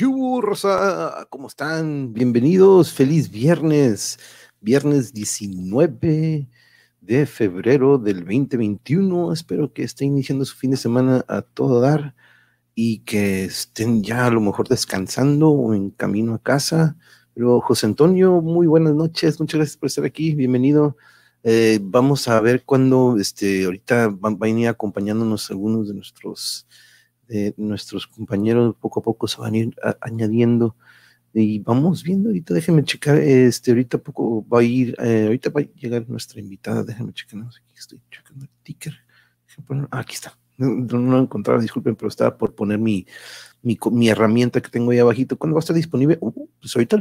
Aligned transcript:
¿Qué 0.00 0.06
Rosa? 0.40 1.26
¿Cómo 1.28 1.48
están? 1.48 2.14
Bienvenidos, 2.14 2.90
feliz 2.90 3.30
viernes, 3.30 4.18
viernes 4.58 5.12
19 5.12 6.48
de 7.02 7.26
febrero 7.26 7.98
del 7.98 8.20
2021. 8.20 9.30
Espero 9.30 9.74
que 9.74 9.82
esté 9.82 10.06
iniciando 10.06 10.46
su 10.46 10.56
fin 10.56 10.70
de 10.70 10.78
semana 10.78 11.22
a 11.28 11.42
todo 11.42 11.82
dar 11.82 12.14
y 12.74 13.00
que 13.00 13.44
estén 13.44 14.02
ya 14.02 14.24
a 14.24 14.30
lo 14.30 14.40
mejor 14.40 14.68
descansando 14.68 15.50
o 15.50 15.74
en 15.74 15.90
camino 15.90 16.32
a 16.32 16.42
casa. 16.42 16.96
Pero 17.34 17.60
José 17.60 17.84
Antonio, 17.84 18.40
muy 18.40 18.66
buenas 18.66 18.94
noches, 18.94 19.38
muchas 19.38 19.58
gracias 19.58 19.76
por 19.76 19.88
estar 19.88 20.06
aquí, 20.06 20.34
bienvenido. 20.34 20.96
Eh, 21.42 21.78
vamos 21.82 22.26
a 22.26 22.40
ver 22.40 22.64
cuándo, 22.64 23.18
este, 23.20 23.66
ahorita 23.66 24.08
van, 24.08 24.38
van 24.38 24.56
a 24.56 24.60
ir 24.60 24.68
acompañándonos 24.68 25.50
algunos 25.50 25.88
de 25.88 25.94
nuestros 25.94 26.66
nuestros 27.56 28.06
compañeros 28.06 28.74
poco 28.80 29.00
a 29.00 29.02
poco 29.02 29.28
se 29.28 29.40
van 29.40 29.54
a 29.54 29.58
ir 29.58 29.76
añadiendo. 30.00 30.76
Y 31.32 31.60
vamos 31.60 32.02
viendo 32.02 32.28
ahorita, 32.28 32.54
déjenme 32.54 32.82
checar, 32.82 33.16
este, 33.18 33.70
ahorita 33.70 33.98
poco 33.98 34.44
va 34.48 34.60
a 34.60 34.62
ir, 34.64 34.96
eh, 34.98 35.26
ahorita 35.26 35.50
va 35.50 35.60
a 35.60 35.64
llegar 35.76 36.08
nuestra 36.08 36.40
invitada, 36.40 36.82
déjenme 36.82 37.12
checar, 37.12 37.38
no 37.38 37.46
aquí 37.46 37.74
estoy 37.76 38.02
checando 38.10 38.46
el 38.46 38.50
ticker, 38.64 38.94
ah, 39.92 40.00
aquí 40.00 40.14
está, 40.14 40.36
no, 40.56 40.98
lo 40.98 41.18
he 41.18 41.22
encontrado, 41.22 41.60
disculpen, 41.60 41.94
pero 41.94 42.08
estaba 42.08 42.36
por 42.36 42.56
poner 42.56 42.80
mi, 42.80 43.06
mi, 43.62 43.78
mi, 43.92 44.08
herramienta 44.08 44.60
que 44.60 44.70
tengo 44.70 44.90
ahí 44.90 44.98
abajito, 44.98 45.38
¿cuándo 45.38 45.54
va 45.54 45.60
a 45.60 45.60
estar 45.60 45.76
disponible? 45.76 46.18
Uh, 46.20 46.48
pues 46.60 46.74
ahorita, 46.74 46.98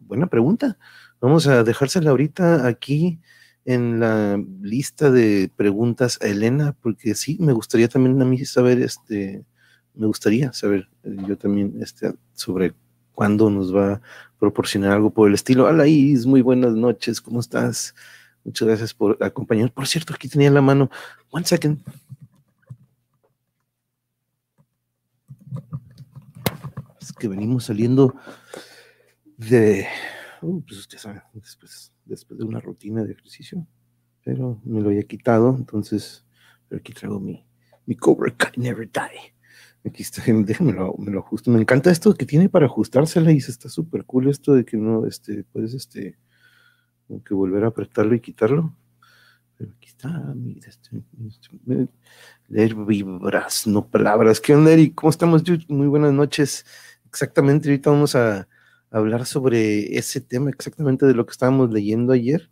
buena 0.00 0.26
pregunta, 0.26 0.76
vamos 1.20 1.46
a 1.46 1.62
dejársela 1.62 2.10
ahorita 2.10 2.66
aquí, 2.66 3.20
en 3.64 4.00
la 4.00 4.42
lista 4.62 5.10
de 5.10 5.50
preguntas 5.56 6.18
a 6.22 6.26
Elena, 6.26 6.76
porque 6.82 7.14
sí, 7.14 7.38
me 7.40 7.52
gustaría 7.52 7.88
también 7.88 8.20
a 8.20 8.24
mí 8.24 8.44
saber, 8.44 8.80
este, 8.82 9.44
me 9.94 10.06
gustaría 10.06 10.52
saber 10.52 10.88
eh, 11.04 11.16
yo 11.26 11.38
también 11.38 11.74
este, 11.80 12.14
sobre 12.34 12.74
cuándo 13.12 13.48
nos 13.50 13.74
va 13.74 13.94
a 13.94 14.02
proporcionar 14.38 14.92
algo 14.92 15.10
por 15.10 15.28
el 15.28 15.34
estilo. 15.34 15.66
Hola 15.66 15.86
Is, 15.86 16.26
muy 16.26 16.42
buenas 16.42 16.74
noches, 16.74 17.20
¿cómo 17.20 17.40
estás? 17.40 17.94
Muchas 18.44 18.68
gracias 18.68 18.92
por 18.92 19.22
acompañarnos. 19.22 19.72
Por 19.72 19.86
cierto, 19.86 20.12
aquí 20.12 20.28
tenía 20.28 20.50
la 20.50 20.60
mano. 20.60 20.90
One 21.30 21.46
second. 21.46 21.78
Es 27.00 27.12
que 27.12 27.28
venimos 27.28 27.64
saliendo 27.64 28.14
de, 29.36 29.86
uh, 30.42 30.62
pues 30.62 30.80
usted 30.80 30.98
sabe, 30.98 31.22
después 31.32 31.94
después 32.04 32.38
de 32.38 32.44
una 32.44 32.60
rutina 32.60 33.02
de 33.02 33.12
ejercicio, 33.12 33.66
pero 34.24 34.60
me 34.64 34.80
lo 34.80 34.88
había 34.88 35.02
quitado, 35.04 35.54
entonces, 35.56 36.24
pero 36.68 36.80
aquí 36.80 36.92
traigo 36.92 37.20
mi, 37.20 37.46
mi 37.86 37.96
Cobra 37.96 38.34
Never 38.56 38.90
Die. 38.90 39.34
Aquí 39.84 40.02
está, 40.02 40.22
déjame 40.26 40.72
lo, 40.72 40.94
me 40.98 41.12
lo 41.12 41.20
ajusto. 41.20 41.50
Me 41.50 41.60
encanta 41.60 41.90
esto 41.90 42.14
que 42.14 42.26
tiene 42.26 42.48
para 42.48 42.66
ajustársela 42.66 43.32
y 43.32 43.38
está 43.38 43.68
súper 43.68 44.04
cool 44.04 44.28
esto 44.28 44.54
de 44.54 44.64
que 44.64 44.76
no, 44.76 45.06
este, 45.06 45.44
puedes, 45.44 45.74
este, 45.74 46.18
como 47.06 47.22
que 47.22 47.34
volver 47.34 47.64
a 47.64 47.68
apretarlo 47.68 48.14
y 48.14 48.20
quitarlo. 48.20 48.74
Pero 49.56 49.72
aquí 49.76 49.88
está, 49.88 50.08
mira, 50.34 50.68
este, 50.68 51.02
este 51.28 51.88
leer 52.48 52.74
vibras, 52.74 53.66
no 53.66 53.86
palabras. 53.86 54.40
¿Qué 54.40 54.54
onda, 54.54 54.72
Eric? 54.72 54.94
¿Cómo 54.94 55.10
estamos, 55.10 55.42
Muy 55.68 55.86
buenas 55.86 56.12
noches. 56.12 56.66
Exactamente, 57.06 57.68
ahorita 57.68 57.90
vamos 57.90 58.16
a, 58.16 58.48
hablar 58.90 59.26
sobre 59.26 59.96
ese 59.98 60.20
tema 60.20 60.50
exactamente 60.50 61.04
de 61.04 61.14
lo 61.14 61.26
que 61.26 61.32
estábamos 61.32 61.70
leyendo 61.72 62.12
ayer. 62.12 62.50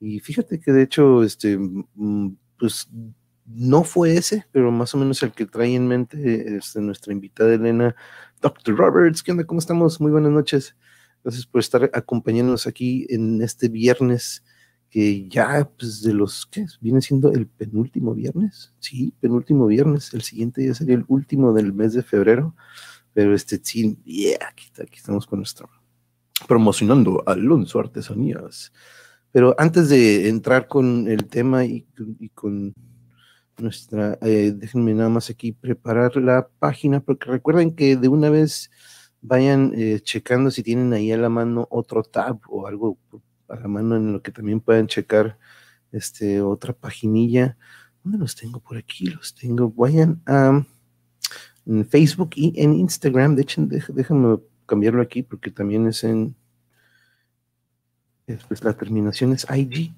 Y 0.00 0.20
fíjate 0.20 0.58
que 0.58 0.72
de 0.72 0.82
hecho, 0.82 1.22
este, 1.22 1.58
mm, 1.58 2.36
pues 2.58 2.88
no 3.54 3.84
fue 3.84 4.16
ese, 4.16 4.46
pero 4.52 4.70
más 4.70 4.94
o 4.94 4.98
menos 4.98 5.22
el 5.22 5.32
que 5.32 5.46
trae 5.46 5.74
en 5.74 5.88
mente 5.88 6.56
este, 6.56 6.80
nuestra 6.80 7.12
invitada 7.12 7.54
Elena, 7.54 7.94
Dr. 8.40 8.76
Roberts. 8.76 9.22
¿Qué 9.22 9.32
onda? 9.32 9.44
¿Cómo 9.44 9.60
estamos? 9.60 10.00
Muy 10.00 10.10
buenas 10.10 10.32
noches. 10.32 10.76
Gracias 11.24 11.46
por 11.46 11.60
estar 11.60 11.90
acompañándonos 11.94 12.66
aquí 12.66 13.06
en 13.08 13.40
este 13.42 13.68
viernes 13.68 14.44
que 14.90 15.28
ya, 15.28 15.70
pues 15.78 16.02
de 16.02 16.12
los 16.12 16.46
que 16.46 16.66
viene 16.80 17.00
siendo 17.00 17.32
el 17.32 17.46
penúltimo 17.46 18.14
viernes. 18.14 18.74
Sí, 18.78 19.14
penúltimo 19.20 19.66
viernes. 19.66 20.12
El 20.12 20.22
siguiente 20.22 20.66
ya 20.66 20.74
sería 20.74 20.96
el 20.96 21.04
último 21.08 21.52
del 21.52 21.72
mes 21.72 21.94
de 21.94 22.02
febrero. 22.02 22.54
Pero 23.14 23.34
este, 23.34 23.60
sí, 23.62 23.98
yeah, 24.04 24.38
aquí, 24.50 24.66
aquí 24.80 24.98
estamos 24.98 25.26
con 25.26 25.38
nuestro 25.38 25.68
promocionando 26.46 27.22
Alonso 27.26 27.78
Artesanías. 27.78 28.72
Pero 29.30 29.54
antes 29.58 29.88
de 29.88 30.28
entrar 30.28 30.68
con 30.68 31.08
el 31.08 31.26
tema 31.26 31.64
y, 31.64 31.86
con 32.34 32.74
nuestra, 33.58 34.18
eh, 34.22 34.52
déjenme 34.54 34.94
nada 34.94 35.08
más 35.08 35.30
aquí 35.30 35.52
preparar 35.52 36.16
la 36.16 36.48
página, 36.58 37.00
porque 37.00 37.30
recuerden 37.30 37.74
que 37.74 37.96
de 37.96 38.08
una 38.08 38.30
vez 38.30 38.70
vayan 39.20 39.72
eh, 39.76 40.00
checando 40.00 40.50
si 40.50 40.62
tienen 40.62 40.92
ahí 40.92 41.12
a 41.12 41.16
la 41.16 41.28
mano 41.28 41.66
otro 41.70 42.02
tab 42.02 42.40
o 42.48 42.66
algo 42.66 42.98
a 43.48 43.56
la 43.56 43.68
mano 43.68 43.96
en 43.96 44.12
lo 44.12 44.22
que 44.22 44.32
también 44.32 44.60
puedan 44.60 44.86
checar 44.86 45.38
este, 45.92 46.40
otra 46.40 46.72
paginilla. 46.72 47.56
¿Dónde 48.02 48.18
los 48.18 48.34
tengo? 48.34 48.60
Por 48.60 48.76
aquí 48.76 49.06
los 49.06 49.34
tengo. 49.34 49.70
Vayan 49.70 50.20
a 50.26 50.64
Facebook 51.88 52.30
y 52.34 52.52
en 52.60 52.72
Instagram. 52.74 53.36
De 53.36 53.42
hecho, 53.42 53.64
déjenme 53.66 54.38
cambiarlo 54.66 55.02
aquí 55.02 55.22
porque 55.22 55.50
también 55.50 55.86
es 55.86 56.02
en. 56.04 56.34
Pues 58.48 58.64
la 58.64 58.72
terminación 58.72 59.32
es 59.32 59.46
IG. 59.50 59.92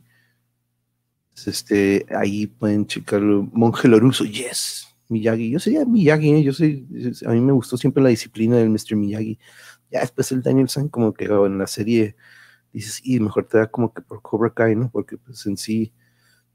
Este, 1.47 2.07
ahí 2.17 2.47
pueden 2.47 2.87
checarlo. 2.87 3.49
Monje 3.53 3.89
Loruso, 3.89 4.25
yes. 4.25 4.89
Miyagi. 5.09 5.51
Yo 5.51 5.59
sería 5.59 5.85
Miyagi, 5.85 6.33
¿eh? 6.33 6.43
yo 6.43 6.53
soy. 6.53 6.87
A 7.27 7.31
mí 7.31 7.41
me 7.41 7.53
gustó 7.53 7.77
siempre 7.77 8.03
la 8.03 8.09
disciplina 8.09 8.57
del 8.57 8.71
Mr. 8.71 8.97
Miyagi. 8.97 9.39
Ya 9.91 10.01
después 10.01 10.33
el 10.33 10.43
Daniel 10.43 10.69
San, 10.69 10.89
como 10.89 11.13
que 11.13 11.27
en 11.27 11.59
la 11.59 11.67
serie 11.67 12.17
dices, 12.73 13.01
y 13.05 13.21
mejor 13.21 13.47
te 13.47 13.59
da 13.59 13.67
como 13.69 13.93
que 13.93 14.03
por 14.03 14.23
Cobra 14.23 14.51
Kai, 14.53 14.75
¿no? 14.77 14.91
Porque 14.91 15.17
pues 15.17 15.47
en 15.47 15.57
sí, 15.57 15.93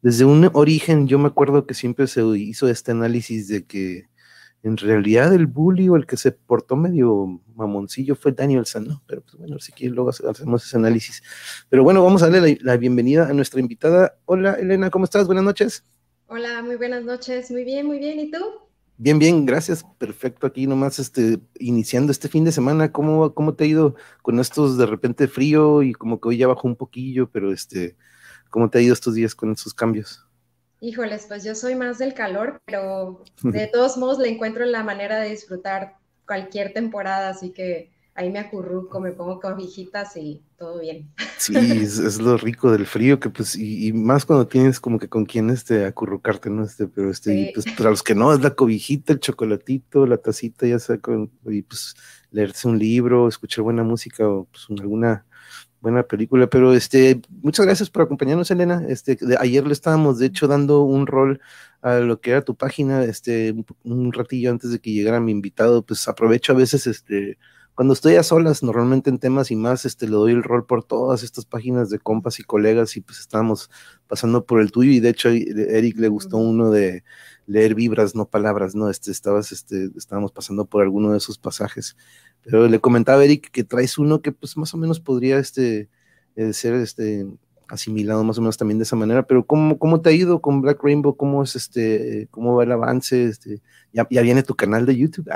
desde 0.01 0.25
un 0.25 0.49
origen, 0.53 1.07
yo 1.07 1.19
me 1.19 1.27
acuerdo 1.27 1.65
que 1.65 1.73
siempre 1.73 2.07
se 2.07 2.21
hizo 2.37 2.67
este 2.67 2.91
análisis 2.91 3.47
de 3.47 3.65
que 3.65 4.09
en 4.63 4.77
realidad 4.77 5.33
el 5.33 5.47
bully 5.47 5.87
o 5.89 5.95
el 5.95 6.05
que 6.05 6.17
se 6.17 6.31
portó 6.31 6.75
medio 6.75 7.41
mamoncillo 7.55 8.15
fue 8.15 8.33
Danielson, 8.33 8.87
¿no? 8.87 9.03
Pero 9.07 9.21
pues 9.21 9.35
bueno, 9.35 9.59
si 9.59 9.71
quieres 9.71 9.95
luego 9.95 10.09
hacemos 10.09 10.65
ese 10.65 10.77
análisis. 10.77 11.23
Pero 11.69 11.83
bueno, 11.83 12.03
vamos 12.03 12.23
a 12.23 12.29
darle 12.29 12.57
la, 12.61 12.77
bienvenida 12.77 13.27
a 13.27 13.33
nuestra 13.33 13.59
invitada. 13.59 14.17
Hola 14.25 14.53
Elena, 14.53 14.89
¿cómo 14.89 15.05
estás? 15.05 15.27
Buenas 15.27 15.45
noches. 15.45 15.85
Hola, 16.27 16.61
muy 16.61 16.75
buenas 16.75 17.03
noches. 17.05 17.49
Muy 17.51 17.63
bien, 17.63 17.85
muy 17.85 17.99
bien. 17.99 18.19
¿Y 18.19 18.31
tú? 18.31 18.39
Bien, 18.97 19.17
bien, 19.17 19.45
gracias. 19.45 19.85
Perfecto. 19.97 20.45
Aquí 20.45 20.67
nomás 20.67 20.99
este, 20.99 21.39
iniciando 21.57 22.11
este 22.11 22.27
fin 22.27 22.43
de 22.43 22.51
semana, 22.51 22.91
¿cómo, 22.91 23.33
¿cómo 23.33 23.53
te 23.53 23.63
ha 23.63 23.67
ido 23.67 23.95
con 24.21 24.39
estos 24.39 24.77
de 24.77 24.85
repente 24.85 25.29
frío 25.29 25.83
y 25.83 25.93
como 25.93 26.19
que 26.19 26.29
hoy 26.29 26.37
ya 26.37 26.47
bajó 26.47 26.67
un 26.67 26.75
poquillo, 26.75 27.29
pero 27.31 27.53
este, 27.53 27.95
¿cómo 28.49 28.69
te 28.69 28.77
ha 28.77 28.81
ido 28.81 28.93
estos 28.93 29.15
días 29.15 29.35
con 29.35 29.53
esos 29.53 29.73
cambios? 29.73 30.28
Híjoles, 30.81 31.25
pues 31.27 31.43
yo 31.43 31.55
soy 31.55 31.75
más 31.75 31.97
del 31.97 32.13
calor, 32.13 32.61
pero 32.65 33.23
de 33.43 33.67
todos 33.67 33.97
modos 33.97 34.19
le 34.19 34.29
encuentro 34.29 34.65
la 34.65 34.83
manera 34.83 35.19
de 35.19 35.29
disfrutar 35.29 35.97
cualquier 36.25 36.73
temporada, 36.73 37.29
así 37.29 37.51
que 37.51 37.91
ahí 38.19 38.29
me 38.29 38.39
acurruco, 38.39 38.99
me 38.99 39.11
pongo 39.11 39.39
cobijitas 39.39 40.15
y 40.17 40.43
todo 40.57 40.81
bien. 40.81 41.09
Sí, 41.37 41.55
es, 41.55 42.19
lo 42.19 42.37
rico 42.37 42.69
del 42.71 42.85
frío, 42.85 43.19
que 43.19 43.29
pues, 43.29 43.55
y, 43.55 43.93
más 43.93 44.25
cuando 44.25 44.47
tienes 44.47 44.79
como 44.79 44.99
que 44.99 45.07
con 45.07 45.25
quien 45.25 45.49
este 45.49 45.85
acurrucarte, 45.85 46.49
¿no? 46.49 46.65
Este, 46.65 46.87
pero 46.87 47.09
este, 47.09 47.33
y 47.33 47.53
pues 47.53 47.65
para 47.77 47.89
los 47.89 48.03
que 48.03 48.15
no, 48.15 48.33
es 48.33 48.41
la 48.41 48.55
cobijita, 48.55 49.13
el 49.13 49.21
chocolatito, 49.21 50.05
la 50.05 50.17
tacita, 50.17 50.67
ya 50.67 50.79
sea, 50.79 50.97
con, 50.97 51.31
y 51.45 51.61
pues 51.61 51.95
leerse 52.31 52.67
un 52.67 52.77
libro, 52.77 53.27
escuchar 53.27 53.63
buena 53.63 53.83
música 53.83 54.27
o 54.27 54.45
pues 54.51 54.67
alguna 54.81 55.25
buena 55.81 56.03
película, 56.03 56.47
pero 56.47 56.73
este, 56.73 57.21
muchas 57.41 57.65
gracias 57.65 57.89
por 57.89 58.03
acompañarnos, 58.03 58.51
Elena. 58.51 58.83
Este, 58.87 59.17
ayer 59.39 59.65
le 59.65 59.73
estábamos, 59.73 60.19
de 60.19 60.27
hecho, 60.27 60.47
dando 60.47 60.83
un 60.83 61.07
rol 61.07 61.39
a 61.81 61.95
lo 61.99 62.19
que 62.19 62.31
era 62.31 62.41
tu 62.41 62.55
página, 62.55 63.03
este, 63.03 63.55
un, 63.83 64.11
ratillo 64.13 64.51
antes 64.51 64.71
de 64.71 64.79
que 64.79 64.91
llegara 64.91 65.19
mi 65.19 65.31
invitado, 65.31 65.83
pues 65.83 66.07
aprovecho 66.07 66.51
a 66.53 66.55
veces, 66.55 66.87
este, 66.87 67.37
cuando 67.75 67.93
estoy 67.93 68.15
a 68.15 68.23
solas, 68.23 68.61
normalmente 68.61 69.09
en 69.09 69.19
temas 69.19 69.51
y 69.51 69.55
más, 69.55 69.85
este, 69.85 70.05
le 70.05 70.11
doy 70.11 70.33
el 70.33 70.43
rol 70.43 70.65
por 70.65 70.83
todas 70.83 71.23
estas 71.23 71.45
páginas 71.45 71.89
de 71.89 71.99
compas 71.99 72.39
y 72.39 72.43
colegas 72.43 72.97
y 72.97 73.01
pues 73.01 73.19
estábamos 73.19 73.71
pasando 74.07 74.45
por 74.45 74.59
el 74.59 74.71
tuyo 74.71 74.91
y 74.91 74.99
de 74.99 75.09
hecho 75.09 75.29
a 75.29 75.31
Eric 75.31 75.97
le 75.97 76.09
gustó 76.09 76.37
uno 76.37 76.71
de 76.71 77.03
leer 77.47 77.75
vibras, 77.75 78.15
no 78.15 78.25
palabras, 78.25 78.75
¿no? 78.75 78.89
Este, 78.89 79.11
estabas, 79.11 79.53
este, 79.53 79.89
estábamos 79.97 80.31
pasando 80.33 80.65
por 80.65 80.83
alguno 80.83 81.11
de 81.13 81.17
esos 81.17 81.37
pasajes. 81.37 81.95
Pero 82.43 82.67
le 82.67 82.79
comentaba 82.79 83.21
a 83.21 83.25
Eric 83.25 83.51
que 83.51 83.63
traes 83.63 83.97
uno 83.97 84.21
que 84.21 84.31
pues 84.31 84.57
más 84.57 84.73
o 84.73 84.77
menos 84.77 84.99
podría 84.99 85.37
este, 85.39 85.89
eh, 86.35 86.53
ser 86.53 86.73
este, 86.75 87.25
asimilado 87.69 88.23
más 88.23 88.37
o 88.37 88.41
menos 88.41 88.57
también 88.57 88.79
de 88.79 88.83
esa 88.83 88.95
manera, 88.95 89.23
pero 89.23 89.45
¿cómo, 89.45 89.77
cómo 89.77 90.01
te 90.01 90.09
ha 90.09 90.13
ido 90.13 90.41
con 90.41 90.61
Black 90.61 90.83
Rainbow? 90.83 91.15
¿Cómo 91.15 91.43
es 91.43 91.55
este, 91.55 92.27
cómo 92.31 92.55
va 92.55 92.63
el 92.63 92.71
avance? 92.71 93.25
Este, 93.25 93.61
ya, 93.93 94.07
ya 94.09 94.21
viene 94.21 94.43
tu 94.43 94.55
canal 94.55 94.85
de 94.85 94.97
YouTube. 94.97 95.29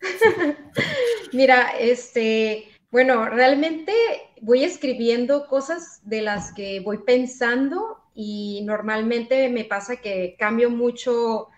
Mira, 1.32 1.70
este, 1.80 2.64
bueno, 2.90 3.28
realmente 3.28 3.92
voy 4.40 4.62
escribiendo 4.62 5.46
cosas 5.48 6.00
de 6.04 6.22
las 6.22 6.52
que 6.52 6.80
voy 6.80 6.98
pensando 6.98 7.98
y 8.14 8.62
normalmente 8.64 9.48
me 9.48 9.64
pasa 9.64 9.96
que 9.96 10.36
cambio 10.38 10.70
mucho 10.70 11.48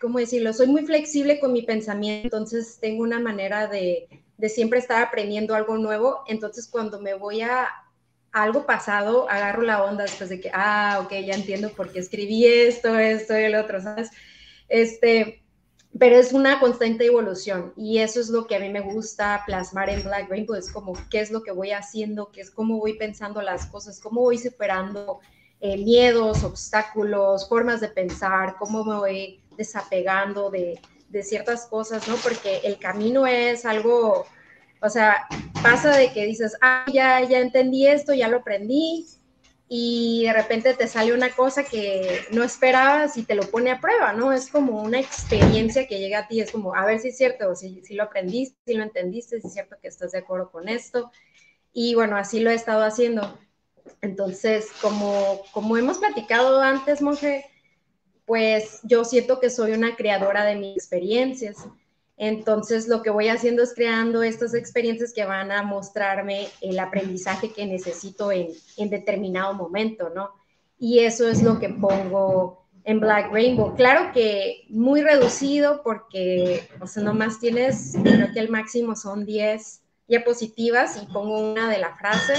¿cómo 0.00 0.18
decirlo? 0.18 0.52
Soy 0.52 0.66
muy 0.66 0.84
flexible 0.84 1.40
con 1.40 1.52
mi 1.52 1.62
pensamiento, 1.62 2.36
entonces 2.36 2.78
tengo 2.80 3.02
una 3.02 3.20
manera 3.20 3.66
de, 3.66 4.08
de 4.36 4.48
siempre 4.48 4.78
estar 4.78 5.02
aprendiendo 5.02 5.54
algo 5.54 5.76
nuevo. 5.78 6.22
Entonces, 6.26 6.68
cuando 6.68 7.00
me 7.00 7.14
voy 7.14 7.42
a, 7.42 7.68
algo 8.32 8.64
pasado, 8.64 9.28
agarro 9.28 9.62
la 9.62 9.84
onda 9.84 10.04
después 10.04 10.30
de 10.30 10.40
que, 10.40 10.50
ah, 10.54 11.00
ok, 11.04 11.12
ya 11.24 11.34
entiendo 11.34 11.70
por 11.70 11.92
qué 11.92 12.00
escribí 12.00 12.46
esto, 12.46 12.98
esto 12.98 13.38
y 13.38 13.44
el 13.44 13.54
otro, 13.54 13.80
¿sabes? 13.80 14.10
Este, 14.68 15.44
pero 15.98 16.16
es 16.16 16.32
una 16.32 16.58
constante 16.58 17.04
evolución 17.04 17.74
y 17.76 17.98
eso 17.98 18.18
es 18.20 18.30
lo 18.30 18.46
que 18.46 18.56
a 18.56 18.58
mí 18.58 18.70
me 18.70 18.80
gusta 18.80 19.42
plasmar 19.44 19.90
en 19.90 20.02
Black 20.02 20.30
Rainbow, 20.30 20.56
es 20.56 20.72
como 20.72 20.94
qué 21.10 21.20
es 21.20 21.30
lo 21.30 21.42
que 21.42 21.52
voy 21.52 21.72
haciendo, 21.72 22.32
qué 22.32 22.40
es 22.40 22.50
cómo 22.50 22.78
voy 22.78 22.94
pensando 22.94 23.42
las 23.42 23.66
cosas, 23.66 24.00
cómo 24.00 24.22
voy 24.22 24.38
superando 24.38 25.20
eh, 25.60 25.76
miedos, 25.76 26.42
obstáculos, 26.42 27.46
formas 27.46 27.82
de 27.82 27.88
pensar, 27.88 28.56
cómo 28.58 28.82
me 28.82 28.94
voy 28.96 29.41
desapegando 29.62 30.50
de, 30.50 30.80
de 31.08 31.22
ciertas 31.22 31.66
cosas, 31.66 32.06
¿no? 32.08 32.16
Porque 32.16 32.60
el 32.64 32.78
camino 32.78 33.26
es 33.26 33.64
algo 33.64 34.26
o 34.84 34.90
sea, 34.90 35.28
pasa 35.62 35.96
de 35.96 36.12
que 36.12 36.26
dices, 36.26 36.56
ah, 36.60 36.84
ya, 36.92 37.20
ya 37.22 37.38
entendí 37.38 37.86
esto, 37.86 38.14
ya 38.14 38.26
lo 38.26 38.38
aprendí, 38.38 39.06
y 39.68 40.24
de 40.26 40.32
repente 40.32 40.74
te 40.74 40.88
sale 40.88 41.14
una 41.14 41.30
cosa 41.30 41.64
que 41.64 42.26
no 42.32 42.42
esperabas 42.42 43.16
y 43.16 43.22
te 43.22 43.36
lo 43.36 43.44
pone 43.44 43.70
a 43.70 43.80
prueba, 43.80 44.12
¿no? 44.12 44.32
Es 44.32 44.50
como 44.50 44.82
una 44.82 45.00
experiencia 45.00 45.86
que 45.86 45.98
llega 45.98 46.18
a 46.18 46.28
ti, 46.28 46.40
es 46.40 46.50
como, 46.50 46.74
a 46.74 46.84
ver 46.84 46.98
si 46.98 47.08
es 47.08 47.16
cierto, 47.16 47.48
o 47.48 47.54
si, 47.54 47.80
si 47.82 47.94
lo 47.94 48.02
aprendiste, 48.02 48.58
si 48.66 48.74
lo 48.74 48.82
entendiste, 48.82 49.40
si 49.40 49.46
es 49.46 49.52
cierto 49.54 49.76
que 49.80 49.88
estás 49.88 50.12
de 50.12 50.18
acuerdo 50.18 50.50
con 50.50 50.68
esto. 50.68 51.10
Y 51.72 51.94
bueno, 51.94 52.16
así 52.16 52.40
lo 52.40 52.50
he 52.50 52.54
estado 52.54 52.84
haciendo. 52.84 53.38
Entonces, 54.02 54.68
como, 54.82 55.40
como 55.52 55.78
hemos 55.78 55.98
platicado 55.98 56.60
antes, 56.60 57.00
Monje, 57.00 57.46
pues 58.32 58.80
yo 58.82 59.04
siento 59.04 59.40
que 59.40 59.50
soy 59.50 59.72
una 59.72 59.94
creadora 59.94 60.46
de 60.46 60.56
mis 60.56 60.74
experiencias. 60.74 61.68
Entonces, 62.16 62.88
lo 62.88 63.02
que 63.02 63.10
voy 63.10 63.28
haciendo 63.28 63.62
es 63.62 63.74
creando 63.74 64.22
estas 64.22 64.54
experiencias 64.54 65.12
que 65.12 65.26
van 65.26 65.52
a 65.52 65.62
mostrarme 65.62 66.48
el 66.62 66.78
aprendizaje 66.78 67.52
que 67.52 67.66
necesito 67.66 68.32
en, 68.32 68.48
determinado 68.88 69.52
momento, 69.52 70.08
¿no? 70.14 70.30
Y 70.78 71.00
eso 71.00 71.28
es 71.28 71.42
lo 71.42 71.58
que 71.58 71.68
pongo 71.68 72.64
en 72.84 73.00
Black 73.00 73.30
Rainbow. 73.30 73.76
Claro 73.76 74.12
que 74.14 74.64
muy 74.70 75.02
reducido 75.02 75.82
porque, 75.82 76.66
o 76.80 76.86
sea, 76.86 77.02
nomás 77.02 77.38
tienes, 77.38 77.98
creo 78.02 78.32
que 78.32 78.40
el 78.40 78.48
máximo 78.48 78.96
son 78.96 79.26
10 79.26 79.82
diapositivas 80.08 80.98
y 81.02 81.04
pongo 81.12 81.38
una 81.38 81.68
de 81.68 81.76
la 81.76 81.98
frase. 81.98 82.32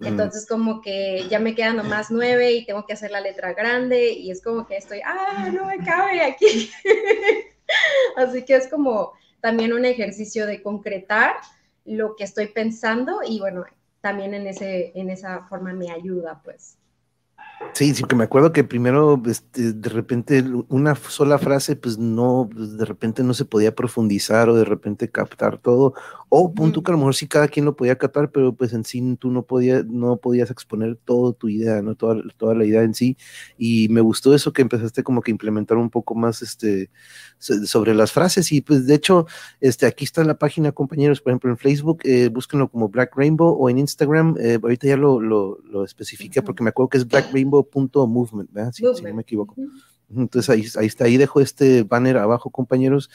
Entonces, 0.00 0.46
como 0.46 0.80
que 0.80 1.26
ya 1.28 1.40
me 1.40 1.54
quedan 1.54 1.76
nomás 1.76 2.10
nueve 2.10 2.52
y 2.52 2.64
tengo 2.64 2.86
que 2.86 2.92
hacer 2.92 3.10
la 3.10 3.20
letra 3.20 3.52
grande 3.52 4.12
y 4.12 4.30
es 4.30 4.42
como 4.42 4.66
que 4.66 4.76
estoy, 4.76 5.00
ah, 5.04 5.50
no 5.52 5.64
me 5.64 5.78
cabe 5.78 6.22
aquí. 6.22 6.70
Así 8.16 8.44
que 8.44 8.56
es 8.56 8.68
como 8.68 9.12
también 9.40 9.72
un 9.72 9.84
ejercicio 9.84 10.46
de 10.46 10.62
concretar 10.62 11.36
lo 11.84 12.14
que 12.16 12.24
estoy 12.24 12.46
pensando 12.48 13.20
y 13.26 13.40
bueno, 13.40 13.64
también 14.00 14.34
en, 14.34 14.46
ese, 14.46 14.92
en 14.94 15.10
esa 15.10 15.44
forma 15.48 15.72
me 15.72 15.90
ayuda, 15.90 16.40
pues. 16.44 16.78
Sí, 17.72 17.92
sí, 17.94 18.04
que 18.04 18.14
me 18.14 18.24
acuerdo 18.24 18.52
que 18.52 18.62
primero, 18.62 19.20
este, 19.26 19.72
de 19.72 19.88
repente, 19.88 20.44
una 20.68 20.94
sola 20.94 21.38
frase, 21.38 21.74
pues 21.74 21.98
no, 21.98 22.48
pues, 22.52 22.76
de 22.76 22.84
repente 22.84 23.22
no 23.22 23.34
se 23.34 23.44
podía 23.44 23.74
profundizar 23.74 24.48
o 24.48 24.54
de 24.54 24.64
repente 24.64 25.10
captar 25.10 25.58
todo, 25.58 25.94
o 26.28 26.52
punto 26.52 26.82
que 26.82 26.90
a 26.90 26.92
lo 26.92 26.98
mejor 26.98 27.14
sí 27.14 27.26
cada 27.26 27.48
quien 27.48 27.64
lo 27.64 27.74
podía 27.74 27.96
captar, 27.96 28.30
pero 28.30 28.54
pues 28.54 28.72
en 28.72 28.84
sí 28.84 29.16
tú 29.18 29.30
no 29.30 29.42
podías, 29.42 29.86
no 29.86 30.16
podías 30.18 30.50
exponer 30.50 30.96
toda 30.96 31.32
tu 31.32 31.48
idea, 31.48 31.82
¿no? 31.82 31.94
Toda, 31.94 32.22
toda 32.36 32.54
la 32.54 32.64
idea 32.64 32.82
en 32.82 32.94
sí, 32.94 33.16
y 33.56 33.88
me 33.88 34.00
gustó 34.00 34.34
eso 34.34 34.52
que 34.52 34.62
empezaste 34.62 35.02
como 35.02 35.22
que 35.22 35.30
implementar 35.30 35.76
un 35.78 35.90
poco 35.90 36.14
más, 36.14 36.42
este, 36.42 36.90
sobre 37.38 37.94
las 37.94 38.12
frases, 38.12 38.52
y 38.52 38.60
pues 38.60 38.86
de 38.86 38.94
hecho, 38.94 39.26
este, 39.60 39.86
aquí 39.86 40.04
está 40.04 40.22
la 40.24 40.38
página, 40.38 40.72
compañeros, 40.72 41.20
por 41.20 41.32
ejemplo, 41.32 41.50
en 41.50 41.58
Facebook, 41.58 42.00
eh, 42.04 42.28
búsquenlo 42.28 42.68
como 42.70 42.88
Black 42.88 43.16
Rainbow, 43.16 43.56
o 43.58 43.70
en 43.70 43.78
Instagram, 43.78 44.36
eh, 44.38 44.58
ahorita 44.62 44.86
ya 44.86 44.96
lo, 44.96 45.20
lo, 45.20 45.58
lo 45.64 45.84
especifiqué, 45.84 46.42
porque 46.42 46.62
me 46.62 46.70
acuerdo 46.70 46.90
que 46.90 46.98
es 46.98 47.08
Black 47.08 47.32
Rainbow 47.32 47.48
rainbow.movement, 47.48 48.50
Si, 48.72 48.84
si, 48.94 49.02
no 49.02 49.14
me 49.14 49.22
equivoco. 49.22 49.54
Entonces 50.14 50.48
ahí, 50.48 50.64
ahí 50.76 50.86
está, 50.86 51.04
ahí 51.04 51.16
dejo 51.16 51.40
este 51.40 51.82
banner 51.82 52.16
abajo, 52.16 52.50
compañeros. 52.50 53.10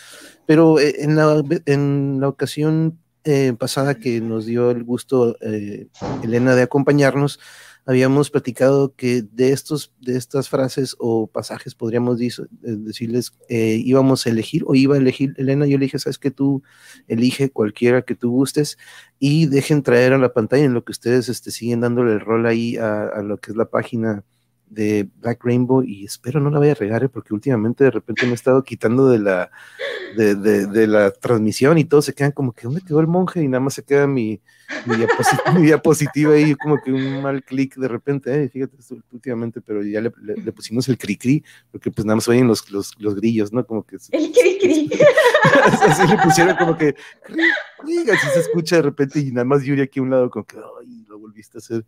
Pero 0.45 0.79
eh, 0.79 0.95
en, 0.99 1.15
la, 1.15 1.43
en 1.65 2.19
la 2.19 2.27
ocasión 2.27 2.99
eh, 3.23 3.53
pasada 3.57 3.95
que 3.95 4.21
nos 4.21 4.45
dio 4.45 4.71
el 4.71 4.83
gusto 4.83 5.37
eh, 5.41 5.87
Elena 6.23 6.55
de 6.55 6.63
acompañarnos, 6.63 7.39
habíamos 7.85 8.29
platicado 8.29 8.95
que 8.95 9.23
de 9.23 9.51
estos, 9.51 9.93
de 9.99 10.17
estas 10.17 10.47
frases 10.47 10.95
o 10.99 11.27
pasajes 11.27 11.75
podríamos 11.75 12.17
decirles, 12.61 13.33
íbamos 13.49 14.25
a 14.25 14.29
elegir 14.29 14.63
o 14.65 14.73
iba 14.73 14.95
a 14.95 14.99
elegir 14.99 15.33
Elena, 15.35 15.65
yo 15.65 15.77
le 15.77 15.85
dije, 15.85 15.99
sabes 15.99 16.17
que 16.17 16.31
tú 16.31 16.63
elige 17.09 17.49
cualquiera 17.49 18.03
que 18.03 18.15
tú 18.15 18.31
gustes 18.31 18.77
y 19.19 19.47
dejen 19.47 19.83
traer 19.83 20.13
a 20.13 20.17
la 20.17 20.31
pantalla 20.31 20.63
en 20.63 20.73
lo 20.73 20.85
que 20.85 20.93
ustedes 20.93 21.27
este, 21.27 21.51
siguen 21.51 21.81
dándole 21.81 22.13
el 22.13 22.21
rol 22.21 22.45
ahí 22.45 22.77
a 22.77 23.21
lo 23.21 23.37
que 23.37 23.51
es 23.51 23.57
la 23.57 23.65
página 23.65 24.23
de 24.69 25.07
Black 25.21 25.43
Rainbow 25.43 25.83
y 25.83 26.05
espero 26.05 26.39
no 26.39 26.49
la 26.49 26.59
vaya 26.59 26.71
a 26.71 26.75
regar 26.75 27.03
¿eh? 27.03 27.09
porque 27.09 27.33
últimamente 27.33 27.83
de 27.83 27.91
repente 27.91 28.25
me 28.25 28.31
he 28.31 28.35
estado 28.35 28.63
quitando 28.63 29.07
de 29.07 29.19
la, 29.19 29.51
de, 30.17 30.35
de, 30.35 30.87
la 30.87 31.11
transmisión 31.11 31.77
y 31.77 31.85
todos 31.85 32.05
se 32.05 32.13
quedan 32.13 32.31
como 32.31 32.53
que 32.53 32.63
¿dónde 32.63 32.81
quedó 32.81 32.99
el 32.99 33.07
monje? 33.07 33.43
Y 33.43 33.47
nada 33.47 33.59
más 33.59 33.75
se 33.75 33.83
queda 33.83 34.07
mi, 34.07 34.41
mi, 34.85 34.95
diapositiva, 35.61 36.33
ahí 36.33 36.55
como 36.55 36.81
que 36.81 36.91
un 36.91 37.21
mal 37.21 37.43
clic 37.43 37.75
de 37.75 37.87
repente, 37.87 38.43
¿eh? 38.43 38.49
fíjate 38.49 38.77
últimamente, 39.11 39.61
pero 39.61 39.83
ya 39.83 40.01
le, 40.01 40.11
le, 40.21 40.51
pusimos 40.51 40.89
el 40.89 40.97
cri 40.97 41.17
cri 41.17 41.43
porque 41.71 41.91
pues 41.91 42.05
nada 42.05 42.15
más 42.15 42.27
oyen 42.27 42.47
los, 42.47 42.69
los, 42.71 42.99
los 42.99 43.15
grillos, 43.15 43.53
¿no? 43.53 43.65
Como 43.65 43.83
que... 43.83 43.97
El 44.11 44.31
cri 44.31 44.57
cri. 44.59 44.89
así 45.63 46.07
le 46.07 46.17
pusieron 46.17 46.55
como 46.55 46.77
que... 46.77 46.95
Así 48.11 48.27
se 48.33 48.39
escucha 48.39 48.77
de 48.77 48.81
repente 48.83 49.19
y 49.19 49.31
nada 49.31 49.45
más 49.45 49.63
Yuri 49.63 49.81
aquí 49.81 49.99
a 49.99 50.03
un 50.03 50.09
lado 50.09 50.29
como 50.29 50.45
que... 50.45 50.57
Ay, 50.57 51.02
volviste 51.33 51.57
a 51.57 51.59
hacer. 51.59 51.85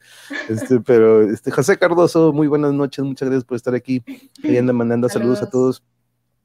Este, 0.50 0.80
pero 0.86 1.22
este, 1.22 1.52
José 1.52 1.78
Cardoso, 1.78 2.34
muy 2.34 2.48
buenas 2.48 2.74
noches, 2.74 3.06
muchas 3.06 3.30
gracias 3.30 3.46
por 3.46 3.56
estar 3.56 3.76
aquí. 3.76 4.04
Ahí 4.44 4.58
anda 4.58 4.74
mandando 4.74 5.08
saludos, 5.08 5.42
a 5.42 5.50
todos. 5.50 5.84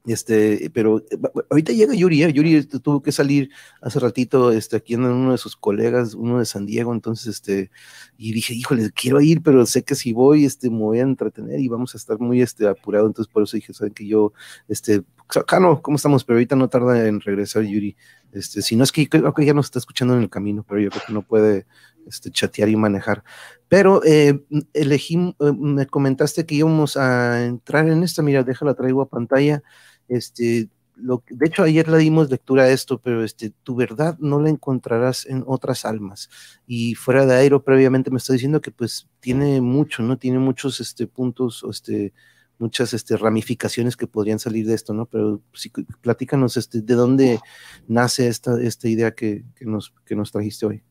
Este, 0.03 0.71
pero 0.73 1.03
ahorita 1.51 1.73
llega 1.73 1.93
Yuri, 1.93 2.23
¿eh? 2.23 2.33
Yuri 2.33 2.65
tuvo 2.65 3.03
que 3.03 3.11
salir 3.11 3.51
hace 3.83 3.99
ratito, 3.99 4.51
este, 4.51 4.77
aquí 4.77 4.95
en 4.95 5.05
uno 5.05 5.31
de 5.31 5.37
sus 5.37 5.55
colegas, 5.55 6.15
uno 6.15 6.39
de 6.39 6.45
San 6.45 6.65
Diego, 6.65 6.91
entonces, 6.91 7.27
este, 7.27 7.69
y 8.17 8.33
dije, 8.33 8.55
híjole, 8.55 8.89
quiero 8.93 9.21
ir, 9.21 9.43
pero 9.43 9.63
sé 9.67 9.83
que 9.83 9.93
si 9.93 10.11
voy, 10.11 10.45
este, 10.45 10.71
me 10.71 10.79
voy 10.79 10.99
a 10.99 11.03
entretener 11.03 11.59
y 11.59 11.67
vamos 11.67 11.93
a 11.93 11.99
estar 11.99 12.19
muy, 12.19 12.41
este, 12.41 12.67
apurado, 12.67 13.05
entonces 13.05 13.31
por 13.31 13.43
eso 13.43 13.57
dije, 13.57 13.75
saben 13.75 13.93
que 13.93 14.07
yo, 14.07 14.33
este, 14.67 15.03
Cano, 15.45 15.81
¿cómo 15.83 15.97
estamos? 15.97 16.23
Pero 16.25 16.37
ahorita 16.37 16.55
no 16.55 16.67
tarda 16.67 17.07
en 17.07 17.21
regresar 17.21 17.61
Yuri, 17.61 17.95
este, 18.31 18.63
si 18.63 18.75
no 18.75 18.83
es 18.83 18.91
que 18.91 19.07
creo 19.07 19.33
que 19.35 19.45
ya 19.45 19.53
nos 19.53 19.67
está 19.67 19.77
escuchando 19.77 20.15
en 20.15 20.23
el 20.23 20.29
camino, 20.31 20.65
pero 20.67 20.81
yo 20.81 20.89
creo 20.89 21.03
que 21.05 21.13
no 21.13 21.21
puede, 21.21 21.67
este, 22.07 22.31
chatear 22.31 22.69
y 22.69 22.75
manejar. 22.75 23.23
Pero 23.67 24.03
eh, 24.03 24.43
elegí, 24.73 25.15
eh, 25.15 25.51
me 25.57 25.87
comentaste 25.87 26.45
que 26.45 26.55
íbamos 26.55 26.97
a 26.97 27.45
entrar 27.45 27.87
en 27.87 28.03
esta, 28.03 28.21
mira, 28.21 28.43
déjala 28.43 28.73
traigo 28.73 29.01
a 29.01 29.09
pantalla. 29.09 29.63
Este, 30.07 30.69
lo, 30.95 31.23
de 31.29 31.47
hecho, 31.47 31.63
ayer 31.63 31.87
le 31.87 31.97
dimos 31.97 32.29
lectura 32.29 32.63
a 32.63 32.69
esto, 32.69 32.99
pero 32.99 33.23
este, 33.23 33.51
tu 33.63 33.75
verdad 33.75 34.17
no 34.19 34.39
la 34.39 34.49
encontrarás 34.49 35.25
en 35.25 35.43
otras 35.47 35.85
almas. 35.85 36.29
Y 36.67 36.95
fuera 36.95 37.25
de 37.25 37.35
Aero, 37.35 37.63
previamente 37.63 38.11
me 38.11 38.17
está 38.17 38.33
diciendo 38.33 38.61
que 38.61 38.71
pues 38.71 39.07
tiene 39.19 39.61
mucho, 39.61 40.03
¿no? 40.03 40.17
Tiene 40.17 40.39
muchos 40.39 40.79
este, 40.79 41.07
puntos, 41.07 41.65
este, 41.69 42.13
muchas 42.59 42.93
este, 42.93 43.17
ramificaciones 43.17 43.97
que 43.97 44.07
podrían 44.07 44.39
salir 44.39 44.67
de 44.67 44.75
esto, 44.75 44.93
¿no? 44.93 45.05
Pero 45.07 45.41
sí, 45.53 45.71
platícanos 46.01 46.57
este, 46.57 46.81
de 46.81 46.93
dónde 46.93 47.39
nace 47.87 48.27
esta, 48.27 48.61
esta 48.61 48.87
idea 48.87 49.11
que, 49.11 49.43
que, 49.55 49.65
nos, 49.65 49.93
que 50.05 50.15
nos 50.15 50.31
trajiste 50.31 50.65
hoy. 50.65 50.83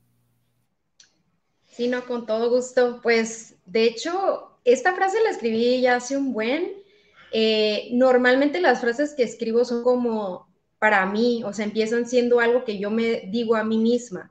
Sí, 1.80 1.88
no, 1.88 2.04
con 2.04 2.26
todo 2.26 2.50
gusto. 2.50 3.00
Pues, 3.02 3.56
de 3.64 3.84
hecho, 3.84 4.50
esta 4.66 4.94
frase 4.94 5.16
la 5.22 5.30
escribí 5.30 5.80
ya 5.80 5.96
hace 5.96 6.14
un 6.14 6.34
buen. 6.34 6.74
Eh, 7.32 7.88
normalmente 7.92 8.60
las 8.60 8.82
frases 8.82 9.14
que 9.14 9.22
escribo 9.22 9.64
son 9.64 9.82
como 9.82 10.46
para 10.78 11.06
mí, 11.06 11.42
o 11.42 11.54
sea, 11.54 11.64
empiezan 11.64 12.06
siendo 12.06 12.38
algo 12.38 12.66
que 12.66 12.78
yo 12.78 12.90
me 12.90 13.22
digo 13.30 13.56
a 13.56 13.64
mí 13.64 13.78
misma. 13.78 14.30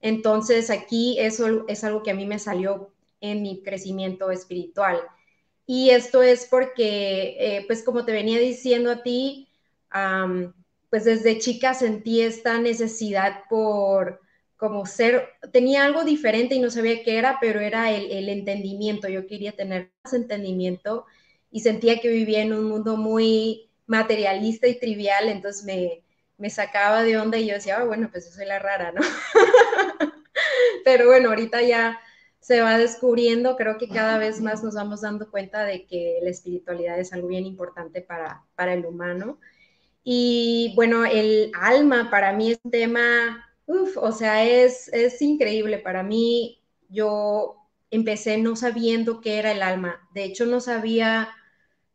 Entonces, 0.00 0.70
aquí 0.70 1.16
eso 1.20 1.64
es 1.68 1.84
algo 1.84 2.02
que 2.02 2.10
a 2.10 2.14
mí 2.14 2.26
me 2.26 2.40
salió 2.40 2.90
en 3.20 3.42
mi 3.42 3.62
crecimiento 3.62 4.32
espiritual. 4.32 5.00
Y 5.66 5.90
esto 5.90 6.20
es 6.20 6.46
porque, 6.46 7.36
eh, 7.38 7.64
pues 7.68 7.84
como 7.84 8.04
te 8.04 8.10
venía 8.10 8.40
diciendo 8.40 8.90
a 8.90 9.04
ti, 9.04 9.46
pues 10.90 11.04
desde 11.04 11.38
chica 11.38 11.74
sentí 11.74 12.22
esta 12.22 12.58
necesidad 12.58 13.44
por 13.48 14.20
como 14.58 14.86
ser, 14.86 15.28
tenía 15.52 15.84
algo 15.84 16.04
diferente 16.04 16.56
y 16.56 16.58
no 16.58 16.70
sabía 16.70 17.02
qué 17.04 17.16
era, 17.16 17.38
pero 17.40 17.60
era 17.60 17.92
el, 17.92 18.28
entendimiento. 18.28 19.08
Yo 19.08 19.26
quería 19.26 19.52
tener 19.52 19.92
más 20.04 20.12
entendimiento 20.12 21.06
y 21.50 21.60
sentía 21.60 22.00
que 22.00 22.08
vivía 22.08 22.42
en 22.42 22.52
un 22.52 22.64
mundo 22.64 22.96
muy 22.96 23.70
materialista 23.86 24.66
y 24.66 24.78
trivial, 24.78 25.28
entonces 25.28 25.64
me, 25.64 26.02
me 26.36 26.50
sacaba 26.50 27.04
de 27.04 27.16
onda 27.16 27.38
y 27.38 27.46
yo 27.46 27.54
decía, 27.54 27.78
ah, 27.78 27.84
bueno, 27.84 28.10
pues 28.10 28.26
yo 28.26 28.32
soy 28.32 28.46
la 28.46 28.58
rara, 28.58 28.92
¿no? 28.92 29.00
pero 30.84 31.06
bueno, 31.06 31.30
ahorita 31.30 31.62
ya 31.62 32.00
se 32.40 32.60
va 32.60 32.78
descubriendo, 32.78 33.56
creo 33.56 33.78
que 33.78 33.88
cada 33.88 34.18
vez 34.18 34.40
más 34.40 34.62
nos 34.64 34.74
vamos 34.74 35.02
dando 35.02 35.30
cuenta 35.30 35.64
de 35.64 35.86
que 35.86 36.18
la 36.22 36.30
espiritualidad 36.30 36.98
es 36.98 37.12
algo 37.12 37.28
bien 37.28 37.46
importante 37.46 38.00
para, 38.00 38.42
para 38.56 38.74
el 38.74 38.84
humano. 38.84 39.38
Y 40.02 40.72
bueno, 40.74 41.04
el 41.04 41.52
alma 41.60 42.10
para 42.10 42.32
mí 42.32 42.52
es 42.52 42.60
un 42.64 42.70
tema, 42.70 43.47
uf, 43.68 43.96
o 43.98 44.12
sea, 44.12 44.44
es, 44.44 44.88
es 44.92 45.22
increíble. 45.22 45.78
Para 45.78 46.02
mí, 46.02 46.60
yo 46.88 47.56
empecé 47.90 48.38
no 48.38 48.56
sabiendo 48.56 49.20
qué 49.20 49.38
era 49.38 49.52
el 49.52 49.62
alma. 49.62 50.08
De 50.12 50.24
hecho, 50.24 50.46
no 50.46 50.60
sabía 50.60 51.28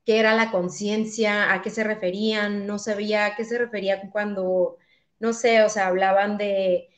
qué 0.06 0.20
era 0.20 0.36
la 0.36 0.52
conciencia, 0.52 1.54
a 1.54 1.62
qué 1.62 1.70
se 1.70 1.84
referían, 1.84 2.68
no 2.68 2.80
sabía 2.80 3.26
a 3.26 3.36
qué 3.36 3.46
se 3.46 3.58
refería 3.58 4.10
cuando, 4.12 4.78
no 5.20 5.34
sé, 5.34 5.64
o 5.64 5.70
sea, 5.70 5.88
hablaban 5.88 6.38
de 6.38 6.90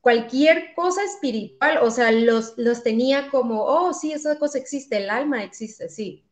cualquier 0.00 0.74
cosa 0.74 1.04
espiritual, 1.04 1.78
o 1.82 1.90
sea, 1.90 2.10
los, 2.12 2.54
los 2.56 2.82
tenía 2.82 3.28
como, 3.30 3.64
oh, 3.64 3.92
sí, 3.94 4.12
esa 4.12 4.38
cosa 4.38 4.58
existe, 4.58 4.98
el 4.98 5.10
alma 5.10 5.44
existe, 5.44 5.88
sí. 5.88 6.24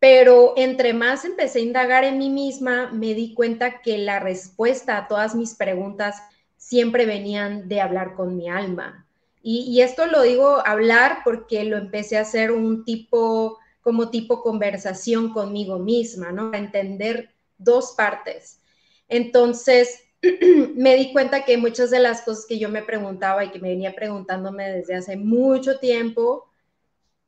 Pero 0.00 0.54
entre 0.56 0.92
más 0.92 1.24
empecé 1.24 1.58
a 1.58 1.62
indagar 1.62 2.04
en 2.04 2.18
mí 2.18 2.30
misma, 2.30 2.90
me 2.92 3.14
di 3.14 3.34
cuenta 3.34 3.80
que 3.82 3.98
la 3.98 4.20
respuesta 4.20 4.96
a 4.96 5.08
todas 5.08 5.34
mis 5.34 5.54
preguntas 5.54 6.22
siempre 6.68 7.06
venían 7.06 7.66
de 7.66 7.80
hablar 7.80 8.14
con 8.14 8.36
mi 8.36 8.50
alma. 8.50 9.06
Y, 9.42 9.80
esto 9.80 10.04
lo 10.04 10.20
digo 10.20 10.60
hablar 10.66 11.20
porque 11.24 11.64
lo 11.64 11.78
empecé 11.78 12.18
a 12.18 12.22
hacer 12.22 12.50
un 12.50 12.84
tipo, 12.84 13.56
como 13.80 14.10
tipo 14.10 14.42
conversación 14.42 15.32
conmigo 15.32 15.78
misma, 15.78 16.30
¿no? 16.30 16.50
Para 16.50 16.62
entender 16.62 17.30
dos 17.56 17.94
partes. 17.96 18.60
Entonces, 19.08 20.02
me 20.74 20.96
di 20.96 21.10
cuenta 21.10 21.46
que 21.46 21.56
muchas 21.56 21.90
de 21.90 22.00
las 22.00 22.20
cosas 22.20 22.44
que 22.44 22.58
yo 22.58 22.68
me 22.68 22.82
preguntaba 22.82 23.46
y 23.46 23.50
que 23.50 23.60
me 23.60 23.70
venía 23.70 23.94
preguntándome 23.94 24.70
desde 24.70 24.96
hace 24.96 25.16
mucho 25.16 25.78
tiempo, 25.78 26.50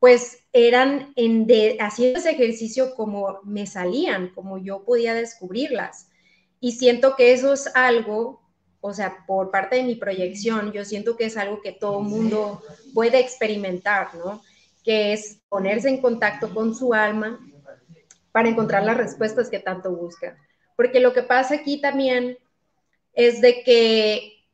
pues 0.00 0.44
eran 0.52 1.14
en 1.16 1.46
de, 1.46 1.78
haciendo 1.80 2.18
ese 2.18 2.32
ejercicio 2.32 2.94
como 2.94 3.40
me 3.44 3.66
salían, 3.66 4.34
como 4.34 4.58
yo 4.58 4.84
podía 4.84 5.14
descubrirlas. 5.14 6.10
Y 6.60 6.72
siento 6.72 7.16
que 7.16 7.32
eso 7.32 7.54
es 7.54 7.74
algo, 7.74 8.42
o 8.80 8.94
sea, 8.94 9.24
por 9.26 9.50
parte 9.50 9.76
de 9.76 9.82
mi 9.82 9.94
proyección, 9.94 10.72
yo 10.72 10.84
siento 10.84 11.16
que 11.16 11.26
es 11.26 11.36
algo 11.36 11.60
que 11.60 11.72
todo 11.72 12.00
mundo 12.00 12.62
puede 12.94 13.20
experimentar, 13.20 14.14
¿no? 14.14 14.42
Que 14.82 15.12
es 15.12 15.40
ponerse 15.48 15.88
en 15.88 16.00
contacto 16.00 16.52
con 16.52 16.74
su 16.74 16.94
alma 16.94 17.38
para 18.32 18.48
encontrar 18.48 18.84
las 18.84 18.96
respuestas 18.96 19.50
que 19.50 19.58
tanto 19.58 19.90
busca. 19.94 20.36
Porque 20.76 21.00
lo 21.00 21.12
que 21.12 21.22
pasa 21.22 21.56
aquí 21.56 21.80
también 21.80 22.38
es 23.12 23.40
de 23.40 23.62
que 23.62 24.44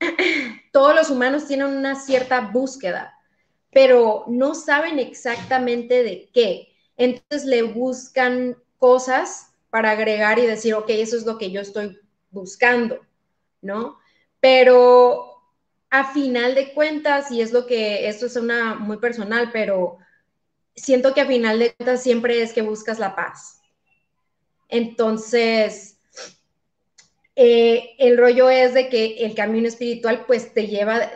todos 0.72 0.94
los 0.94 1.10
humanos 1.10 1.46
tienen 1.46 1.66
una 1.66 1.96
cierta 1.96 2.40
búsqueda, 2.40 3.12
pero 3.70 4.24
no 4.26 4.54
saben 4.54 4.98
exactamente 4.98 6.02
de 6.02 6.30
qué. 6.32 6.68
Entonces 6.96 7.44
le 7.44 7.62
buscan 7.62 8.56
cosas 8.78 9.52
para 9.68 9.90
agregar 9.90 10.38
y 10.38 10.46
decir, 10.46 10.74
ok, 10.74 10.88
eso 10.88 11.16
es 11.16 11.26
lo 11.26 11.36
que 11.36 11.50
yo 11.50 11.60
estoy 11.60 11.98
buscando, 12.30 13.00
¿no? 13.62 13.98
Pero 14.40 15.36
a 15.90 16.12
final 16.12 16.54
de 16.54 16.72
cuentas, 16.74 17.30
y 17.30 17.40
es 17.40 17.52
lo 17.52 17.66
que, 17.66 18.08
esto 18.08 18.26
es 18.26 18.36
una 18.36 18.74
muy 18.74 18.98
personal, 18.98 19.50
pero 19.52 19.98
siento 20.74 21.14
que 21.14 21.22
a 21.22 21.26
final 21.26 21.58
de 21.58 21.74
cuentas 21.74 22.02
siempre 22.02 22.42
es 22.42 22.52
que 22.52 22.62
buscas 22.62 22.98
la 22.98 23.14
paz. 23.14 23.60
Entonces, 24.68 25.98
eh, 27.34 27.94
el 27.98 28.18
rollo 28.18 28.50
es 28.50 28.74
de 28.74 28.88
que 28.88 29.18
el 29.24 29.34
camino 29.34 29.68
espiritual 29.68 30.24
pues 30.26 30.52
te 30.54 30.66
lleva 30.66 31.10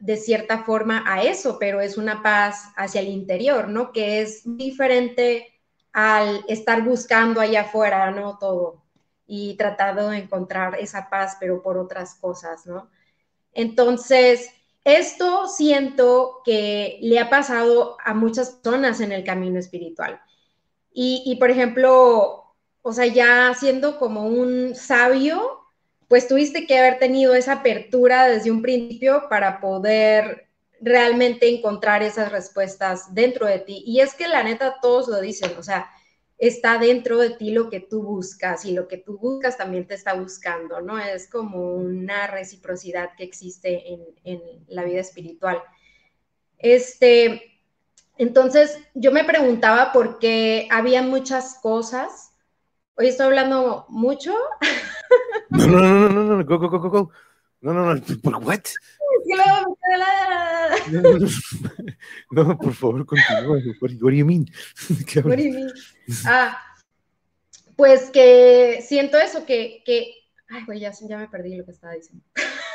de 0.00 0.16
cierta 0.16 0.64
forma 0.64 1.04
a 1.06 1.22
eso, 1.22 1.58
pero 1.58 1.80
es 1.80 1.96
una 1.96 2.22
paz 2.22 2.70
hacia 2.76 3.00
el 3.00 3.08
interior, 3.08 3.68
¿no? 3.68 3.92
Que 3.92 4.20
es 4.20 4.42
diferente 4.44 5.60
al 5.92 6.44
estar 6.48 6.82
buscando 6.82 7.40
allá 7.40 7.62
afuera, 7.62 8.10
¿no? 8.10 8.38
Todo 8.38 8.85
y 9.26 9.56
tratando 9.56 10.08
de 10.10 10.18
encontrar 10.18 10.76
esa 10.78 11.10
paz, 11.10 11.36
pero 11.40 11.62
por 11.62 11.78
otras 11.78 12.14
cosas, 12.14 12.66
¿no? 12.66 12.90
Entonces, 13.52 14.50
esto 14.84 15.48
siento 15.48 16.42
que 16.44 16.98
le 17.02 17.18
ha 17.18 17.28
pasado 17.28 17.96
a 18.04 18.14
muchas 18.14 18.50
personas 18.50 19.00
en 19.00 19.12
el 19.12 19.24
camino 19.24 19.58
espiritual. 19.58 20.20
Y, 20.92 21.22
y 21.26 21.36
por 21.36 21.50
ejemplo, 21.50 22.54
o 22.82 22.92
sea, 22.92 23.06
ya 23.06 23.52
siendo 23.58 23.98
como 23.98 24.26
un 24.26 24.74
sabio, 24.74 25.60
pues 26.08 26.28
tuviste 26.28 26.66
que 26.66 26.78
haber 26.78 26.98
tenido 26.98 27.34
esa 27.34 27.54
apertura 27.54 28.26
desde 28.28 28.50
un 28.50 28.62
principio 28.62 29.24
para 29.28 29.60
poder 29.60 30.46
realmente 30.80 31.48
encontrar 31.48 32.02
esas 32.02 32.30
respuestas 32.30 33.14
dentro 33.14 33.46
de 33.46 33.58
ti. 33.58 33.82
Y 33.86 34.00
es 34.00 34.14
que 34.14 34.28
la 34.28 34.42
neta 34.42 34.76
todos 34.80 35.08
lo 35.08 35.20
dicen, 35.20 35.52
o 35.58 35.62
sea, 35.62 35.90
está 36.38 36.78
dentro 36.78 37.18
de 37.18 37.30
ti 37.30 37.50
lo 37.50 37.70
que 37.70 37.80
tú 37.80 38.02
buscas 38.02 38.64
y 38.64 38.72
lo 38.72 38.88
que 38.88 38.98
tú 38.98 39.18
buscas 39.18 39.56
también 39.56 39.86
te 39.86 39.94
está 39.94 40.14
buscando, 40.14 40.80
¿no? 40.80 40.98
Es 40.98 41.28
como 41.28 41.74
una 41.74 42.26
reciprocidad 42.26 43.10
que 43.16 43.24
existe 43.24 43.92
en, 43.92 44.02
en 44.24 44.40
la 44.68 44.84
vida 44.84 45.00
espiritual. 45.00 45.62
Este, 46.58 47.60
entonces, 48.18 48.78
yo 48.94 49.12
me 49.12 49.24
preguntaba 49.24 49.92
por 49.92 50.18
qué 50.18 50.68
había 50.70 51.02
muchas 51.02 51.58
cosas. 51.60 52.32
Hoy 52.96 53.08
estoy 53.08 53.26
hablando 53.26 53.86
mucho. 53.88 54.34
No, 55.50 55.66
no, 55.66 55.80
no, 55.80 56.08
no, 56.08 56.24
no, 56.24 56.44
go, 56.44 56.58
go, 56.58 56.68
go, 56.68 56.80
go, 56.80 56.90
go. 56.90 57.10
No, 57.60 57.72
no, 57.72 57.94
no, 57.94 58.02
¿por 58.22 58.36
what? 58.36 58.60
No, 62.30 62.44
no, 62.44 62.58
por 62.58 62.74
favor, 62.74 63.04
continúa. 63.06 63.58
What, 63.80 63.90
do 63.90 64.10
you 64.10 64.24
mean? 64.24 64.46
What 65.24 65.36
do 65.36 65.42
you 65.42 65.52
mean? 65.52 65.72
Ah, 66.24 66.60
pues 67.76 68.10
que 68.10 68.84
siento 68.86 69.18
eso, 69.18 69.44
que, 69.44 69.82
que, 69.84 70.14
ay, 70.48 70.64
güey, 70.64 70.80
ya, 70.80 70.92
ya 70.92 71.18
me 71.18 71.28
perdí 71.28 71.56
lo 71.56 71.64
que 71.64 71.72
estaba 71.72 71.94
diciendo. 71.94 72.24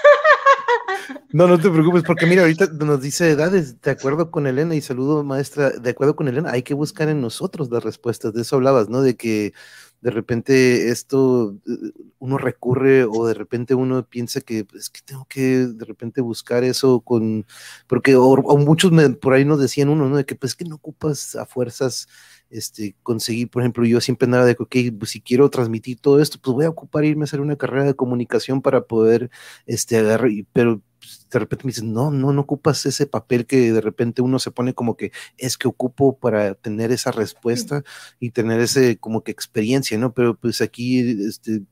No, 1.34 1.48
no 1.48 1.58
te 1.60 1.70
preocupes, 1.70 2.04
porque 2.04 2.26
mira, 2.26 2.42
ahorita 2.42 2.68
nos 2.68 3.02
dice 3.02 3.30
edades, 3.30 3.82
de 3.82 3.92
acuerdo 3.92 4.32
con 4.32 4.48
Elena, 4.48 4.76
y 4.76 4.82
saludo 4.82 5.24
maestra, 5.24 5.70
de 5.70 5.90
acuerdo 5.90 6.16
con 6.16 6.28
Elena, 6.28 6.52
hay 6.52 6.64
que 6.64 6.74
buscar 6.74 7.08
en 7.08 7.22
nosotros 7.22 7.70
las 7.72 7.84
respuestas, 7.84 8.34
de 8.34 8.42
eso 8.42 8.58
hablabas, 8.58 8.90
¿no? 8.90 9.02
De 9.02 9.16
que 9.16 9.54
de 10.02 10.10
repente 10.12 10.90
esto 10.90 11.56
eh, 11.68 11.92
uno 12.20 12.38
recurre 12.38 13.06
o 13.06 13.28
de 13.28 13.34
repente 13.36 13.76
uno 13.76 14.04
piensa 14.04 14.42
que 14.42 14.66
es 14.74 14.90
que 14.90 15.02
tengo 15.06 15.26
que 15.26 15.68
de 15.68 15.86
repente 15.86 16.22
buscar 16.22 16.64
eso 16.64 17.02
con, 17.02 17.46
porque 17.88 18.16
o, 18.16 18.36
muchos 18.58 18.92
por 19.22 19.34
ahí 19.34 19.46
nos 19.46 19.60
decían 19.60 19.90
uno, 19.90 20.10
¿no? 20.10 20.18
De 20.18 20.26
que 20.26 20.36
pues 20.36 20.56
que 20.56 20.66
no 20.66 20.76
ocupas 20.76 21.36
a 21.36 21.46
fuerzas 21.46 22.08
este, 22.52 22.96
conseguir, 23.04 23.50
por 23.50 23.62
ejemplo, 23.64 23.86
yo 23.86 24.02
siempre 24.02 24.26
andaba 24.26 24.46
de 24.46 24.56
que, 24.70 24.92
pues 24.92 25.12
si 25.12 25.22
quiero 25.22 25.50
transmitir 25.50 26.00
todo 26.00 26.22
esto, 26.22 26.40
pues 26.42 26.54
voy 26.54 26.66
a 26.66 26.70
ocupar 26.70 27.06
irme 27.06 27.24
a 27.24 27.26
hacer 27.26 27.42
una 27.42 27.56
carrera 27.56 27.86
de 27.86 27.96
comunicación 27.96 28.62
para 28.62 28.82
poder, 28.86 29.30
este, 29.66 29.98
agarrar, 29.98 30.30
pero 30.54 30.82
pues, 31.00 31.28
de 31.32 31.40
repente 31.40 31.66
me 31.66 31.72
dicen, 31.72 31.94
no, 31.94 32.12
no, 32.12 32.32
no 32.34 32.42
ocupas 32.42 32.86
ese 32.86 33.08
papel 33.08 33.46
que 33.46 33.72
de 33.72 33.82
repente 33.82 34.22
uno 34.22 34.38
se 34.40 34.52
pone 34.52 34.74
como 34.74 34.96
que 34.98 35.12
es 35.38 35.58
que 35.58 35.68
ocupo 35.68 36.18
para 36.20 36.54
tener 36.56 36.92
esa 36.92 37.12
respuesta 37.12 37.84
y 38.20 38.32
tener 38.32 38.60
ese 38.62 38.98
como 38.98 39.24
que 39.24 39.32
experiencia, 39.32 39.98
¿no? 39.98 40.14
Pero 40.14 40.36
pues 40.38 40.62
aquí 40.62 41.00
este, 41.28 41.64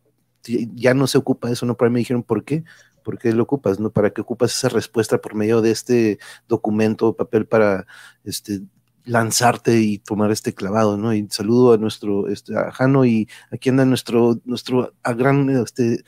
ya 0.73 0.93
no 0.93 1.07
se 1.07 1.17
ocupa 1.17 1.51
eso, 1.51 1.65
¿no? 1.65 1.77
Por 1.77 1.87
ahí 1.87 1.93
me 1.93 1.99
dijeron, 1.99 2.23
¿por 2.23 2.43
qué? 2.43 2.63
¿Por 3.03 3.19
qué 3.19 3.33
lo 3.33 3.43
ocupas? 3.43 3.79
¿No? 3.79 3.91
¿Para 3.91 4.11
qué 4.11 4.21
ocupas 4.21 4.55
esa 4.55 4.69
respuesta 4.69 5.19
por 5.19 5.35
medio 5.35 5.61
de 5.61 5.71
este 5.71 6.19
documento 6.47 7.07
o 7.07 7.15
papel 7.15 7.45
para 7.47 7.85
este, 8.23 8.61
lanzarte 9.09 9.79
y 9.79 9.97
tomar 9.97 10.31
este 10.31 10.53
clavado, 10.53 10.95
¿no? 10.97 11.13
Y 11.13 11.27
saludo 11.29 11.73
a 11.73 11.77
nuestro, 11.77 12.27
este, 12.27 12.55
a 12.55 12.71
Jano 12.71 13.05
y 13.05 13.27
aquí 13.51 13.69
anda 13.69 13.83
nuestro, 13.83 14.39
nuestro 14.45 14.93
a 15.01 15.13
gran, 15.13 15.49
este, 15.49 16.03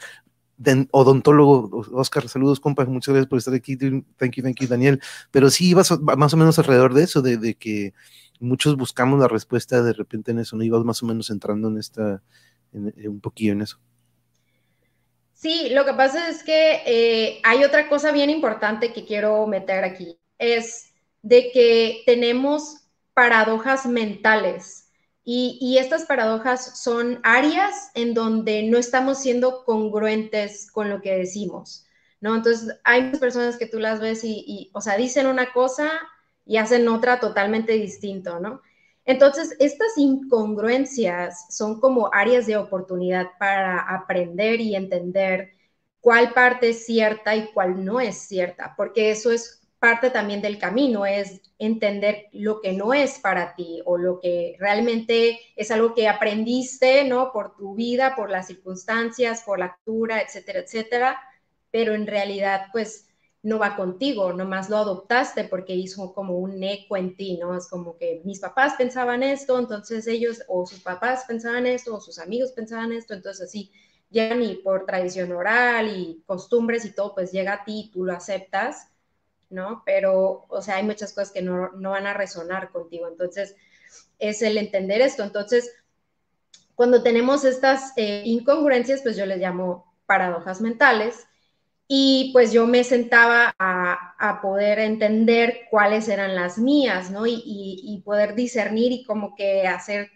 odontólogo, 0.91 1.83
Oscar, 1.93 2.29
saludos, 2.29 2.59
compa, 2.59 2.85
muchas 2.85 3.13
gracias 3.13 3.29
por 3.29 3.39
estar 3.39 3.53
aquí, 3.55 3.75
thank 3.75 4.35
you, 4.35 4.43
thank 4.43 4.59
you, 4.59 4.67
Daniel, 4.67 5.01
pero 5.31 5.49
sí 5.49 5.69
ibas 5.69 5.91
más 5.99 6.33
o 6.33 6.37
menos 6.37 6.59
alrededor 6.59 6.93
de 6.93 7.03
eso, 7.03 7.23
de, 7.23 7.55
que 7.55 7.93
muchos 8.39 8.77
buscamos 8.77 9.19
la 9.19 9.27
respuesta 9.27 9.81
de 9.81 9.93
repente 9.93 10.29
en 10.29 10.39
eso, 10.39 10.55
¿no? 10.55 10.63
Ibas 10.63 10.83
más 10.85 11.01
o 11.01 11.07
menos 11.07 11.31
entrando 11.31 11.69
en 11.69 11.79
esta, 11.79 12.21
un 12.71 13.19
poquillo 13.19 13.53
en 13.53 13.63
eso. 13.63 13.79
Sí, 15.33 15.69
lo 15.71 15.85
que 15.85 15.93
pasa 15.93 16.29
es 16.29 16.43
que 16.43 16.83
eh, 16.85 17.41
hay 17.43 17.63
otra 17.63 17.89
cosa 17.89 18.11
bien 18.11 18.29
importante 18.29 18.93
que 18.93 19.05
quiero 19.05 19.47
meter 19.47 19.83
aquí, 19.83 20.19
es 20.37 20.93
de 21.23 21.51
que 21.51 22.03
tenemos 22.05 22.80
paradojas 23.13 23.85
mentales 23.85 24.91
y, 25.23 25.77
estas 25.77 26.05
paradojas 26.05 26.81
son 26.81 27.19
áreas 27.23 27.91
en 27.93 28.13
donde 28.13 28.63
no 28.63 28.77
estamos 28.77 29.19
siendo 29.19 29.63
congruentes 29.65 30.69
con 30.71 30.89
lo 30.89 31.01
que 31.01 31.15
decimos, 31.15 31.85
¿no? 32.19 32.35
Entonces, 32.35 32.75
hay 32.83 33.11
personas 33.11 33.57
que 33.57 33.67
tú 33.67 33.79
las 33.79 33.99
ves 33.99 34.23
y, 34.23 34.71
o 34.73 34.81
sea, 34.81 34.97
dicen 34.97 35.27
una 35.27 35.53
cosa 35.53 35.91
y 36.45 36.57
hacen 36.57 36.87
otra 36.87 37.19
totalmente 37.19 37.73
distinto, 37.73 38.39
¿no? 38.39 38.61
Entonces, 39.05 39.55
estas 39.59 39.97
incongruencias 39.97 41.45
son 41.55 41.79
como 41.79 42.09
áreas 42.13 42.45
de 42.47 42.57
oportunidad 42.57 43.27
para 43.39 43.79
aprender 43.79 44.59
y 44.61 44.75
entender 44.75 45.53
cuál 45.99 46.33
parte 46.33 46.69
es 46.69 46.85
cierta 46.85 47.35
y 47.35 47.51
cuál 47.53 47.85
no 47.85 47.99
es 47.99 48.17
cierta, 48.17 48.73
porque 48.75 49.11
eso 49.11 49.31
es 49.31 49.60
parte 49.81 50.11
también 50.11 50.41
del 50.41 50.59
camino, 50.59 51.05
es 51.07 51.41
entender 51.59 52.27
lo 52.33 52.61
que 52.61 52.73
no 52.73 52.93
es 52.93 53.19
para 53.19 53.55
ti 53.55 53.81
o 53.85 53.97
lo 53.97 54.19
que 54.21 54.55
realmente 54.59 55.41
es 55.57 55.71
algo 55.71 55.95
que 55.95 56.07
aprendiste, 56.07 57.03
¿no? 57.05 57.33
Por 57.33 57.57
tu 57.57 57.75
vida, 57.75 58.15
por 58.15 58.29
las 58.29 58.47
circunstancias, 58.47 59.43
por 59.43 59.59
la 59.59 59.75
cultura, 59.83 60.21
etcétera, 60.21 60.59
etcétera, 60.61 61.19
pero 61.71 61.93
en 61.95 62.07
realidad, 62.07 62.67
pues, 62.71 63.07
no 63.43 63.57
va 63.57 63.75
contigo, 63.75 64.33
nomás 64.33 64.69
lo 64.69 64.77
adoptaste 64.77 65.45
porque 65.45 65.73
hizo 65.73 66.13
como 66.13 66.37
un 66.37 66.63
eco 66.63 66.95
en 66.95 67.15
ti, 67.15 67.37
¿no? 67.37 67.57
Es 67.57 67.67
como 67.67 67.97
que 67.97 68.21
mis 68.23 68.39
papás 68.39 68.75
pensaban 68.77 69.23
esto, 69.23 69.57
entonces 69.57 70.05
ellos 70.07 70.43
o 70.47 70.67
sus 70.67 70.81
papás 70.81 71.25
pensaban 71.27 71.65
esto, 71.65 71.95
o 71.95 72.01
sus 72.01 72.19
amigos 72.19 72.51
pensaban 72.51 72.93
esto, 72.93 73.15
entonces 73.15 73.47
así 73.47 73.71
llegan 74.11 74.43
y 74.43 74.57
por 74.57 74.85
tradición 74.85 75.31
oral 75.31 75.87
y 75.97 76.21
costumbres 76.27 76.85
y 76.85 76.93
todo, 76.93 77.15
pues 77.15 77.31
llega 77.31 77.53
a 77.53 77.63
ti, 77.65 77.89
tú 77.93 78.05
lo 78.05 78.13
aceptas, 78.13 78.90
¿no? 79.51 79.83
Pero, 79.85 80.45
o 80.49 80.61
sea, 80.61 80.77
hay 80.77 80.83
muchas 80.83 81.13
cosas 81.13 81.31
que 81.31 81.41
no, 81.41 81.71
van 81.73 82.07
a 82.07 82.13
resonar 82.13 82.71
contigo, 82.71 83.07
entonces 83.07 83.55
es 84.19 84.41
el 84.41 84.57
entender 84.57 85.01
esto, 85.01 85.23
entonces 85.23 85.71
cuando 86.75 87.03
tenemos 87.03 87.45
estas 87.45 87.93
eh, 87.97 88.23
incongruencias, 88.25 89.01
pues 89.01 89.15
yo 89.15 89.25
les 89.25 89.39
llamo 89.39 89.93
paradojas 90.05 90.61
mentales, 90.61 91.27
y 91.93 92.29
pues 92.31 92.53
yo 92.53 92.67
me 92.67 92.85
sentaba 92.85 93.53
a, 93.59 94.39
poder 94.41 94.79
entender 94.79 95.63
cuáles 95.69 96.07
eran 96.07 96.35
las 96.35 96.57
mías, 96.57 97.11
¿no? 97.11 97.27
Y, 97.27 98.01
poder 98.05 98.33
discernir 98.33 98.93
y 98.93 99.03
como 99.03 99.35
que 99.35 99.67
hacer, 99.67 100.09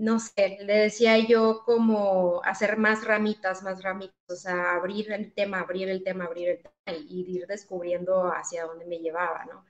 no 0.00 0.18
sé, 0.18 0.58
le 0.62 0.78
decía 0.78 1.18
yo 1.18 1.62
como 1.64 2.40
hacer 2.44 2.78
más 2.78 3.04
ramitas, 3.04 3.62
más 3.62 3.82
ramitas, 3.82 4.16
o 4.28 4.34
sea, 4.36 4.74
abrir 4.74 5.12
el 5.12 5.32
tema, 5.34 5.60
abrir 5.60 5.90
el 5.90 6.02
tema, 6.02 6.24
abrir 6.24 6.48
el 6.48 6.58
tema 6.62 6.98
y, 6.98 7.36
ir 7.36 7.46
descubriendo 7.46 8.24
hacia 8.32 8.64
dónde 8.64 8.86
me 8.86 8.98
llevaba, 8.98 9.44
¿no? 9.44 9.64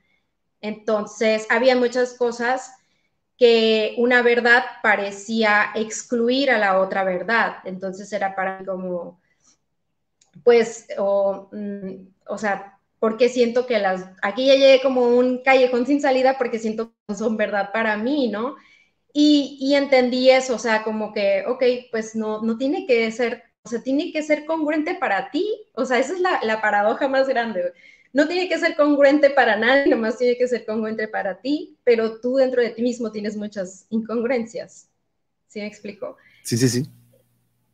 Entonces, 0.60 1.46
había 1.50 1.76
muchas 1.76 2.14
cosas 2.14 2.72
que 3.38 3.94
una 3.98 4.22
verdad 4.22 4.64
parecía 4.82 5.72
excluir 5.74 6.50
a 6.50 6.58
la 6.58 6.80
otra 6.80 7.04
verdad, 7.04 7.56
entonces 7.64 8.12
era 8.12 8.36
para 8.36 8.60
mí 8.60 8.66
como 8.66 9.20
pues, 10.44 10.86
o, 10.98 11.48
mm, 11.52 12.08
o 12.28 12.38
sea, 12.38 12.78
porque 12.98 13.28
siento 13.28 13.66
que 13.66 13.78
las, 13.78 14.06
aquí 14.22 14.46
ya 14.46 14.54
llegué 14.54 14.80
como 14.82 15.08
un 15.08 15.42
callejón 15.42 15.86
sin 15.86 16.00
salida 16.00 16.38
porque 16.38 16.58
siento 16.58 16.92
que 17.08 17.14
son 17.14 17.36
verdad 17.36 17.72
para 17.72 17.96
mí, 17.96 18.28
¿no? 18.28 18.56
Y, 19.12 19.58
y, 19.60 19.74
entendí 19.74 20.30
eso, 20.30 20.54
o 20.54 20.58
sea, 20.58 20.84
como 20.84 21.12
que, 21.12 21.44
ok, 21.46 21.62
pues 21.90 22.14
no, 22.14 22.42
no 22.42 22.56
tiene 22.56 22.86
que 22.86 23.10
ser, 23.10 23.42
o 23.62 23.68
sea, 23.68 23.82
tiene 23.82 24.12
que 24.12 24.22
ser 24.22 24.44
congruente 24.44 24.94
para 24.94 25.30
ti, 25.30 25.66
o 25.74 25.84
sea, 25.84 25.98
esa 25.98 26.14
es 26.14 26.20
la, 26.20 26.40
la 26.44 26.60
paradoja 26.60 27.08
más 27.08 27.28
grande. 27.28 27.72
No 28.12 28.28
tiene 28.28 28.48
que 28.48 28.58
ser 28.58 28.76
congruente 28.76 29.30
para 29.30 29.56
nadie, 29.56 29.88
nomás 29.88 30.18
tiene 30.18 30.36
que 30.36 30.48
ser 30.48 30.64
congruente 30.64 31.08
para 31.08 31.40
ti, 31.40 31.76
pero 31.84 32.20
tú 32.20 32.36
dentro 32.36 32.62
de 32.62 32.70
ti 32.70 32.82
mismo 32.82 33.10
tienes 33.10 33.36
muchas 33.36 33.86
incongruencias. 33.90 34.88
¿Sí 35.48 35.60
me 35.60 35.66
explico? 35.66 36.16
Sí, 36.44 36.56
sí, 36.56 36.68
sí. 36.68 36.88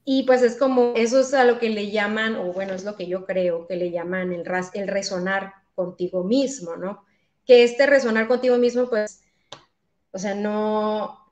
Y 0.05 0.23
pues 0.23 0.43
es 0.43 0.57
como, 0.57 0.93
eso 0.95 1.21
es 1.21 1.35
a 1.35 1.45
lo 1.45 1.59
que 1.59 1.69
le 1.69 1.91
llaman, 1.91 2.37
o 2.37 2.53
bueno, 2.53 2.75
es 2.75 2.85
lo 2.85 2.97
que 2.97 3.07
yo 3.07 3.27
creo 3.27 3.67
que 3.67 3.77
le 3.77 3.91
llaman 3.91 4.33
el, 4.33 4.45
el 4.75 4.89
resonar 4.89 5.53
contigo 5.75 6.23
mismo, 6.23 6.77
¿no? 6.77 7.05
Que 7.45 7.65
este 7.65 7.87
resonar 7.87 8.29
contigo 8.29 8.57
mismo, 8.57 8.89
pues, 8.89 9.23
o 10.13 10.19
sea, 10.19 10.35
no 10.35 11.26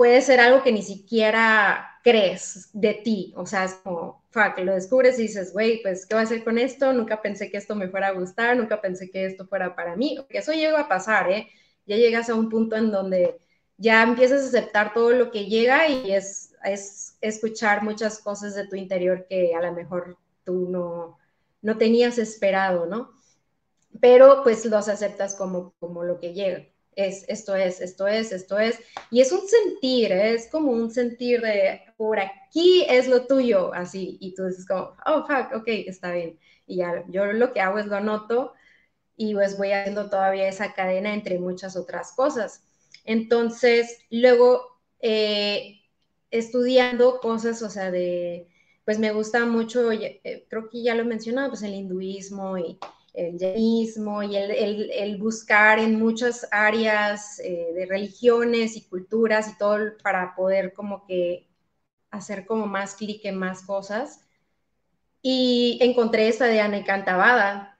puede 0.00 0.22
ser 0.22 0.40
algo 0.40 0.62
que 0.62 0.72
ni 0.72 0.80
siquiera 0.80 2.00
crees 2.02 2.70
de 2.72 2.94
ti, 2.94 3.34
o 3.36 3.44
sea, 3.44 3.66
es 3.66 3.74
como, 3.74 4.24
fuck, 4.30 4.58
lo 4.60 4.72
descubres 4.72 5.18
y 5.18 5.24
dices, 5.24 5.52
güey, 5.52 5.82
pues, 5.82 6.06
¿qué 6.06 6.14
voy 6.14 6.22
a 6.22 6.24
hacer 6.24 6.42
con 6.42 6.56
esto? 6.56 6.90
Nunca 6.94 7.20
pensé 7.20 7.50
que 7.50 7.58
esto 7.58 7.74
me 7.74 7.90
fuera 7.90 8.06
a 8.06 8.12
gustar, 8.12 8.56
nunca 8.56 8.80
pensé 8.80 9.10
que 9.10 9.26
esto 9.26 9.46
fuera 9.46 9.76
para 9.76 9.96
mí, 9.96 10.14
porque 10.16 10.38
eso 10.38 10.52
llega 10.52 10.80
a 10.80 10.88
pasar, 10.88 11.30
¿eh? 11.30 11.50
Ya 11.84 11.96
llegas 11.96 12.30
a 12.30 12.34
un 12.34 12.48
punto 12.48 12.76
en 12.76 12.90
donde 12.90 13.42
ya 13.76 14.02
empiezas 14.02 14.42
a 14.42 14.46
aceptar 14.46 14.94
todo 14.94 15.10
lo 15.10 15.30
que 15.30 15.44
llega 15.44 15.86
y 15.86 16.12
es, 16.12 16.54
es 16.64 17.18
escuchar 17.20 17.82
muchas 17.82 18.20
cosas 18.20 18.54
de 18.54 18.66
tu 18.68 18.76
interior 18.76 19.26
que 19.28 19.54
a 19.54 19.60
lo 19.60 19.74
mejor 19.74 20.16
tú 20.44 20.66
no, 20.70 21.18
no 21.60 21.76
tenías 21.76 22.16
esperado, 22.16 22.86
¿no? 22.86 23.10
Pero 24.00 24.42
pues 24.44 24.64
los 24.64 24.88
aceptas 24.88 25.34
como, 25.34 25.74
como 25.78 26.04
lo 26.04 26.18
que 26.18 26.32
llega. 26.32 26.69
Es, 26.96 27.24
esto 27.28 27.54
es, 27.54 27.80
esto 27.80 28.06
es, 28.06 28.32
esto 28.32 28.58
es. 28.58 28.78
Y 29.10 29.20
es 29.20 29.32
un 29.32 29.46
sentir, 29.46 30.12
¿eh? 30.12 30.34
es 30.34 30.48
como 30.48 30.72
un 30.72 30.90
sentir 30.90 31.40
de, 31.40 31.82
por 31.96 32.18
aquí 32.18 32.84
es 32.88 33.08
lo 33.08 33.26
tuyo, 33.26 33.72
así. 33.74 34.18
Y 34.20 34.34
tú 34.34 34.46
dices 34.46 34.66
como, 34.66 34.96
oh, 35.06 35.26
fuck, 35.26 35.54
ok, 35.54 35.66
está 35.66 36.12
bien. 36.12 36.38
Y 36.66 36.76
ya, 36.76 37.04
yo 37.08 37.26
lo 37.26 37.52
que 37.52 37.60
hago 37.60 37.78
es 37.78 37.86
lo 37.86 37.96
anoto 37.96 38.54
y 39.16 39.34
pues 39.34 39.58
voy 39.58 39.72
haciendo 39.72 40.08
todavía 40.08 40.48
esa 40.48 40.72
cadena 40.72 41.12
entre 41.12 41.38
muchas 41.38 41.76
otras 41.76 42.12
cosas. 42.12 42.62
Entonces, 43.04 43.98
luego, 44.10 44.62
eh, 45.00 45.80
estudiando 46.30 47.20
cosas, 47.20 47.60
o 47.62 47.70
sea, 47.70 47.90
de, 47.90 48.48
pues 48.84 48.98
me 48.98 49.12
gusta 49.12 49.44
mucho, 49.46 49.92
eh, 49.92 50.46
creo 50.48 50.70
que 50.70 50.82
ya 50.82 50.94
lo 50.94 51.02
he 51.02 51.04
mencionado, 51.04 51.50
pues 51.50 51.62
el 51.62 51.74
hinduismo 51.74 52.56
y 52.58 52.78
el 53.14 53.38
jainismo 53.38 54.22
y 54.22 54.36
el, 54.36 55.16
buscar 55.18 55.78
en 55.78 55.98
muchas 55.98 56.48
áreas 56.50 57.38
eh, 57.40 57.72
de 57.74 57.86
religiones 57.86 58.76
y 58.76 58.82
culturas 58.82 59.48
y 59.48 59.58
todo 59.58 59.78
para 60.02 60.34
poder 60.34 60.72
como 60.72 61.04
que 61.06 61.48
hacer 62.10 62.46
como 62.46 62.66
más 62.66 62.94
clic 62.94 63.24
en 63.24 63.36
más 63.36 63.62
cosas. 63.62 64.20
Y 65.22 65.78
encontré 65.82 66.28
esta 66.28 66.46
de 66.46 66.60
Anekantavada, 66.60 67.76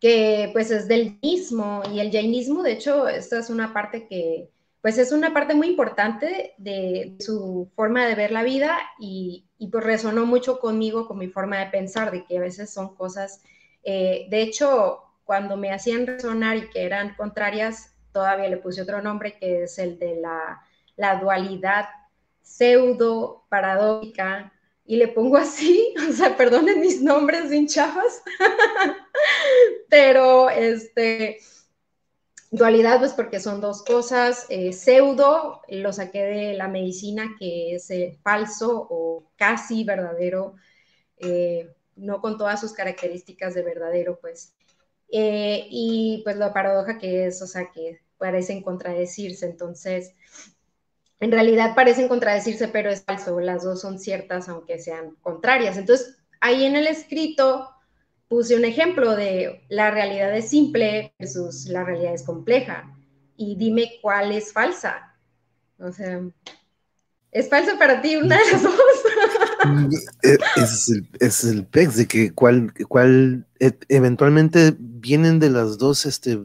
que 0.00 0.50
pues 0.52 0.70
es 0.70 0.88
del 0.88 1.18
mismo 1.22 1.82
y 1.92 2.00
el 2.00 2.10
jainismo, 2.10 2.62
de 2.62 2.72
hecho, 2.72 3.08
esta 3.08 3.38
es 3.38 3.50
una 3.50 3.72
parte 3.72 4.08
que 4.08 4.50
pues 4.82 4.98
es 4.98 5.12
una 5.12 5.32
parte 5.32 5.54
muy 5.54 5.68
importante 5.68 6.54
de 6.58 7.16
su 7.20 7.70
forma 7.76 8.04
de 8.04 8.16
ver 8.16 8.32
la 8.32 8.42
vida 8.42 8.76
y, 8.98 9.46
pues 9.70 9.84
resonó 9.84 10.26
mucho 10.26 10.58
conmigo 10.58 11.06
con 11.06 11.18
mi 11.18 11.28
forma 11.28 11.58
de 11.58 11.70
pensar, 11.70 12.10
de 12.10 12.24
que 12.24 12.36
a 12.36 12.40
veces 12.40 12.74
son 12.74 12.96
cosas, 12.96 13.42
eh, 13.82 14.26
de 14.30 14.42
hecho, 14.42 15.02
cuando 15.24 15.56
me 15.56 15.72
hacían 15.72 16.06
resonar 16.06 16.56
y 16.56 16.70
que 16.70 16.84
eran 16.84 17.14
contrarias, 17.14 17.94
todavía 18.12 18.48
le 18.48 18.58
puse 18.58 18.82
otro 18.82 19.02
nombre 19.02 19.38
que 19.38 19.64
es 19.64 19.78
el 19.78 19.98
de 19.98 20.16
la, 20.16 20.62
dualidad 21.20 21.86
pseudo 22.42 23.44
paradójica 23.48 24.52
y 24.84 24.96
le 24.96 25.08
pongo 25.08 25.36
así, 25.36 25.94
o 26.08 26.12
sea, 26.12 26.36
perdonen 26.36 26.80
mis 26.80 27.02
nombres 27.02 27.50
sin 27.50 27.66
chafas, 27.66 28.22
pero 29.88 30.50
este, 30.50 31.38
Dualidad, 32.52 32.98
pues 32.98 33.14
porque 33.14 33.40
son 33.40 33.62
dos 33.62 33.82
cosas. 33.82 34.44
Eh, 34.50 34.74
pseudo, 34.74 35.62
lo 35.68 35.90
saqué 35.90 36.22
de 36.22 36.52
la 36.52 36.68
medicina, 36.68 37.34
que 37.38 37.74
es 37.76 37.90
eh, 37.90 38.18
falso 38.22 38.86
o 38.90 39.24
casi 39.36 39.84
verdadero, 39.84 40.56
eh, 41.16 41.72
no 41.96 42.20
con 42.20 42.38
todas 42.38 42.60
sus 42.60 42.72
características 42.72 43.54
de 43.54 43.62
verdadero, 43.62 44.18
pues. 44.20 44.54
y 45.08 46.22
pues 46.24 46.36
la 46.36 46.52
paradoja 46.52 46.98
que 46.98 47.26
es, 47.26 47.42
o 47.42 47.46
sea, 47.46 47.70
que 47.70 48.00
parecen 48.18 48.62
contradecirse. 48.62 49.46
Entonces, 49.46 50.14
en 51.20 51.30
realidad 51.32 51.74
parecen 51.74 52.08
contradecirse, 52.08 52.68
pero 52.68 52.90
es 52.90 53.04
falso. 53.04 53.38
Las 53.40 53.62
dos 53.64 53.80
son 53.80 53.98
ciertas, 53.98 54.48
aunque 54.48 54.78
sean 54.78 55.16
contrarias. 55.22 55.76
Entonces, 55.76 56.16
ahí 56.40 56.64
en 56.64 56.76
el 56.76 56.86
escrito 56.86 57.68
puse 58.28 58.56
un 58.56 58.64
ejemplo 58.64 59.14
de 59.14 59.64
la 59.68 59.90
realidad 59.90 60.34
es 60.34 60.48
simple 60.48 61.14
versus 61.18 61.66
la 61.66 61.84
realidad 61.84 62.14
es 62.14 62.22
compleja 62.22 62.96
y 63.36 63.56
dime 63.56 63.98
cuál 64.00 64.32
es 64.32 64.52
falsa. 64.52 65.16
O 65.78 65.92
sea, 65.92 66.22
¿es 67.30 67.48
falsa 67.50 67.78
para 67.78 68.00
ti 68.00 68.16
una 68.16 68.38
de 68.38 68.52
las 68.52 68.62
dos? 68.62 68.74
E, 70.22 70.38
es 70.56 70.88
el, 70.88 71.08
es 71.20 71.44
el 71.44 71.66
PEX, 71.66 71.96
de 71.96 72.06
que 72.06 72.32
cuál, 72.32 72.72
cuál 72.88 73.46
e, 73.60 73.72
eventualmente 73.88 74.74
vienen 74.78 75.38
de 75.38 75.50
las 75.50 75.78
dos 75.78 76.06
este, 76.06 76.40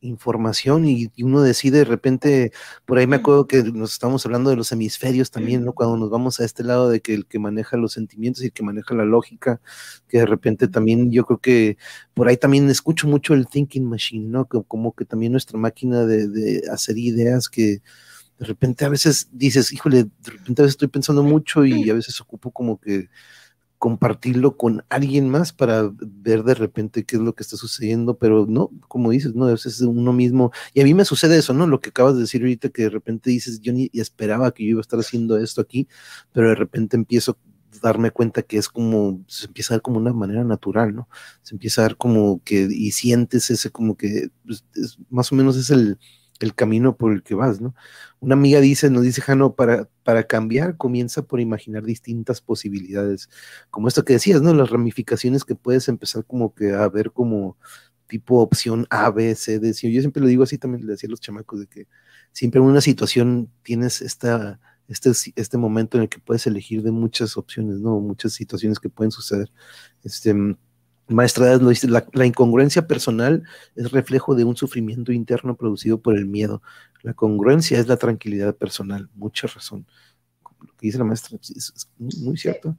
información 0.00 0.86
y, 0.86 1.10
uno 1.22 1.42
decide 1.42 1.78
de 1.78 1.84
repente, 1.84 2.52
por 2.84 2.98
ahí 2.98 3.06
me 3.06 3.16
acuerdo 3.16 3.46
que 3.46 3.62
nos 3.62 3.92
estamos 3.92 4.24
hablando 4.26 4.50
de 4.50 4.56
los 4.56 4.70
hemisferios 4.72 5.30
también, 5.30 5.64
¿no? 5.64 5.72
Cuando 5.72 5.96
nos 5.96 6.10
vamos 6.10 6.40
a 6.40 6.44
este 6.44 6.64
lado 6.64 6.90
de 6.90 7.00
que 7.00 7.14
el 7.14 7.26
que 7.26 7.38
maneja 7.38 7.76
los 7.76 7.92
sentimientos 7.92 8.42
y 8.42 8.46
el 8.46 8.52
que 8.52 8.62
maneja 8.62 8.94
la 8.94 9.04
lógica, 9.04 9.60
que 10.08 10.18
de 10.18 10.26
repente 10.26 10.68
también 10.68 11.10
yo 11.10 11.24
creo 11.24 11.38
que 11.38 11.78
por 12.14 12.28
ahí 12.28 12.36
también 12.36 12.68
escucho 12.70 13.08
mucho 13.08 13.34
el 13.34 13.46
thinking 13.46 13.88
machine, 13.88 14.28
¿no? 14.28 14.46
Como 14.46 14.92
que 14.94 15.04
también 15.04 15.32
nuestra 15.32 15.58
máquina 15.58 16.04
de, 16.04 16.28
de 16.28 16.62
hacer 16.70 16.98
ideas 16.98 17.48
que 17.48 17.82
de 18.42 18.48
repente 18.48 18.84
a 18.84 18.88
veces 18.88 19.28
dices, 19.30 19.72
híjole, 19.72 20.02
de 20.04 20.30
repente 20.32 20.62
a 20.62 20.64
veces 20.64 20.74
estoy 20.74 20.88
pensando 20.88 21.22
mucho 21.22 21.64
y 21.64 21.88
a 21.88 21.94
veces 21.94 22.20
ocupo 22.20 22.50
como 22.50 22.80
que 22.80 23.08
compartirlo 23.78 24.56
con 24.56 24.84
alguien 24.88 25.28
más 25.28 25.52
para 25.52 25.92
ver 26.00 26.42
de 26.42 26.54
repente 26.54 27.04
qué 27.04 27.16
es 27.16 27.22
lo 27.22 27.36
que 27.36 27.44
está 27.44 27.56
sucediendo, 27.56 28.18
pero 28.18 28.46
no, 28.48 28.70
como 28.88 29.12
dices, 29.12 29.36
no, 29.36 29.48
es 29.48 29.80
uno 29.80 30.12
mismo. 30.12 30.50
Y 30.74 30.80
a 30.80 30.84
mí 30.84 30.92
me 30.92 31.04
sucede 31.04 31.38
eso, 31.38 31.54
¿no? 31.54 31.68
Lo 31.68 31.80
que 31.80 31.90
acabas 31.90 32.14
de 32.14 32.22
decir 32.22 32.42
ahorita, 32.42 32.70
que 32.70 32.82
de 32.82 32.90
repente 32.90 33.30
dices, 33.30 33.60
yo 33.60 33.72
ni 33.72 33.90
esperaba 33.92 34.52
que 34.52 34.64
yo 34.64 34.70
iba 34.70 34.80
a 34.80 34.82
estar 34.82 34.98
haciendo 34.98 35.38
esto 35.38 35.60
aquí, 35.60 35.86
pero 36.32 36.48
de 36.48 36.56
repente 36.56 36.96
empiezo 36.96 37.38
darme 37.80 38.10
cuenta 38.10 38.42
que 38.42 38.58
es 38.58 38.68
como, 38.68 39.22
se 39.28 39.46
empieza 39.46 39.74
a 39.74 39.76
dar 39.76 39.82
como 39.82 39.98
una 39.98 40.12
manera 40.12 40.42
natural, 40.42 40.96
¿no? 40.96 41.08
Se 41.42 41.54
empieza 41.54 41.82
a 41.82 41.84
dar 41.84 41.96
como 41.96 42.42
que, 42.42 42.66
y 42.68 42.90
sientes 42.90 43.50
ese 43.50 43.70
como 43.70 43.96
que, 43.96 44.30
pues, 44.44 44.64
más 45.10 45.30
o 45.30 45.36
menos 45.36 45.56
es 45.56 45.70
el, 45.70 45.98
el 46.42 46.54
camino 46.54 46.96
por 46.96 47.12
el 47.12 47.22
que 47.22 47.34
vas, 47.34 47.60
¿no? 47.60 47.74
Una 48.20 48.34
amiga 48.34 48.60
dice, 48.60 48.90
nos 48.90 49.02
dice 49.02 49.22
Jano, 49.22 49.54
para, 49.54 49.88
para 50.04 50.24
cambiar 50.24 50.76
comienza 50.76 51.22
por 51.22 51.40
imaginar 51.40 51.84
distintas 51.84 52.40
posibilidades, 52.40 53.28
como 53.70 53.88
esto 53.88 54.04
que 54.04 54.14
decías, 54.14 54.42
¿no? 54.42 54.54
Las 54.54 54.70
ramificaciones 54.70 55.44
que 55.44 55.54
puedes 55.54 55.88
empezar 55.88 56.24
como 56.24 56.54
que 56.54 56.72
a 56.72 56.88
ver 56.88 57.12
como 57.12 57.56
tipo 58.06 58.40
opción 58.40 58.86
A, 58.90 59.10
B, 59.10 59.34
C, 59.34 59.58
D. 59.58 59.68
Yo 59.72 60.00
siempre 60.00 60.20
lo 60.20 60.28
digo 60.28 60.42
así, 60.42 60.58
también 60.58 60.86
le 60.86 60.92
decía 60.92 61.08
a 61.08 61.10
los 61.10 61.20
chamacos, 61.20 61.60
de 61.60 61.66
que 61.66 61.88
siempre 62.32 62.60
en 62.60 62.66
una 62.66 62.82
situación 62.82 63.50
tienes 63.62 64.02
esta, 64.02 64.60
este, 64.88 65.10
este 65.36 65.56
momento 65.58 65.96
en 65.96 66.02
el 66.02 66.08
que 66.10 66.18
puedes 66.18 66.46
elegir 66.46 66.82
de 66.82 66.90
muchas 66.92 67.36
opciones, 67.38 67.78
¿no? 67.80 68.00
Muchas 68.00 68.34
situaciones 68.34 68.78
que 68.80 68.90
pueden 68.90 69.10
suceder. 69.10 69.50
Este, 70.04 70.34
Maestra 71.12 71.56
lo 71.56 71.68
dice, 71.68 71.88
la, 71.88 72.26
incongruencia 72.26 72.86
personal 72.86 73.42
es 73.74 73.90
reflejo 73.90 74.34
de 74.34 74.44
un 74.44 74.56
sufrimiento 74.56 75.12
interno 75.12 75.56
producido 75.56 76.00
por 76.00 76.16
el 76.16 76.26
miedo. 76.26 76.62
La 77.02 77.14
congruencia 77.14 77.78
es 77.78 77.88
la 77.88 77.96
tranquilidad 77.96 78.54
personal. 78.54 79.08
Mucha 79.14 79.46
razón. 79.46 79.86
Lo 80.60 80.68
que 80.76 80.86
dice 80.86 80.98
la 80.98 81.04
maestra 81.04 81.38
es, 81.40 81.88
muy, 81.98 82.36
cierto. 82.36 82.76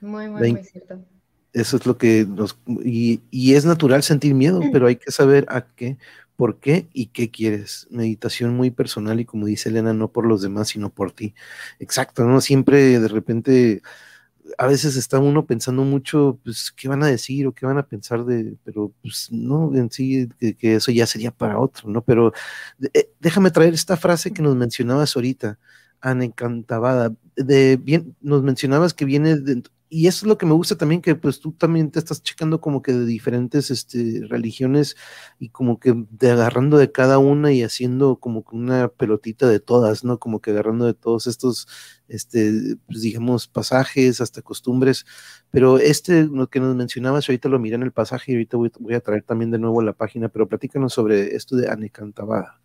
Muy, 0.00 0.28
muy, 0.28 0.52
muy 0.52 0.64
cierto. 0.64 1.04
Eso 1.52 1.76
es 1.76 1.86
lo 1.86 1.98
que 1.98 2.26
nos... 2.28 2.58
Y, 2.84 3.22
y, 3.30 3.54
es 3.54 3.64
natural 3.64 4.02
sentir 4.02 4.34
miedo, 4.34 4.60
pero 4.72 4.86
hay 4.86 4.96
que 4.96 5.10
saber 5.10 5.46
a 5.48 5.66
qué, 5.74 5.98
por 6.36 6.58
qué 6.58 6.88
y 6.92 7.06
qué 7.08 7.30
quieres. 7.30 7.86
Meditación 7.90 8.56
muy 8.56 8.70
personal 8.70 9.20
y 9.20 9.24
como 9.24 9.46
dice 9.46 9.68
Elena, 9.68 9.92
no 9.92 10.10
por 10.10 10.26
los 10.26 10.40
demás, 10.40 10.68
sino 10.68 10.88
por 10.88 11.12
ti. 11.12 11.34
Exacto, 11.78 12.24
¿no? 12.24 12.40
Siempre 12.40 12.98
de 12.98 13.08
repente 13.08 13.82
a 14.58 14.66
veces 14.66 14.96
está 14.96 15.18
uno 15.18 15.46
pensando 15.46 15.84
mucho, 15.84 16.38
pues, 16.44 16.72
qué 16.72 16.88
van 16.88 17.02
a 17.02 17.06
decir 17.06 17.46
o 17.46 17.52
qué 17.52 17.66
van 17.66 17.78
a 17.78 17.86
pensar 17.86 18.24
de, 18.24 18.56
pero 18.64 18.92
pues 19.02 19.28
no, 19.30 19.74
en 19.74 19.90
sí, 19.90 20.28
que, 20.38 20.76
eso 20.76 20.92
ya 20.92 21.06
sería 21.06 21.30
para 21.30 21.58
otro, 21.58 21.88
¿no? 21.88 22.02
Pero 22.02 22.32
eh, 22.94 23.10
déjame 23.20 23.50
traer 23.50 23.74
esta 23.74 23.96
frase 23.96 24.32
que 24.32 24.42
nos 24.42 24.56
mencionabas 24.56 25.16
ahorita, 25.16 25.58
Ana 26.00 26.24
Encantabada, 26.24 27.14
de 27.36 27.76
bien, 27.76 28.16
nos 28.20 28.42
mencionabas 28.42 28.94
que 28.94 29.04
viene 29.04 29.36
de, 29.36 29.62
y 29.90 30.06
eso 30.06 30.24
es 30.24 30.28
lo 30.28 30.38
que 30.38 30.46
me 30.46 30.52
gusta 30.52 30.76
también, 30.76 31.02
que 31.02 31.16
pues 31.16 31.40
tú 31.40 31.52
también 31.52 31.90
te 31.90 31.98
estás 31.98 32.22
checando 32.22 32.60
como 32.60 32.80
que 32.80 32.92
de 32.92 33.04
diferentes 33.04 33.72
este, 33.72 34.22
religiones 34.28 34.96
y 35.40 35.48
como 35.50 35.80
que 35.80 35.94
de 36.10 36.30
agarrando 36.30 36.78
de 36.78 36.92
cada 36.92 37.18
una 37.18 37.52
y 37.52 37.64
haciendo 37.64 38.16
como 38.20 38.44
que 38.44 38.54
una 38.56 38.88
pelotita 38.88 39.48
de 39.48 39.58
todas, 39.58 40.04
¿no? 40.04 40.18
Como 40.20 40.40
que 40.40 40.52
agarrando 40.52 40.86
de 40.86 40.94
todos 40.94 41.26
estos, 41.26 41.66
este, 42.08 42.76
pues 42.86 43.02
digamos, 43.02 43.48
pasajes, 43.48 44.20
hasta 44.20 44.42
costumbres. 44.42 45.06
Pero 45.50 45.78
este, 45.78 46.24
lo 46.24 46.48
que 46.48 46.60
nos 46.60 46.76
mencionabas, 46.76 47.28
ahorita 47.28 47.48
lo 47.48 47.58
miré 47.58 47.74
en 47.74 47.82
el 47.82 47.92
pasaje 47.92 48.30
y 48.32 48.34
ahorita 48.36 48.56
voy, 48.58 48.72
voy 48.78 48.94
a 48.94 49.00
traer 49.00 49.24
también 49.24 49.50
de 49.50 49.58
nuevo 49.58 49.82
la 49.82 49.92
página, 49.92 50.28
pero 50.28 50.48
platícanos 50.48 50.94
sobre 50.94 51.34
esto 51.34 51.56
de 51.56 51.68
Anecantabada. 51.68 52.60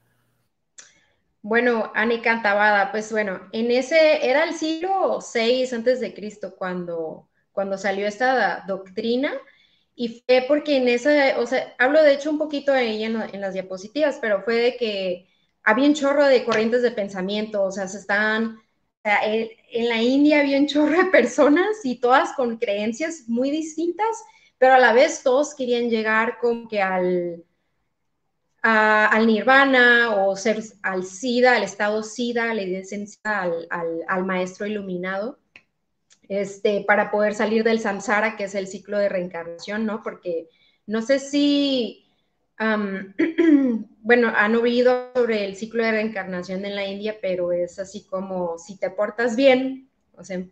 Bueno, 1.48 1.92
Ani 1.94 2.22
Cantabada, 2.22 2.92
pues 2.92 3.12
bueno, 3.12 3.40
en 3.52 3.70
ese 3.70 4.28
era 4.28 4.46
el 4.46 4.56
siglo 4.56 5.20
VI 5.20 5.76
antes 5.76 6.00
de 6.00 6.12
Cristo 6.16 6.56
cuando, 6.58 7.30
cuando 7.52 7.78
salió 7.78 8.08
esta 8.08 8.64
doctrina 8.68 9.32
y 9.94 10.24
fue 10.26 10.46
porque 10.48 10.78
en 10.78 10.88
esa, 10.88 11.40
o 11.40 11.46
sea, 11.46 11.76
hablo 11.78 12.02
de 12.02 12.16
hecho 12.16 12.32
un 12.32 12.40
poquito 12.40 12.72
de 12.74 12.90
ella 12.90 13.30
en, 13.32 13.42
las 13.42 13.54
diapositivas, 13.54 14.18
pero 14.20 14.42
fue 14.42 14.56
de 14.56 14.76
que 14.76 15.28
había 15.62 15.88
un 15.88 15.94
chorro 15.94 16.26
de 16.26 16.44
corrientes 16.46 16.82
de 16.82 16.90
pensamiento, 16.90 17.64
o 17.64 17.72
sea, 17.72 17.88
se 17.88 18.00
están, 18.00 18.58
en 19.04 19.88
la 19.88 20.02
India 20.02 20.40
había 20.40 20.58
un 20.58 20.66
chorro 20.66 20.98
de 20.98 21.12
personas 21.12 21.78
y 21.84 22.00
todas 22.00 22.34
con 22.34 22.58
creencias 22.58 23.26
muy 23.28 23.52
distintas, 23.52 24.18
pero 24.58 24.74
a 24.74 24.80
la 24.80 24.94
vez 24.94 25.22
todos 25.22 25.54
querían 25.54 25.92
llegar 25.92 26.40
como 26.40 26.68
que 26.68 26.82
al 26.82 27.46
al 28.68 29.28
nirvana 29.28 30.16
o 30.16 30.36
ser 30.36 30.64
al 30.82 31.04
SIDA, 31.04 31.56
al 31.56 31.64
estado 31.64 32.02
SIDA, 32.02 32.52
la 32.52 32.64
esencia 32.64 33.20
al, 33.24 33.68
al, 34.08 34.26
maestro 34.26 34.66
iluminado, 34.66 35.38
este, 36.28 36.84
para 36.88 37.12
poder 37.12 37.36
salir 37.36 37.64
del 37.64 37.80
samsara, 37.80 38.36
que 38.36 38.46
es 38.46 38.56
el 38.56 38.68
ciclo 38.68 38.98
de 38.98 39.08
reencarnación, 39.08 39.86
¿no? 39.86 40.02
Porque 40.02 40.50
no 40.88 41.04
sé 41.04 41.20
si, 41.20 42.08
bueno, 42.58 44.34
han 44.36 44.56
oído 44.56 45.12
sobre 45.14 45.46
el 45.46 45.56
ciclo 45.56 45.84
de 45.84 45.92
reencarnación 45.92 46.66
en 46.66 46.76
la 46.76 46.88
India, 46.88 47.18
pero 47.22 47.52
es 47.52 47.78
así 47.78 48.08
como 48.08 48.58
si 48.58 48.80
te 48.80 48.90
portas 48.90 49.36
bien, 49.36 49.92
o 50.14 50.24
sea, 50.24 50.44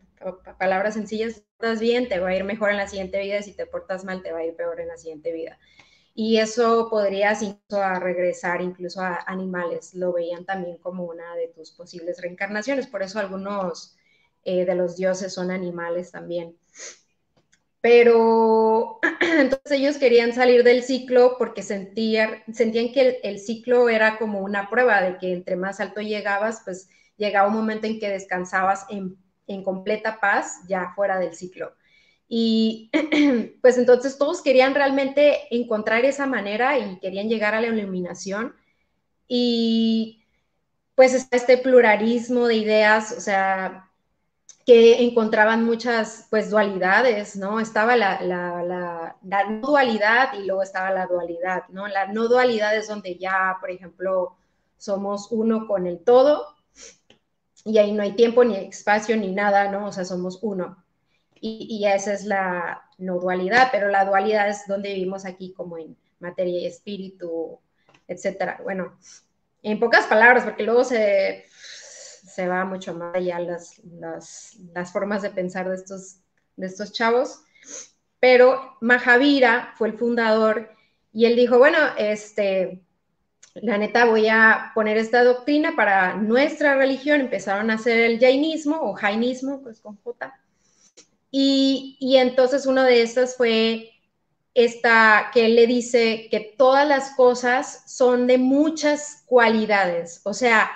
palabras 0.59 0.93
sencillas, 0.93 1.33
si 1.33 1.39
te 1.39 1.47
portas 1.57 1.79
bien, 1.79 2.07
te 2.07 2.19
va 2.19 2.29
a 2.29 2.35
ir 2.35 2.43
mejor 2.43 2.69
en 2.69 2.77
la 2.77 2.87
siguiente 2.87 3.19
vida, 3.19 3.41
si 3.41 3.53
te 3.53 3.65
portas 3.65 4.05
mal, 4.05 4.21
te 4.21 4.31
va 4.31 4.39
a 4.39 4.45
ir 4.45 4.55
peor 4.55 4.79
en 4.81 4.89
la 4.89 4.97
siguiente 4.97 5.33
vida 5.33 5.57
y 6.15 6.37
eso 6.37 6.89
podrías 6.89 7.41
incluso 7.41 7.81
a 7.81 7.99
regresar 7.99 8.61
incluso 8.61 9.01
a 9.01 9.23
animales, 9.25 9.93
lo 9.95 10.13
veían 10.13 10.45
también 10.45 10.77
como 10.77 11.05
una 11.05 11.35
de 11.35 11.47
tus 11.47 11.71
posibles 11.71 12.21
reencarnaciones, 12.21 12.87
por 12.87 13.01
eso 13.01 13.19
algunos 13.19 13.95
eh, 14.43 14.65
de 14.65 14.75
los 14.75 14.95
dioses 14.95 15.33
son 15.33 15.49
animales 15.51 16.11
también. 16.11 16.55
Pero 17.81 18.99
entonces 19.21 19.71
ellos 19.71 19.97
querían 19.97 20.33
salir 20.33 20.63
del 20.63 20.83
ciclo 20.83 21.35
porque 21.37 21.63
sentían, 21.63 22.43
sentían 22.53 22.93
que 22.93 23.19
el, 23.23 23.39
ciclo 23.39 23.89
era 23.89 24.17
como 24.17 24.39
una 24.39 24.69
prueba 24.69 25.01
de 25.01 25.17
que 25.17 25.33
entre 25.33 25.55
más 25.55 25.79
alto 25.79 26.01
llegabas, 26.01 26.61
pues 26.63 26.89
llegaba 27.17 27.49
un 27.49 27.55
momento 27.55 27.87
en 27.87 27.99
que 27.99 28.09
descansabas 28.09 28.85
en, 28.89 29.17
en 29.47 29.63
completa 29.63 30.19
paz 30.21 30.61
ya 30.67 30.93
fuera 30.95 31.19
del 31.19 31.33
ciclo. 31.35 31.73
Y 32.35 32.89
pues 33.61 33.77
entonces 33.77 34.17
todos 34.17 34.41
querían 34.41 34.73
realmente 34.73 35.55
encontrar 35.55 36.03
esa 36.03 36.25
manera 36.25 36.79
y 36.79 36.97
querían 36.99 37.29
llegar 37.29 37.53
a 37.53 37.61
la 37.61 37.67
iluminación. 37.67 38.55
Y 39.27 40.25
pues 40.95 41.27
este 41.29 41.59
pluralismo 41.59 42.47
de 42.47 42.55
ideas, 42.55 43.11
o 43.15 43.21
sea, 43.21 43.91
que 44.65 45.03
encontraban 45.03 45.63
muchas 45.63 46.25
pues 46.31 46.49
dualidades, 46.49 47.35
¿no? 47.35 47.59
Estaba 47.59 47.95
la, 47.95 48.19
la, 48.23 49.15
no 49.21 49.67
dualidad 49.67 50.33
y 50.33 50.47
luego 50.47 50.63
estaba 50.63 50.89
la 50.89 51.05
dualidad, 51.05 51.65
¿no? 51.69 51.87
La 51.87 52.07
no 52.07 52.27
dualidad 52.27 52.75
es 52.75 52.87
donde 52.87 53.15
ya, 53.19 53.57
por 53.59 53.69
ejemplo, 53.69 54.35
somos 54.77 55.27
uno 55.29 55.67
con 55.67 55.85
el 55.85 55.99
todo 55.99 56.47
y 57.63 57.77
ahí 57.77 57.91
no 57.91 58.01
hay 58.01 58.13
tiempo 58.13 58.43
ni 58.43 58.55
espacio 58.55 59.15
ni 59.17 59.31
nada, 59.31 59.69
¿no? 59.71 59.85
O 59.85 59.91
sea, 59.91 60.03
somos 60.03 60.39
uno 60.41 60.82
y, 61.45 61.85
esa 61.85 62.13
es 62.13 62.23
la 62.23 62.89
no 62.97 63.19
dualidad, 63.19 63.67
pero 63.69 63.89
la 63.89 64.05
dualidad 64.05 64.47
es 64.47 64.65
donde 64.65 64.93
vivimos 64.93 65.25
aquí 65.25 65.53
como 65.53 65.77
en 65.77 65.97
materia 66.19 66.61
y 66.61 66.65
espíritu, 66.65 67.59
etcétera. 68.07 68.61
Bueno, 68.63 68.97
en 69.61 69.77
pocas 69.77 70.07
palabras, 70.07 70.45
porque 70.45 70.63
luego 70.63 70.85
se, 70.85 71.43
se 71.49 72.47
va 72.47 72.63
mucho 72.63 72.93
más 72.93 73.15
allá 73.15 73.39
las, 73.39 73.79
las, 73.83 74.55
las 74.73 74.93
formas 74.93 75.21
de 75.21 75.31
pensar 75.31 75.67
de 75.67 75.75
estos, 75.75 76.19
de 76.55 76.67
estos 76.67 76.93
chavos, 76.93 77.41
pero 78.21 78.77
Mahavira 78.79 79.73
fue 79.75 79.89
el 79.89 79.97
fundador 79.97 80.71
y 81.11 81.25
él 81.25 81.35
dijo, 81.35 81.57
bueno, 81.57 81.77
este, 81.97 82.81
la 83.55 83.77
neta 83.77 84.05
voy 84.05 84.29
a 84.29 84.71
poner 84.73 84.95
esta 84.95 85.25
doctrina 85.25 85.75
para 85.75 86.15
nuestra 86.15 86.75
religión, 86.75 87.19
empezaron 87.19 87.69
a 87.69 87.73
hacer 87.73 87.99
el 87.99 88.17
jainismo 88.17 88.79
o 88.81 88.93
jainismo, 88.93 89.61
pues 89.61 89.81
con 89.81 89.97
J, 89.97 90.33
y, 91.35 91.97
entonces 92.17 92.67
una 92.67 92.85
de 92.85 93.01
estas 93.01 93.35
fue 93.35 93.89
esta 94.53 95.31
que 95.33 95.47
él 95.47 95.55
le 95.55 95.65
dice 95.65 96.27
que 96.29 96.53
todas 96.55 96.87
las 96.87 97.15
cosas 97.15 97.91
son 97.91 98.27
de 98.27 98.37
muchas 98.37 99.23
cualidades. 99.25 100.21
O 100.25 100.33
sea, 100.35 100.69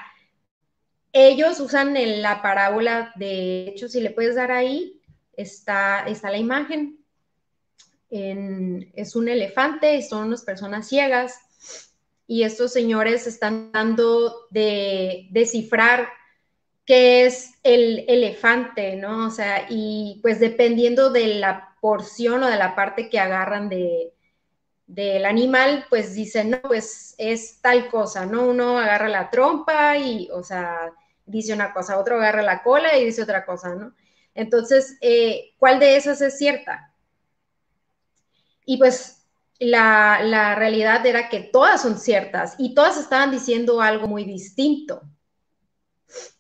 ellos 1.13 1.59
usan 1.59 1.93
la 2.23 2.41
parábola, 2.41 3.11
de 3.17 3.67
hecho, 3.67 3.87
si 3.87 4.01
le 4.01 4.09
puedes 4.09 4.33
dar 4.33 4.51
ahí, 4.51 4.99
está, 5.33 6.07
está 6.07 6.31
la 6.31 6.39
imagen. 6.39 7.05
es 8.09 9.15
un 9.15 9.29
elefante, 9.29 10.01
son 10.01 10.29
unas 10.29 10.41
personas 10.41 10.87
ciegas 10.87 11.35
y 12.25 12.41
estos 12.41 12.73
señores 12.73 13.27
están 13.27 13.71
dando 13.71 14.47
de 14.49 15.27
descifrar 15.29 16.09
qué 16.87 17.25
es 17.25 17.55
el 17.63 18.05
elefante, 18.07 18.95
¿no? 18.95 19.27
O 19.27 19.29
sea, 19.29 19.67
y 19.69 20.19
pues 20.23 20.39
dependiendo 20.39 21.11
de 21.11 21.27
la 21.35 21.75
porción 21.81 22.43
o 22.43 22.47
de 22.47 22.55
la 22.55 22.75
parte 22.75 23.09
que 23.09 23.19
agarran 23.19 23.67
de, 23.67 24.13
del 24.87 25.25
animal, 25.25 25.85
pues 25.89 26.15
dicen, 26.15 26.51
no, 26.51 26.61
pues 26.61 27.13
es 27.17 27.59
tal 27.61 27.89
cosa, 27.89 28.25
¿no? 28.25 28.47
Uno 28.47 28.79
agarra 28.79 29.09
la 29.09 29.29
trompa 29.29 29.97
y, 29.97 30.29
o 30.31 30.43
sea, 30.43 30.93
dice 31.25 31.53
una 31.53 31.73
cosa, 31.73 31.99
otro 31.99 32.15
agarra 32.15 32.41
la 32.41 32.63
cola 32.63 32.97
y 32.97 33.05
dice 33.05 33.21
otra 33.21 33.45
cosa, 33.45 33.75
¿no? 33.75 33.93
Entonces, 34.33 34.97
eh, 35.01 35.53
¿cuál 35.57 35.79
de 35.79 35.97
esas 35.97 36.21
es 36.21 36.37
cierta? 36.37 36.93
Y 38.65 38.77
pues 38.77 39.25
la, 39.59 40.21
la 40.23 40.55
realidad 40.55 41.05
era 41.05 41.27
que 41.27 41.41
todas 41.41 41.81
son 41.81 41.99
ciertas 41.99 42.55
y 42.57 42.73
todas 42.73 42.97
estaban 42.97 43.31
diciendo 43.31 43.81
algo 43.81 44.07
muy 44.07 44.23
distinto. 44.23 45.01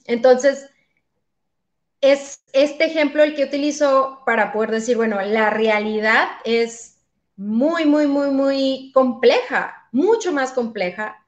Entonces, 0.05 0.69
es 2.01 2.41
este 2.53 2.85
ejemplo 2.85 3.23
el 3.23 3.35
que 3.35 3.45
utilizo 3.45 4.21
para 4.25 4.51
poder 4.53 4.71
decir, 4.71 4.97
bueno, 4.97 5.21
la 5.21 5.49
realidad 5.49 6.27
es 6.45 6.97
muy, 7.35 7.85
muy, 7.85 8.07
muy, 8.07 8.29
muy 8.31 8.91
compleja, 8.93 9.87
mucho 9.91 10.31
más 10.31 10.51
compleja 10.51 11.25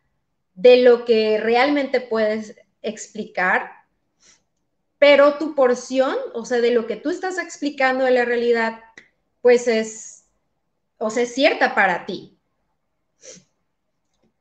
de 0.54 0.78
lo 0.78 1.06
que 1.06 1.39
realmente 1.39 2.02
puedes 2.02 2.56
explicar, 2.82 3.71
pero 4.97 5.36
tu 5.36 5.56
porción, 5.56 6.15
o 6.34 6.45
sea, 6.45 6.60
de 6.60 6.71
lo 6.71 6.88
que 6.88 6.97
tú 6.97 7.10
estás 7.10 7.38
explicando 7.38 8.04
de 8.04 8.12
la 8.12 8.25
realidad, 8.25 8.80
pues 9.41 9.67
es, 9.67 10.25
o 10.97 11.10
sea, 11.10 11.23
es 11.23 11.34
cierta 11.34 11.73
para 11.73 12.06
ti. 12.06 12.38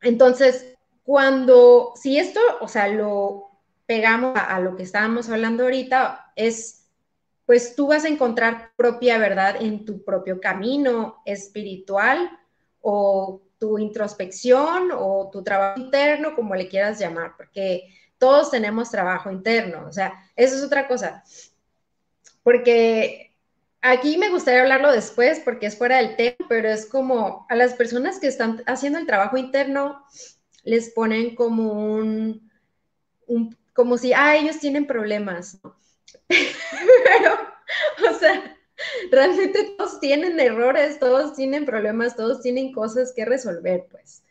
Entonces, 0.01 0.75
cuando, 1.05 1.93
si 1.97 2.19
esto, 2.19 2.41
o 2.61 2.69
sea, 2.69 2.89
lo 2.89 3.48
pegamos 3.89 4.37
a, 4.37 4.61
lo 4.61 4.77
que 4.77 4.83
estábamos 4.83 5.31
hablando 5.31 5.63
ahorita, 5.63 6.31
es, 6.37 6.87
pues 7.47 7.75
tú 7.75 7.87
vas 7.87 8.05
a 8.05 8.09
encontrar 8.09 8.73
propia 8.77 9.17
verdad 9.17 9.57
en 9.63 9.87
tu 9.87 10.05
propio 10.05 10.43
camino 10.43 11.23
espiritual 11.25 12.31
o 12.83 13.41
tu 13.59 13.79
introspección 13.79 14.91
o 14.93 15.31
tu 15.33 15.43
trabajo 15.43 15.81
interno, 15.81 16.35
como 16.37 16.55
le 16.55 16.69
quieras 16.69 16.99
llamar, 16.99 17.33
porque 17.39 17.89
todos 18.19 18.51
tenemos 18.51 18.91
trabajo 18.91 19.31
interno, 19.31 19.87
o 19.89 19.93
sea, 19.93 20.13
eso 20.37 20.57
es 20.57 20.63
otra 20.63 20.87
cosa. 20.87 21.25
Porque 22.43 23.35
aquí 23.81 24.19
me 24.19 24.29
gustaría 24.29 24.61
hablarlo 24.61 24.93
después 24.93 25.41
porque 25.41 25.65
es 25.65 25.79
fuera 25.79 25.97
del 25.97 26.15
tema, 26.15 26.47
pero 26.47 26.69
es 26.69 26.85
como 26.85 27.47
a 27.49 27.57
las 27.57 27.73
personas 27.73 28.21
que 28.21 28.27
están 28.27 28.63
haciendo 28.67 28.99
el 28.99 29.07
trabajo 29.07 29.39
interno 29.39 30.05
les 30.63 30.91
ponen 30.91 31.35
como 31.35 31.73
un, 31.73 32.51
como 33.79 33.97
si, 33.97 34.13
ah, 34.13 34.37
ellos 34.37 34.59
tienen 34.59 34.89
problemas, 34.89 35.61
Pero, 36.29 37.35
o 38.11 38.19
sea, 38.19 38.59
realmente 39.13 39.77
todos 39.79 40.01
tienen 40.01 40.41
errores, 40.41 40.99
todos 40.99 41.37
tienen 41.37 41.65
problemas, 41.65 42.17
todos 42.17 42.43
tienen 42.43 42.73
cosas 42.73 43.13
que 43.15 43.25
resolver, 43.25 43.87
pues. 43.89 44.25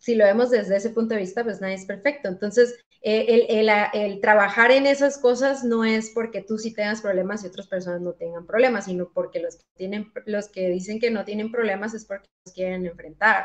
Si 0.00 0.16
lo 0.16 0.24
vemos 0.24 0.50
desde 0.50 0.76
ese 0.76 0.90
punto 0.90 1.14
de 1.14 1.20
vista, 1.20 1.44
pues 1.44 1.60
nadie 1.60 1.76
es 1.76 1.84
perfecto. 1.84 2.28
Entonces, 2.28 2.74
el, 3.00 3.46
el, 3.48 3.70
el, 3.92 4.20
trabajar 4.20 4.72
en 4.72 4.86
esas 4.86 5.18
cosas 5.18 5.62
no 5.62 5.84
es 5.84 6.10
porque 6.10 6.42
tú 6.42 6.58
sí 6.58 6.74
tengas 6.74 7.00
problemas 7.00 7.44
y 7.44 7.46
otras 7.46 7.68
personas 7.68 8.00
no 8.00 8.14
tengan 8.14 8.44
problemas, 8.44 8.86
sino 8.86 9.08
porque 9.12 9.38
los 9.38 9.54
que, 9.54 9.64
tienen, 9.76 10.12
los 10.26 10.48
que 10.48 10.68
dicen 10.68 10.98
que 10.98 11.12
no 11.12 11.24
tienen 11.24 11.52
problemas 11.52 11.94
es 11.94 12.04
porque 12.04 12.28
los 12.44 12.52
quieren 12.52 12.86
enfrentar, 12.86 13.44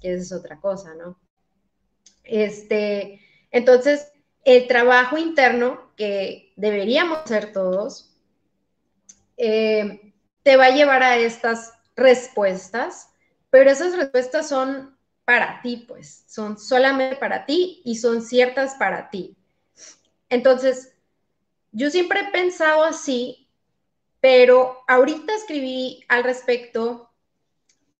que 0.00 0.14
esa 0.14 0.22
es 0.22 0.32
otra 0.32 0.58
cosa, 0.58 0.94
¿no? 0.94 1.20
Este, 2.24 3.20
entonces, 3.50 4.12
el 4.44 4.66
trabajo 4.66 5.18
interno 5.18 5.92
que 5.96 6.52
deberíamos 6.56 7.18
hacer 7.18 7.52
todos 7.52 8.16
eh, 9.36 10.12
te 10.42 10.56
va 10.56 10.66
a 10.66 10.74
llevar 10.74 11.02
a 11.02 11.16
estas 11.16 11.72
respuestas, 11.96 13.10
pero 13.50 13.70
esas 13.70 13.96
respuestas 13.96 14.48
son 14.48 14.96
para 15.24 15.60
ti, 15.62 15.84
pues, 15.86 16.24
son 16.26 16.58
solamente 16.58 17.16
para 17.16 17.44
ti 17.44 17.82
y 17.84 17.96
son 17.96 18.22
ciertas 18.22 18.74
para 18.76 19.10
ti. 19.10 19.36
Entonces, 20.30 20.94
yo 21.72 21.90
siempre 21.90 22.20
he 22.20 22.30
pensado 22.30 22.84
así, 22.84 23.48
pero 24.20 24.78
ahorita 24.88 25.34
escribí 25.34 26.04
al 26.08 26.24
respecto 26.24 27.10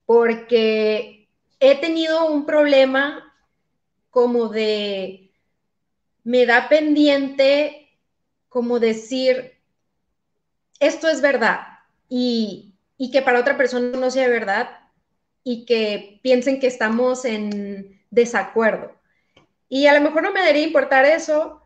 porque 0.07 1.29
he 1.61 1.81
tenido 1.81 2.31
un 2.31 2.47
problema 2.47 3.35
como 4.11 4.49
de 4.49 5.28
me 6.29 6.45
da 6.45 6.69
pendiente 6.69 7.89
como 8.51 8.81
decir, 8.81 9.55
esto 10.79 11.09
es 11.09 11.23
verdad 11.23 11.61
y, 12.07 12.75
que 13.11 13.23
para 13.23 13.41
otra 13.41 13.57
persona 13.57 13.97
no 13.97 14.11
sea 14.11 14.29
verdad 14.29 14.69
y 15.43 15.65
que 15.65 16.21
piensen 16.23 16.61
que 16.61 16.67
estamos 16.67 17.25
en 17.25 18.03
desacuerdo. 18.11 18.95
Y 19.71 19.87
a 19.87 19.95
lo 19.95 20.03
mejor 20.03 20.23
no 20.23 20.31
me 20.31 20.41
debería 20.41 20.67
importar 20.67 21.07
eso 21.07 21.63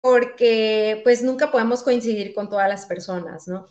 porque 0.00 1.02
pues 1.04 1.22
nunca 1.22 1.50
podemos 1.50 1.82
coincidir 1.82 2.32
con 2.32 2.48
todas 2.48 2.70
las 2.70 2.86
personas, 2.86 3.46
¿no? 3.46 3.66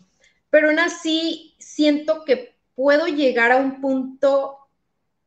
Pero 0.51 0.69
aún 0.69 0.77
así 0.77 1.55
siento 1.57 2.25
que 2.25 2.59
puedo 2.75 3.07
llegar 3.07 3.51
a 3.51 3.57
un 3.57 3.81
punto, 3.81 4.69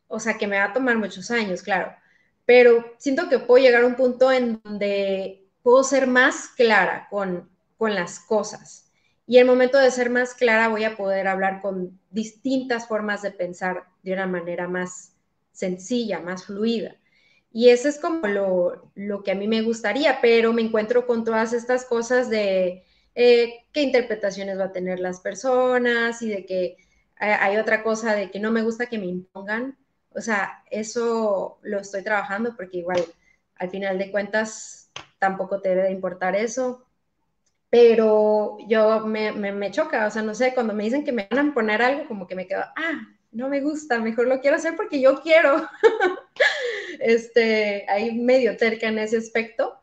o 0.06 0.20
sea, 0.20 0.38
que 0.38 0.46
me 0.46 0.56
va 0.56 0.66
a 0.66 0.72
tomar 0.72 0.98
muchos 0.98 1.32
años, 1.32 1.62
claro, 1.62 1.92
pero 2.46 2.84
siento 2.98 3.28
que 3.28 3.38
puedo 3.38 3.62
llegar 3.64 3.82
a 3.84 3.86
un 3.86 3.96
punto 3.96 4.30
en 4.32 4.60
donde 4.62 5.46
puedo 5.62 5.82
ser 5.84 6.06
más 6.06 6.48
clara 6.48 7.08
con, 7.10 7.48
con 7.76 7.94
las 7.94 8.20
cosas. 8.20 8.90
Y 9.26 9.38
el 9.38 9.46
momento 9.46 9.78
de 9.78 9.90
ser 9.90 10.10
más 10.10 10.34
clara 10.34 10.68
voy 10.68 10.84
a 10.84 10.96
poder 10.96 11.26
hablar 11.28 11.62
con 11.62 11.98
distintas 12.10 12.86
formas 12.86 13.22
de 13.22 13.30
pensar 13.30 13.84
de 14.02 14.12
una 14.12 14.26
manera 14.26 14.68
más 14.68 15.14
sencilla, 15.52 16.20
más 16.20 16.44
fluida. 16.44 16.96
Y 17.52 17.70
eso 17.70 17.88
es 17.88 17.98
como 17.98 18.26
lo, 18.26 18.90
lo 18.94 19.22
que 19.22 19.30
a 19.30 19.34
mí 19.34 19.48
me 19.48 19.62
gustaría, 19.62 20.20
pero 20.20 20.52
me 20.52 20.62
encuentro 20.62 21.06
con 21.06 21.24
todas 21.24 21.52
estas 21.52 21.84
cosas 21.84 22.28
de 22.28 22.84
eh, 23.14 23.64
qué 23.72 23.82
interpretaciones 23.82 24.58
va 24.58 24.64
a 24.64 24.72
tener 24.72 24.98
las 25.00 25.20
personas 25.20 26.20
y 26.20 26.28
de 26.28 26.44
que 26.46 26.76
hay 27.16 27.56
otra 27.56 27.82
cosa 27.84 28.14
de 28.14 28.30
que 28.30 28.40
no 28.40 28.50
me 28.50 28.62
gusta 28.62 28.86
que 28.86 28.98
me 28.98 29.06
impongan 29.06 29.78
o 30.14 30.20
sea, 30.20 30.62
eso 30.70 31.58
lo 31.62 31.80
estoy 31.80 32.02
trabajando 32.02 32.54
porque 32.56 32.78
igual 32.78 33.04
al 33.56 33.70
final 33.70 33.98
de 33.98 34.10
cuentas 34.10 34.90
tampoco 35.18 35.60
te 35.60 35.74
debe 35.74 35.90
importar 35.90 36.36
eso. 36.36 36.86
Pero 37.70 38.58
yo 38.68 39.00
me, 39.00 39.32
me, 39.32 39.70
choca, 39.72 40.06
o 40.06 40.10
sea, 40.10 40.22
no 40.22 40.34
sé, 40.34 40.54
cuando 40.54 40.74
me 40.74 40.84
dicen 40.84 41.04
que 41.04 41.12
me 41.12 41.26
van 41.28 41.50
a 41.50 41.54
poner 41.54 41.82
algo, 41.82 42.06
como 42.06 42.26
que 42.28 42.36
me 42.36 42.46
quedo, 42.46 42.60
ah, 42.60 43.08
no 43.32 43.48
me 43.48 43.60
gusta, 43.60 43.98
mejor 43.98 44.28
lo 44.28 44.40
quiero 44.40 44.56
hacer 44.56 44.76
porque 44.76 45.00
yo 45.00 45.20
quiero. 45.22 45.68
este, 47.00 47.84
ahí 47.88 48.16
medio 48.16 48.56
terca 48.56 48.86
en 48.86 48.98
ese 49.00 49.16
aspecto. 49.16 49.76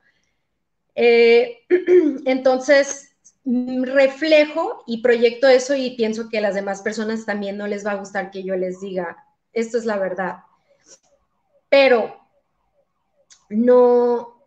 Eh, 0.96 1.60
entonces, 2.26 3.12
reflejo 3.44 4.84
y 4.88 5.02
proyecto 5.02 5.48
eso 5.48 5.76
y 5.76 5.98
pienso 5.98 6.30
que 6.30 6.38
a 6.38 6.41
las 6.41 6.56
demás 6.56 6.82
personas 6.82 7.26
también 7.26 7.58
no 7.58 7.67
les 7.67 7.86
va 7.86 7.91
a 7.91 7.96
gustar 7.96 8.32
que 8.32 8.44
yo 8.44 8.56
les 8.56 8.80
diga, 8.80 9.17
esto 9.54 9.78
es 9.78 9.86
la 9.86 9.98
verdad. 9.98 10.44
Pero 11.70 12.20
no, 13.50 14.46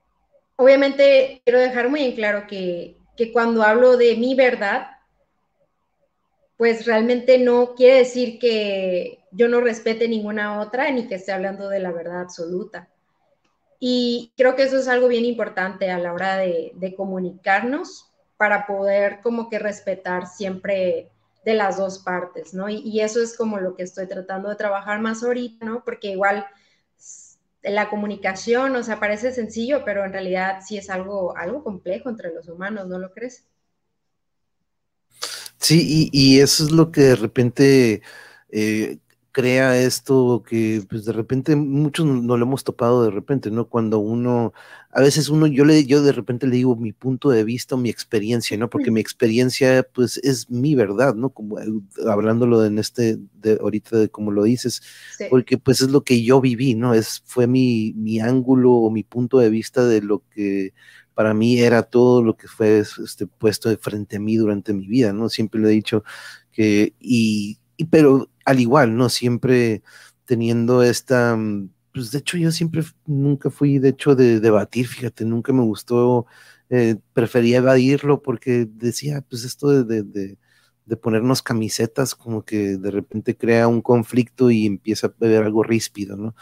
obviamente 0.57 1.43
quiero 1.45 1.61
dejar 1.61 1.89
muy 1.89 2.03
en 2.03 2.15
claro 2.15 2.47
que, 2.47 2.99
cuando 3.33 3.63
hablo 3.63 3.97
de 3.97 4.17
mi 4.17 4.35
verdad, 4.35 4.89
pues 6.57 6.87
realmente 6.87 7.39
no 7.39 7.75
quiere 7.75 7.99
decir 7.99 8.39
que 8.39 9.21
yo 9.31 9.49
no 9.49 9.61
respete 9.61 10.09
ninguna 10.09 10.61
otra 10.61 10.91
ni 10.91 11.07
que 11.07 11.17
esté 11.17 11.33
hablando 11.33 11.69
de 11.69 11.81
la 11.81 11.93
verdad 11.93 12.21
absoluta. 12.21 12.89
Y 13.79 14.33
creo 14.37 14.57
que 14.57 14.63
eso 14.63 14.79
es 14.79 14.89
algo 14.89 15.09
bien 15.09 15.25
importante 15.25 15.91
a 15.91 15.99
la 15.99 16.13
hora 16.13 16.37
de, 16.37 16.73
de 16.75 16.95
comunicarnos 16.95 18.11
para 18.37 18.67
poder 18.67 19.21
como 19.23 19.49
que 19.49 19.59
respetar 19.59 20.27
siempre 20.27 21.11
de 21.45 21.55
las 21.55 21.77
dos 21.77 21.99
partes, 21.99 22.55
¿no? 22.55 22.69
Y, 22.69 23.01
eso 23.01 23.23
es 23.23 23.37
como 23.37 23.59
lo 23.59 23.75
que 23.77 23.83
estoy 23.83 24.07
tratando 24.07 24.49
de 24.49 24.57
trabajar 24.57 25.01
más 25.01 25.23
ahorita, 25.23 25.65
¿no? 25.67 25.85
Porque 25.85 26.11
igual 26.11 26.47
la 27.63 27.89
comunicación, 27.89 28.77
o 28.77 28.83
sea, 28.83 29.01
parece 29.01 29.33
sencillo, 29.33 29.85
pero 29.85 30.05
en 30.05 30.13
realidad 30.13 30.61
sí 30.67 30.77
es 30.77 30.91
algo, 30.91 31.37
algo 31.37 31.63
complejo 31.63 32.09
entre 32.09 32.33
los 32.33 32.49
humanos, 32.49 32.89
¿no 32.89 32.99
lo 32.99 33.13
crees? 33.13 33.47
Sí, 35.59 36.11
y, 36.13 36.41
eso 36.41 36.65
es 36.65 36.73
lo 36.73 36.91
que 36.93 37.01
de 37.03 37.17
repente 37.17 38.03
eh, 38.51 38.99
crea 39.35 39.77
esto 39.77 40.45
que 40.49 40.85
pues 40.89 41.05
de 41.05 41.13
repente 41.13 41.57
muchos 41.57 42.07
no 42.07 42.37
lo 42.37 42.45
hemos 42.47 42.63
topado 42.63 43.03
de 43.03 43.11
repente, 43.11 43.51
¿no? 43.51 43.69
Cuando 43.69 43.99
uno, 43.99 44.53
a 44.93 45.01
veces 45.01 45.29
uno, 45.29 45.49
yo 45.49 45.65
le, 45.65 45.85
yo 45.87 46.03
de 46.03 46.13
repente 46.13 46.47
le 46.47 46.55
digo 46.55 46.77
mi 46.77 46.93
punto 46.93 47.31
de 47.31 47.43
vista 47.43 47.75
o 47.75 47.79
mi 47.79 47.91
experiencia, 47.91 48.57
¿no? 48.57 48.71
Porque 48.71 48.93
mi 48.93 49.01
experiencia 49.01 49.85
pues 49.93 50.19
es 50.19 50.51
mi 50.51 50.77
verdad, 50.77 51.17
¿no? 51.17 51.31
Como 51.31 51.59
eh, 51.59 51.67
hablándolo 52.09 52.65
en 52.65 52.79
este, 52.79 53.19
de 53.35 53.59
ahorita 53.61 53.99
de 53.99 54.09
como 54.09 54.31
lo 54.31 54.45
dices, 54.45 54.83
porque 55.31 55.59
pues 55.59 55.81
es 55.81 55.91
lo 55.91 56.05
que 56.05 56.23
yo 56.23 56.41
viví, 56.41 56.77
¿no? 56.77 56.95
Es, 56.95 57.21
fue 57.27 57.49
mi, 57.49 57.93
mi 57.97 58.21
ángulo 58.21 58.71
o 58.73 58.91
mi 58.93 59.03
punto 59.03 59.39
de 59.41 59.51
vista 59.51 59.85
de 59.85 60.01
lo 60.01 60.23
que 60.31 60.75
para 61.13 61.35
mí 61.35 61.59
era 61.59 61.83
todo 61.83 62.23
lo 62.23 62.37
que 62.37 62.47
fue 62.47 62.79
este, 62.79 63.27
puesto 63.27 63.69
de 63.69 63.79
frente 63.79 64.17
a 64.17 64.21
mí 64.21 64.37
durante 64.37 64.73
mi 64.73 64.87
vida, 64.87 65.13
¿no? 65.13 65.29
Siempre 65.29 65.61
le 65.61 65.69
he 65.71 65.73
dicho 65.73 66.05
que, 66.53 66.95
y, 67.01 67.59
y 67.77 67.87
pero 67.87 68.29
al 68.45 68.61
igual, 68.61 68.97
¿no? 68.97 69.09
Siempre 69.09 69.83
teniendo 70.25 70.83
esta, 70.83 71.37
mm, 71.37 71.71
pues 71.93 72.11
de 72.11 72.19
hecho 72.19 72.37
yo 72.39 72.51
siempre 72.53 72.83
nunca 73.07 73.51
fui, 73.51 73.79
de 73.79 73.91
hecho, 73.91 74.15
de 74.17 74.41
debatir, 74.41 74.87
fíjate, 74.89 75.25
nunca 75.25 75.53
me 75.53 75.63
gustó, 75.63 76.27
eh, 76.71 76.97
prefería 77.13 77.59
evadirlo 77.59 78.23
porque 78.23 78.67
decía, 78.69 79.23
pues 79.29 79.45
esto 79.45 79.85
de, 79.85 80.03
de, 80.03 80.39
de, 80.87 80.97
ponernos 80.97 81.43
camisetas 81.43 82.15
como 82.15 82.45
que 82.45 82.77
de 82.79 82.91
repente 82.91 83.37
crea 83.37 83.69
un 83.69 83.83
conflicto 83.83 84.51
y 84.51 84.67
empieza 84.67 85.09
a 85.09 85.15
ver 85.19 85.45
algo 85.45 85.63
ríspido, 85.63 86.17
¿no? 86.17 86.35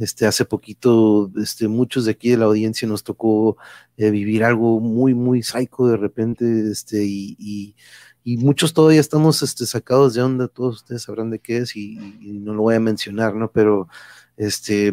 Este, 0.00 0.26
hace 0.26 0.44
poquito, 0.46 1.30
este, 1.36 1.68
muchos 1.68 2.06
de 2.06 2.12
aquí 2.12 2.30
de 2.30 2.38
la 2.38 2.46
audiencia 2.46 2.88
nos 2.88 3.04
tocó 3.04 3.58
eh, 3.98 4.10
vivir 4.10 4.44
algo 4.44 4.80
muy, 4.80 5.14
muy 5.14 5.42
psycho 5.42 5.86
de 5.86 5.96
repente, 5.98 6.70
este, 6.70 7.04
y, 7.04 7.36
y, 7.38 7.76
muchos 8.24 8.74
todavía 8.74 9.00
estamos 9.00 9.42
este, 9.42 9.66
sacados 9.66 10.14
de 10.14 10.22
onda, 10.22 10.48
todos 10.48 10.76
ustedes 10.76 11.02
sabrán 11.02 11.30
de 11.30 11.38
qué 11.38 11.58
es, 11.58 11.76
y, 11.76 11.98
y 12.20 12.38
no 12.40 12.54
lo 12.54 12.62
voy 12.62 12.74
a 12.74 12.80
mencionar, 12.80 13.34
¿no? 13.34 13.50
Pero, 13.50 13.88
este, 14.36 14.92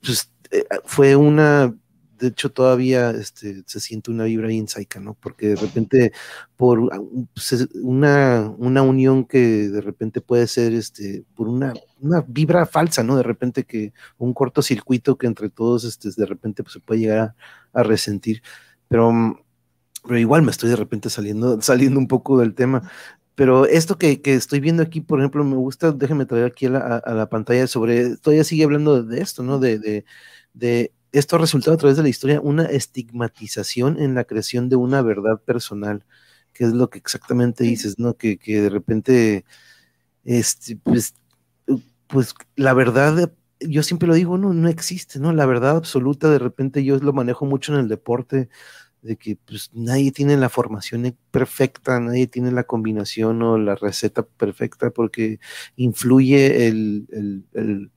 pues, 0.00 0.30
eh, 0.50 0.64
fue 0.84 1.16
una 1.16 1.74
de 2.18 2.28
hecho 2.28 2.50
todavía 2.50 3.10
este, 3.10 3.62
se 3.66 3.80
siente 3.80 4.10
una 4.10 4.24
vibra 4.24 4.48
Saika, 4.66 5.00
¿no? 5.00 5.14
Porque 5.14 5.48
de 5.48 5.56
repente 5.56 6.12
por 6.56 6.90
una, 7.82 8.52
una 8.58 8.82
unión 8.82 9.24
que 9.24 9.68
de 9.68 9.80
repente 9.80 10.20
puede 10.20 10.46
ser 10.46 10.74
este, 10.74 11.24
por 11.34 11.48
una, 11.48 11.72
una 12.00 12.24
vibra 12.26 12.66
falsa, 12.66 13.02
¿no? 13.02 13.16
De 13.16 13.22
repente 13.22 13.64
que 13.64 13.92
un 14.18 14.34
cortocircuito 14.34 15.16
que 15.16 15.26
entre 15.26 15.50
todos 15.50 15.84
este, 15.84 16.10
de 16.16 16.26
repente 16.26 16.62
pues, 16.62 16.74
se 16.74 16.80
puede 16.80 17.00
llegar 17.00 17.34
a, 17.72 17.82
resentir. 17.82 18.42
Pero, 18.88 19.12
pero 20.04 20.18
igual 20.18 20.42
me 20.42 20.50
estoy 20.50 20.70
de 20.70 20.76
repente 20.76 21.10
saliendo, 21.10 21.60
saliendo 21.62 21.98
un 21.98 22.08
poco 22.08 22.38
del 22.38 22.54
tema. 22.54 22.90
Pero 23.34 23.66
esto 23.66 23.98
que, 23.98 24.20
que, 24.20 24.34
estoy 24.34 24.60
viendo 24.60 24.82
aquí, 24.82 25.00
por 25.00 25.20
ejemplo, 25.20 25.44
me 25.44 25.56
gusta, 25.56 25.92
déjenme 25.92 26.26
traer 26.26 26.46
aquí 26.46 26.66
a 26.66 26.70
la, 26.70 26.78
a 26.98 27.14
la 27.14 27.28
pantalla 27.28 27.68
sobre, 27.68 28.16
todavía 28.16 28.42
sigue 28.44 28.64
hablando 28.64 29.02
de 29.04 29.20
esto, 29.20 29.44
¿no? 29.44 29.60
De, 29.60 29.78
de, 29.78 30.04
de 30.54 30.92
esto 31.12 31.36
ha 31.36 31.38
resultado 31.38 31.74
a 31.74 31.78
través 31.78 31.96
de 31.96 32.02
la 32.02 32.08
historia 32.08 32.40
una 32.40 32.64
estigmatización 32.64 34.00
en 34.00 34.14
la 34.14 34.24
creación 34.24 34.68
de 34.68 34.76
una 34.76 35.02
verdad 35.02 35.40
personal, 35.40 36.04
que 36.52 36.64
es 36.64 36.72
lo 36.72 36.90
que 36.90 36.98
exactamente 36.98 37.64
dices, 37.64 37.98
¿no? 37.98 38.16
Que, 38.16 38.38
de 38.44 38.68
repente, 38.70 39.44
este, 40.24 40.76
pues, 40.76 41.14
pues 42.08 42.34
la 42.56 42.74
verdad, 42.74 43.32
yo 43.60 43.82
siempre 43.82 44.08
lo 44.08 44.14
digo, 44.14 44.38
no, 44.38 44.52
no 44.52 44.68
existe, 44.68 45.18
¿no? 45.20 45.32
La 45.32 45.46
verdad 45.46 45.76
absoluta, 45.76 46.30
de 46.30 46.38
repente 46.38 46.84
yo 46.84 46.98
lo 46.98 47.12
manejo 47.12 47.46
mucho 47.46 47.72
en 47.74 47.80
el 47.80 47.88
deporte, 47.88 48.48
de 49.02 49.16
que 49.16 49.36
pues 49.36 49.70
nadie 49.72 50.12
tiene 50.12 50.36
la 50.36 50.48
formación 50.48 51.16
perfecta, 51.30 52.00
nadie 52.00 52.26
tiene 52.26 52.50
la 52.50 52.64
combinación 52.64 53.42
o 53.42 53.58
la 53.58 53.74
receta 53.74 54.24
perfecta 54.24 54.90
porque 54.90 55.38
influye 55.76 56.66
el, 56.68 57.44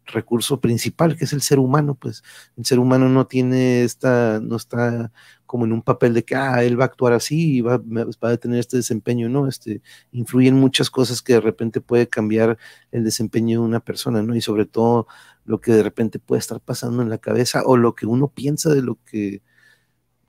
recurso 0.06 0.60
principal 0.60 1.16
que 1.16 1.24
es 1.24 1.32
el 1.32 1.42
ser 1.42 1.58
humano, 1.60 1.96
pues 1.96 2.22
el 2.58 2.66
ser 2.66 2.80
humano 2.80 3.08
no 3.08 3.28
tiene 3.28 3.84
esta, 3.84 4.42
no 4.42 4.58
está 4.58 5.12
como 5.46 5.66
en 5.66 5.74
un 5.74 5.82
papel 5.82 6.14
de 6.14 6.24
que, 6.24 6.36
ah, 6.36 6.64
él 6.64 6.80
va 6.80 6.86
a 6.86 6.88
actuar 6.88 7.14
así 7.14 7.58
y 7.58 7.62
va, 7.62 7.78
va 7.78 8.30
a 8.30 8.38
tener 8.38 8.60
este 8.60 8.78
desempeño, 8.78 9.30
no, 9.30 9.48
este, 9.48 9.82
influyen 10.12 10.56
muchas 10.56 10.90
cosas 10.90 11.22
que 11.22 11.34
de 11.34 11.42
repente 11.42 11.82
puede 11.82 12.08
cambiar 12.08 12.58
el 12.92 13.04
desempeño 13.04 13.60
de 13.62 13.66
una 13.66 13.80
persona, 13.80 14.22
¿no? 14.22 14.36
Y 14.36 14.42
sobre 14.42 14.66
todo 14.66 15.08
lo 15.46 15.60
que 15.60 15.74
de 15.74 15.84
repente 15.84 16.20
puede 16.20 16.40
estar 16.40 16.62
pasando 16.62 17.02
en 17.02 17.10
la 17.10 17.18
cabeza 17.18 17.64
o 17.66 17.78
lo 17.78 17.96
que 17.96 18.06
uno 18.06 18.28
piensa 18.30 18.74
de 18.74 18.82
lo 18.82 18.98
que 19.06 19.42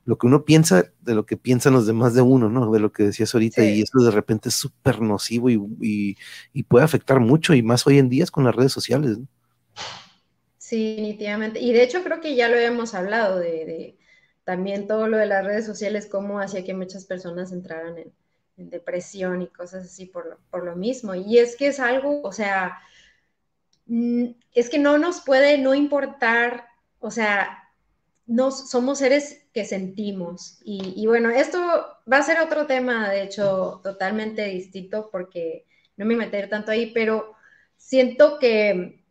lo 0.04 0.18
que 0.18 0.26
uno 0.26 0.44
piensa 0.44 0.92
de 1.00 1.14
lo 1.14 1.26
que 1.26 1.36
piensan 1.36 1.74
los 1.74 1.86
demás 1.86 2.14
de 2.14 2.22
uno, 2.22 2.48
¿no? 2.48 2.70
De 2.72 2.80
lo 2.80 2.92
que 2.92 3.04
decías 3.04 3.34
ahorita, 3.34 3.64
y 3.64 3.82
eso 3.82 4.00
de 4.00 4.10
repente 4.10 4.48
es 4.48 4.54
súper 4.54 5.00
nocivo 5.00 5.48
y, 5.48 6.16
puede 6.68 6.84
afectar 6.84 7.20
mucho, 7.20 7.54
y 7.54 7.62
más 7.62 7.86
hoy 7.86 7.98
en 7.98 8.08
día 8.08 8.26
con 8.30 8.44
las 8.44 8.54
redes 8.54 8.72
sociales. 8.72 9.18
¿no? 9.18 9.26
Sí, 10.58 10.90
definitivamente. 10.96 11.60
Y 11.60 11.72
de 11.72 11.82
hecho 11.82 12.02
creo 12.02 12.20
que 12.20 12.34
ya 12.34 12.48
lo 12.48 12.56
hemos 12.56 12.94
hablado 12.94 13.38
de, 13.38 13.96
también 14.44 14.88
todo 14.88 15.06
lo 15.06 15.18
de 15.18 15.26
las 15.26 15.44
redes 15.44 15.66
sociales, 15.66 16.08
cómo 16.10 16.40
hacía 16.40 16.64
que 16.64 16.74
muchas 16.74 17.04
personas 17.04 17.52
entraran 17.52 17.98
en, 17.98 18.12
depresión 18.54 19.42
y 19.42 19.48
cosas 19.48 19.86
así 19.86 20.06
por 20.06 20.24
lo, 20.24 20.38
por 20.50 20.64
lo 20.64 20.76
mismo. 20.76 21.16
Y 21.16 21.38
es 21.38 21.56
que 21.56 21.66
es 21.68 21.80
algo, 21.80 22.22
o 22.22 22.30
sea, 22.30 22.78
mm, 23.86 24.26
es 24.54 24.70
que 24.70 24.78
no 24.78 24.98
nos 24.98 25.20
puede 25.22 25.58
no 25.58 25.74
importar, 25.74 26.66
o 27.00 27.10
sea, 27.10 27.58
somos 28.50 28.98
seres 28.98 29.41
que 29.52 29.64
sentimos. 29.64 30.58
Y, 30.64 31.06
bueno, 31.06 31.30
esto 31.30 31.58
va 32.10 32.18
a 32.18 32.22
ser 32.22 32.40
otro 32.40 32.66
tema, 32.66 33.10
de 33.10 33.22
hecho, 33.22 33.80
totalmente 33.82 34.46
distinto 34.46 35.08
porque 35.12 35.66
no 35.96 36.06
me 36.06 36.16
meter 36.16 36.48
tanto 36.48 36.70
ahí, 36.70 36.92
pero 36.92 37.34
siento 37.76 38.38
que, 38.38 39.04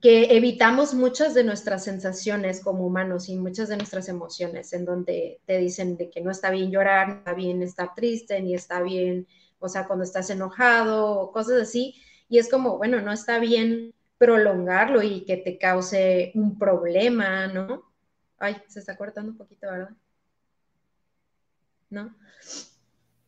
que 0.00 0.36
evitamos 0.36 0.94
muchas 0.94 1.32
de 1.34 1.44
nuestras 1.44 1.84
sensaciones 1.84 2.60
como 2.60 2.84
humanos 2.84 3.28
y 3.28 3.36
muchas 3.36 3.68
de 3.68 3.76
nuestras 3.76 4.08
emociones, 4.08 4.72
en 4.72 4.84
donde 4.84 5.40
te 5.46 5.58
dicen 5.58 5.96
de 5.96 6.10
que 6.10 6.20
no 6.20 6.30
está 6.32 6.50
bien 6.50 6.72
llorar, 6.72 7.08
no 7.08 7.14
está 7.18 7.34
bien 7.34 7.62
estar 7.62 7.94
triste, 7.94 8.40
ni 8.42 8.54
está 8.54 8.82
bien, 8.82 9.28
o 9.60 9.68
sea, 9.68 9.86
cuando 9.86 10.04
estás 10.04 10.28
enojado 10.30 11.30
cosas 11.32 11.62
así. 11.62 11.94
Y 12.28 12.38
es 12.38 12.50
como, 12.50 12.78
bueno, 12.78 13.00
no 13.00 13.12
está 13.12 13.38
bien 13.38 13.94
prolongarlo 14.18 15.02
y 15.02 15.24
que 15.24 15.36
te 15.36 15.58
cause 15.58 16.32
un 16.34 16.58
problema, 16.58 17.46
¿no? 17.46 17.91
Ay, 18.42 18.56
se 18.66 18.80
está 18.80 18.96
cortando 18.96 19.30
un 19.30 19.38
poquito, 19.38 19.70
¿verdad? 19.70 19.90
¿No? 21.90 22.12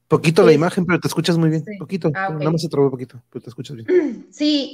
Poquito 0.08 0.42
la 0.42 0.52
imagen, 0.52 0.84
pero 0.84 0.98
te 0.98 1.06
escuchas 1.06 1.38
muy 1.38 1.50
bien. 1.50 1.64
Poquito, 1.78 2.10
ah, 2.16 2.30
nada 2.30 2.50
más 2.50 2.60
se 2.60 2.68
trabó 2.68 2.90
poquito, 2.90 3.22
pero 3.30 3.40
te 3.40 3.48
escuchas 3.48 3.76
bien. 3.76 4.26
Sí, 4.32 4.70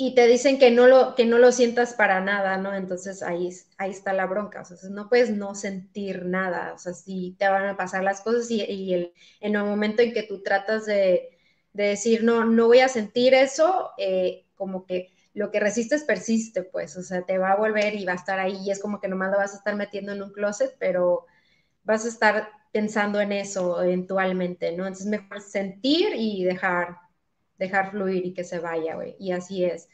y, 0.00 0.12
te 0.16 0.26
dicen 0.26 0.58
que 0.58 0.72
no, 0.72 0.88
lo, 0.88 1.14
que 1.14 1.26
no 1.26 1.38
lo 1.38 1.52
sientas 1.52 1.94
para 1.94 2.20
nada, 2.20 2.56
¿no? 2.56 2.74
Entonces 2.74 3.22
ahí, 3.22 3.50
ahí 3.78 3.92
está 3.92 4.12
la 4.12 4.26
bronca. 4.26 4.62
O 4.62 4.64
sea, 4.64 4.76
no 4.90 5.08
puedes 5.08 5.30
no 5.30 5.54
sentir 5.54 6.24
nada. 6.26 6.72
O 6.74 6.78
sea, 6.78 6.92
sí 6.92 7.36
te 7.38 7.48
van 7.48 7.68
a 7.68 7.76
pasar 7.76 8.02
las 8.02 8.20
cosas 8.20 8.50
y, 8.50 8.92
el, 8.92 9.12
en 9.40 9.54
el 9.54 9.62
momento 9.62 10.02
en 10.02 10.12
que 10.12 10.24
tú 10.24 10.42
tratas 10.42 10.86
de, 10.86 11.38
decir, 11.72 12.24
no, 12.24 12.44
no 12.44 12.66
voy 12.66 12.80
a 12.80 12.88
sentir 12.88 13.32
eso, 13.32 13.90
eh, 13.96 14.44
como 14.56 14.86
que 14.86 15.13
lo 15.34 15.50
que 15.50 15.60
resistes 15.60 16.04
persiste, 16.04 16.62
pues, 16.62 16.96
o 16.96 17.02
sea, 17.02 17.22
te 17.22 17.38
va 17.38 17.52
a 17.52 17.56
volver 17.56 17.94
y 17.94 18.04
va 18.04 18.12
a 18.12 18.16
estar 18.16 18.38
ahí 18.38 18.56
y 18.64 18.70
es 18.70 18.80
como 18.80 19.00
que 19.00 19.08
nomás 19.08 19.32
lo 19.32 19.38
vas 19.38 19.52
a 19.52 19.58
estar 19.58 19.74
metiendo 19.74 20.12
en 20.12 20.22
un 20.22 20.32
closet, 20.32 20.76
pero 20.78 21.26
vas 21.82 22.04
a 22.04 22.08
estar 22.08 22.48
pensando 22.72 23.20
en 23.20 23.32
eso 23.32 23.82
eventualmente, 23.82 24.72
¿no? 24.72 24.86
Entonces, 24.86 25.06
mejor 25.06 25.40
sentir 25.40 26.08
y 26.16 26.44
dejar, 26.44 26.96
dejar 27.58 27.90
fluir 27.90 28.24
y 28.26 28.34
que 28.34 28.44
se 28.44 28.60
vaya, 28.60 28.94
güey, 28.94 29.16
y 29.18 29.32
así 29.32 29.64
es. 29.64 29.88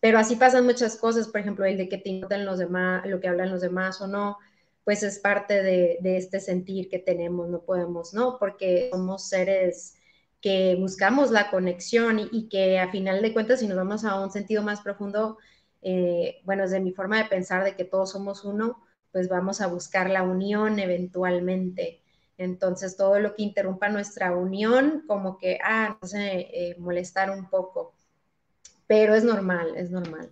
Pero 0.00 0.18
así 0.18 0.36
pasan 0.36 0.64
muchas 0.64 0.96
cosas, 0.96 1.28
por 1.28 1.40
ejemplo, 1.40 1.66
el 1.66 1.76
de 1.76 1.88
que 1.88 1.98
te 1.98 2.10
importan 2.10 2.46
los 2.46 2.58
demás, 2.58 3.06
lo 3.06 3.20
que 3.20 3.28
hablan 3.28 3.50
los 3.50 3.60
demás 3.60 4.00
o 4.00 4.06
no, 4.06 4.38
pues 4.84 5.02
es 5.02 5.18
parte 5.18 5.62
de, 5.62 5.98
de 6.00 6.16
este 6.16 6.40
sentir 6.40 6.88
que 6.88 6.98
tenemos, 6.98 7.48
no 7.48 7.62
podemos, 7.62 8.14
¿no? 8.14 8.38
Porque 8.38 8.88
somos 8.92 9.28
seres 9.28 9.95
que 10.40 10.76
buscamos 10.78 11.30
la 11.30 11.50
conexión 11.50 12.28
y, 12.30 12.48
que 12.48 12.78
a 12.78 12.90
final 12.90 13.22
de 13.22 13.32
cuentas, 13.32 13.60
si 13.60 13.66
nos 13.66 13.76
vamos 13.76 14.04
a 14.04 14.20
un 14.20 14.30
sentido 14.30 14.62
más 14.62 14.80
profundo, 14.80 15.38
eh, 15.82 16.40
bueno, 16.44 16.62
desde 16.62 16.80
mi 16.80 16.92
forma 16.92 17.18
de 17.18 17.28
pensar 17.28 17.64
de 17.64 17.74
que 17.74 17.84
todos 17.84 18.12
somos 18.12 18.44
uno, 18.44 18.82
pues 19.12 19.28
vamos 19.28 19.60
a 19.60 19.66
buscar 19.66 20.10
la 20.10 20.22
unión 20.22 20.78
eventualmente. 20.78 22.02
Entonces, 22.38 22.96
todo 22.96 23.18
lo 23.18 23.34
que 23.34 23.42
interrumpa 23.42 23.88
nuestra 23.88 24.36
unión, 24.36 25.04
como 25.06 25.38
que, 25.38 25.58
ah, 25.64 25.98
nos 26.00 26.14
hace 26.14 26.48
eh, 26.52 26.76
molestar 26.78 27.30
un 27.30 27.48
poco. 27.48 27.94
Pero 28.86 29.14
es 29.14 29.24
normal, 29.24 29.74
es 29.76 29.90
normal. 29.90 30.30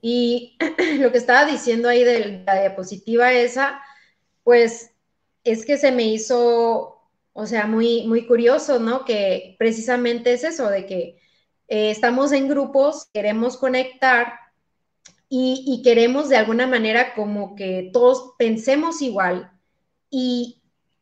Y 0.00 0.56
lo 1.00 1.12
que 1.12 1.18
estaba 1.18 1.44
diciendo 1.44 1.88
ahí 1.88 2.04
de 2.04 2.42
la 2.44 2.60
diapositiva 2.60 3.32
esa, 3.32 3.80
pues 4.44 4.90
es 5.44 5.64
que 5.64 5.76
se 5.78 5.92
me 5.92 6.04
hizo 6.04 6.97
o 7.40 7.46
sea, 7.46 7.68
muy, 7.68 8.04
muy 8.08 8.26
curioso, 8.26 8.80
¿no? 8.80 9.04
Que 9.04 9.54
precisamente 9.60 10.32
es 10.32 10.42
eso, 10.42 10.68
de 10.68 10.86
que 10.86 11.20
eh, 11.68 11.92
estamos 11.92 12.32
en 12.32 12.48
grupos, 12.48 13.08
queremos 13.12 13.56
conectar 13.56 14.32
y, 15.28 15.80
queremos 15.84 16.28
de 16.28 16.36
alguna 16.36 16.66
manera 16.66 17.14
como 17.14 17.54
que 17.54 17.90
todos 17.92 18.32
pensemos 18.38 19.02
igual 19.02 19.52
y, 20.10 20.56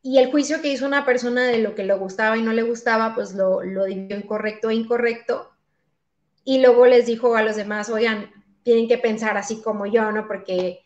el 0.05 0.31
juicio 0.31 0.61
que 0.61 0.69
hizo 0.69 0.87
una 0.87 1.07
persona 1.07 1.47
de 1.47 1.59
lo 1.59 1.75
que 1.75 1.85
le 1.85 1.95
gustaba 1.95 2.37
y 2.37 2.43
no 2.43 2.53
le 2.53 2.63
gustaba, 2.65 3.15
pues 3.15 3.35
lo, 3.35 3.63
lo 3.63 3.87
dividió 3.87 4.17
en 4.17 4.23
correcto 4.23 4.69
e 4.69 4.75
incorrecto 4.75 5.51
y 6.45 6.61
luego 6.61 6.87
les 6.87 7.07
dijo 7.07 7.35
a 7.35 7.43
los 7.43 7.57
demás, 7.57 7.89
oigan, 7.89 8.31
tienen 8.63 8.89
que 8.89 8.99
pensar 8.99 9.39
así 9.39 9.63
como 9.63 9.87
yo, 9.87 10.13
¿no? 10.13 10.29
Porque 10.29 10.83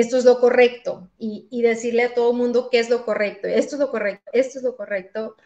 esto 0.00 0.18
es 0.18 0.24
lo 0.24 0.40
correcto 0.40 1.10
y, 1.18 1.62
decirle 1.62 2.04
a 2.04 2.14
todo 2.14 2.32
el 2.32 2.36
mundo 2.36 2.68
qué 2.70 2.78
es 2.78 2.90
lo 2.90 3.04
correcto, 3.04 3.48
esto 3.48 3.76
es 3.76 3.80
lo 3.80 3.90
correcto, 3.90 4.30
esto 4.32 4.58
es 4.58 4.64
lo 4.64 4.76
correcto. 4.76 5.36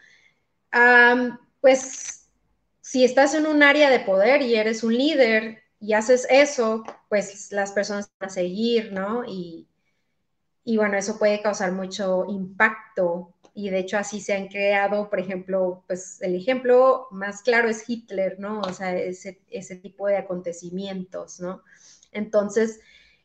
pues 1.61 2.29
si 2.81 3.03
estás 3.05 3.33
en 3.33 3.45
un 3.47 3.63
área 3.63 3.89
de 3.89 4.01
poder 4.01 4.41
y 4.41 4.55
eres 4.55 4.83
un 4.83 4.97
líder 4.97 5.63
y 5.79 5.93
haces 5.93 6.27
eso, 6.29 6.83
pues 7.09 7.51
las 7.51 7.71
personas 7.71 8.11
van 8.19 8.29
a 8.29 8.33
seguir, 8.33 8.91
¿no? 8.91 9.23
Y, 9.25 9.67
y 10.63 10.77
bueno, 10.77 10.97
eso 10.97 11.17
puede 11.17 11.41
causar 11.41 11.71
mucho 11.71 12.25
impacto 12.27 13.33
y 13.53 13.69
de 13.69 13.79
hecho 13.79 13.97
así 13.97 14.19
se 14.19 14.33
han 14.33 14.47
creado, 14.47 15.09
por 15.09 15.19
ejemplo, 15.19 15.83
pues 15.87 16.21
el 16.21 16.35
ejemplo 16.35 17.07
más 17.11 17.41
claro 17.41 17.69
es 17.69 17.87
Hitler, 17.87 18.39
¿no? 18.39 18.61
O 18.61 18.73
sea, 18.73 18.97
ese, 18.97 19.41
ese 19.49 19.77
tipo 19.77 20.07
de 20.07 20.17
acontecimientos, 20.17 21.39
¿no? 21.39 21.63
Entonces, 22.11 22.81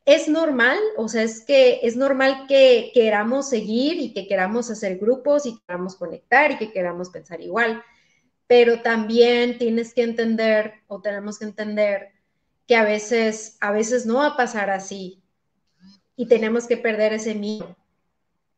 es 0.06 0.28
normal, 0.28 0.78
o 0.96 1.08
sea, 1.08 1.24
es 1.24 1.44
que 1.44 1.80
es 1.82 1.96
normal 1.96 2.46
que 2.46 2.92
queramos 2.94 3.48
seguir 3.48 4.00
y 4.00 4.14
que 4.14 4.28
queramos 4.28 4.70
hacer 4.70 4.98
grupos 4.98 5.46
y 5.46 5.58
queramos 5.58 5.96
conectar 5.96 6.52
y 6.52 6.58
que 6.58 6.72
queramos 6.72 7.10
pensar 7.10 7.40
igual, 7.40 7.82
pero 8.46 8.82
también 8.82 9.58
tienes 9.58 9.92
que 9.92 10.04
entender 10.04 10.74
o 10.86 11.00
tenemos 11.00 11.40
que 11.40 11.46
entender 11.46 12.12
que 12.68 12.76
a 12.76 12.84
veces, 12.84 13.58
a 13.60 13.72
veces 13.72 14.06
no 14.06 14.18
va 14.18 14.28
a 14.28 14.36
pasar 14.36 14.70
así 14.70 15.24
y 16.14 16.26
tenemos 16.28 16.68
que 16.68 16.76
perder 16.76 17.12
ese 17.12 17.34
miedo, 17.34 17.76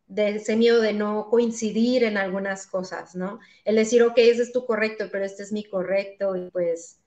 de 0.07 0.37
ese 0.37 0.55
miedo 0.55 0.83
de 0.83 0.93
no 0.93 1.31
coincidir 1.31 2.05
en 2.05 2.19
algunas 2.19 2.67
cosas, 2.67 3.15
¿no? 3.15 3.41
El 3.65 3.77
decir, 3.77 4.03
ok, 4.03 4.19
ese 4.19 4.43
es 4.43 4.53
tu 4.53 4.67
correcto, 4.67 5.07
pero 5.11 5.25
este 5.25 5.45
es 5.45 5.53
mi 5.53 5.65
correcto 5.65 6.37
y 6.37 6.51
pues 6.51 7.01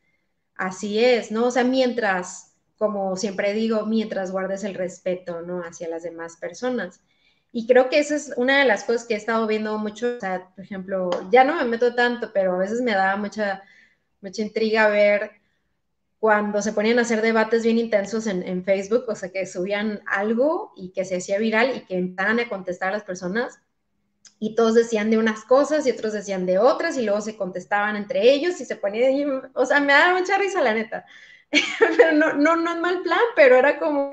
así 0.56 0.98
es, 0.98 1.32
¿no? 1.32 1.46
O 1.46 1.52
sea, 1.52 1.64
mientras, 1.64 2.51
como 2.82 3.15
siempre 3.15 3.53
digo, 3.53 3.86
mientras 3.86 4.32
guardes 4.32 4.63
el 4.63 4.73
respeto, 4.73 5.43
¿no? 5.43 5.61
Hacia 5.63 5.88
las 5.88 6.01
demás 6.01 6.38
personas. 6.38 6.99
Y 7.51 7.67
creo 7.67 7.89
que 7.89 7.99
esa 7.99 8.15
es 8.15 8.34
una 8.38 8.57
de 8.57 8.65
las 8.65 8.86
cosas 8.86 9.05
que 9.05 9.13
he 9.13 9.17
estado 9.17 9.45
viendo 9.45 9.77
mucho, 9.77 10.17
o 10.17 10.19
sea, 10.19 10.49
por 10.55 10.63
ejemplo, 10.63 11.11
ya 11.29 11.43
no 11.43 11.55
me 11.55 11.65
meto 11.65 11.93
tanto, 11.93 12.32
pero 12.34 12.55
a 12.55 12.57
veces 12.57 12.82
me 12.82 12.93
da 12.93 13.17
mucha, 13.17 13.61
mucha 14.19 14.41
intriga 14.41 14.88
ver 14.88 15.29
cuando 16.17 16.59
se 16.63 16.73
ponían 16.73 16.97
a 16.97 17.03
hacer 17.03 17.21
debates 17.21 17.61
bien 17.61 17.77
intensos 17.77 18.25
en, 18.25 18.63
Facebook, 18.65 19.05
o 19.07 19.13
sea, 19.13 19.29
que 19.29 19.45
subían 19.45 20.01
algo 20.07 20.73
y 20.75 20.89
que 20.89 21.05
se 21.05 21.17
hacía 21.17 21.38
viral 21.38 21.77
y 21.77 21.86
que 21.86 21.99
empezaban 21.99 22.39
a 22.39 22.49
contestar 22.49 22.89
a 22.89 22.93
las 22.93 23.03
personas 23.03 23.59
y 24.39 24.55
todos 24.55 24.73
decían 24.73 25.11
de 25.11 25.19
unas 25.19 25.43
cosas 25.43 25.86
y 25.86 25.91
otros 25.91 26.13
decían 26.13 26.47
de 26.47 26.57
otras 26.57 26.97
y 26.97 27.03
luego 27.03 27.21
se 27.21 27.38
contestaban 27.38 27.95
entre 27.95 28.23
ellos 28.32 28.59
y 28.59 28.65
se 28.65 28.75
ponían, 28.75 29.51
o 29.53 29.67
sea, 29.67 29.79
me 29.82 29.93
daba 29.93 30.17
mucha 30.17 30.36
risa 30.39 30.63
la 30.63 30.73
neta, 30.73 31.05
pero 31.97 32.14
no, 32.14 32.34
no, 32.34 32.56
no 32.56 32.74
es 32.74 32.80
mal 32.80 33.02
plan, 33.02 33.20
pero 33.36 33.56
era 33.56 33.80
como, 33.80 34.10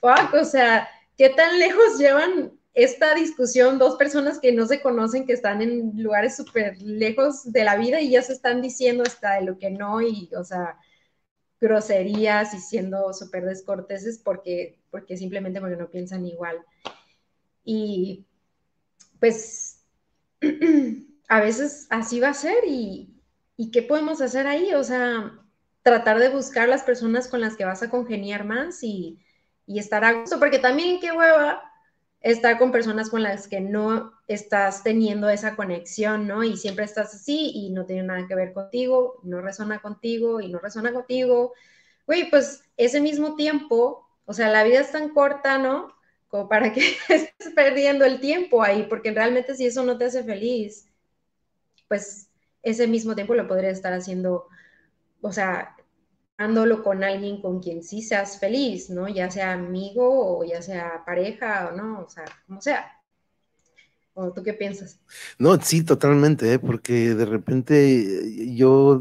fuck, 0.00 0.34
o 0.34 0.44
sea, 0.44 0.88
¿qué 1.16 1.30
tan 1.30 1.58
lejos 1.58 1.98
llevan 1.98 2.52
esta 2.74 3.14
discusión 3.14 3.78
dos 3.78 3.96
personas 3.96 4.38
que 4.38 4.52
no 4.52 4.66
se 4.66 4.80
conocen, 4.80 5.26
que 5.26 5.32
están 5.32 5.60
en 5.60 6.02
lugares 6.02 6.36
súper 6.36 6.80
lejos 6.80 7.52
de 7.52 7.64
la 7.64 7.76
vida 7.76 8.00
y 8.00 8.10
ya 8.10 8.22
se 8.22 8.32
están 8.32 8.62
diciendo 8.62 9.02
hasta 9.06 9.34
de 9.34 9.42
lo 9.42 9.58
que 9.58 9.70
no 9.70 10.00
y, 10.00 10.30
o 10.36 10.44
sea, 10.44 10.78
groserías 11.60 12.54
y 12.54 12.58
siendo 12.58 13.12
súper 13.12 13.44
descorteses 13.44 14.18
porque, 14.18 14.78
porque 14.90 15.16
simplemente 15.16 15.60
porque 15.60 15.76
no 15.76 15.90
piensan 15.90 16.24
igual. 16.24 16.64
Y 17.64 18.24
pues 19.18 19.84
a 21.28 21.40
veces 21.40 21.86
así 21.90 22.20
va 22.20 22.28
a 22.28 22.34
ser 22.34 22.64
y, 22.66 23.14
y 23.56 23.70
¿qué 23.70 23.82
podemos 23.82 24.20
hacer 24.20 24.46
ahí? 24.46 24.72
O 24.74 24.84
sea, 24.84 25.39
tratar 25.82 26.18
de 26.18 26.28
buscar 26.28 26.68
las 26.68 26.82
personas 26.82 27.28
con 27.28 27.40
las 27.40 27.56
que 27.56 27.64
vas 27.64 27.82
a 27.82 27.90
congeniar 27.90 28.44
más 28.44 28.82
y, 28.82 29.18
y 29.66 29.78
estar 29.78 30.04
a 30.04 30.12
gusto, 30.12 30.38
porque 30.38 30.58
también 30.58 31.00
qué 31.00 31.12
hueva 31.12 31.62
estar 32.20 32.58
con 32.58 32.70
personas 32.70 33.08
con 33.08 33.22
las 33.22 33.48
que 33.48 33.60
no 33.60 34.12
estás 34.28 34.82
teniendo 34.82 35.28
esa 35.28 35.56
conexión, 35.56 36.26
¿no? 36.26 36.44
Y 36.44 36.56
siempre 36.56 36.84
estás 36.84 37.14
así 37.14 37.50
y 37.54 37.70
no 37.70 37.86
tiene 37.86 38.02
nada 38.02 38.26
que 38.28 38.34
ver 38.34 38.52
contigo, 38.52 39.20
no 39.22 39.40
resuena 39.40 39.80
contigo 39.80 40.40
y 40.40 40.48
no 40.48 40.58
resuena 40.58 40.92
contigo. 40.92 41.54
Güey, 42.06 42.30
pues 42.30 42.62
ese 42.76 43.00
mismo 43.00 43.36
tiempo, 43.36 44.06
o 44.26 44.32
sea, 44.34 44.48
la 44.50 44.64
vida 44.64 44.80
es 44.80 44.92
tan 44.92 45.10
corta, 45.10 45.58
¿no? 45.58 45.94
Como 46.28 46.48
para 46.48 46.72
que 46.72 46.80
estés 47.08 47.52
perdiendo 47.54 48.04
el 48.04 48.20
tiempo 48.20 48.62
ahí, 48.62 48.84
porque 48.88 49.12
realmente 49.12 49.54
si 49.54 49.66
eso 49.66 49.82
no 49.84 49.96
te 49.96 50.06
hace 50.06 50.22
feliz, 50.22 50.86
pues 51.88 52.30
ese 52.62 52.86
mismo 52.86 53.14
tiempo 53.14 53.34
lo 53.34 53.48
podrías 53.48 53.72
estar 53.72 53.92
haciendo, 53.92 54.46
o 55.22 55.32
sea, 55.32 55.76
dándolo 56.38 56.82
con 56.82 57.04
alguien 57.04 57.42
con 57.42 57.60
quien 57.60 57.82
sí 57.82 58.00
seas 58.00 58.38
feliz, 58.38 58.88
¿no? 58.88 59.08
Ya 59.08 59.30
sea 59.30 59.52
amigo 59.52 60.38
o 60.38 60.44
ya 60.44 60.62
sea 60.62 61.04
pareja 61.04 61.68
o 61.70 61.76
no, 61.76 62.00
o 62.00 62.08
sea, 62.08 62.24
como 62.46 62.62
sea. 62.62 63.00
¿O 64.14 64.32
tú 64.32 64.42
qué 64.42 64.54
piensas? 64.54 64.98
No, 65.38 65.60
sí, 65.60 65.84
totalmente, 65.84 66.52
¿eh? 66.52 66.58
porque 66.58 67.14
de 67.14 67.24
repente 67.26 68.54
yo 68.54 69.00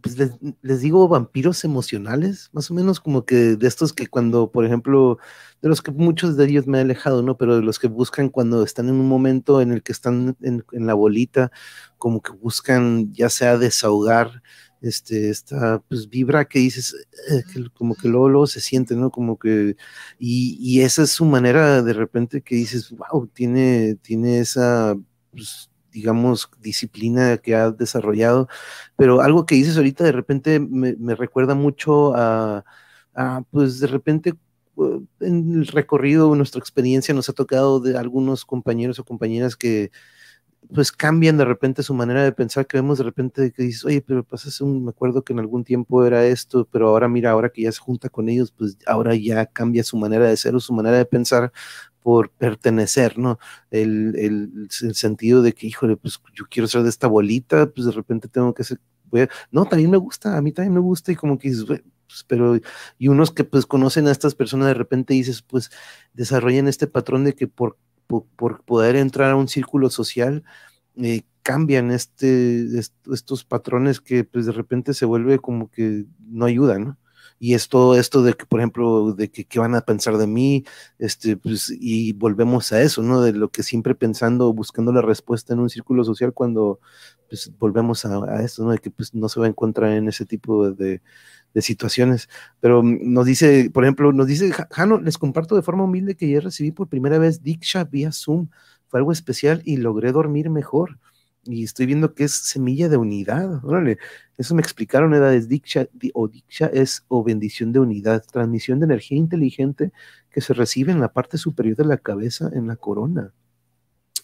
pues 0.00 0.16
les, 0.62 0.80
digo 0.80 1.08
vampiros 1.08 1.62
emocionales, 1.64 2.48
más 2.52 2.70
o 2.70 2.74
menos 2.74 3.00
como 3.00 3.24
que 3.24 3.56
de 3.56 3.68
estos 3.68 3.92
que 3.92 4.06
cuando, 4.06 4.50
por 4.50 4.64
ejemplo, 4.64 5.18
de 5.60 5.68
los 5.68 5.82
que 5.82 5.90
muchos 5.90 6.36
de 6.36 6.46
ellos 6.46 6.66
me 6.66 6.78
he 6.78 6.80
alejado, 6.80 7.22
¿no? 7.22 7.36
Pero 7.36 7.56
de 7.56 7.62
los 7.62 7.78
que 7.78 7.88
buscan 7.88 8.28
cuando 8.28 8.62
están 8.62 8.88
en 8.88 8.94
un 8.94 9.08
momento 9.08 9.60
en 9.60 9.72
el 9.72 9.82
que 9.82 9.92
están 9.92 10.36
en 10.40 10.86
la 10.86 10.94
bolita, 10.94 11.50
como 11.98 12.22
que 12.22 12.32
buscan 12.32 13.12
ya 13.12 13.28
sea 13.28 13.58
desahogar 13.58 14.42
este, 14.82 15.30
esta 15.30 15.82
pues, 15.88 16.08
vibra 16.08 16.44
que 16.46 16.58
dices, 16.58 16.96
eh, 17.30 17.42
como 17.74 17.94
que 17.94 18.08
luego, 18.08 18.46
se 18.46 18.60
siente, 18.60 18.96
¿no? 18.96 19.10
Como 19.10 19.38
que, 19.38 19.76
y, 20.18 20.80
esa 20.82 21.02
es 21.02 21.10
su 21.10 21.24
manera 21.24 21.82
de 21.82 21.92
repente 21.92 22.42
que 22.42 22.54
dices, 22.56 22.90
wow, 22.90 23.26
tiene, 23.28 23.96
tiene 23.96 24.40
esa, 24.40 24.96
pues, 25.32 25.70
digamos, 25.92 26.50
disciplina 26.60 27.38
que 27.38 27.54
ha 27.54 27.70
desarrollado, 27.70 28.48
pero 28.96 29.20
algo 29.20 29.46
que 29.46 29.56
dices 29.56 29.76
ahorita 29.76 30.04
de 30.04 30.12
repente 30.12 30.60
me, 30.60 30.94
recuerda 31.14 31.54
mucho 31.54 32.14
a, 32.14 32.64
a, 33.14 33.42
pues 33.50 33.80
de 33.80 33.86
repente 33.88 34.34
uh, 34.76 35.04
en 35.20 35.54
el 35.60 35.66
recorrido, 35.66 36.34
nuestra 36.36 36.60
experiencia 36.60 37.14
nos 37.14 37.28
ha 37.28 37.32
tocado 37.32 37.80
de 37.80 37.98
algunos 37.98 38.44
compañeros 38.44 38.98
o 38.98 39.04
compañeras 39.04 39.56
que 39.56 39.90
pues 40.72 40.92
cambian 40.92 41.36
de 41.36 41.44
repente 41.44 41.82
su 41.82 41.94
manera 41.94 42.22
de 42.22 42.32
pensar, 42.32 42.66
que 42.66 42.76
vemos 42.76 42.98
de 42.98 43.04
repente 43.04 43.52
que 43.52 43.62
dices, 43.62 43.84
oye, 43.84 44.02
pero 44.02 44.22
pasa 44.24 44.48
un, 44.64 44.84
me 44.84 44.90
acuerdo 44.90 45.22
que 45.22 45.32
en 45.32 45.40
algún 45.40 45.64
tiempo 45.64 46.04
era 46.04 46.24
esto, 46.26 46.68
pero 46.70 46.88
ahora 46.88 47.08
mira, 47.08 47.30
ahora 47.30 47.50
que 47.50 47.62
ya 47.62 47.72
se 47.72 47.80
junta 47.80 48.08
con 48.08 48.28
ellos, 48.28 48.52
pues 48.52 48.76
ahora 48.86 49.14
ya 49.14 49.46
cambia 49.46 49.82
su 49.84 49.96
manera 49.96 50.28
de 50.28 50.36
ser 50.36 50.54
o 50.54 50.60
su 50.60 50.72
manera 50.72 50.98
de 50.98 51.04
pensar 51.06 51.52
por 52.02 52.30
pertenecer, 52.30 53.18
¿no? 53.18 53.38
El, 53.70 54.14
el, 54.16 54.68
el 54.82 54.94
sentido 54.94 55.42
de 55.42 55.52
que, 55.52 55.66
híjole, 55.66 55.96
pues 55.96 56.20
yo 56.34 56.44
quiero 56.48 56.68
ser 56.68 56.82
de 56.82 56.88
esta 56.90 57.08
bolita, 57.08 57.70
pues 57.70 57.86
de 57.86 57.92
repente 57.92 58.28
tengo 58.28 58.54
que 58.54 58.64
ser, 58.64 58.80
no, 59.50 59.64
también 59.66 59.90
me 59.90 59.96
gusta, 59.96 60.36
a 60.36 60.42
mí 60.42 60.52
también 60.52 60.74
me 60.74 60.80
gusta 60.80 61.12
y 61.12 61.16
como 61.16 61.38
que 61.38 61.48
dices, 61.50 61.64
pues, 61.66 62.24
pero, 62.26 62.58
y 62.98 63.08
unos 63.08 63.30
que 63.30 63.44
pues 63.44 63.66
conocen 63.66 64.08
a 64.08 64.12
estas 64.12 64.34
personas 64.34 64.68
de 64.68 64.74
repente 64.74 65.14
dices, 65.14 65.42
pues 65.42 65.70
desarrollan 66.12 66.68
este 66.68 66.86
patrón 66.86 67.24
de 67.24 67.34
que 67.34 67.46
por 67.48 67.76
por, 68.10 68.62
poder 68.64 68.96
entrar 68.96 69.30
a 69.30 69.36
un 69.36 69.48
círculo 69.48 69.90
social, 69.90 70.44
eh, 70.96 71.22
cambian 71.42 71.90
este, 71.90 72.66
estos 72.78 73.44
patrones 73.44 74.00
que 74.00 74.24
pues 74.24 74.46
de 74.46 74.52
repente 74.52 74.94
se 74.94 75.06
vuelve 75.06 75.38
como 75.38 75.70
que 75.70 76.04
no 76.28 76.44
ayudan, 76.44 76.84
¿no? 76.84 76.98
Y 77.42 77.54
es 77.54 77.68
todo 77.70 77.96
esto 77.98 78.22
de 78.22 78.34
que, 78.34 78.44
por 78.46 78.60
ejemplo, 78.60 79.14
de 79.14 79.30
que 79.30 79.46
qué 79.46 79.58
van 79.58 79.74
a 79.74 79.80
pensar 79.80 80.18
de 80.18 80.26
mí, 80.26 80.64
este, 80.98 81.38
pues, 81.38 81.72
y 81.80 82.12
volvemos 82.12 82.70
a 82.72 82.82
eso, 82.82 83.02
¿no? 83.02 83.22
De 83.22 83.32
lo 83.32 83.50
que 83.50 83.62
siempre 83.62 83.94
pensando, 83.94 84.52
buscando 84.52 84.92
la 84.92 85.00
respuesta 85.02 85.54
en 85.54 85.60
un 85.60 85.70
círculo 85.70 86.04
social 86.04 86.34
cuando, 86.34 86.80
pues, 87.30 87.50
volvemos 87.58 88.04
a, 88.04 88.16
a 88.26 88.42
esto, 88.42 88.64
¿no? 88.64 88.72
De 88.72 88.78
que, 88.78 88.90
pues, 88.90 89.14
no 89.14 89.28
se 89.30 89.40
va 89.40 89.46
a 89.46 89.48
encontrar 89.48 89.92
en 89.92 90.08
ese 90.08 90.26
tipo 90.26 90.70
de, 90.70 91.00
de 91.54 91.62
situaciones. 91.62 92.28
Pero 92.60 92.82
nos 92.82 93.26
dice, 93.26 93.70
por 93.72 93.84
ejemplo, 93.84 94.12
nos 94.12 94.26
dice, 94.26 94.52
Jano, 94.70 95.00
les 95.00 95.18
comparto 95.18 95.56
de 95.56 95.62
forma 95.62 95.84
humilde 95.84 96.16
que 96.16 96.30
ya 96.30 96.40
recibí 96.40 96.72
por 96.72 96.88
primera 96.88 97.18
vez 97.18 97.42
Diksha 97.42 97.84
vía 97.84 98.12
Zoom. 98.12 98.48
Fue 98.88 99.00
algo 99.00 99.12
especial 99.12 99.62
y 99.64 99.76
logré 99.78 100.12
dormir 100.12 100.50
mejor. 100.50 100.98
Y 101.44 101.64
estoy 101.64 101.86
viendo 101.86 102.14
que 102.14 102.24
es 102.24 102.32
semilla 102.32 102.88
de 102.88 102.96
unidad. 102.98 103.64
Órale, 103.64 103.98
eso 104.36 104.54
me 104.54 104.60
explicaron, 104.60 105.14
edades 105.14 105.48
Diksha 105.48 105.88
o 106.14 106.28
Diksha 106.28 106.66
es 106.66 107.04
o 107.08 107.24
bendición 107.24 107.72
de 107.72 107.80
unidad, 107.80 108.24
transmisión 108.30 108.78
de 108.80 108.86
energía 108.86 109.18
inteligente 109.18 109.92
que 110.30 110.40
se 110.42 110.52
recibe 110.54 110.92
en 110.92 111.00
la 111.00 111.12
parte 111.12 111.38
superior 111.38 111.76
de 111.76 111.86
la 111.86 111.98
cabeza, 111.98 112.50
en 112.52 112.66
la 112.66 112.76
corona. 112.76 113.32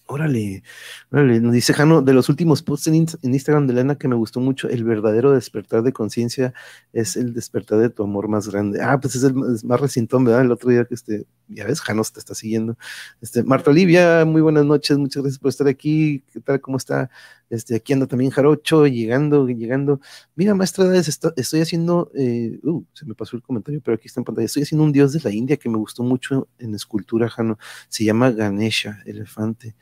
Órale, 0.09 0.63
órale, 1.11 1.41
nos 1.41 1.53
dice 1.53 1.75
Jano, 1.75 2.01
de 2.01 2.13
los 2.13 2.29
últimos 2.29 2.63
posts 2.63 2.87
en, 2.87 2.95
Instagram 3.23 3.67
de 3.67 3.73
Elena 3.73 3.97
que 3.97 4.07
me 4.07 4.15
gustó 4.15 4.39
mucho, 4.39 4.69
el 4.69 4.85
verdadero 4.85 5.33
despertar 5.33 5.83
de 5.83 5.93
conciencia 5.93 6.55
es 6.93 7.17
el 7.17 7.35
despertar 7.35 7.81
de 7.81 7.91
tu 7.91 8.05
amor 8.05 8.29
más 8.29 8.47
grande. 8.49 8.81
Ah, 8.81 9.01
pues 9.01 9.17
es 9.17 9.25
el 9.25 9.35
más, 9.35 9.81
recintón, 9.81 10.25
¿verdad? 10.25 10.43
El 10.43 10.53
otro 10.53 10.71
día 10.71 10.85
que 10.85 10.95
este, 10.95 11.27
ya 11.49 11.65
ves, 11.65 11.81
Jano 11.81 12.03
te 12.05 12.21
está 12.21 12.37
siguiendo. 12.37 12.79
Este, 13.21 13.43
Marta 13.43 13.73
Olivia, 13.73 14.25
muy 14.25 14.43
buenas 14.43 14.65
noches, 14.65 14.97
muchas 14.97 15.25
gracias 15.25 15.41
por 15.41 15.49
estar 15.49 15.67
aquí. 15.67 16.23
¿Qué 16.33 16.41
tal? 16.41 16.61
¿Cómo 16.61 16.77
está? 16.77 17.11
Este, 17.49 17.77
aquí 17.77 17.93
anda 17.93 18.07
también 18.07 18.31
Jarocho, 18.31 18.87
llegando, 18.87 19.47
llegando. 19.47 20.01
Mira, 20.35 20.55
maestra, 20.55 20.95
estoy 20.97 21.61
haciendo, 21.61 22.11
eh, 22.15 22.59
uh, 22.63 22.85
se 22.93 23.07
me 23.07 23.15
pasó 23.15 23.37
el 23.37 23.43
comentario, 23.43 23.81
pero 23.85 23.95
aquí 23.95 24.09
está 24.09 24.21
en 24.21 24.25
pantalla. 24.25 24.47
Estoy 24.47 24.65
haciendo 24.65 24.85
un 24.85 24.93
dios 24.93 25.13
de 25.13 25.21
la 25.21 25.31
India 25.31 25.57
que 25.57 25.69
me 25.69 25.77
gustó 25.77 26.03
mucho 26.03 26.49
en 26.59 26.75
escultura, 26.75 27.29
Jano. 27.29 27.59
Se 27.89 28.05
llama 28.05 28.31
Ganesha, 28.31 29.03
elefante. 29.07 29.75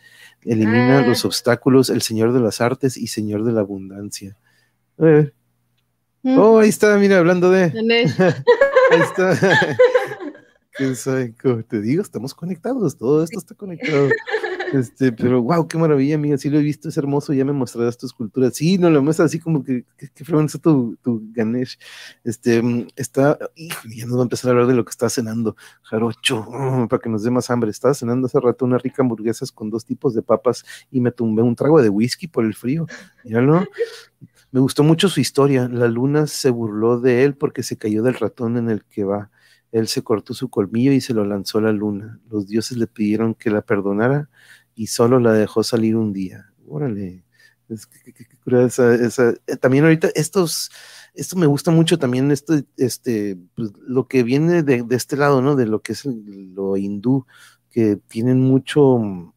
Elimina 0.42 1.00
ah. 1.00 1.06
los 1.06 1.24
obstáculos, 1.24 1.88
el 1.88 2.02
señor 2.02 2.32
de 2.32 2.40
las 2.40 2.60
artes 2.60 2.96
y 2.96 3.06
señor 3.06 3.44
de 3.44 3.52
la 3.52 3.60
abundancia. 3.60 4.36
Mm. 4.98 6.38
Oh, 6.38 6.58
ahí 6.58 6.68
está, 6.68 6.96
mira, 6.96 7.18
hablando 7.18 7.50
de. 7.50 7.64
ahí 8.90 9.00
está. 9.00 9.38
Como 11.42 11.62
te 11.62 11.80
digo, 11.80 12.02
estamos 12.02 12.34
conectados, 12.34 12.96
todo 12.96 13.22
esto 13.22 13.38
está 13.38 13.54
conectado. 13.54 14.08
Este, 14.74 15.12
pero 15.12 15.40
wow, 15.40 15.68
qué 15.68 15.78
maravilla, 15.78 16.16
amiga. 16.16 16.36
Sí 16.36 16.50
lo 16.50 16.58
he 16.58 16.62
visto, 16.62 16.88
es 16.88 16.96
hermoso. 16.96 17.32
Ya 17.32 17.44
me 17.44 17.52
mostrarás 17.52 17.96
tu 17.96 18.06
escultura. 18.06 18.50
Sí, 18.50 18.76
no 18.76 18.90
lo 18.90 19.04
muestra 19.04 19.24
así 19.24 19.38
como 19.38 19.62
que, 19.62 19.84
que, 19.96 20.08
tu, 20.60 20.96
tu, 21.00 21.22
Ganesh. 21.32 21.78
Este, 22.24 22.60
mm, 22.60 22.88
está, 22.96 23.38
ya 23.88 24.06
nos 24.06 24.16
va 24.16 24.20
a 24.20 24.24
empezar 24.24 24.48
a 24.48 24.52
hablar 24.52 24.66
de 24.66 24.74
lo 24.74 24.84
que 24.84 24.90
está 24.90 25.08
cenando. 25.08 25.54
Jarocho, 25.82 26.42
mm, 26.50 26.88
para 26.88 27.00
que 27.00 27.08
nos 27.08 27.22
dé 27.22 27.30
más 27.30 27.50
hambre. 27.50 27.70
Estaba 27.70 27.94
cenando 27.94 28.26
hace 28.26 28.40
rato 28.40 28.64
una 28.64 28.78
rica 28.78 29.02
hamburguesas 29.02 29.52
con 29.52 29.70
dos 29.70 29.84
tipos 29.84 30.12
de 30.12 30.22
papas 30.22 30.64
y 30.90 31.00
me 31.00 31.12
tumbé 31.12 31.42
un 31.42 31.54
trago 31.54 31.80
de 31.80 31.88
whisky 31.88 32.26
por 32.26 32.44
el 32.44 32.54
frío. 32.54 32.86
Míralo. 33.22 33.64
Me 34.50 34.58
gustó 34.58 34.82
mucho 34.82 35.08
su 35.08 35.20
historia. 35.20 35.68
La 35.68 35.86
luna 35.86 36.26
se 36.26 36.50
burló 36.50 36.98
de 36.98 37.22
él 37.22 37.36
porque 37.36 37.62
se 37.62 37.76
cayó 37.78 38.02
del 38.02 38.14
ratón 38.14 38.56
en 38.56 38.70
el 38.70 38.84
que 38.84 39.04
va. 39.04 39.30
Él 39.70 39.86
se 39.86 40.02
cortó 40.02 40.34
su 40.34 40.50
colmillo 40.50 40.92
y 40.92 41.00
se 41.00 41.14
lo 41.14 41.24
lanzó 41.24 41.58
a 41.58 41.62
la 41.62 41.72
luna. 41.72 42.20
Los 42.28 42.48
dioses 42.48 42.76
le 42.76 42.88
pidieron 42.88 43.34
que 43.34 43.50
la 43.50 43.62
perdonara 43.62 44.30
y 44.74 44.88
solo 44.88 45.20
la 45.20 45.32
dejó 45.32 45.62
salir 45.62 45.96
un 45.96 46.12
día. 46.12 46.52
Órale. 46.66 47.24
Eh, 47.70 49.56
también 49.60 49.84
ahorita 49.84 50.08
esto 50.14 50.46
me 51.36 51.46
gusta 51.46 51.70
mucho 51.70 51.98
también, 51.98 52.30
este, 52.30 53.38
pues, 53.54 53.72
lo 53.86 54.06
que 54.06 54.22
viene 54.22 54.62
de, 54.62 54.84
este 54.90 55.16
lado, 55.16 55.40
¿no? 55.40 55.56
De 55.56 55.66
lo 55.66 55.80
que 55.80 55.92
es 55.92 56.04
lo 56.04 56.76
hindú, 56.76 57.26
que 57.70 57.96
tienen 57.96 58.40
mucho, 58.40 59.34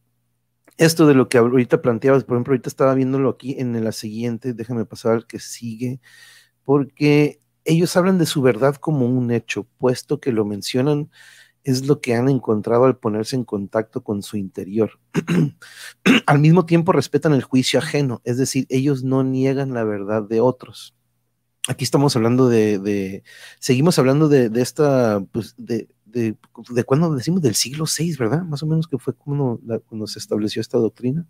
esto 0.78 1.08
de 1.08 1.14
lo 1.14 1.30
que 1.30 1.38
ahorita 1.38 1.82
planteabas, 1.82 2.24
por 2.24 2.36
ejemplo, 2.36 2.52
ahorita 2.54 2.70
estaba 2.70 2.94
viéndolo 2.94 3.30
aquí 3.30 3.56
en 3.58 3.82
la 3.84 3.92
siguiente, 3.92 4.54
déjame 4.54 4.86
pasar 4.86 5.14
al 5.14 5.28
que 5.28 5.40
sigue, 5.40 6.02
porque 6.66 7.42
ellos 7.64 7.96
hablan 7.98 8.18
de 8.18 8.26
su 8.26 8.42
verdad 8.42 8.76
como 8.76 9.06
un 9.06 9.32
hecho, 9.32 9.68
puesto 9.78 10.20
que 10.20 10.32
lo 10.32 10.46
mencionan 10.46 11.10
es 11.68 11.86
lo 11.86 12.00
que 12.00 12.16
han 12.16 12.30
encontrado 12.30 12.86
al 12.86 12.98
ponerse 12.98 13.36
en 13.36 13.44
contacto 13.44 14.02
con 14.02 14.24
su 14.24 14.38
interior. 14.38 15.00
al 16.26 16.40
mismo 16.40 16.66
tiempo 16.66 16.94
respetan 16.94 17.34
el 17.34 17.44
juicio 17.44 17.80
ajeno, 17.80 18.22
es 18.24 18.38
decir, 18.38 18.66
ellos 18.70 19.04
no 19.04 19.22
niegan 19.22 19.74
la 19.74 19.84
verdad 19.84 20.24
de 20.24 20.40
otros. 20.40 20.96
Aquí 21.68 21.84
estamos 21.84 22.16
hablando 22.16 22.48
de, 22.48 23.22
seguimos 23.60 24.00
hablando 24.00 24.30
de, 24.30 24.50
esta, 24.62 25.22
pues, 25.34 25.56
de, 25.58 25.90
de, 26.06 26.38
de 26.70 26.84
cuando 26.86 27.14
decimos 27.14 27.42
del 27.42 27.56
siglo 27.56 27.84
VI, 27.84 28.16
¿verdad? 28.16 28.44
Más 28.44 28.64
o 28.64 28.66
menos 28.66 28.88
que 28.88 28.98
fue 28.98 29.14
cuando, 29.14 29.60
cuando 29.88 30.08
se 30.08 30.20
estableció 30.20 30.62
esta 30.62 30.78
doctrina. 30.78 31.28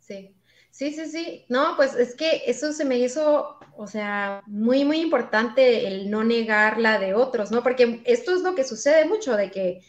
Sí. 0.00 0.35
Sí, 0.76 0.92
sí, 0.92 1.06
sí. 1.06 1.46
No, 1.48 1.74
pues 1.76 1.94
es 1.94 2.14
que 2.14 2.42
eso 2.46 2.70
se 2.74 2.84
me 2.84 2.98
hizo, 2.98 3.58
o 3.78 3.86
sea, 3.86 4.42
muy, 4.46 4.84
muy 4.84 5.00
importante 5.00 5.86
el 5.86 6.10
no 6.10 6.22
negar 6.22 6.78
la 6.78 6.98
de 6.98 7.14
otros, 7.14 7.50
¿no? 7.50 7.62
Porque 7.62 8.02
esto 8.04 8.34
es 8.34 8.42
lo 8.42 8.54
que 8.54 8.62
sucede 8.62 9.06
mucho, 9.06 9.38
de 9.38 9.50
que, 9.50 9.80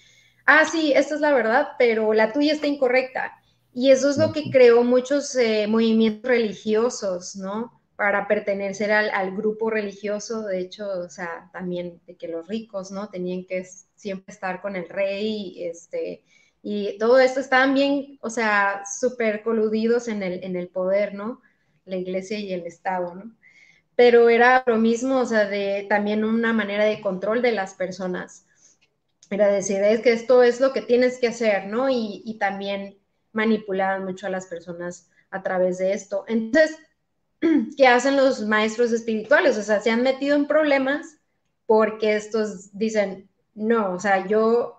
ah, 0.46 0.64
sí, 0.64 0.94
esta 0.96 1.16
es 1.16 1.20
la 1.22 1.34
verdad, 1.34 1.68
pero 1.78 2.14
la 2.14 2.32
tuya 2.32 2.54
está 2.54 2.68
incorrecta. 2.68 3.34
Y 3.74 3.92
eso 3.92 4.10
es 4.10 4.18
lo 4.18 4.32
que 4.32 4.50
creó 4.50 4.82
muchos 4.86 5.36
eh, 5.36 5.68
movimientos 5.68 6.30
religiosos, 6.30 7.36
¿no? 7.36 7.82
Para 7.98 8.26
pertenecer 8.30 8.94
al, 8.94 9.10
al, 9.10 9.36
grupo 9.36 9.70
religioso, 9.70 10.44
de 10.44 10.62
hecho, 10.62 10.88
o 10.90 11.10
sea, 11.10 11.50
también 11.52 12.00
de 12.08 12.16
que 12.16 12.30
los 12.30 12.48
ricos, 12.48 12.92
¿no? 12.92 13.10
Tenían 13.10 13.44
que 13.44 13.66
siempre 13.96 14.34
estar 14.34 14.62
con 14.62 14.78
el 14.78 14.88
rey, 14.88 15.66
este, 15.66 16.24
y 16.70 16.98
todo 16.98 17.18
esto 17.18 17.40
estaban 17.40 17.74
bien, 17.74 18.20
o 18.20 18.30
sea, 18.30 18.84
súper 19.00 19.42
coludidos 19.42 20.10
en 20.10 20.22
el, 20.22 20.44
en 20.44 20.58
el 20.58 20.68
poder, 20.68 21.14
¿no? 21.14 21.42
La 21.86 21.96
iglesia 21.96 22.38
y 22.40 22.52
el 22.52 22.66
Estado, 22.66 23.16
¿no? 23.16 23.32
Pero 23.96 24.28
era 24.28 24.66
lo 24.68 24.76
mismo, 24.76 25.20
o 25.20 25.26
sea, 25.26 25.46
de 25.46 25.86
también 25.88 26.26
una 26.26 26.52
manera 26.52 26.84
de 26.84 27.00
control 27.00 27.42
de 27.42 27.54
las 27.54 27.74
personas. 27.74 28.46
Era 29.30 29.48
decir, 29.48 29.82
es 29.82 30.02
que 30.02 30.12
esto 30.12 30.44
es 30.44 30.60
lo 30.60 30.74
que 30.74 30.82
tienes 30.82 31.20
que 31.20 31.30
hacer, 31.30 31.68
¿no? 31.68 31.90
Y, 31.90 32.22
y 32.26 32.38
también 32.38 32.98
manipulaban 33.32 34.04
mucho 34.04 34.28
a 34.28 34.30
las 34.30 34.48
personas 34.48 35.10
a 35.32 35.44
través 35.44 35.78
de 35.78 35.94
esto. 35.94 36.26
Entonces, 36.28 36.78
¿qué 37.78 37.88
hacen 37.88 38.18
los 38.18 38.42
maestros 38.46 38.92
espirituales? 38.92 39.58
O 39.58 39.64
sea, 39.64 39.80
se 39.80 39.90
han 39.90 40.04
metido 40.04 40.36
en 40.36 40.48
problemas 40.48 41.18
porque 41.66 42.18
estos 42.18 42.78
dicen, 42.78 43.30
no, 43.56 43.94
o 43.94 44.00
sea, 44.02 44.28
yo 44.28 44.77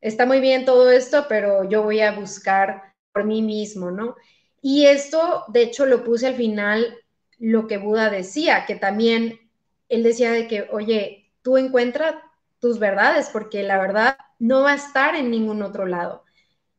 está 0.00 0.26
muy 0.26 0.40
bien 0.40 0.64
todo 0.64 0.90
esto, 0.90 1.26
pero 1.28 1.68
yo 1.68 1.82
voy 1.82 2.00
a 2.00 2.12
buscar 2.12 2.94
por 3.12 3.24
mí 3.24 3.42
mismo, 3.42 3.90
¿no? 3.90 4.16
Y 4.62 4.86
esto, 4.86 5.44
de 5.48 5.62
hecho, 5.62 5.86
lo 5.86 6.04
puse 6.04 6.26
al 6.26 6.34
final 6.34 6.98
lo 7.38 7.66
que 7.66 7.78
Buda 7.78 8.10
decía, 8.10 8.66
que 8.66 8.76
también 8.76 9.40
él 9.88 10.02
decía 10.02 10.30
de 10.32 10.46
que, 10.46 10.68
oye, 10.70 11.30
tú 11.42 11.56
encuentra 11.56 12.22
tus 12.60 12.78
verdades, 12.78 13.30
porque 13.32 13.62
la 13.62 13.78
verdad 13.78 14.18
no 14.38 14.62
va 14.62 14.72
a 14.72 14.76
estar 14.76 15.14
en 15.14 15.30
ningún 15.30 15.62
otro 15.62 15.86
lado. 15.86 16.24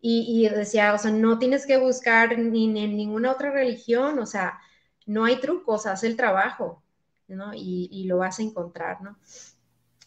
Y, 0.03 0.49
decía, 0.49 0.95
o 0.95 0.97
sea, 0.97 1.11
no 1.11 1.38
tienes 1.38 1.67
que 1.67 1.78
buscar 1.78 2.38
ni, 2.39 2.65
en 2.65 2.97
ninguna 2.97 3.32
otra 3.32 3.51
religión, 3.51 4.17
o 4.17 4.26
sea, 4.26 4.59
no 5.05 5.26
hay 5.26 5.39
trucos, 5.39 5.86
haz 5.86 6.03
el 6.03 6.15
trabajo, 6.15 6.82
¿no? 7.28 7.53
Y, 7.53 7.88
y 7.91 8.05
lo 8.05 8.17
vas 8.17 8.39
a 8.39 8.43
encontrar, 8.43 9.01
¿no? 9.03 9.19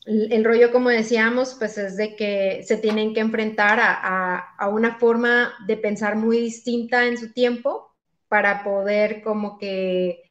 El 0.06 0.44
rollo, 0.44 0.70
como 0.70 0.90
decíamos, 0.90 1.54
pues 1.58 1.78
es 1.78 1.96
de 1.96 2.14
que 2.14 2.62
se 2.66 2.76
tienen 2.76 3.14
que 3.14 3.20
enfrentar 3.20 3.78
a, 3.80 4.68
una 4.68 4.98
forma 4.98 5.54
de 5.66 5.76
pensar 5.76 6.16
muy 6.16 6.40
distinta 6.40 7.06
en 7.06 7.16
su 7.16 7.32
tiempo 7.32 7.94
para 8.28 8.64
poder 8.64 9.22
como 9.22 9.58
que 9.58 10.30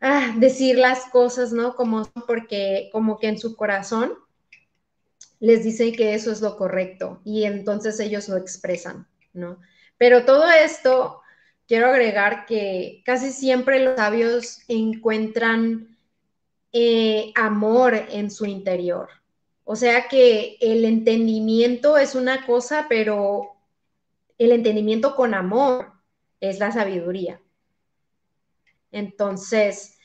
ah, 0.00 0.34
decir 0.38 0.76
las 0.76 1.06
cosas, 1.06 1.52
¿no? 1.52 1.76
Como 1.76 2.04
porque 2.26 2.88
como 2.92 3.18
que 3.18 3.28
en 3.28 3.38
su 3.38 3.54
corazón 3.54 4.14
les 5.40 5.62
dicen 5.62 5.94
que 5.94 6.14
eso 6.14 6.32
es 6.32 6.40
lo 6.40 6.56
correcto 6.56 7.20
y 7.24 7.44
entonces 7.44 8.00
ellos 8.00 8.28
lo 8.28 8.36
expresan, 8.36 9.06
¿no? 9.32 9.60
Pero 9.98 10.24
todo 10.24 10.48
esto, 10.50 11.20
quiero 11.68 11.88
agregar 11.88 12.46
que 12.46 13.02
casi 13.04 13.30
siempre 13.30 13.84
los 13.84 13.96
sabios 13.96 14.60
encuentran 14.66 15.97
eh, 16.72 17.32
amor 17.34 17.94
en 17.94 18.30
su 18.30 18.46
interior. 18.46 19.08
O 19.64 19.76
sea 19.76 20.08
que 20.08 20.56
el 20.60 20.84
entendimiento 20.84 21.98
es 21.98 22.14
una 22.14 22.46
cosa, 22.46 22.86
pero 22.88 23.56
el 24.38 24.52
entendimiento 24.52 25.14
con 25.14 25.34
amor 25.34 25.92
es 26.40 26.58
la 26.58 26.72
sabiduría. 26.72 27.40
Entonces, 28.90 29.98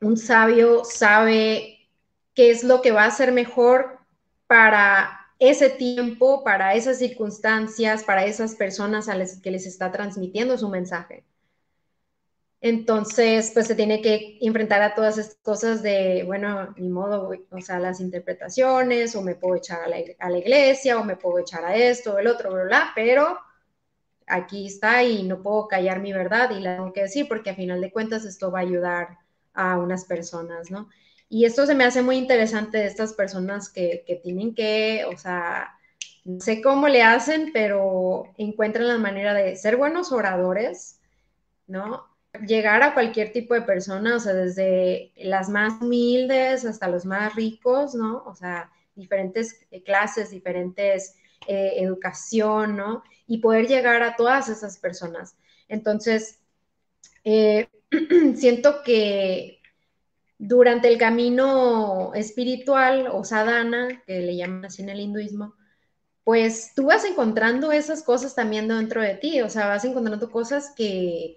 un 0.00 0.16
sabio 0.16 0.84
sabe 0.84 1.88
qué 2.34 2.50
es 2.50 2.64
lo 2.64 2.82
que 2.82 2.92
va 2.92 3.04
a 3.04 3.10
ser 3.10 3.32
mejor 3.32 3.98
para 4.46 5.20
ese 5.38 5.70
tiempo, 5.70 6.42
para 6.44 6.74
esas 6.74 6.98
circunstancias, 6.98 8.04
para 8.04 8.24
esas 8.24 8.54
personas 8.54 9.08
a 9.08 9.16
las 9.16 9.40
que 9.40 9.50
les 9.50 9.66
está 9.66 9.92
transmitiendo 9.92 10.56
su 10.56 10.68
mensaje. 10.68 11.24
Entonces, 12.68 13.52
pues 13.54 13.68
se 13.68 13.76
tiene 13.76 14.02
que 14.02 14.38
enfrentar 14.40 14.82
a 14.82 14.96
todas 14.96 15.18
estas 15.18 15.38
cosas 15.40 15.84
de, 15.84 16.24
bueno, 16.26 16.74
ni 16.76 16.88
modo, 16.88 17.30
o 17.50 17.60
sea, 17.60 17.78
las 17.78 18.00
interpretaciones, 18.00 19.14
o 19.14 19.22
me 19.22 19.36
puedo 19.36 19.54
echar 19.54 19.82
a 19.84 20.28
la, 20.28 20.38
iglesia, 20.38 20.98
o 20.98 21.04
me 21.04 21.16
puedo 21.16 21.38
echar 21.38 21.64
a 21.64 21.76
esto, 21.76 22.14
o 22.14 22.18
el 22.18 22.26
otro, 22.26 22.52
bla, 22.52 22.64
bla, 22.64 22.92
pero 22.96 23.38
aquí 24.26 24.66
está 24.66 25.04
y 25.04 25.22
no 25.22 25.42
puedo 25.44 25.68
callar 25.68 26.00
mi 26.00 26.12
verdad 26.12 26.50
y 26.50 26.60
la 26.60 26.76
tengo 26.76 26.92
que 26.92 27.02
decir 27.02 27.28
porque 27.28 27.50
a 27.50 27.54
final 27.54 27.80
de 27.80 27.92
cuentas 27.92 28.24
esto 28.24 28.50
va 28.50 28.58
a 28.58 28.62
ayudar 28.62 29.18
a 29.54 29.78
unas 29.78 30.04
personas, 30.04 30.68
¿no? 30.68 30.88
Y 31.28 31.44
esto 31.44 31.66
se 31.66 31.76
me 31.76 31.84
hace 31.84 32.02
muy 32.02 32.16
interesante 32.16 32.78
de 32.78 32.86
estas 32.86 33.12
personas 33.12 33.70
que, 33.70 34.02
que 34.06 34.16
tienen 34.16 34.56
que, 34.56 35.04
o 35.04 35.16
sea, 35.16 35.72
no 36.24 36.40
sé 36.40 36.60
cómo 36.60 36.88
le 36.88 37.04
hacen, 37.04 37.52
pero 37.52 38.24
encuentran 38.38 38.88
la 38.88 38.98
manera 38.98 39.34
de 39.34 39.54
ser 39.54 39.76
buenos 39.76 40.10
oradores, 40.10 41.00
¿no? 41.68 42.15
Llegar 42.40 42.82
a 42.82 42.94
cualquier 42.94 43.32
tipo 43.32 43.54
de 43.54 43.62
persona, 43.62 44.16
o 44.16 44.20
sea, 44.20 44.34
desde 44.34 45.12
las 45.16 45.48
más 45.48 45.80
humildes 45.80 46.64
hasta 46.64 46.88
los 46.88 47.04
más 47.04 47.34
ricos, 47.34 47.94
¿no? 47.94 48.22
O 48.26 48.34
sea, 48.34 48.70
diferentes 48.94 49.66
eh, 49.70 49.82
clases, 49.82 50.30
diferentes 50.30 51.16
eh, 51.46 51.74
educación, 51.76 52.76
¿no? 52.76 53.02
Y 53.26 53.38
poder 53.38 53.68
llegar 53.68 54.02
a 54.02 54.16
todas 54.16 54.48
esas 54.48 54.78
personas. 54.78 55.36
Entonces, 55.68 56.40
eh, 57.24 57.68
siento 58.36 58.82
que 58.84 59.60
durante 60.38 60.88
el 60.88 60.98
camino 60.98 62.12
espiritual 62.14 63.08
o 63.10 63.24
sadhana, 63.24 64.02
que 64.06 64.20
le 64.20 64.36
llaman 64.36 64.66
así 64.66 64.82
en 64.82 64.90
el 64.90 65.00
hinduismo, 65.00 65.54
pues 66.24 66.72
tú 66.74 66.86
vas 66.86 67.04
encontrando 67.04 67.70
esas 67.72 68.02
cosas 68.02 68.34
también 68.34 68.66
dentro 68.68 69.00
de 69.00 69.14
ti, 69.14 69.40
o 69.42 69.48
sea, 69.48 69.68
vas 69.68 69.84
encontrando 69.84 70.30
cosas 70.30 70.72
que, 70.76 71.36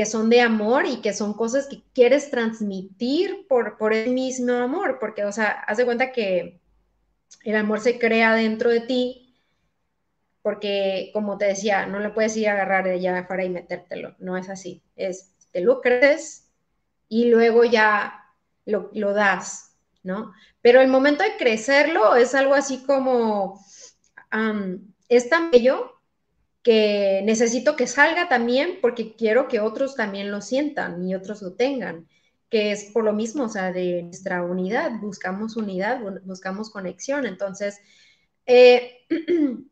que 0.00 0.06
son 0.06 0.30
de 0.30 0.40
amor 0.40 0.86
y 0.86 1.02
que 1.02 1.12
son 1.12 1.34
cosas 1.34 1.66
que 1.66 1.82
quieres 1.92 2.30
transmitir 2.30 3.46
por, 3.46 3.76
por 3.76 3.92
el 3.92 4.14
mismo 4.14 4.54
amor, 4.54 4.96
porque, 4.98 5.26
o 5.26 5.30
sea, 5.30 5.50
haz 5.50 5.76
de 5.76 5.84
cuenta 5.84 6.10
que 6.10 6.58
el 7.44 7.54
amor 7.54 7.80
se 7.80 7.98
crea 7.98 8.34
dentro 8.34 8.70
de 8.70 8.80
ti, 8.80 9.36
porque, 10.40 11.10
como 11.12 11.36
te 11.36 11.44
decía, 11.44 11.84
no 11.84 11.98
lo 11.98 12.14
puedes 12.14 12.34
ir 12.38 12.48
a 12.48 12.52
agarrar 12.52 12.84
de 12.84 12.92
allá 12.92 13.18
afuera 13.18 13.44
y 13.44 13.50
metértelo, 13.50 14.16
no 14.20 14.38
es 14.38 14.48
así, 14.48 14.82
es, 14.96 15.34
te 15.52 15.60
lo 15.60 15.82
crees 15.82 16.48
y 17.10 17.26
luego 17.28 17.64
ya 17.64 18.24
lo, 18.64 18.88
lo 18.94 19.12
das, 19.12 19.76
¿no? 20.02 20.32
Pero 20.62 20.80
el 20.80 20.88
momento 20.88 21.24
de 21.24 21.36
crecerlo 21.36 22.16
es 22.16 22.34
algo 22.34 22.54
así 22.54 22.84
como, 22.84 23.62
es 25.10 25.28
tan 25.28 25.50
bello 25.50 25.99
que 26.62 27.22
necesito 27.24 27.76
que 27.76 27.86
salga 27.86 28.28
también 28.28 28.78
porque 28.82 29.16
quiero 29.16 29.48
que 29.48 29.60
otros 29.60 29.94
también 29.96 30.30
lo 30.30 30.40
sientan 30.42 31.06
y 31.06 31.14
otros 31.14 31.42
lo 31.42 31.54
tengan, 31.54 32.06
que 32.50 32.72
es 32.72 32.90
por 32.92 33.04
lo 33.04 33.12
mismo, 33.12 33.44
o 33.44 33.48
sea, 33.48 33.72
de 33.72 34.02
nuestra 34.02 34.42
unidad, 34.42 34.92
buscamos 35.00 35.56
unidad, 35.56 36.00
buscamos 36.24 36.70
conexión. 36.70 37.26
Entonces, 37.26 37.80
eh, 38.46 39.06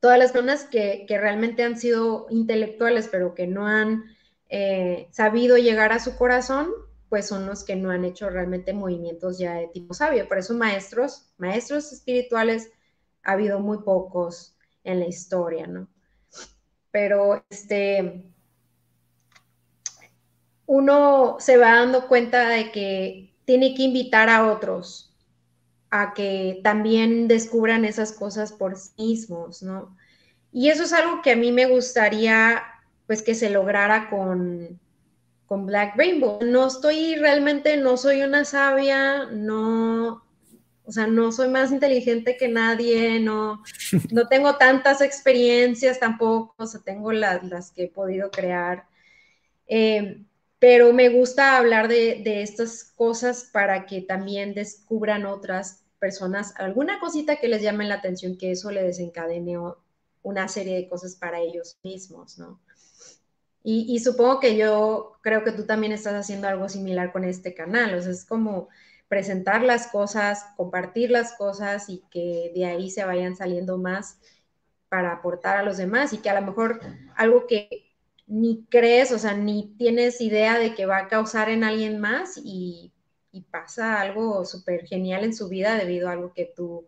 todas 0.00 0.18
las 0.18 0.32
personas 0.32 0.64
que, 0.64 1.06
realmente 1.08 1.62
han 1.62 1.78
sido 1.78 2.26
intelectuales, 2.30 3.08
pero 3.08 3.34
que 3.34 3.46
no 3.46 3.66
han 3.66 4.04
eh, 4.48 5.08
sabido 5.12 5.58
llegar 5.58 5.92
a 5.92 6.00
su 6.00 6.16
corazón, 6.16 6.70
pues 7.08 7.26
son 7.26 7.46
los 7.46 7.64
que 7.64 7.76
no 7.76 7.90
han 7.90 8.04
hecho 8.04 8.30
realmente 8.30 8.72
movimientos 8.72 9.38
ya 9.38 9.54
de 9.54 9.68
tipo 9.68 9.94
sabio. 9.94 10.28
Por 10.28 10.38
eso 10.38 10.54
maestros, 10.54 11.32
maestros 11.38 11.92
espirituales, 11.92 12.70
ha 13.22 13.32
habido 13.32 13.60
muy 13.60 13.78
pocos 13.78 14.56
en 14.84 15.00
la 15.00 15.06
historia, 15.06 15.66
¿no? 15.66 15.88
Pero 16.90 17.44
este, 17.50 18.24
uno 20.66 21.36
se 21.38 21.56
va 21.56 21.76
dando 21.76 22.08
cuenta 22.08 22.48
de 22.48 22.70
que 22.72 23.34
tiene 23.44 23.74
que 23.74 23.82
invitar 23.82 24.28
a 24.28 24.46
otros 24.46 25.10
a 25.90 26.14
que 26.14 26.60
también 26.62 27.26
descubran 27.26 27.84
esas 27.84 28.12
cosas 28.12 28.52
por 28.52 28.76
sí 28.76 28.92
mismos, 28.96 29.62
¿no? 29.62 29.96
Y 30.52 30.68
eso 30.68 30.84
es 30.84 30.92
algo 30.92 31.20
que 31.22 31.32
a 31.32 31.36
mí 31.36 31.52
me 31.52 31.66
gustaría, 31.66 32.62
pues, 33.06 33.22
que 33.22 33.34
se 33.34 33.50
lograra 33.50 34.08
con, 34.08 34.80
con 35.46 35.66
Black 35.66 35.96
Rainbow. 35.96 36.38
No 36.44 36.68
estoy 36.68 37.16
realmente, 37.16 37.76
no 37.76 37.96
soy 37.96 38.22
una 38.22 38.44
sabia, 38.44 39.26
no, 39.26 40.24
o 40.90 40.92
sea, 40.92 41.06
no 41.06 41.30
soy 41.30 41.48
más 41.48 41.70
inteligente 41.70 42.36
que 42.36 42.48
nadie, 42.48 43.20
no, 43.20 43.62
no 44.10 44.26
tengo 44.26 44.56
tantas 44.56 45.00
experiencias 45.00 46.00
tampoco, 46.00 46.52
o 46.58 46.66
sea, 46.66 46.80
tengo 46.80 47.12
las, 47.12 47.44
las 47.44 47.70
que 47.70 47.84
he 47.84 47.88
podido 47.88 48.32
crear. 48.32 48.88
Eh, 49.68 50.24
pero 50.58 50.92
me 50.92 51.08
gusta 51.08 51.56
hablar 51.56 51.86
de, 51.86 52.22
de, 52.24 52.42
estas 52.42 52.82
cosas 52.82 53.48
para 53.52 53.86
que 53.86 54.02
también 54.02 54.52
descubran 54.52 55.26
otras 55.26 55.84
personas 56.00 56.52
alguna 56.56 56.98
cosita 56.98 57.36
que 57.36 57.46
les 57.46 57.62
llame 57.62 57.86
la 57.86 57.94
atención, 57.94 58.36
que 58.36 58.50
eso 58.50 58.72
le 58.72 58.82
desencadene 58.82 59.58
una 60.22 60.48
serie 60.48 60.74
de 60.74 60.88
cosas 60.88 61.14
para 61.14 61.38
ellos 61.38 61.78
mismos, 61.84 62.36
¿no? 62.36 62.60
Y, 63.62 63.98
supongo 64.00 64.40
que 64.40 64.56
yo 64.56 65.18
creo 65.20 65.44
que 65.44 65.52
tú 65.52 65.66
también 65.66 65.92
estás 65.92 66.14
haciendo 66.14 66.48
algo 66.48 66.70
similar 66.70 67.12
con 67.12 67.24
este 67.24 67.52
canal, 67.52 67.94
o 67.94 68.00
sea, 68.00 68.10
es 68.10 68.24
como 68.24 68.68
presentar 69.10 69.64
las 69.64 69.88
cosas, 69.88 70.46
compartir 70.56 71.10
las 71.10 71.32
cosas 71.32 71.88
y 71.88 72.00
que 72.12 72.52
de 72.54 72.64
ahí 72.64 72.90
se 72.90 73.04
vayan 73.04 73.34
saliendo 73.34 73.76
más 73.76 74.20
para 74.88 75.12
aportar 75.12 75.56
a 75.56 75.64
los 75.64 75.78
demás 75.78 76.12
y 76.12 76.18
que 76.18 76.30
a 76.30 76.40
lo 76.40 76.46
mejor 76.46 76.80
algo 77.16 77.48
que 77.48 77.90
ni 78.28 78.64
crees, 78.70 79.10
o 79.10 79.18
sea, 79.18 79.34
ni 79.34 79.74
tienes 79.76 80.20
idea 80.20 80.60
de 80.60 80.76
que 80.76 80.86
va 80.86 80.98
a 80.98 81.08
causar 81.08 81.50
en 81.50 81.64
alguien 81.64 81.98
más 81.98 82.40
y, 82.42 82.92
pasa 83.50 84.00
algo 84.00 84.44
súper 84.44 84.86
genial 84.86 85.24
en 85.24 85.34
su 85.34 85.48
vida 85.48 85.76
debido 85.76 86.08
a 86.08 86.12
algo 86.12 86.32
que 86.32 86.52
tú 86.54 86.86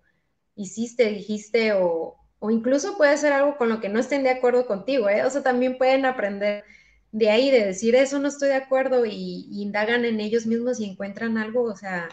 hiciste, 0.55 1.09
dijiste 1.09 1.73
o, 1.73 2.17
o 2.39 2.51
incluso 2.51 2.97
puede 2.97 3.17
ser 3.17 3.33
algo 3.33 3.57
con 3.57 3.69
lo 3.69 3.81
que 3.81 3.89
no 3.89 3.99
estén 3.99 4.23
de 4.23 4.31
acuerdo 4.31 4.67
contigo, 4.67 5.09
¿eh? 5.09 5.25
O 5.25 5.31
sea, 5.31 5.43
también 5.43 5.79
pueden 5.79 6.05
aprender 6.05 6.65
de 7.13 7.31
ahí, 7.31 7.51
de 7.51 7.67
decir 7.67 7.95
eso 7.95 8.19
no 8.19 8.29
estoy 8.29 8.49
de 8.49 8.57
acuerdo 8.57 9.05
y, 9.07 9.47
indagan 9.51 10.05
en 10.05 10.19
ellos 10.21 10.47
mismos 10.47 10.81
y 10.81 10.87
encuentran 10.87 11.39
algo, 11.39 11.65
o 11.65 11.77
sea, 11.77 12.09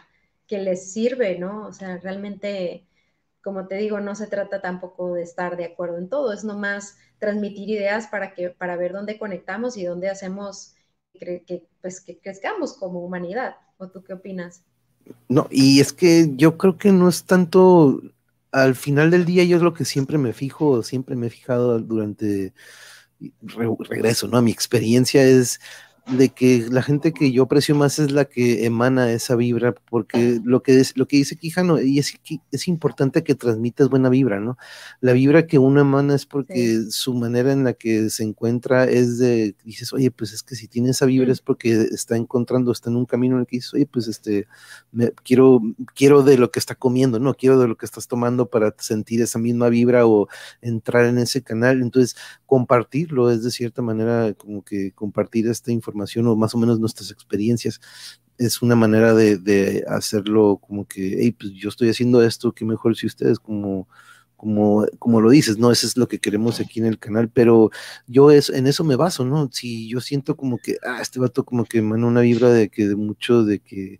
que 0.45 0.60
les 0.60 0.91
sirve, 0.91 1.39
¿no? 1.39 1.68
O 1.68 1.74
sea, 1.74 1.97
realmente, 1.97 2.86
como 3.41 3.68
te 3.68 3.76
digo, 3.76 4.00
no 4.02 4.16
se 4.16 4.28
trata 4.28 4.62
tampoco 4.62 5.14
de 5.14 5.24
estar 5.24 5.58
de 5.58 5.66
acuerdo 5.66 5.97
en 5.97 6.10
todo, 6.10 6.34
es 6.34 6.43
nomás 6.43 6.97
transmitir 7.18 7.70
ideas 7.70 8.08
para, 8.08 8.34
que, 8.34 8.50
para 8.50 8.76
ver 8.76 8.91
dónde 8.93 9.18
conectamos 9.18 9.78
y 9.78 9.86
dónde 9.86 10.10
hacemos 10.10 10.76
que, 11.14 11.68
pues, 11.82 12.02
que 12.02 12.20
crezcamos 12.20 12.74
como 12.74 13.04
humanidad. 13.04 13.56
¿O 13.78 13.88
tú 13.88 14.04
qué 14.04 14.14
opinas? 14.14 14.64
No, 15.30 15.47
y 15.50 15.80
es 15.80 15.93
que 15.93 16.30
yo 16.36 16.58
creo 16.58 16.78
que 16.78 16.91
no 16.91 17.08
es 17.08 17.24
tanto 17.24 18.02
al 18.52 18.76
final 18.76 19.12
del 19.12 19.26
día 19.26 19.43
yo 19.43 19.58
es 19.58 19.64
lo 19.64 19.74
que 19.74 19.86
siempre 19.86 20.18
me 20.18 20.34
fijo, 20.34 20.84
siempre 20.84 21.16
me 21.16 21.28
he 21.28 21.30
fijado 21.30 21.80
durante 21.80 22.54
regreso, 23.41 24.28
¿no? 24.28 24.41
Mi 24.41 24.51
experiencia 24.51 25.24
es 25.24 25.59
de 26.12 26.30
que 26.30 26.66
la 26.70 26.82
gente 26.82 27.14
que 27.14 27.32
yo 27.32 27.43
aprecio 27.43 27.76
más 27.76 27.99
es 27.99 28.12
la 28.12 28.26
que 28.26 28.66
emana 28.66 29.12
esa 29.12 29.36
vibra, 29.36 29.74
porque 29.89 30.39
lo 30.43 30.64
que, 30.64 30.80
es, 30.80 30.97
lo 30.97 31.07
que 31.07 31.18
dice 31.18 31.36
Quijano, 31.36 31.80
y 31.82 31.99
es, 31.99 32.14
es 32.51 32.68
importante 32.68 33.24
que 33.24 33.36
transmitas 33.36 33.89
buena 33.89 34.10
vibra, 34.10 34.39
¿no? 34.39 34.57
La 35.01 35.14
vibra 35.14 35.45
que 35.45 35.60
uno 35.60 35.82
emana 35.82 36.16
es 36.16 36.26
porque 36.26 36.86
su 36.89 37.14
manera 37.14 37.51
en 37.51 37.64
la 37.64 37.74
que 37.74 38.10
se 38.10 38.24
encuentra 38.24 38.86
es 38.86 39.20
de, 39.20 39.55
dices, 39.64 39.93
oye, 39.93 40.10
pues 40.10 40.34
es 40.34 40.41
que 40.41 40.55
si 40.55 40.68
tiene 40.68 40.91
esa 40.91 41.05
vibra 41.05 41.32
es 41.32 41.41
porque 41.41 41.88
está 41.91 42.16
encontrando, 42.16 42.72
está 42.72 42.89
en 42.89 42.95
un 42.95 43.05
camino 43.05 43.36
en 43.36 43.41
el 43.41 43.47
que 43.47 43.57
dices, 43.57 43.74
oye, 43.74 43.86
pues 43.86 44.07
este, 44.07 44.47
me, 44.91 45.12
quiero, 45.24 45.62
quiero 45.93 46.24
de 46.24 46.38
lo 46.38 46.49
que 46.49 46.60
está 46.60 46.76
comiendo, 46.76 47.20
¿no? 47.20 47.36
Quiero 47.36 47.60
de 47.60 47.68
lo 47.68 47.78
que 47.78 47.86
estás 47.86 48.07
tomando 48.07 48.47
para 48.47 48.74
sentir 48.80 49.22
esa 49.22 49.38
misma 49.38 49.70
vibra 49.70 50.07
o 50.07 50.28
entrar 50.62 51.05
en 51.05 51.20
ese 51.20 51.43
canal. 51.43 51.82
Entonces, 51.82 52.16
compartirlo 52.45 53.30
es 53.30 53.43
de 53.43 53.51
cierta 53.51 53.82
manera 53.82 54.34
como 54.34 54.64
que 54.64 54.91
compartir 54.91 55.47
esta 55.47 55.72
información 55.72 55.99
o 56.02 56.36
más 56.36 56.56
o 56.56 56.58
menos 56.58 56.80
nuestras 56.80 57.12
experiencias. 57.12 57.82
Es 58.38 58.62
una 58.62 58.76
manera 58.76 59.14
de, 59.14 59.84
hacerlo 59.88 60.60
como 60.66 60.88
que, 60.88 61.18
hey, 61.20 61.32
pues 61.38 61.54
yo 61.54 61.70
estoy 61.70 61.89
haciendo 61.89 62.24
esto, 62.24 62.54
qué 62.54 62.66
mejor 62.66 62.95
si 62.95 63.08
ustedes 63.08 63.39
como, 63.39 63.88
como, 64.38 64.86
como 65.00 65.22
lo 65.22 65.30
dices, 65.30 65.58
¿no? 65.58 65.72
Eso 65.72 65.86
es 65.88 65.97
lo 65.97 66.08
que 66.08 66.20
queremos 66.20 66.60
aquí 66.60 66.80
en 66.80 66.86
el 66.86 67.00
canal, 67.00 67.30
pero 67.30 67.72
yo 68.08 68.32
es, 68.32 68.50
en 68.50 68.68
eso 68.68 68.84
me 68.84 68.95
baso, 68.95 69.26
¿no? 69.26 69.50
Si 69.52 69.89
yo 69.89 70.00
siento 70.02 70.38
como 70.38 70.58
que, 70.58 70.78
ah, 70.86 71.00
este 71.02 71.20
vato 71.20 71.43
como 71.45 71.66
que 71.66 71.80
emana 71.80 72.08
una 72.08 72.22
vibra 72.22 72.50
de 72.52 72.70
que 72.70 72.88
de 72.88 72.95
mucho, 72.95 73.43
de 73.43 73.60
que 73.60 74.00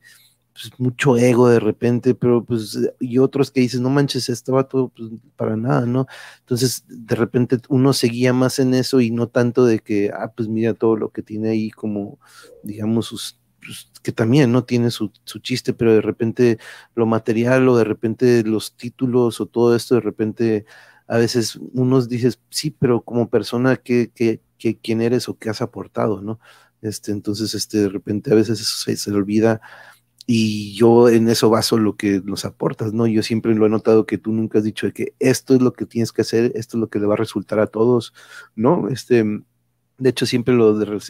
pues, 0.60 0.78
mucho 0.80 1.18
ego 1.18 1.48
de 1.50 1.60
repente, 1.60 2.16
pero 2.16 2.44
pues, 2.44 2.78
y 3.00 3.18
otros 3.20 3.52
que 3.52 3.62
dicen, 3.62 3.84
no 3.84 3.90
manches, 3.90 4.28
estaba 4.30 4.68
todo 4.68 4.90
pues, 4.90 5.10
para 5.38 5.56
nada, 5.56 5.86
¿no? 5.86 6.08
Entonces, 6.40 6.84
de 6.88 7.16
repente 7.16 7.58
uno 7.70 7.94
seguía 7.94 8.34
más 8.34 8.60
en 8.60 8.74
eso 8.74 9.00
y 9.00 9.12
no 9.12 9.28
tanto 9.30 9.66
de 9.66 9.80
que, 9.80 10.12
ah, 10.14 10.34
pues 10.36 10.50
mira 10.50 10.74
todo 10.74 10.98
lo 10.98 11.12
que 11.12 11.24
tiene 11.24 11.50
ahí 11.50 11.72
como, 11.72 12.20
digamos, 12.64 13.08
sus, 13.08 13.40
pues, 13.62 13.90
que 14.04 14.12
también, 14.12 14.52
¿no? 14.52 14.66
Tiene 14.66 14.92
su, 14.92 15.12
su, 15.24 15.40
chiste, 15.40 15.74
pero 15.74 15.94
de 15.94 16.02
repente 16.02 16.60
lo 16.96 17.06
material 17.06 17.68
o 17.70 17.78
de 17.78 17.84
repente 17.86 18.44
los 18.44 18.76
títulos 18.76 19.40
o 19.42 19.46
todo 19.46 19.76
esto, 19.76 19.96
de 19.96 20.02
repente 20.02 20.66
a 21.08 21.18
veces 21.18 21.58
unos 21.74 22.10
dices, 22.10 22.40
sí, 22.50 22.72
pero 22.72 23.02
como 23.02 23.30
persona, 23.30 23.78
¿qué, 23.78 24.12
qué, 24.14 24.42
qué, 24.58 24.78
quién 24.78 25.02
eres 25.02 25.30
o 25.30 25.38
qué 25.38 25.50
has 25.50 25.62
aportado, 25.62 26.22
¿no? 26.22 26.40
Este, 26.82 27.12
entonces, 27.12 27.54
este, 27.56 27.80
de 27.80 27.90
repente 27.90 28.32
a 28.32 28.36
veces 28.36 28.62
eso 28.62 28.78
se, 28.78 28.96
se 28.96 29.12
le 29.12 29.18
olvida 29.18 29.62
y 30.32 30.76
yo 30.76 31.10
en 31.10 31.28
eso 31.28 31.50
baso 31.50 31.80
lo 31.80 31.96
que 31.96 32.22
nos 32.24 32.46
aportas, 32.46 32.94
¿no? 32.94 33.08
Yo 33.08 33.24
siempre 33.24 33.56
lo 33.56 33.66
he 33.66 33.70
notado 33.70 34.06
que 34.06 34.20
tú 34.20 34.32
nunca 34.32 34.60
has 34.60 34.64
dicho 34.64 34.86
de 34.86 34.94
que 34.94 35.16
esto 35.18 35.56
es 35.56 35.62
lo 35.64 35.74
que 35.74 35.88
tienes 35.88 36.12
que 36.12 36.22
hacer, 36.22 36.52
esto 36.54 36.78
es 36.78 36.82
lo 36.82 36.88
que 36.88 37.00
le 37.00 37.08
va 37.08 37.16
a 37.16 37.18
resultar 37.18 37.60
a 37.60 37.66
todos, 37.66 38.14
¿no? 38.56 38.90
Este, 38.90 39.24
de 39.98 40.10
hecho, 40.10 40.28
siempre 40.28 40.54
lo 40.54 40.78
de, 40.78 41.02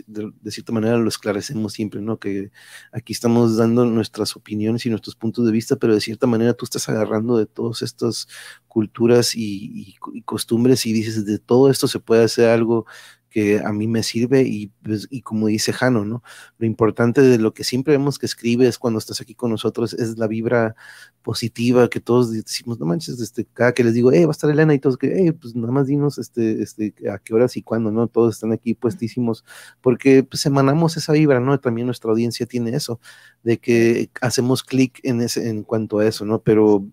cierta 0.52 0.72
manera 0.72 0.98
lo 0.98 1.10
esclarecemos 1.10 1.74
siempre, 1.74 2.00
¿no? 2.00 2.18
Que 2.18 2.52
aquí 2.94 3.12
estamos 3.12 3.58
dando 3.58 3.84
nuestras 3.84 4.38
opiniones 4.38 4.86
y 4.86 4.90
nuestros 4.90 5.18
puntos 5.18 5.46
de 5.46 5.52
vista, 5.52 5.76
pero 5.76 5.94
de 5.94 6.00
cierta 6.00 6.26
manera 6.26 6.54
tú 6.54 6.64
estás 6.64 6.88
agarrando 6.88 7.38
de 7.38 7.46
todas 7.46 7.82
estas 7.82 8.30
culturas 8.70 9.36
y, 9.36 9.98
y 10.14 10.22
costumbres 10.22 10.86
y 10.86 10.94
dices, 10.94 11.26
de 11.26 11.40
todo 11.40 11.70
esto 11.70 11.90
se 11.90 12.00
puede 12.00 12.24
hacer 12.24 12.48
algo 12.48 12.86
que 13.30 13.60
a 13.64 13.72
mí 13.72 13.88
me 13.88 14.04
sirve 14.04 14.44
y, 14.44 14.68
pues, 14.84 15.08
y 15.10 15.22
como 15.22 15.48
dice 15.48 15.74
Jano, 15.74 16.06
¿no? 16.06 16.24
Lo 16.58 16.66
importante 16.66 17.22
de 17.22 17.38
lo 17.38 17.54
que 17.54 17.64
siempre 17.64 17.94
vemos 17.94 18.20
que 18.20 18.26
escribes 18.26 18.80
cuando 18.80 19.00
estás 19.00 19.22
aquí 19.22 19.36
con 19.36 19.52
nosotros 19.52 19.94
es 19.94 20.18
la 20.18 20.28
vibra 20.28 20.76
positiva 21.22 21.90
que 21.90 22.00
todos 22.00 22.32
decimos, 22.32 22.80
no 22.80 22.86
manches, 22.86 23.20
este, 23.20 23.46
cada 23.46 23.74
que 23.74 23.84
les 23.84 23.94
digo, 23.94 24.12
eh, 24.12 24.26
va 24.26 24.32
a 24.32 24.34
estar 24.34 24.50
Elena 24.50 24.74
y 24.74 24.80
todos 24.80 24.98
que, 24.98 25.28
eh, 25.28 25.34
pues 25.34 25.56
nada 25.56 25.72
más 25.72 25.88
dinos 25.88 26.18
este, 26.18 26.62
este, 26.64 26.94
a 27.10 27.20
qué 27.20 27.34
horas 27.34 27.56
y 27.58 27.62
cuándo, 27.62 27.92
¿no? 27.92 28.08
Todos 28.08 28.36
están 28.36 28.52
aquí 28.52 28.74
puestísimos 28.74 29.46
porque 29.82 30.24
pues 30.24 30.46
emanamos 30.46 30.98
esa 30.98 31.14
vibra, 31.14 31.40
¿no? 31.40 31.60
También 31.60 31.86
nuestra 31.88 32.12
audiencia 32.12 32.46
tiene 32.46 32.76
eso, 32.76 33.00
de 33.44 33.60
que 33.60 34.10
hacemos 34.22 34.64
clic 34.64 35.00
en, 35.04 35.22
ese, 35.22 35.50
en 35.50 35.64
cuanto 35.64 36.00
a 36.00 36.08
eso, 36.08 36.26
¿no? 36.26 36.42
Pero 36.42 36.86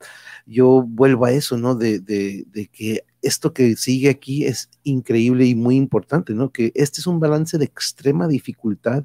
yo 0.47 0.82
vuelvo 0.87 1.24
a 1.26 1.32
eso, 1.32 1.57
¿no? 1.57 1.74
De, 1.74 1.99
de, 2.01 2.45
de 2.53 2.66
que 2.68 3.05
esto 3.26 3.52
que 3.52 3.76
sigue 3.76 4.08
aquí 4.08 4.44
es 4.44 4.70
increíble 4.82 5.46
y 5.46 5.54
muy 5.54 5.76
importante, 5.76 6.34
¿no? 6.34 6.50
Que 6.50 6.72
este 6.74 7.00
es 7.00 7.06
un 7.06 7.20
balance 7.20 7.58
de 7.58 7.64
extrema 7.64 8.28
dificultad 8.28 9.04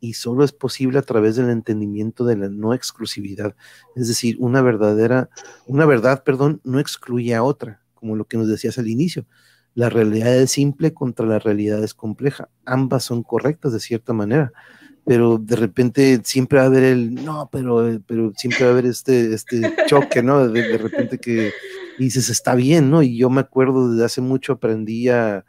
y 0.00 0.14
solo 0.14 0.44
es 0.44 0.52
posible 0.52 0.98
a 0.98 1.02
través 1.02 1.36
del 1.36 1.50
entendimiento 1.50 2.24
de 2.24 2.36
la 2.36 2.48
no 2.48 2.74
exclusividad. 2.74 3.54
Es 3.94 4.08
decir, 4.08 4.36
una 4.40 4.62
verdadera, 4.62 5.28
una 5.66 5.86
verdad, 5.86 6.24
perdón, 6.24 6.60
no 6.64 6.80
excluye 6.80 7.34
a 7.34 7.42
otra, 7.42 7.82
como 7.94 8.16
lo 8.16 8.26
que 8.26 8.38
nos 8.38 8.48
decías 8.48 8.78
al 8.78 8.88
inicio. 8.88 9.26
La 9.74 9.88
realidad 9.88 10.34
es 10.34 10.50
simple 10.50 10.92
contra 10.92 11.26
la 11.26 11.38
realidad 11.38 11.84
es 11.84 11.94
compleja. 11.94 12.48
Ambas 12.64 13.04
son 13.04 13.22
correctas 13.22 13.72
de 13.72 13.80
cierta 13.80 14.12
manera, 14.12 14.52
pero 15.04 15.38
de 15.38 15.54
repente 15.54 16.20
siempre 16.24 16.58
va 16.58 16.64
a 16.64 16.68
haber 16.68 16.82
el 16.82 17.14
no, 17.14 17.48
pero, 17.52 18.00
pero 18.06 18.32
siempre 18.36 18.64
va 18.64 18.70
a 18.70 18.72
haber 18.72 18.86
este, 18.86 19.32
este 19.32 19.60
choque, 19.86 20.22
¿no? 20.22 20.48
de 20.48 20.78
repente 20.78 21.18
que 21.18 21.52
y 22.00 22.04
dices, 22.04 22.30
está 22.30 22.54
bien, 22.54 22.90
¿no? 22.90 23.02
Y 23.02 23.16
yo 23.18 23.28
me 23.30 23.42
acuerdo 23.42 23.90
desde 23.90 24.04
hace 24.06 24.20
mucho 24.22 24.54
aprendí 24.54 25.08
a, 25.10 25.44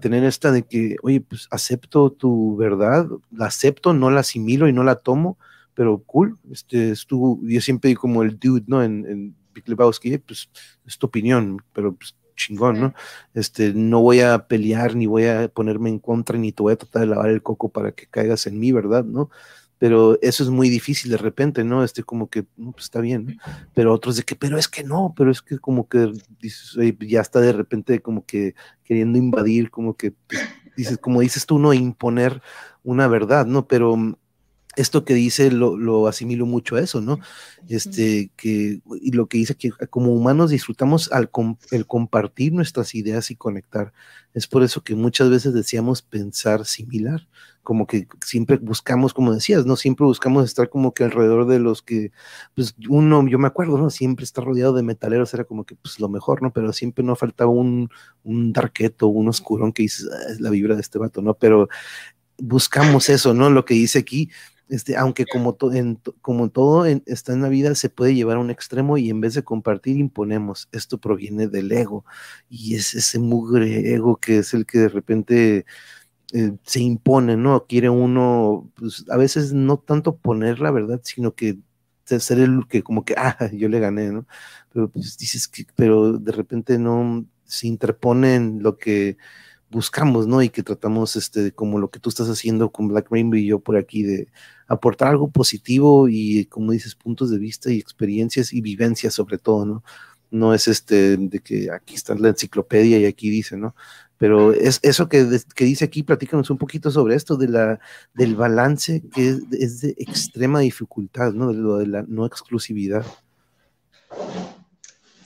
tener 0.00 0.24
esta 0.24 0.50
de 0.50 0.64
que, 0.64 0.96
oye, 1.02 1.20
pues 1.20 1.46
acepto 1.52 2.10
tu 2.10 2.56
verdad, 2.56 3.06
la 3.30 3.46
acepto, 3.46 3.94
no 3.94 4.10
la 4.10 4.20
asimilo 4.20 4.68
y 4.68 4.72
no 4.72 4.82
la 4.82 4.96
tomo, 4.96 5.38
pero 5.74 6.02
cool, 6.04 6.36
este, 6.50 6.90
estuvo, 6.90 7.38
yo 7.44 7.60
siempre 7.60 7.88
digo 7.88 8.00
como 8.00 8.24
el 8.24 8.38
dude, 8.40 8.64
¿no? 8.66 8.82
En, 8.82 9.06
en 9.06 9.36
Big 9.54 9.68
Lebowski, 9.68 10.18
pues 10.18 10.50
es 10.84 10.98
tu 10.98 11.06
opinión, 11.06 11.62
pero 11.72 11.94
pues 11.94 12.16
chingón, 12.34 12.80
¿no? 12.80 12.94
Este, 13.34 13.72
no 13.72 14.00
voy 14.00 14.20
a 14.20 14.48
pelear, 14.48 14.96
ni 14.96 15.06
voy 15.06 15.26
a 15.26 15.48
ponerme 15.48 15.90
en 15.90 16.00
contra, 16.00 16.38
ni 16.38 16.52
te 16.52 16.62
voy 16.62 16.72
a 16.72 16.76
tratar 16.76 17.02
de 17.02 17.08
lavar 17.08 17.30
el 17.30 17.42
coco 17.42 17.68
para 17.70 17.92
que 17.92 18.06
caigas 18.06 18.46
en 18.46 18.58
mí, 18.58 18.72
¿verdad? 18.72 19.04
¿No? 19.04 19.30
Pero 19.78 20.18
eso 20.22 20.42
es 20.42 20.50
muy 20.50 20.68
difícil 20.68 21.10
de 21.10 21.16
repente, 21.16 21.64
¿no? 21.64 21.84
Este, 21.84 22.02
como 22.02 22.28
que, 22.28 22.42
pues 22.42 22.84
está 22.84 23.00
bien, 23.00 23.38
pero 23.74 23.92
otros 23.92 24.16
de 24.16 24.24
que, 24.24 24.34
pero 24.34 24.58
es 24.58 24.68
que 24.68 24.82
no, 24.82 25.14
pero 25.16 25.30
es 25.30 25.40
que 25.40 25.58
como 25.58 25.88
que 25.88 26.12
ya 27.00 27.20
está 27.20 27.40
de 27.40 27.52
repente 27.52 28.00
como 28.00 28.26
que 28.26 28.54
queriendo 28.84 29.18
invadir, 29.18 29.70
como 29.70 29.96
que, 29.96 30.12
pues, 30.12 30.40
dices, 30.76 30.98
como 30.98 31.20
dices 31.20 31.46
tú, 31.46 31.58
no, 31.58 31.72
imponer 31.72 32.42
una 32.82 33.06
verdad, 33.08 33.46
¿no? 33.46 33.66
Pero 33.68 33.96
esto 34.78 35.04
que 35.04 35.14
dice 35.14 35.50
lo, 35.50 35.76
lo, 35.76 36.06
asimilo 36.06 36.46
mucho 36.46 36.76
a 36.76 36.80
eso, 36.80 37.00
¿no? 37.00 37.18
Este, 37.68 38.30
que, 38.36 38.80
y 39.00 39.10
lo 39.10 39.26
que 39.26 39.38
dice 39.38 39.56
que 39.56 39.70
como 39.90 40.12
humanos 40.12 40.50
disfrutamos 40.50 41.10
al 41.12 41.30
el 41.72 41.86
compartir 41.86 42.52
nuestras 42.52 42.94
ideas 42.94 43.30
y 43.30 43.36
conectar. 43.36 43.92
Es 44.34 44.46
por 44.46 44.62
eso 44.62 44.82
que 44.82 44.94
muchas 44.94 45.30
veces 45.30 45.52
decíamos 45.52 46.02
pensar 46.02 46.64
similar, 46.64 47.26
como 47.64 47.86
que 47.86 48.06
siempre 48.24 48.56
buscamos, 48.56 49.12
como 49.12 49.32
decías, 49.34 49.66
¿no? 49.66 49.74
Siempre 49.74 50.06
buscamos 50.06 50.44
estar 50.44 50.68
como 50.68 50.94
que 50.94 51.04
alrededor 51.04 51.46
de 51.48 51.58
los 51.58 51.82
que, 51.82 52.12
pues 52.54 52.76
uno, 52.88 53.26
yo 53.26 53.38
me 53.38 53.48
acuerdo, 53.48 53.78
¿no? 53.78 53.90
Siempre 53.90 54.24
está 54.24 54.42
rodeado 54.42 54.74
de 54.74 54.84
metaleros, 54.84 55.34
era 55.34 55.44
como 55.44 55.64
que, 55.64 55.74
pues 55.74 55.98
lo 55.98 56.08
mejor, 56.08 56.40
¿no? 56.40 56.52
Pero 56.52 56.72
siempre 56.72 57.04
no 57.04 57.16
falta 57.16 57.46
un, 57.46 57.90
un 58.22 58.52
darketo, 58.52 59.08
un 59.08 59.28
oscurón 59.28 59.72
que 59.72 59.82
dices, 59.82 60.08
ah, 60.12 60.30
es 60.30 60.40
la 60.40 60.50
vibra 60.50 60.76
de 60.76 60.82
este 60.82 60.98
vato, 60.98 61.20
¿no? 61.20 61.34
Pero 61.34 61.68
buscamos 62.38 63.08
eso, 63.08 63.34
¿no? 63.34 63.50
Lo 63.50 63.64
que 63.64 63.74
dice 63.74 63.98
aquí, 63.98 64.30
este, 64.68 64.96
aunque 64.96 65.24
como, 65.26 65.56
en, 65.72 66.00
como 66.20 66.50
todo 66.50 66.86
está 66.86 67.32
en 67.32 67.42
la 67.42 67.48
vida, 67.48 67.74
se 67.74 67.90
puede 67.90 68.14
llevar 68.14 68.36
a 68.36 68.40
un 68.40 68.50
extremo 68.50 68.98
y 68.98 69.10
en 69.10 69.20
vez 69.20 69.34
de 69.34 69.44
compartir, 69.44 69.98
imponemos. 69.98 70.68
Esto 70.72 70.98
proviene 70.98 71.48
del 71.48 71.72
ego 71.72 72.04
y 72.50 72.74
es 72.74 72.94
ese 72.94 73.18
mugre 73.18 73.94
ego 73.94 74.16
que 74.16 74.38
es 74.38 74.54
el 74.54 74.66
que 74.66 74.78
de 74.78 74.88
repente 74.88 75.66
eh, 76.32 76.52
se 76.64 76.80
impone, 76.80 77.36
¿no? 77.36 77.66
Quiere 77.66 77.88
uno, 77.90 78.70
pues, 78.76 79.04
a 79.10 79.16
veces 79.16 79.52
no 79.52 79.78
tanto 79.78 80.16
poner 80.16 80.60
la 80.60 80.70
verdad, 80.70 81.00
sino 81.02 81.34
que 81.34 81.58
ser 82.04 82.40
el 82.40 82.66
que 82.68 82.82
como 82.82 83.04
que, 83.04 83.14
ah, 83.16 83.36
yo 83.52 83.68
le 83.68 83.80
gané, 83.80 84.10
¿no? 84.12 84.26
Pero 84.72 84.90
pues 84.90 85.18
dices 85.18 85.48
que, 85.48 85.66
pero 85.76 86.14
de 86.18 86.32
repente 86.32 86.78
no 86.78 87.26
se 87.44 87.66
interpone 87.66 88.34
en 88.36 88.62
lo 88.62 88.78
que 88.78 89.18
buscamos, 89.70 90.26
¿no? 90.26 90.42
Y 90.42 90.50
que 90.50 90.62
tratamos, 90.62 91.16
este, 91.16 91.52
como 91.52 91.78
lo 91.78 91.90
que 91.90 92.00
tú 92.00 92.08
estás 92.10 92.28
haciendo 92.28 92.72
con 92.72 92.88
Black 92.88 93.08
Rainbow 93.10 93.38
y 93.38 93.46
yo 93.46 93.60
por 93.60 93.76
aquí, 93.76 94.02
de 94.02 94.28
aportar 94.68 95.08
algo 95.08 95.28
positivo 95.30 96.08
y, 96.08 96.44
como 96.44 96.72
dices, 96.72 96.94
puntos 96.94 97.30
de 97.30 97.38
vista 97.38 97.72
y 97.72 97.78
experiencias 97.78 98.52
y 98.52 98.60
vivencias 98.60 99.14
sobre 99.14 99.38
todo, 99.38 99.64
¿no? 99.64 99.82
No 100.30 100.52
es 100.52 100.68
este 100.68 101.16
de 101.16 101.40
que 101.40 101.70
aquí 101.72 101.94
está 101.94 102.14
la 102.14 102.28
enciclopedia 102.28 102.98
y 102.98 103.06
aquí 103.06 103.30
dice, 103.30 103.56
¿no? 103.56 103.74
Pero 104.18 104.52
es 104.52 104.78
eso 104.82 105.08
que, 105.08 105.26
que 105.54 105.64
dice 105.64 105.86
aquí, 105.86 106.02
platícanos 106.02 106.50
un 106.50 106.58
poquito 106.58 106.90
sobre 106.90 107.14
esto 107.14 107.36
de 107.36 107.48
la, 107.48 107.80
del 108.14 108.36
balance 108.36 109.02
que 109.14 109.28
es, 109.30 109.40
es 109.52 109.80
de 109.80 109.94
extrema 109.96 110.60
dificultad, 110.60 111.32
¿no? 111.32 111.48
De 111.48 111.54
lo 111.54 111.78
de 111.78 111.86
la 111.86 112.02
no 112.02 112.26
exclusividad. 112.26 113.06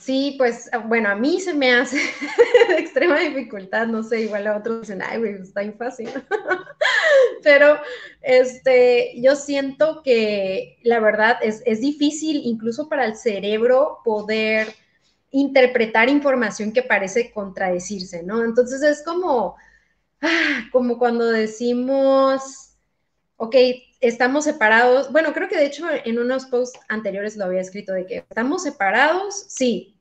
Sí, 0.03 0.35
pues 0.37 0.69
ah, 0.73 0.79
bueno, 0.79 1.07
a 1.07 1.15
mí 1.15 1.39
se 1.39 1.53
me 1.53 1.71
hace 1.71 1.95
de 2.67 2.77
extrema 2.77 3.19
dificultad, 3.19 3.87
no 3.87 4.03
sé, 4.03 4.23
igual 4.23 4.47
a 4.47 4.57
otros 4.57 4.81
dicen, 4.81 5.01
ay, 5.01 5.17
güey, 5.17 5.35
está 5.35 5.61
fácil. 5.77 6.09
Pero 7.43 7.77
este, 8.21 9.13
yo 9.21 9.37
siento 9.37 10.01
que 10.03 10.77
la 10.83 10.99
verdad 10.99 11.37
es, 11.41 11.63
es 11.65 11.79
difícil 11.79 12.41
incluso 12.43 12.89
para 12.89 13.05
el 13.05 13.15
cerebro 13.15 13.99
poder 14.03 14.75
interpretar 15.31 16.09
información 16.09 16.73
que 16.73 16.83
parece 16.83 17.31
contradecirse, 17.31 18.23
¿no? 18.23 18.43
Entonces 18.43 18.83
es 18.83 19.03
como, 19.05 19.55
ah, 20.21 20.65
como 20.73 20.99
cuando 20.99 21.27
decimos, 21.27 22.73
ok, 23.37 23.55
estamos 24.01 24.43
separados. 24.43 25.13
Bueno, 25.13 25.33
creo 25.33 25.47
que 25.47 25.55
de 25.57 25.65
hecho 25.65 25.85
en 26.03 26.19
unos 26.19 26.45
posts 26.47 26.77
anteriores 26.89 27.37
lo 27.37 27.45
había 27.45 27.61
escrito 27.61 27.93
de 27.93 28.05
que 28.05 28.17
estamos 28.17 28.63
separados, 28.63 29.45
sí, 29.47 29.92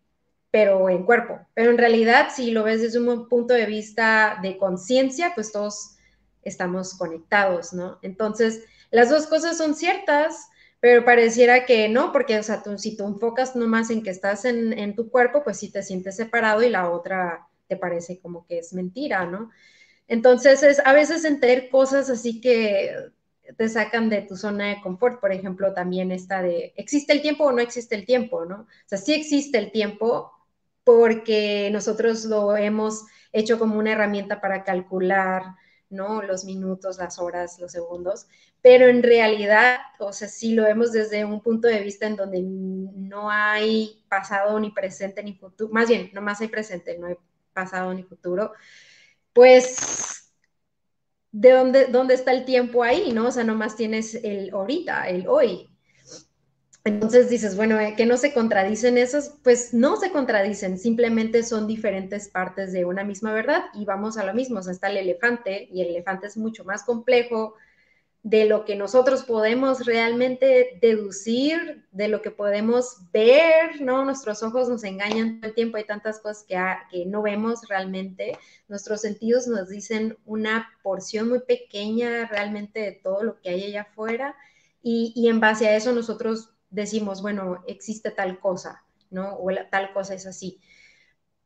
pero 0.52 0.88
en 0.90 1.04
cuerpo. 1.04 1.40
Pero 1.54 1.72
en 1.72 1.78
realidad, 1.78 2.28
si 2.32 2.52
lo 2.52 2.62
ves 2.62 2.82
desde 2.82 3.00
un 3.00 3.28
punto 3.28 3.54
de 3.54 3.66
vista 3.66 4.38
de 4.42 4.58
conciencia, 4.58 5.32
pues 5.34 5.50
todos 5.50 5.96
estamos 6.42 6.94
conectados, 6.94 7.72
¿no? 7.72 7.98
Entonces, 8.02 8.62
las 8.90 9.08
dos 9.08 9.26
cosas 9.26 9.56
son 9.56 9.74
ciertas, 9.74 10.48
pero 10.78 11.04
pareciera 11.04 11.64
que 11.64 11.88
no, 11.88 12.12
porque, 12.12 12.38
o 12.38 12.42
sea, 12.42 12.62
tú, 12.62 12.76
si 12.78 12.96
tú 12.96 13.06
enfocas 13.06 13.56
nomás 13.56 13.88
en 13.90 14.02
que 14.02 14.10
estás 14.10 14.44
en, 14.44 14.78
en, 14.78 14.94
tu 14.94 15.10
cuerpo, 15.10 15.42
pues 15.42 15.58
sí 15.58 15.72
te 15.72 15.82
sientes 15.82 16.16
separado 16.16 16.62
y 16.62 16.68
la 16.68 16.90
otra 16.90 17.48
te 17.66 17.76
parece 17.76 18.20
como 18.20 18.46
que 18.46 18.58
es 18.58 18.74
mentira, 18.74 19.24
¿no? 19.24 19.50
Entonces, 20.06 20.62
es 20.62 20.82
a 20.84 20.92
veces 20.92 21.24
entender 21.24 21.70
cosas 21.70 22.10
así 22.10 22.42
que 22.42 22.94
te 23.56 23.68
sacan 23.68 24.10
de 24.10 24.22
tu 24.22 24.36
zona 24.36 24.68
de 24.68 24.80
confort. 24.82 25.20
Por 25.20 25.32
ejemplo, 25.32 25.72
también 25.72 26.12
está 26.12 26.42
de, 26.42 26.74
¿existe 26.76 27.12
el 27.12 27.22
tiempo 27.22 27.44
o 27.44 27.52
no 27.52 27.60
existe 27.60 27.94
el 27.94 28.04
tiempo, 28.04 28.44
no? 28.44 28.62
O 28.62 28.66
sea, 28.86 28.98
sí 28.98 29.14
existe 29.14 29.58
el 29.58 29.72
tiempo, 29.72 30.32
porque 30.84 31.70
nosotros 31.72 32.24
lo 32.24 32.56
hemos 32.56 33.04
hecho 33.32 33.58
como 33.58 33.78
una 33.78 33.92
herramienta 33.92 34.40
para 34.40 34.64
calcular, 34.64 35.42
¿no? 35.90 36.22
Los 36.22 36.44
minutos, 36.44 36.98
las 36.98 37.18
horas, 37.18 37.58
los 37.58 37.72
segundos, 37.72 38.26
pero 38.62 38.86
en 38.86 39.02
realidad, 39.02 39.78
o 39.98 40.12
sea, 40.12 40.28
si 40.28 40.54
lo 40.54 40.64
vemos 40.64 40.92
desde 40.92 41.24
un 41.24 41.40
punto 41.42 41.68
de 41.68 41.80
vista 41.80 42.06
en 42.06 42.16
donde 42.16 42.40
no 42.42 43.30
hay 43.30 44.04
pasado 44.08 44.58
ni 44.58 44.70
presente 44.70 45.22
ni 45.22 45.34
futuro, 45.34 45.72
más 45.72 45.88
bien, 45.88 46.10
no 46.14 46.22
más 46.22 46.40
hay 46.40 46.48
presente, 46.48 46.98
no 46.98 47.08
hay 47.08 47.16
pasado 47.52 47.92
ni 47.92 48.02
futuro, 48.02 48.52
pues, 49.32 50.32
¿de 51.32 51.50
dónde, 51.50 51.86
dónde 51.86 52.14
está 52.14 52.32
el 52.32 52.44
tiempo 52.44 52.82
ahí, 52.82 53.12
no? 53.12 53.28
O 53.28 53.30
sea, 53.30 53.44
nomás 53.44 53.76
tienes 53.76 54.14
el 54.14 54.50
ahorita, 54.52 55.08
el 55.08 55.26
hoy, 55.28 55.71
entonces 56.84 57.30
dices, 57.30 57.56
bueno, 57.56 57.78
eh, 57.78 57.94
que 57.96 58.06
no 58.06 58.16
se 58.16 58.32
contradicen 58.32 58.98
esos, 58.98 59.34
pues 59.44 59.72
no 59.72 59.96
se 59.96 60.10
contradicen, 60.10 60.78
simplemente 60.78 61.44
son 61.44 61.68
diferentes 61.68 62.28
partes 62.28 62.72
de 62.72 62.84
una 62.84 63.04
misma 63.04 63.32
verdad 63.32 63.66
y 63.74 63.84
vamos 63.84 64.18
a 64.18 64.24
lo 64.24 64.34
mismo, 64.34 64.58
o 64.58 64.62
sea, 64.62 64.72
está 64.72 64.90
el 64.90 64.96
elefante 64.96 65.68
y 65.72 65.82
el 65.82 65.90
elefante 65.90 66.26
es 66.26 66.36
mucho 66.36 66.64
más 66.64 66.82
complejo 66.82 67.54
de 68.24 68.46
lo 68.46 68.64
que 68.64 68.76
nosotros 68.76 69.24
podemos 69.24 69.84
realmente 69.84 70.78
deducir, 70.80 71.86
de 71.90 72.08
lo 72.08 72.20
que 72.20 72.30
podemos 72.30 73.10
ver, 73.12 73.80
¿no? 73.80 74.04
Nuestros 74.04 74.44
ojos 74.44 74.68
nos 74.68 74.84
engañan 74.84 75.40
todo 75.40 75.48
el 75.48 75.54
tiempo, 75.54 75.76
hay 75.76 75.84
tantas 75.84 76.20
cosas 76.20 76.44
que, 76.44 76.56
que 76.90 77.06
no 77.06 77.22
vemos 77.22 77.60
realmente, 77.68 78.38
nuestros 78.68 79.00
sentidos 79.00 79.46
nos 79.46 79.68
dicen 79.68 80.18
una 80.24 80.68
porción 80.82 81.28
muy 81.28 81.40
pequeña 81.40 82.26
realmente 82.26 82.80
de 82.80 82.92
todo 82.92 83.22
lo 83.22 83.40
que 83.40 83.50
hay 83.50 83.64
allá 83.64 83.82
afuera 83.82 84.34
y, 84.82 85.12
y 85.14 85.28
en 85.28 85.38
base 85.38 85.68
a 85.68 85.76
eso 85.76 85.92
nosotros 85.92 86.52
decimos, 86.72 87.22
bueno, 87.22 87.62
existe 87.68 88.10
tal 88.10 88.40
cosa, 88.40 88.82
¿no? 89.10 89.36
O 89.36 89.50
tal 89.70 89.92
cosa 89.92 90.14
es 90.14 90.26
así. 90.26 90.60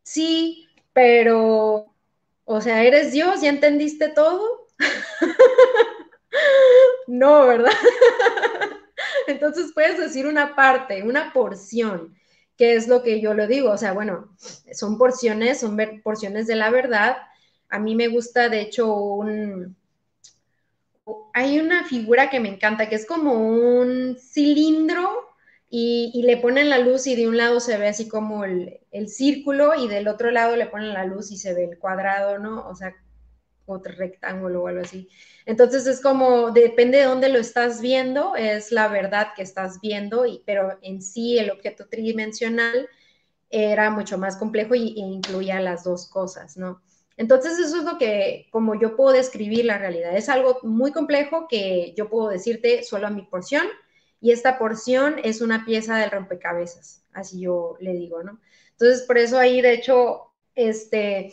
Sí, 0.02 0.68
pero, 0.92 1.94
o 2.44 2.60
sea, 2.60 2.84
¿eres 2.84 3.12
Dios? 3.12 3.42
¿Ya 3.42 3.50
entendiste 3.50 4.08
todo? 4.08 4.68
no, 7.08 7.46
¿verdad? 7.46 7.72
Entonces 9.26 9.72
puedes 9.74 9.98
decir 9.98 10.26
una 10.26 10.54
parte, 10.54 11.02
una 11.02 11.32
porción, 11.32 12.16
que 12.56 12.76
es 12.76 12.88
lo 12.88 13.02
que 13.02 13.20
yo 13.20 13.34
lo 13.34 13.46
digo, 13.46 13.70
o 13.70 13.76
sea, 13.76 13.92
bueno, 13.92 14.34
son 14.72 14.96
porciones, 14.96 15.60
son 15.60 15.76
porciones 16.02 16.46
de 16.46 16.56
la 16.56 16.70
verdad. 16.70 17.16
A 17.68 17.80
mí 17.80 17.96
me 17.96 18.08
gusta, 18.08 18.48
de 18.48 18.60
hecho, 18.60 18.94
un, 18.94 19.76
hay 21.36 21.60
una 21.60 21.84
figura 21.84 22.30
que 22.30 22.40
me 22.40 22.48
encanta, 22.48 22.88
que 22.88 22.94
es 22.94 23.04
como 23.04 23.34
un 23.34 24.16
cilindro 24.18 25.28
y, 25.68 26.22
le 26.24 26.38
ponen 26.38 26.70
la 26.70 26.78
luz 26.78 27.06
y 27.06 27.14
de 27.14 27.28
un 27.28 27.36
lado 27.36 27.60
se 27.60 27.76
ve 27.76 27.88
así 27.88 28.08
como 28.08 28.44
el, 28.44 28.80
círculo 29.06 29.74
y 29.74 29.86
del 29.86 30.08
otro 30.08 30.30
lado 30.30 30.56
le 30.56 30.64
ponen 30.64 30.94
la 30.94 31.04
luz 31.04 31.30
y 31.30 31.36
se 31.36 31.52
ve 31.52 31.64
el 31.64 31.78
cuadrado, 31.78 32.38
¿no? 32.38 32.66
O 32.66 32.74
sea, 32.74 32.96
otro 33.66 33.92
rectángulo 33.94 34.62
o 34.62 34.68
algo 34.68 34.80
así. 34.80 35.10
Entonces 35.44 35.86
es 35.86 36.00
como, 36.00 36.52
depende 36.52 36.98
de 36.98 37.04
dónde 37.04 37.28
lo 37.28 37.38
estás 37.38 37.82
viendo, 37.82 38.34
es 38.34 38.72
la 38.72 38.88
verdad 38.88 39.34
que 39.36 39.42
estás 39.42 39.78
viendo, 39.82 40.24
y, 40.24 40.42
pero 40.46 40.78
en 40.80 41.02
sí 41.02 41.38
el 41.38 41.50
objeto 41.50 41.86
tridimensional 41.86 42.88
era 43.50 43.90
mucho 43.90 44.16
más 44.16 44.38
complejo 44.38 44.74
y, 44.74 44.94
e 44.98 45.00
incluía 45.00 45.60
las 45.60 45.84
dos 45.84 46.08
cosas, 46.08 46.56
¿no? 46.56 46.80
Entonces, 47.16 47.58
eso 47.58 47.78
es 47.78 47.84
lo 47.84 47.98
que, 47.98 48.46
como 48.50 48.78
yo 48.78 48.96
puedo 48.96 49.12
describir 49.12 49.64
la 49.64 49.78
realidad. 49.78 50.16
Es 50.16 50.28
algo 50.28 50.58
muy 50.62 50.92
complejo 50.92 51.46
que 51.48 51.94
yo 51.96 52.10
puedo 52.10 52.28
decirte 52.28 52.82
solo 52.82 53.06
a 53.06 53.10
mi 53.10 53.22
porción 53.22 53.66
y 54.20 54.32
esta 54.32 54.58
porción 54.58 55.16
es 55.22 55.40
una 55.40 55.64
pieza 55.64 55.96
del 55.96 56.10
rompecabezas, 56.10 57.04
así 57.12 57.40
yo 57.40 57.76
le 57.80 57.92
digo, 57.92 58.22
¿no? 58.22 58.40
Entonces, 58.72 59.02
por 59.06 59.18
eso 59.18 59.38
ahí, 59.38 59.60
de 59.60 59.72
hecho, 59.72 60.32
este, 60.54 61.32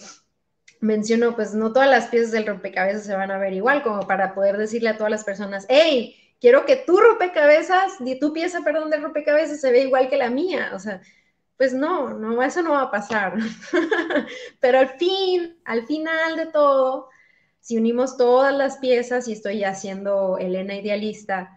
menciono, 0.79 1.35
pues 1.35 1.53
no 1.53 1.73
todas 1.73 1.89
las 1.89 2.07
piezas 2.07 2.31
del 2.31 2.45
rompecabezas 2.45 3.05
se 3.05 3.15
van 3.15 3.31
a 3.31 3.37
ver 3.37 3.53
igual, 3.53 3.83
como 3.83 4.05
para 4.05 4.35
poder 4.35 4.57
decirle 4.57 4.89
a 4.89 4.97
todas 4.97 5.11
las 5.11 5.23
personas, 5.23 5.65
hey, 5.69 6.15
quiero 6.39 6.65
que 6.65 6.75
tu 6.75 6.97
rompecabezas, 6.97 7.93
tu 8.19 8.33
pieza, 8.33 8.61
perdón, 8.63 8.89
del 8.89 9.01
rompecabezas 9.01 9.61
se 9.61 9.71
vea 9.71 9.83
igual 9.83 10.09
que 10.09 10.17
la 10.17 10.29
mía, 10.29 10.71
o 10.73 10.79
sea, 10.79 11.01
pues 11.57 11.73
no, 11.73 12.13
no, 12.13 12.41
eso 12.43 12.61
no 12.61 12.71
va 12.71 12.83
a 12.83 12.91
pasar. 12.91 13.35
Pero 14.59 14.79
al 14.79 14.89
fin, 14.97 15.59
al 15.65 15.85
final 15.85 16.35
de 16.35 16.47
todo, 16.47 17.09
si 17.59 17.77
unimos 17.77 18.17
todas 18.17 18.53
las 18.55 18.77
piezas 18.77 19.27
y 19.27 19.33
estoy 19.33 19.63
haciendo 19.63 20.37
Elena 20.37 20.75
idealista, 20.75 21.55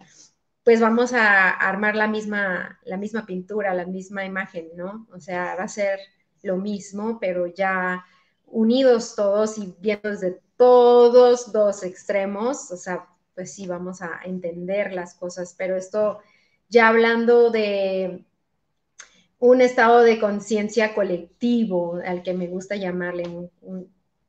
pues 0.63 0.81
vamos 0.81 1.13
a 1.13 1.51
armar 1.51 1.97
la 1.97 2.09
misma, 2.09 2.81
la 2.85 2.97
misma 2.97 3.25
pintura, 3.25 3.75
la 3.75 3.87
misma 3.87 4.25
imagen, 4.25 4.69
¿no? 4.77 5.07
O 5.13 5.21
sea, 5.21 5.55
va 5.57 5.65
a 5.65 5.69
ser 5.69 6.01
lo 6.43 6.57
mismo, 6.57 7.19
pero 7.21 7.47
ya 7.47 8.05
unidos 8.47 9.15
todos 9.17 9.59
y 9.59 9.75
viendo 9.81 10.11
desde 10.11 10.41
todos 10.57 11.53
dos 11.53 11.83
extremos, 11.83 12.71
o 12.71 12.77
sea, 12.77 13.07
pues 13.35 13.55
sí, 13.55 13.67
vamos 13.67 14.03
a 14.03 14.21
entender 14.25 14.93
las 14.93 15.15
cosas, 15.15 15.55
pero 15.57 15.77
esto 15.77 16.19
ya 16.69 16.89
hablando 16.89 17.51
de 17.51 18.25
un 19.39 19.61
estado 19.61 20.01
de 20.03 20.19
conciencia 20.19 20.95
colectivo, 20.95 22.01
al 22.05 22.23
que 22.23 22.35
me 22.35 22.49
gusta 22.49 22.77
llamarle, 22.77 23.25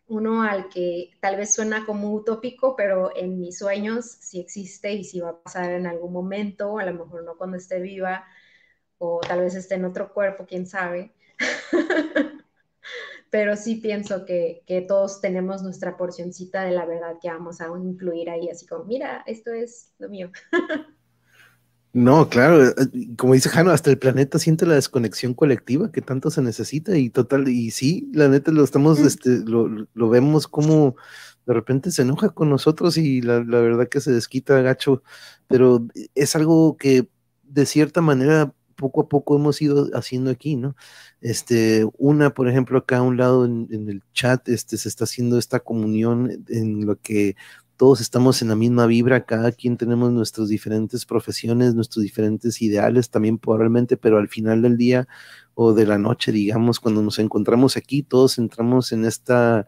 uno 0.08 0.44
al 0.44 0.70
que 0.70 1.12
tal 1.20 1.38
vez 1.38 1.54
suena 1.54 1.86
como 1.86 2.14
utópico, 2.14 2.76
pero 2.76 3.16
en 3.16 3.40
mis 3.40 3.58
sueños 3.60 4.06
sí 4.06 4.40
existe 4.40 4.94
y 4.94 5.04
sí 5.04 5.20
va 5.20 5.30
a 5.30 5.42
pasar 5.42 5.72
en 5.72 5.88
algún 5.88 6.14
momento, 6.14 6.78
a 6.78 6.86
lo 6.86 6.94
mejor 6.94 7.24
no 7.24 7.38
cuando 7.38 7.58
esté 7.58 7.80
viva, 7.82 8.26
o 9.00 9.20
tal 9.22 9.42
vez 9.42 9.56
esté 9.56 9.76
en 9.76 9.86
otro 9.86 10.14
cuerpo, 10.14 10.46
quién 10.48 10.68
sabe. 10.68 11.14
pero 13.30 13.56
sí 13.56 13.76
pienso 13.76 14.26
que, 14.26 14.64
todos 14.88 15.22
tenemos 15.22 15.62
nuestra 15.62 15.98
porcioncita 15.98 16.64
de 16.64 16.72
la 16.72 16.86
verdad 16.86 17.18
que 17.22 17.30
vamos 17.30 17.62
a 17.62 17.68
incluir 17.68 18.30
ahí, 18.30 18.50
así 18.50 18.66
como, 18.66 18.86
mira, 18.86 19.24
esto 19.26 19.52
es 19.52 19.94
lo 20.00 20.10
mío. 20.10 20.32
No, 21.94 22.30
claro, 22.30 22.68
eh, 22.68 22.74
como 23.18 23.34
dice 23.34 23.50
Jano, 23.50 23.72
hasta 23.72 23.90
el 23.90 23.98
planeta 23.98 24.40
siente 24.40 24.66
la 24.66 24.76
desconexión 24.76 25.34
colectiva 25.34 25.92
que 25.92 26.02
tanto 26.02 26.30
se 26.30 26.42
necesita 26.42 26.98
y 26.98 27.10
total, 27.10 27.48
y 27.48 27.72
sí, 27.72 28.10
la 28.14 28.28
neta 28.28 28.52
lo 28.52 28.64
estamos, 28.64 29.00
mm. 29.00 29.08
este, 29.08 29.40
lo, 29.40 30.10
vemos 30.10 30.48
como 30.48 30.96
de 31.46 31.54
repente 31.54 31.92
se 31.92 32.02
enoja 32.04 32.30
con 32.30 32.50
nosotros 32.50 32.98
y 32.98 33.22
la, 33.22 33.44
la 33.44 33.62
verdad 33.62 33.88
que 33.88 34.02
se 34.02 34.12
desquita 34.12 34.62
gacho, 34.62 35.02
pero 35.48 35.88
es 36.14 36.36
algo 36.36 36.78
que 36.78 37.10
de 37.44 37.66
cierta 37.66 38.02
manera 38.02 38.54
poco 38.78 39.02
a 39.02 39.10
poco 39.10 39.36
hemos 39.36 39.62
ido 39.62 39.90
haciendo 39.94 40.32
aquí, 40.32 40.56
¿no? 40.56 40.76
Este, 41.20 41.86
una, 41.98 42.34
por 42.34 42.48
ejemplo, 42.48 42.78
acá 42.78 42.98
a 42.98 43.02
un 43.02 43.18
lado 43.18 43.46
en, 43.46 43.68
el 43.90 44.04
chat, 44.14 44.48
este, 44.48 44.78
se 44.78 44.88
está 44.88 45.04
haciendo 45.04 45.38
esta 45.38 45.60
comunión 45.60 46.46
en 46.48 46.86
lo 46.86 46.96
que 47.02 47.36
todos 47.78 48.02
estamos 48.02 48.42
en 48.42 48.50
la 48.50 48.56
misma 48.56 48.88
vibra, 48.88 49.26
cada 49.26 49.52
quien 49.52 49.78
tenemos 49.78 50.12
nuestras 50.12 50.50
diferentes 50.50 51.06
profesiones, 51.06 51.76
nuestros 51.76 52.04
diferentes 52.04 52.62
ideales 52.62 53.10
también 53.12 53.38
probablemente, 53.38 53.98
pero 53.98 54.18
al 54.18 54.28
final 54.28 54.64
del 54.64 54.78
día 54.78 55.08
o 55.54 55.74
de 55.74 55.86
la 55.86 55.98
noche, 55.98 56.32
digamos, 56.32 56.80
cuando 56.80 57.02
nos 57.04 57.20
encontramos 57.20 57.78
aquí, 57.78 58.04
todos 58.04 58.40
entramos 58.40 58.92
en 58.92 59.06
esta 59.06 59.68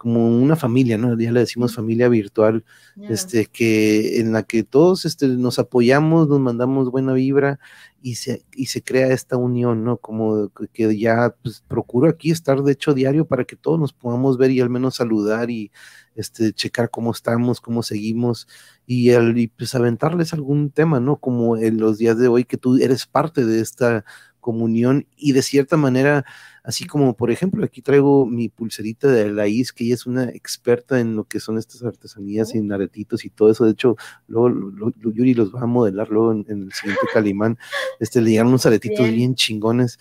como 0.00 0.26
una 0.26 0.56
familia, 0.56 0.96
¿no? 0.96 1.14
Ya 1.18 1.30
le 1.30 1.40
decimos 1.40 1.74
familia 1.74 2.08
virtual, 2.08 2.64
este, 3.02 3.44
que 3.44 4.18
en 4.18 4.32
la 4.32 4.44
que 4.44 4.62
todos 4.62 5.04
este, 5.04 5.28
nos 5.28 5.58
apoyamos, 5.58 6.26
nos 6.26 6.40
mandamos 6.40 6.90
buena 6.90 7.12
vibra 7.12 7.60
y 8.00 8.14
se, 8.14 8.42
y 8.54 8.66
se 8.66 8.82
crea 8.82 9.08
esta 9.08 9.36
unión, 9.36 9.84
¿no? 9.84 9.98
Como 9.98 10.50
que 10.72 10.98
ya 10.98 11.34
pues, 11.42 11.62
procuro 11.68 12.08
aquí 12.08 12.30
estar, 12.30 12.62
de 12.62 12.72
hecho, 12.72 12.94
diario 12.94 13.26
para 13.26 13.44
que 13.44 13.56
todos 13.56 13.78
nos 13.78 13.92
podamos 13.92 14.38
ver 14.38 14.50
y 14.52 14.62
al 14.62 14.70
menos 14.70 14.94
saludar 14.94 15.50
y 15.50 15.70
este, 16.14 16.54
checar 16.54 16.88
cómo 16.88 17.10
estamos, 17.10 17.60
cómo 17.60 17.82
seguimos 17.82 18.48
y, 18.86 19.10
el, 19.10 19.36
y 19.36 19.48
pues 19.48 19.74
aventarles 19.74 20.32
algún 20.32 20.70
tema, 20.70 20.98
¿no? 21.00 21.16
Como 21.16 21.58
en 21.58 21.76
los 21.76 21.98
días 21.98 22.16
de 22.16 22.28
hoy 22.28 22.44
que 22.44 22.56
tú 22.56 22.78
eres 22.78 23.04
parte 23.04 23.44
de 23.44 23.60
esta 23.60 24.06
comunión 24.40 25.06
y 25.16 25.32
de 25.32 25.42
cierta 25.42 25.76
manera, 25.76 26.24
así 26.64 26.86
como 26.86 27.14
por 27.14 27.30
ejemplo 27.30 27.64
aquí 27.64 27.82
traigo 27.82 28.26
mi 28.26 28.48
pulserita 28.48 29.08
de 29.08 29.30
la 29.30 29.46
IS, 29.46 29.72
que 29.72 29.84
ella 29.84 29.94
es 29.94 30.06
una 30.06 30.24
experta 30.24 31.00
en 31.00 31.16
lo 31.16 31.24
que 31.24 31.40
son 31.40 31.58
estas 31.58 31.82
artesanías 31.82 32.54
y 32.54 32.58
en 32.58 32.72
aretitos 32.72 33.24
y 33.24 33.30
todo 33.30 33.50
eso, 33.50 33.64
de 33.64 33.72
hecho, 33.72 33.96
luego 34.26 34.92
Yuri 34.96 35.34
los 35.34 35.54
va 35.54 35.62
a 35.62 35.66
modelar 35.66 36.08
luego 36.08 36.32
en, 36.32 36.44
el 36.48 36.72
siguiente 36.72 37.06
Calimán, 37.12 37.58
este, 38.00 38.20
le 38.20 38.30
llegaron 38.30 38.48
unos 38.48 38.66
aretitos 38.66 39.08
bien, 39.10 39.34
chingones, 39.34 39.98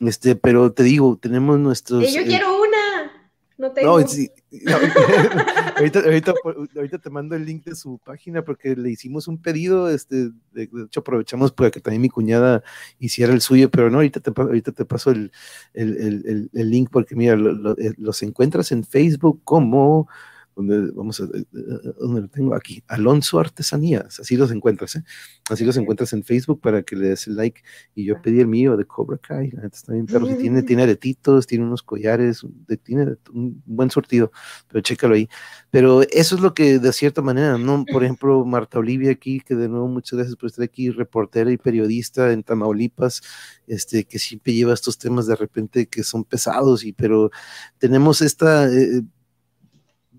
este, 0.00 0.36
pero 0.36 0.72
te 0.72 0.82
digo, 0.82 1.18
tenemos 1.20 1.58
nuestros... 1.58 2.12
yo 2.12 2.20
eh, 2.20 2.26
quiero 2.26 2.65
no 3.58 3.72
tengo. 3.72 4.00
No, 4.00 4.06
sí, 4.08 4.30
ahorita, 5.76 6.98
te 6.98 7.10
mando 7.10 7.36
el 7.36 7.44
link 7.44 7.64
de 7.64 7.74
su 7.74 7.98
página 7.98 8.44
porque 8.44 8.76
le 8.76 8.90
hicimos 8.90 9.28
un 9.28 9.40
pedido. 9.40 9.90
Este, 9.90 10.30
de, 10.52 10.68
hecho, 10.84 11.00
aprovechamos 11.00 11.52
para 11.52 11.70
que 11.70 11.80
también 11.80 12.02
mi 12.02 12.08
cuñada 12.08 12.62
hiciera 12.98 13.32
el 13.32 13.40
suyo, 13.40 13.70
pero 13.70 13.90
no, 13.90 13.98
ahorita 13.98 14.20
te, 14.20 14.32
ahorita 14.36 14.72
te 14.72 14.84
paso 14.84 15.10
el, 15.10 15.32
el, 15.74 16.50
el 16.52 16.70
link 16.70 16.90
porque, 16.90 17.16
mira, 17.16 17.34
eh, 17.34 17.92
los 17.96 18.22
encuentras 18.22 18.72
en 18.72 18.84
Facebook 18.84 19.40
como 19.44 20.08
donde 20.56 20.90
vamos 20.92 21.20
a, 21.20 21.24
eh, 21.24 21.44
eh, 21.54 21.92
donde 22.00 22.22
lo 22.22 22.28
tengo 22.28 22.54
aquí, 22.54 22.82
Alonso 22.88 23.38
Artesanías, 23.38 24.18
así 24.18 24.36
los 24.36 24.50
encuentras, 24.50 24.96
¿eh? 24.96 25.04
así 25.50 25.66
los 25.66 25.76
encuentras 25.76 26.14
en 26.14 26.24
Facebook 26.24 26.60
para 26.62 26.82
que 26.82 26.96
le 26.96 27.08
des 27.08 27.26
el 27.26 27.36
like, 27.36 27.60
y 27.94 28.06
yo 28.06 28.20
pedí 28.22 28.40
el 28.40 28.46
mío 28.46 28.74
de 28.76 28.86
Cobra 28.86 29.18
Kai, 29.18 29.52
está 29.70 29.92
bien 29.92 30.06
perro, 30.06 30.26
tiene, 30.26 30.62
tiene 30.62 30.84
aretitos, 30.84 31.46
tiene 31.46 31.64
unos 31.64 31.82
collares, 31.82 32.44
tiene 32.82 33.16
un 33.34 33.62
buen 33.66 33.90
sortido, 33.90 34.32
pero 34.66 34.80
chécalo 34.80 35.14
ahí, 35.14 35.28
pero 35.70 36.00
eso 36.10 36.36
es 36.36 36.40
lo 36.40 36.54
que 36.54 36.78
de 36.78 36.92
cierta 36.94 37.20
manera, 37.20 37.58
¿no? 37.58 37.84
Por 37.84 38.02
ejemplo, 38.02 38.42
Marta 38.46 38.78
Olivia 38.78 39.10
aquí, 39.10 39.40
que 39.40 39.54
de 39.54 39.68
nuevo 39.68 39.88
muchas 39.88 40.16
gracias 40.16 40.36
por 40.36 40.48
estar 40.48 40.64
aquí, 40.64 40.88
reportera 40.88 41.50
y 41.52 41.58
periodista 41.58 42.32
en 42.32 42.42
Tamaulipas, 42.42 43.20
este, 43.66 44.04
que 44.04 44.18
siempre 44.18 44.54
lleva 44.54 44.72
estos 44.72 44.96
temas 44.96 45.26
de 45.26 45.36
repente 45.36 45.86
que 45.86 46.02
son 46.02 46.24
pesados, 46.24 46.82
y 46.82 46.94
pero 46.94 47.30
tenemos 47.78 48.22
esta 48.22 48.70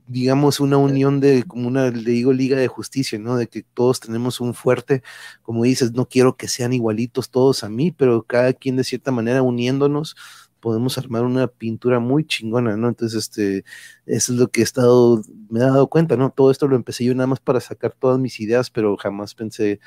digamos, 0.07 0.59
una 0.59 0.77
unión 0.77 1.19
de, 1.19 1.43
como 1.43 1.67
una, 1.67 1.89
le 1.91 2.11
digo, 2.11 2.33
liga 2.33 2.57
de 2.57 2.67
justicia, 2.67 3.19
¿no? 3.19 3.37
De 3.37 3.47
que 3.47 3.63
todos 3.63 3.99
tenemos 3.99 4.39
un 4.41 4.53
fuerte, 4.53 5.03
como 5.41 5.63
dices, 5.63 5.93
no 5.93 6.07
quiero 6.07 6.37
que 6.37 6.47
sean 6.47 6.73
igualitos 6.73 7.29
todos 7.29 7.63
a 7.63 7.69
mí, 7.69 7.91
pero 7.91 8.23
cada 8.23 8.53
quien 8.53 8.77
de 8.77 8.83
cierta 8.83 9.11
manera 9.11 9.41
uniéndonos 9.43 10.15
podemos 10.59 10.97
armar 10.97 11.23
una 11.23 11.47
pintura 11.47 11.99
muy 11.99 12.25
chingona, 12.25 12.77
¿no? 12.77 12.87
Entonces, 12.89 13.17
este, 13.19 13.65
eso 14.05 14.33
es 14.33 14.39
lo 14.39 14.47
que 14.49 14.61
he 14.61 14.63
estado, 14.63 15.21
me 15.49 15.59
he 15.59 15.63
dado 15.63 15.87
cuenta, 15.87 16.17
¿no? 16.17 16.31
Todo 16.31 16.51
esto 16.51 16.67
lo 16.67 16.75
empecé 16.75 17.05
yo 17.05 17.13
nada 17.15 17.27
más 17.27 17.39
para 17.39 17.59
sacar 17.59 17.93
todas 17.93 18.19
mis 18.19 18.39
ideas, 18.39 18.69
pero 18.69 18.97
jamás 18.97 19.35
pensé 19.35 19.79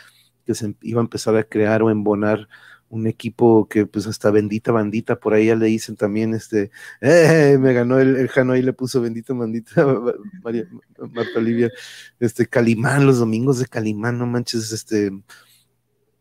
que 0.46 0.54
se 0.54 0.74
iba 0.82 1.00
a 1.00 1.04
empezar 1.04 1.36
a 1.36 1.44
crear 1.44 1.82
o 1.82 1.90
embonar 1.90 2.48
un 2.90 3.06
equipo 3.06 3.68
que 3.68 3.86
pues 3.86 4.06
hasta 4.06 4.30
bendita 4.30 4.72
bandita, 4.72 5.18
por 5.18 5.32
ahí 5.32 5.46
ya 5.46 5.56
le 5.56 5.66
dicen 5.66 5.96
también, 5.96 6.34
este, 6.34 6.70
eh, 7.00 7.56
me 7.58 7.72
ganó 7.72 7.98
el, 8.00 8.16
el 8.16 8.28
Jano 8.28 8.54
le 8.54 8.72
puso 8.72 9.00
bendita 9.00 9.32
bandita, 9.32 9.86
María, 10.42 10.64
Marta 10.98 11.38
Olivia, 11.38 11.70
este, 12.18 12.46
Calimán, 12.46 13.06
los 13.06 13.20
domingos 13.20 13.60
de 13.60 13.66
Calimán, 13.66 14.18
no 14.18 14.26
manches, 14.26 14.72
este, 14.72 15.12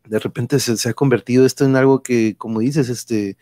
de 0.06 0.18
repente 0.18 0.60
se, 0.60 0.76
se 0.76 0.88
ha 0.88 0.94
convertido 0.94 1.44
esto 1.44 1.64
en 1.64 1.74
algo 1.76 2.02
que, 2.02 2.36
como 2.38 2.60
dices, 2.60 2.88
este, 2.88 3.36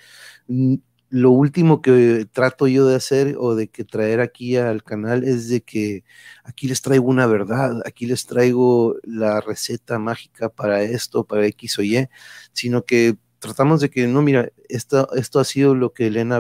lo 1.11 1.31
último 1.31 1.81
que 1.83 2.27
trato 2.33 2.67
yo 2.69 2.87
de 2.87 2.97
hacer 2.97 3.37
o 3.39 3.55
de 3.55 3.69
que 3.69 3.85
traer 3.85 4.21
aquí 4.21 4.57
al 4.57 4.83
canal 4.83 5.25
es 5.25 5.49
de 5.49 5.63
que 5.63 6.05
aquí 6.45 6.69
les 6.69 6.83
traigo 6.83 7.07
una 7.07 7.27
verdad, 7.27 7.81
aquí 7.87 8.07
les 8.07 8.27
traigo 8.27 8.97
la 9.05 9.41
receta 9.41 9.99
mágica 9.99 10.49
para 10.51 10.83
esto, 10.83 11.25
para 11.25 11.47
X 11.47 11.79
o 11.79 11.83
Y, 11.83 12.09
sino 12.53 12.85
que 12.85 13.17
tratamos 13.39 13.81
de 13.81 13.91
que 13.91 14.07
no, 14.07 14.23
mira, 14.23 14.51
esto, 14.69 15.13
esto 15.15 15.41
ha 15.41 15.45
sido 15.45 15.75
lo 15.75 15.93
que 15.93 16.09
Elena 16.09 16.37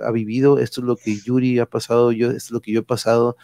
ha 0.00 0.10
vivido, 0.12 0.58
esto 0.58 0.80
es 0.80 0.86
lo 0.86 0.96
que 0.96 1.16
Yuri 1.16 1.58
ha 1.58 1.66
pasado, 1.66 2.12
yo, 2.12 2.28
esto 2.28 2.36
es 2.36 2.50
lo 2.50 2.60
que 2.60 2.72
yo 2.72 2.80
he 2.80 2.84
pasado, 2.84 3.36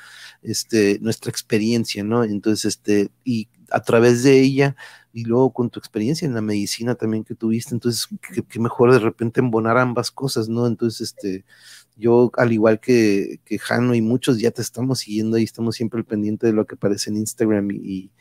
este, 0.43 0.99
nuestra 1.01 1.31
experiencia, 1.31 2.05
¿no? 2.05 2.25
Entonces, 2.25 2.77
este, 2.77 3.11
y 3.25 3.49
a 3.71 3.83
través 3.83 4.23
de 4.23 4.41
ella 4.41 4.77
y 5.19 5.25
luego 5.25 5.53
con 5.53 5.69
tu 5.69 5.81
experiencia 5.81 6.27
en 6.27 6.35
la 6.35 6.41
medicina 6.41 6.95
también 6.95 7.25
que 7.25 7.35
tuviste, 7.35 7.75
entonces 7.75 8.09
qué, 8.49 8.61
mejor 8.61 8.93
de 8.93 9.01
repente 9.01 9.41
embonar 9.41 9.77
ambas 9.77 10.13
cosas, 10.13 10.49
¿no? 10.49 10.65
Entonces, 10.69 11.09
este, 11.13 11.45
yo 11.97 12.31
al 12.37 12.53
igual 12.53 12.79
que, 12.79 13.41
que 13.45 13.59
Jano 13.59 13.97
y 13.97 14.01
muchos 14.01 14.39
ya 14.39 14.53
te 14.53 14.63
estamos 14.63 15.01
siguiendo 15.01 15.37
y 15.37 15.43
estamos 15.43 15.75
siempre 15.75 15.99
al 15.99 16.05
pendiente 16.07 16.47
de 16.47 16.53
lo 16.53 16.67
que 16.67 16.77
aparece 16.77 17.11
en 17.11 17.17
Instagram 17.17 17.69
y, 17.73 18.13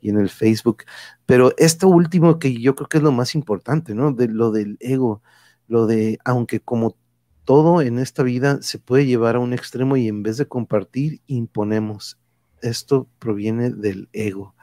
y, 0.00 0.08
en 0.08 0.18
el 0.18 0.30
Facebook, 0.30 0.84
pero 1.26 1.52
esto 1.58 1.88
último 1.88 2.38
que 2.38 2.54
yo 2.58 2.74
creo 2.74 2.88
que 2.88 2.96
es 2.98 3.02
lo 3.02 3.12
más 3.12 3.34
importante, 3.34 3.94
¿no? 3.94 4.12
De 4.12 4.28
lo 4.28 4.50
del 4.50 4.78
ego, 4.80 5.22
lo 5.68 5.86
de, 5.86 6.18
aunque 6.24 6.60
como 6.60 6.96
todo 7.44 7.82
en 7.82 7.98
esta 7.98 8.22
vida 8.22 8.62
se 8.62 8.78
puede 8.78 9.04
llevar 9.04 9.36
a 9.36 9.40
un 9.40 9.52
extremo 9.52 9.98
y 9.98 10.08
en 10.08 10.22
vez 10.22 10.38
de 10.38 10.46
compartir, 10.48 11.20
imponemos. 11.26 12.18
Esto 12.62 13.08
proviene 13.18 13.70
del 13.70 14.08
ego 14.14 14.56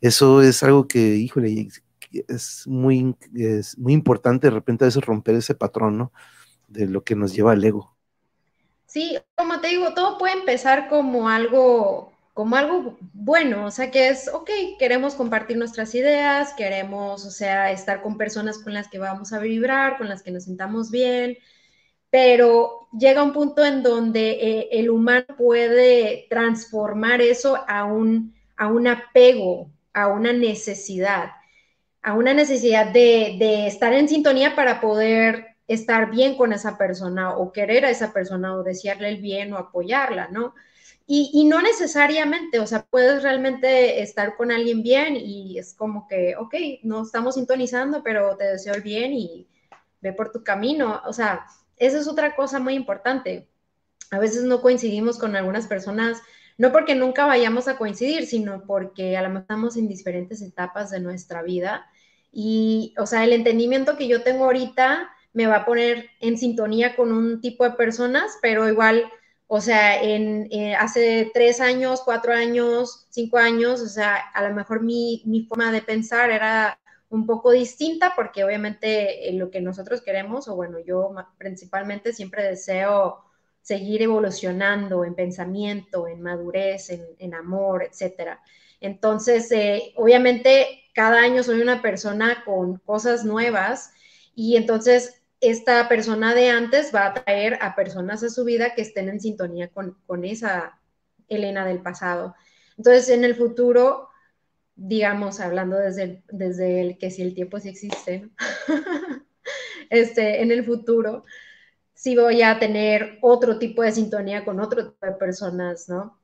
eso 0.00 0.42
es 0.42 0.62
algo 0.62 0.86
que, 0.88 0.98
híjole, 1.16 1.68
es 2.28 2.66
muy, 2.66 3.14
es 3.34 3.78
muy 3.78 3.92
importante 3.92 4.48
de 4.48 4.52
repente 4.52 4.84
a 4.84 4.88
veces 4.88 5.04
romper 5.04 5.36
ese 5.36 5.54
patrón, 5.54 5.98
¿no? 5.98 6.12
De 6.68 6.86
lo 6.86 7.04
que 7.04 7.16
nos 7.16 7.34
lleva 7.34 7.52
al 7.52 7.64
ego. 7.64 7.96
Sí, 8.86 9.16
como 9.36 9.60
te 9.60 9.68
digo, 9.68 9.94
todo 9.94 10.18
puede 10.18 10.34
empezar 10.34 10.88
como 10.88 11.28
algo 11.28 12.10
como 12.32 12.56
algo 12.56 12.96
bueno, 13.12 13.66
o 13.66 13.70
sea, 13.70 13.90
que 13.90 14.08
es, 14.08 14.28
ok, 14.32 14.48
queremos 14.78 15.14
compartir 15.14 15.58
nuestras 15.58 15.94
ideas, 15.94 16.54
queremos, 16.54 17.26
o 17.26 17.30
sea, 17.30 17.70
estar 17.70 18.02
con 18.02 18.16
personas 18.16 18.58
con 18.58 18.72
las 18.72 18.88
que 18.88 18.98
vamos 18.98 19.32
a 19.32 19.40
vibrar, 19.40 19.98
con 19.98 20.08
las 20.08 20.22
que 20.22 20.30
nos 20.30 20.44
sintamos 20.44 20.90
bien, 20.90 21.36
pero 22.08 22.88
llega 22.98 23.22
un 23.22 23.32
punto 23.32 23.64
en 23.64 23.82
donde 23.82 24.30
eh, 24.30 24.68
el 24.72 24.90
humano 24.90 25.26
puede 25.36 26.26
transformar 26.30 27.20
eso 27.20 27.58
a 27.68 27.84
un, 27.84 28.34
a 28.56 28.68
un 28.68 28.86
apego, 28.86 29.70
a 30.02 30.08
una 30.08 30.32
necesidad, 30.32 31.32
a 32.02 32.14
una 32.14 32.34
necesidad 32.34 32.86
de, 32.92 33.66
estar 33.66 33.92
en 33.92 34.08
sintonía 34.08 34.54
para 34.54 34.80
poder 34.80 35.56
estar 35.68 36.10
bien 36.10 36.36
con 36.36 36.52
esa 36.52 36.78
persona 36.78 37.36
o 37.36 37.52
querer 37.52 37.84
a 37.84 37.90
esa 37.90 38.12
persona 38.12 38.54
o 38.54 38.62
desearle 38.62 39.08
el 39.08 39.20
bien 39.20 39.52
o 39.52 39.58
apoyarla, 39.58 40.28
¿no? 40.28 40.54
Y, 41.12 41.44
no 41.46 41.60
necesariamente, 41.60 42.60
o 42.60 42.68
sea, 42.68 42.86
puedes 42.88 43.24
realmente 43.24 44.00
estar 44.00 44.36
con 44.36 44.52
alguien 44.52 44.84
bien 44.84 45.16
y 45.16 45.58
es 45.58 45.74
como 45.74 46.06
que, 46.06 46.36
ok, 46.36 46.54
no 46.84 47.02
estamos 47.02 47.34
sintonizando, 47.34 48.04
pero 48.04 48.36
te 48.36 48.44
deseo 48.44 48.74
el 48.74 48.82
bien 48.82 49.12
y 49.12 49.48
ve 50.00 50.12
por 50.12 50.30
tu 50.30 50.44
camino. 50.44 51.02
O 51.06 51.12
sea, 51.12 51.46
esa 51.76 51.98
es 51.98 52.06
otra 52.06 52.36
cosa 52.36 52.60
muy 52.60 52.74
importante. 52.74 53.48
A 54.12 54.20
veces 54.20 54.44
no 54.44 54.62
coincidimos 54.62 55.18
con 55.18 55.34
algunas 55.34 55.66
personas, 55.66 56.22
no 56.60 56.72
porque 56.72 56.94
nunca 56.94 57.24
vayamos 57.24 57.68
a 57.68 57.78
coincidir, 57.78 58.26
sino 58.26 58.64
porque 58.66 59.16
a 59.16 59.22
lo 59.22 59.30
mejor 59.30 59.42
estamos 59.44 59.78
en 59.78 59.88
diferentes 59.88 60.42
etapas 60.42 60.90
de 60.90 61.00
nuestra 61.00 61.40
vida. 61.42 61.86
Y, 62.30 62.94
o 62.98 63.06
sea, 63.06 63.24
el 63.24 63.32
entendimiento 63.32 63.96
que 63.96 64.08
yo 64.08 64.22
tengo 64.22 64.44
ahorita 64.44 65.08
me 65.32 65.46
va 65.46 65.56
a 65.56 65.64
poner 65.64 66.10
en 66.20 66.36
sintonía 66.36 66.96
con 66.96 67.12
un 67.12 67.40
tipo 67.40 67.64
de 67.64 67.70
personas, 67.70 68.36
pero 68.42 68.68
igual 68.68 69.10
o 69.46 69.62
sea, 69.62 70.02
en, 70.02 70.48
eh, 70.50 70.74
hace 70.74 71.30
tres 71.32 71.62
años, 71.62 72.02
cuatro 72.04 72.34
años, 72.34 73.06
cinco 73.08 73.38
años, 73.38 73.80
o 73.80 73.88
sea, 73.88 74.16
a 74.34 74.46
lo 74.46 74.54
mejor 74.54 74.82
mi, 74.82 75.24
forma 75.48 75.72
de 75.72 75.80
pensar 75.80 76.30
era 76.30 76.78
un 77.08 77.24
poco 77.24 77.52
distinta 77.52 78.12
porque 78.14 78.44
obviamente 78.44 79.30
eh, 79.30 79.32
lo 79.32 79.50
que 79.50 79.62
nosotros 79.62 80.02
queremos, 80.02 80.46
o 80.46 80.56
bueno, 80.56 80.78
yo 80.78 81.14
principalmente 81.38 82.12
siempre 82.12 82.42
deseo 82.42 83.29
seguir 83.62 84.02
evolucionando 84.02 85.04
en 85.04 85.14
pensamiento, 85.14 86.08
en 86.08 86.22
madurez, 86.22 86.90
en, 86.90 87.34
amor, 87.34 87.84
etcétera. 87.84 88.40
Entonces, 88.80 89.50
eh, 89.52 89.92
obviamente, 89.96 90.84
cada 90.94 91.20
año 91.20 91.42
soy 91.42 91.60
una 91.60 91.82
persona 91.82 92.42
con 92.44 92.78
cosas 92.78 93.24
nuevas 93.24 93.92
y 94.34 94.56
entonces 94.56 95.22
esta 95.40 95.88
persona 95.88 96.34
de 96.34 96.50
antes 96.50 96.94
va 96.94 97.06
a 97.06 97.14
traer 97.14 97.58
a 97.60 97.74
personas 97.74 98.22
a 98.22 98.30
su 98.30 98.44
vida 98.44 98.74
que 98.74 98.82
estén 98.82 99.08
en 99.08 99.20
sintonía 99.20 99.68
con, 99.68 100.24
esa 100.24 100.78
Elena 101.28 101.64
del 101.64 101.80
pasado. 101.80 102.34
Entonces, 102.76 103.08
en 103.08 103.24
el 103.24 103.34
futuro, 103.34 104.08
digamos, 104.74 105.40
hablando 105.40 105.76
desde 105.76 106.02
el, 106.02 106.22
desde 106.28 106.80
el 106.80 106.98
que 106.98 107.10
si 107.10 107.22
el 107.22 107.34
tiempo 107.34 107.58
sí 107.60 107.68
existe, 107.68 108.28
este, 109.90 110.42
en 110.42 110.50
el 110.50 110.64
futuro, 110.64 111.24
sí 112.00 112.16
voy 112.16 112.40
a 112.40 112.58
tener 112.58 113.18
otro 113.20 113.58
tipo 113.58 113.82
de 113.82 113.92
sintonía 113.92 114.42
con 114.42 114.58
otro 114.58 114.92
tipo 114.92 115.04
de 115.04 115.12
personas, 115.12 115.86
¿no? 115.86 116.18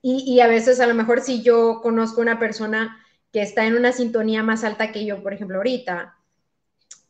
Y, 0.00 0.24
y 0.26 0.40
a 0.40 0.46
veces, 0.46 0.80
a 0.80 0.86
lo 0.86 0.94
mejor, 0.94 1.20
si 1.20 1.42
yo 1.42 1.80
conozco 1.82 2.22
una 2.22 2.38
persona 2.38 3.04
que 3.30 3.42
está 3.42 3.66
en 3.66 3.76
una 3.76 3.92
sintonía 3.92 4.42
más 4.42 4.64
alta 4.64 4.92
que 4.92 5.04
yo, 5.04 5.22
por 5.22 5.34
ejemplo, 5.34 5.58
ahorita, 5.58 6.16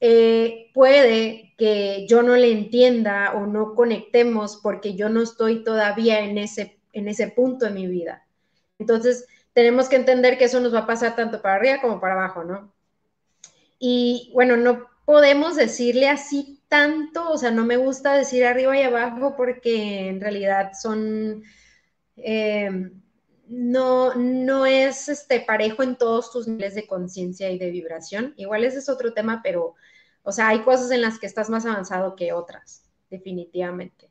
eh, 0.01 0.73
puede 0.75 1.55
que 1.57 2.05
yo 2.09 2.25
no 2.25 2.35
le 2.35 2.51
entienda 2.51 3.33
o 3.35 3.47
no 3.47 3.77
conectemos 3.77 4.59
porque 4.61 4.97
yo 4.97 5.09
no 5.09 5.23
estoy 5.23 5.63
todavía 5.63 6.19
en 6.19 6.37
ese, 6.37 6.81
en 6.93 7.07
ese 7.07 7.29
punto 7.29 7.67
de 7.67 7.71
mi 7.71 7.87
vida. 7.87 8.27
Entonces, 8.81 9.29
tenemos 9.53 9.89
que 9.89 9.95
entender 9.95 10.37
que 10.37 10.47
eso 10.47 10.59
nos 10.59 10.75
va 10.75 10.81
a 10.81 10.87
pasar 10.89 11.15
tanto 11.15 11.41
para 11.41 11.55
arriba 11.55 11.81
como 11.81 12.01
para 12.01 12.15
abajo, 12.15 12.43
¿no? 12.43 12.73
Y 13.79 14.33
bueno, 14.35 14.57
no 14.57 14.89
podemos 15.05 15.55
decirle 15.55 16.09
así 16.09 16.54
tanto, 16.75 17.31
o 17.31 17.39
sea, 17.39 17.53
no 17.53 17.65
me 17.65 17.77
gusta 17.77 18.15
decir 18.15 18.45
arriba 18.45 18.77
y 18.77 18.83
abajo 18.83 19.37
porque 19.37 20.09
en 20.09 20.21
realidad 20.21 20.73
son, 20.73 21.45
eh, 22.17 22.91
no, 23.47 24.17
no 24.17 24.67
es 24.67 25.09
este 25.09 25.39
parejo 25.39 25.85
en 25.85 25.95
todos 25.95 26.33
tus 26.33 26.49
niveles 26.49 26.75
de 26.75 26.89
conciencia 26.89 27.49
y 27.53 27.59
de 27.59 27.71
vibración. 27.71 28.35
Igual 28.37 28.65
ese 28.65 28.79
es 28.79 28.89
otro 28.89 29.15
tema, 29.15 29.41
pero 29.41 29.77
o 30.25 30.33
sea, 30.33 30.49
hay 30.49 30.63
cosas 30.63 30.91
en 30.91 31.01
las 31.01 31.21
que 31.21 31.27
estás 31.27 31.49
más 31.49 31.65
avanzado 31.65 32.17
que 32.17 32.33
otras, 32.33 32.91
definitivamente. 33.09 34.11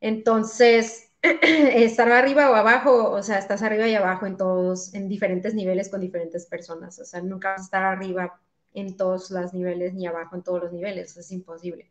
Entonces, 0.00 1.12
estar 1.42 2.10
arriba 2.10 2.50
o 2.50 2.54
abajo, 2.54 3.10
o 3.10 3.22
sea, 3.22 3.38
estás 3.38 3.62
arriba 3.62 3.86
y 3.88 3.94
abajo 3.94 4.24
en 4.24 4.38
todos, 4.38 4.94
en 4.94 5.06
diferentes 5.06 5.52
niveles 5.52 5.90
con 5.90 6.00
diferentes 6.00 6.46
personas. 6.46 6.98
O 6.98 7.04
sea, 7.04 7.20
nunca 7.20 7.50
vas 7.50 7.60
a 7.60 7.64
estar 7.64 7.82
arriba 7.82 8.40
en 8.74 8.96
todos 8.96 9.30
los 9.30 9.52
niveles 9.54 9.94
ni 9.94 10.06
abajo 10.06 10.36
en 10.36 10.42
todos 10.42 10.62
los 10.62 10.72
niveles, 10.72 11.16
es 11.16 11.30
imposible. 11.32 11.90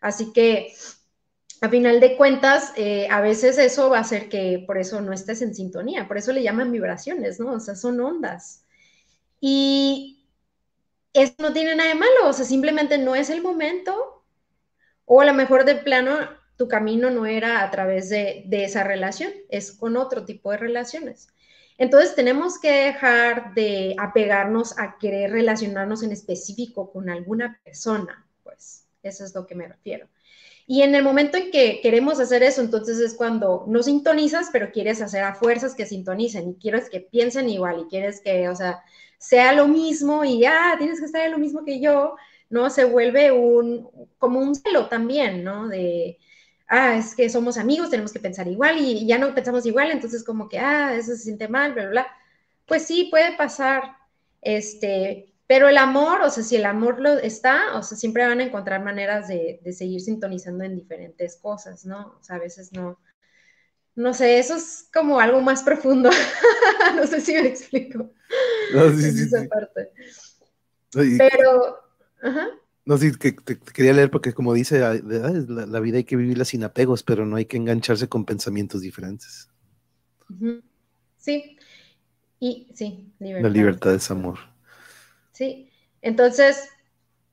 Así 0.00 0.32
que, 0.32 0.72
a 1.60 1.68
final 1.68 2.00
de 2.00 2.16
cuentas, 2.16 2.72
eh, 2.76 3.08
a 3.10 3.20
veces 3.20 3.58
eso 3.58 3.90
va 3.90 3.98
a 3.98 4.02
hacer 4.02 4.28
que 4.28 4.62
por 4.66 4.78
eso 4.78 5.00
no 5.00 5.12
estés 5.12 5.42
en 5.42 5.54
sintonía, 5.54 6.06
por 6.06 6.18
eso 6.18 6.32
le 6.32 6.42
llaman 6.42 6.72
vibraciones, 6.72 7.40
¿no? 7.40 7.52
O 7.52 7.60
sea, 7.60 7.74
son 7.74 8.00
ondas. 8.00 8.64
Y 9.40 10.26
eso 11.12 11.34
no 11.38 11.52
tiene 11.52 11.74
nada 11.74 11.88
de 11.88 11.94
malo, 11.94 12.28
o 12.28 12.32
sea, 12.32 12.44
simplemente 12.44 12.98
no 12.98 13.14
es 13.14 13.30
el 13.30 13.42
momento, 13.42 14.24
o 15.06 15.20
a 15.20 15.24
lo 15.24 15.34
mejor 15.34 15.64
de 15.64 15.76
plano 15.76 16.18
tu 16.56 16.68
camino 16.68 17.10
no 17.10 17.26
era 17.26 17.62
a 17.62 17.70
través 17.70 18.08
de, 18.08 18.46
esa 18.50 18.82
relación, 18.84 19.32
es 19.48 19.72
con 19.72 19.96
otro 19.96 20.24
tipo 20.24 20.50
de 20.50 20.56
relaciones. 20.58 21.28
Entonces 21.78 22.14
tenemos 22.14 22.58
que 22.58 22.70
dejar 22.70 23.54
de 23.54 23.94
apegarnos 23.98 24.78
a 24.78 24.96
querer 24.98 25.32
relacionarnos 25.32 26.02
en 26.02 26.12
específico 26.12 26.90
con 26.90 27.10
alguna 27.10 27.60
persona, 27.64 28.26
pues 28.42 28.86
eso 29.02 29.24
es 29.24 29.34
lo 29.34 29.46
que 29.46 29.54
me 29.54 29.68
refiero. 29.68 30.08
Y 30.66 30.82
en 30.82 30.94
el 30.94 31.04
momento 31.04 31.36
en 31.36 31.50
que 31.50 31.80
queremos 31.80 32.18
hacer 32.18 32.42
eso, 32.42 32.60
entonces 32.60 32.98
es 32.98 33.14
cuando 33.14 33.64
no 33.68 33.82
sintonizas, 33.82 34.48
pero 34.52 34.72
quieres 34.72 35.00
hacer 35.00 35.22
a 35.22 35.34
fuerzas 35.34 35.74
que 35.74 35.86
sintonicen 35.86 36.50
y 36.50 36.54
quieres 36.54 36.90
que 36.90 37.00
piensen 37.00 37.48
igual 37.48 37.82
y 37.82 37.88
quieres 37.88 38.20
que, 38.20 38.48
o 38.48 38.56
sea, 38.56 38.82
sea 39.18 39.52
lo 39.52 39.68
mismo 39.68 40.24
y 40.24 40.40
ya 40.40 40.72
ah, 40.72 40.78
tienes 40.78 40.98
que 40.98 41.06
estar 41.06 41.30
lo 41.30 41.38
mismo 41.38 41.64
que 41.64 41.80
yo, 41.80 42.16
¿no? 42.50 42.68
Se 42.70 42.84
vuelve 42.84 43.30
un, 43.30 43.88
como 44.18 44.40
un 44.40 44.54
celo 44.56 44.88
también, 44.88 45.44
¿no? 45.44 45.68
De, 45.68 46.18
ah, 46.68 46.96
es 46.96 47.14
que 47.14 47.28
somos 47.30 47.58
amigos, 47.58 47.90
tenemos 47.90 48.12
que 48.12 48.20
pensar 48.20 48.48
igual 48.48 48.78
y 48.78 49.06
ya 49.06 49.18
no 49.18 49.34
pensamos 49.34 49.66
igual, 49.66 49.90
entonces 49.90 50.24
como 50.24 50.48
que, 50.48 50.58
ah, 50.58 50.94
eso 50.94 51.12
se 51.12 51.22
siente 51.24 51.48
mal, 51.48 51.72
bla, 51.72 51.82
bla, 51.84 51.90
bla. 51.90 52.06
Pues 52.66 52.84
sí, 52.84 53.08
puede 53.10 53.36
pasar, 53.36 53.96
este, 54.42 55.34
pero 55.46 55.68
el 55.68 55.78
amor, 55.78 56.22
o 56.22 56.30
sea, 56.30 56.42
si 56.42 56.56
el 56.56 56.64
amor 56.64 57.00
lo 57.00 57.14
está, 57.18 57.76
o 57.76 57.82
sea, 57.82 57.96
siempre 57.96 58.26
van 58.26 58.40
a 58.40 58.44
encontrar 58.44 58.82
maneras 58.82 59.28
de, 59.28 59.60
de 59.62 59.72
seguir 59.72 60.00
sintonizando 60.00 60.64
en 60.64 60.76
diferentes 60.76 61.36
cosas, 61.36 61.84
¿no? 61.86 62.16
O 62.20 62.24
sea, 62.24 62.36
a 62.36 62.40
veces 62.40 62.72
no, 62.72 62.98
no 63.96 64.12
sé, 64.12 64.38
eso 64.38 64.56
es 64.56 64.88
como 64.92 65.18
algo 65.18 65.40
más 65.40 65.62
profundo. 65.62 66.10
no 66.96 67.06
sé 67.06 67.20
si 67.22 67.32
me 67.32 67.48
explico. 67.48 68.10
No, 68.74 68.90
sí, 68.90 69.10
sí, 69.10 69.22
esa 69.22 69.44
parte. 69.48 69.90
Pero, 70.92 71.78
ajá. 72.22 72.48
No, 72.86 72.96
sí, 72.96 73.12
que 73.18 73.32
te, 73.32 73.58
quería 73.58 73.92
leer 73.92 74.12
porque 74.12 74.32
como 74.32 74.54
dice, 74.54 74.78
la, 74.78 74.94
la, 74.94 75.80
vida 75.80 75.98
hay 75.98 76.04
que 76.04 76.14
vivirla 76.14 76.44
sin 76.44 76.62
apegos, 76.62 77.02
pero 77.02 77.26
no 77.26 77.34
hay 77.34 77.44
que 77.44 77.56
engancharse 77.56 78.08
con 78.08 78.24
pensamientos 78.24 78.80
diferentes. 78.80 79.50
Sí, 81.18 81.58
y 82.38 82.68
sí, 82.74 83.12
libertad. 83.18 83.48
La 83.48 83.52
libertad 83.52 83.94
es 83.94 84.08
amor. 84.12 84.38
Sí, 85.32 85.68
entonces, 86.00 86.68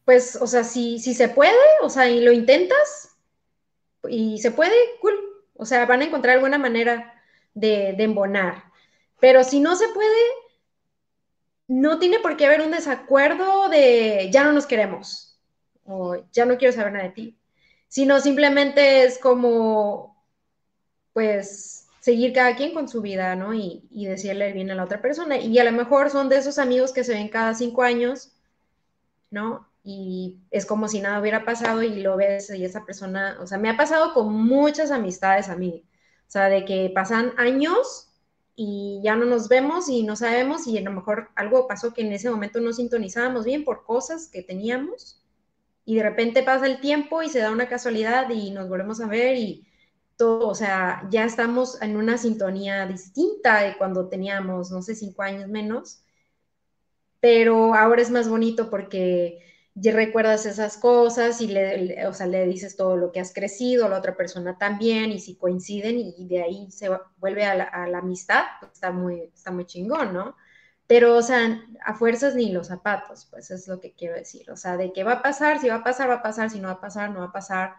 pues, 0.06 0.36
o 0.38 0.48
sea, 0.48 0.64
si, 0.64 0.98
si 0.98 1.14
se 1.14 1.30
puede, 1.30 1.54
o 1.84 1.90
sea, 1.90 2.10
y 2.10 2.22
lo 2.22 2.32
intentas, 2.32 3.16
y 4.10 4.40
se 4.40 4.50
puede, 4.50 4.74
cool, 5.02 5.14
o 5.54 5.66
sea, 5.66 5.86
van 5.86 6.02
a 6.02 6.06
encontrar 6.06 6.36
alguna 6.36 6.58
manera 6.58 7.22
de, 7.54 7.90
embonar. 8.00 8.64
Pero 9.20 9.44
si 9.44 9.60
no 9.60 9.76
se 9.76 9.88
puede, 9.90 10.10
no 11.68 12.00
tiene 12.00 12.18
por 12.20 12.38
qué 12.38 12.48
haber 12.48 12.62
un 12.62 12.72
desacuerdo 12.72 13.70
de 13.70 14.30
ya 14.32 14.44
no 14.44 14.52
nos 14.52 14.66
queremos 14.66 15.23
o 15.86 16.18
ya 16.32 16.46
no 16.46 16.58
quiero 16.58 16.74
saber 16.74 16.94
nada 16.94 17.06
de 17.06 17.12
ti, 17.12 17.38
sino 17.88 18.20
simplemente 18.20 19.04
es 19.04 19.20
como, 19.20 20.24
pues, 21.14 21.88
seguir 22.02 22.34
cada 22.34 22.56
quien 22.56 22.74
con 22.74 22.90
su 22.90 23.02
vida, 23.02 23.36
¿no? 23.36 23.54
Y, 23.54 23.88
y, 23.92 24.06
decirle 24.08 24.54
bien 24.54 24.72
a 24.72 24.76
la 24.76 24.84
otra 24.86 25.02
persona. 25.02 25.38
Y 25.38 25.58
a 25.60 25.64
lo 25.64 25.72
mejor 25.72 26.10
son 26.10 26.30
de 26.30 26.38
esos 26.38 26.60
amigos 26.60 26.94
que 26.94 27.04
se 27.04 27.14
ven 27.14 27.30
cada 27.30 27.54
cinco 27.54 27.84
años, 27.84 28.34
¿no? 29.32 29.68
y 29.84 30.40
es 30.50 30.66
como 30.66 30.88
si 30.88 31.02
nada 31.02 31.20
hubiera 31.20 31.46
pasado 31.46 31.84
y 31.84 32.02
lo 32.02 32.16
ves 32.16 32.50
y 32.50 32.64
esa 32.64 32.86
persona, 32.86 33.38
o 33.42 33.48
sea, 33.48 33.58
me 33.58 33.70
ha 33.70 33.78
pasado 33.78 34.14
con 34.14 34.34
muchas 34.34 34.92
amistades 34.92 35.50
a 35.50 35.58
mí, 35.58 35.84
o 36.28 36.32
sea, 36.32 36.48
de 36.50 36.64
que 36.66 36.92
pasan 36.96 37.34
años 37.38 38.10
y 38.56 39.02
ya 39.04 39.16
no 39.16 39.26
nos 39.26 39.50
vemos 39.50 39.90
y 39.90 40.04
no 40.04 40.16
sabemos 40.16 40.68
y 40.68 40.78
a 40.78 40.82
lo 40.82 40.92
mejor 40.92 41.30
algo 41.36 41.68
pasó 41.68 41.94
que 41.94 42.02
en 42.02 42.14
ese 42.14 42.30
momento 42.30 42.62
no 42.62 42.72
sintonizábamos 42.72 43.46
bien 43.46 43.66
por 43.66 43.84
cosas 43.86 44.30
que 44.30 44.42
teníamos 44.42 45.22
y 45.86 45.96
de 45.96 46.04
repente 46.04 46.44
pasa 46.44 46.66
el 46.68 46.80
tiempo 46.80 47.22
y 47.24 47.30
se 47.30 47.40
da 47.40 47.52
una 47.52 47.68
casualidad 47.68 48.30
y 48.30 48.52
nos 48.52 48.70
volvemos 48.70 49.02
a 49.02 49.08
ver 49.08 49.38
y 49.38 49.68
todo, 50.16 50.48
o 50.48 50.56
sea, 50.56 51.08
ya 51.10 51.26
estamos 51.26 51.82
en 51.82 51.98
una 51.98 52.18
sintonía 52.18 52.86
distinta 52.86 53.62
de 53.64 53.78
cuando 53.78 54.08
teníamos, 54.10 54.72
no 54.72 54.82
sé, 54.82 54.96
cinco 54.96 55.24
años 55.24 55.50
menos, 55.50 56.04
pero 57.20 57.74
ahora 57.74 58.02
es 58.02 58.12
más 58.12 58.30
bonito 58.30 58.70
porque 58.70 59.40
ya 59.76 59.92
recuerdas 59.94 60.46
esas 60.46 60.78
cosas 60.78 61.42
y 61.42 61.48
le, 61.48 62.06
o 62.08 62.14
sea, 62.14 62.28
le 62.28 62.46
dices 62.46 62.76
todo 62.76 62.96
lo 62.96 63.12
que 63.12 63.20
has 63.20 63.34
crecido, 63.34 63.86
a 63.86 63.90
la 63.90 63.98
otra 63.98 64.16
persona 64.16 64.58
también, 64.58 65.12
y 65.12 65.20
si 65.20 65.36
coinciden 65.36 65.98
y 66.00 66.28
de 66.28 66.44
ahí 66.44 66.72
se 66.72 66.90
vuelve 67.18 67.46
a 67.46 67.56
la, 67.56 67.98
amistad, 67.98 68.44
pues 68.60 68.74
está 68.74 68.92
muy, 68.92 69.32
está 69.34 69.52
muy 69.52 69.66
chingón, 69.66 70.14
¿no? 70.14 70.36
Pero, 70.88 71.18
o 71.18 71.22
sea, 71.22 71.62
a 71.86 71.94
fuerzas 71.94 72.36
ni 72.36 72.52
los 72.52 72.68
zapatos, 72.68 73.28
pues 73.30 73.52
es 73.52 73.68
lo 73.68 73.80
que 73.80 73.94
quiero 73.94 74.16
decir. 74.16 74.52
O 74.52 74.58
sea, 74.58 74.78
de 74.78 74.92
que 74.92 75.04
va 75.04 75.14
a 75.14 75.22
pasar, 75.22 75.60
si 75.60 75.70
va 75.70 75.76
a 75.76 75.84
pasar, 75.84 76.10
va 76.10 76.16
a 76.16 76.22
pasar, 76.22 76.50
si 76.50 76.60
no 76.60 76.68
va 76.68 76.76
a 76.76 76.82
pasar, 76.82 77.10
no 77.10 77.20
va 77.20 77.28
a 77.28 77.32
pasar. 77.32 77.76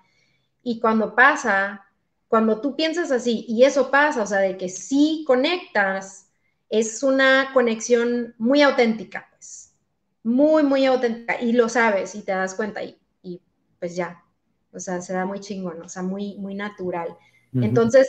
Y 0.62 0.80
cuando 0.80 1.14
pasa, 1.14 1.84
cuando 2.28 2.61
tú 2.61 2.74
piensas 2.74 3.11
así 3.11 3.44
y 3.48 3.64
eso 3.64 3.90
pasa, 3.90 4.22
o 4.22 4.26
sea, 4.26 4.38
de 4.38 4.57
que 4.57 4.68
sí 4.68 5.24
conectas, 5.26 6.30
es 6.70 7.02
una 7.02 7.50
conexión 7.52 8.34
muy 8.38 8.62
auténtica, 8.62 9.28
pues, 9.30 9.74
muy, 10.22 10.62
muy 10.62 10.86
auténtica. 10.86 11.40
Y 11.40 11.52
lo 11.52 11.68
sabes 11.68 12.14
y 12.14 12.22
te 12.22 12.32
das 12.32 12.55
cuenta 12.55 12.82
y, 12.82 12.98
y 13.22 13.40
pues 13.78 13.94
ya, 13.94 14.24
o 14.72 14.80
sea, 14.80 15.00
se 15.00 15.12
da 15.12 15.24
muy 15.24 15.40
chingón, 15.40 15.80
o 15.82 15.88
sea, 15.88 16.02
muy, 16.02 16.36
muy 16.38 16.55
natural. 16.55 17.16
Entonces, 17.52 18.09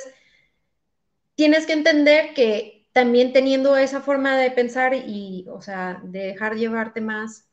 tienes 1.36 1.68
que 1.68 1.74
entender 1.74 2.34
que 2.34 2.75
también 2.96 3.34
teniendo 3.34 3.76
esa 3.76 4.00
forma 4.00 4.38
de 4.38 4.52
pensar 4.52 4.94
y, 4.94 5.46
o 5.50 5.62
sea, 5.62 6.00
de 6.06 6.28
dejar 6.28 6.56
llevarte 6.56 7.02
más, 7.02 7.46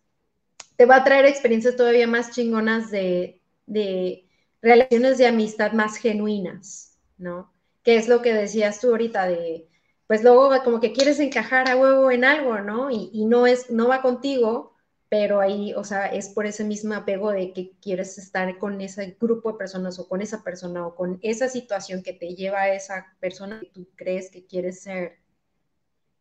te 0.76 0.86
va 0.86 0.96
a 0.96 1.04
traer 1.04 1.26
experiencias 1.26 1.74
todavía 1.74 2.06
más 2.06 2.30
chingonas 2.30 2.92
de, 2.92 3.42
de 3.66 4.24
relaciones 4.60 5.18
de 5.18 5.26
amistad 5.26 5.72
más 5.72 5.96
genuinas, 5.96 6.96
¿no? 7.18 7.52
Que 7.82 7.96
es 7.96 8.06
lo 8.06 8.22
que 8.22 8.32
decías 8.32 8.80
tú 8.80 8.90
ahorita 8.90 9.26
de, 9.26 9.66
pues 10.06 10.22
luego 10.22 10.52
como 10.62 10.78
que 10.78 10.92
quieres 10.92 11.18
encajar 11.18 11.68
a 11.68 11.76
huevo 11.76 12.12
en 12.12 12.24
algo, 12.24 12.60
¿no? 12.60 12.92
Y, 12.92 13.10
y, 13.12 13.24
no 13.24 13.48
es, 13.48 13.68
no 13.68 13.88
va 13.88 14.00
contigo, 14.00 14.76
pero 15.08 15.40
ahí, 15.40 15.74
o 15.74 15.82
sea, 15.82 16.06
es 16.06 16.28
por 16.28 16.46
ese 16.46 16.62
mismo 16.62 16.94
apego 16.94 17.32
de 17.32 17.52
que 17.52 17.72
quieres 17.80 18.16
estar 18.16 18.58
con 18.58 18.80
ese 18.80 19.16
grupo 19.20 19.50
de 19.50 19.58
personas 19.58 19.98
o 19.98 20.06
con 20.08 20.22
esa 20.22 20.44
persona 20.44 20.86
o 20.86 20.94
con 20.94 21.18
esa 21.20 21.48
situación 21.48 22.04
que 22.04 22.12
te 22.12 22.36
lleva 22.36 22.60
a 22.60 22.74
esa 22.74 23.16
persona 23.18 23.58
que 23.58 23.70
tú 23.70 23.88
crees 23.96 24.30
que 24.30 24.46
quieres 24.46 24.82
ser 24.82 25.21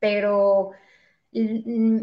pero 0.01 0.71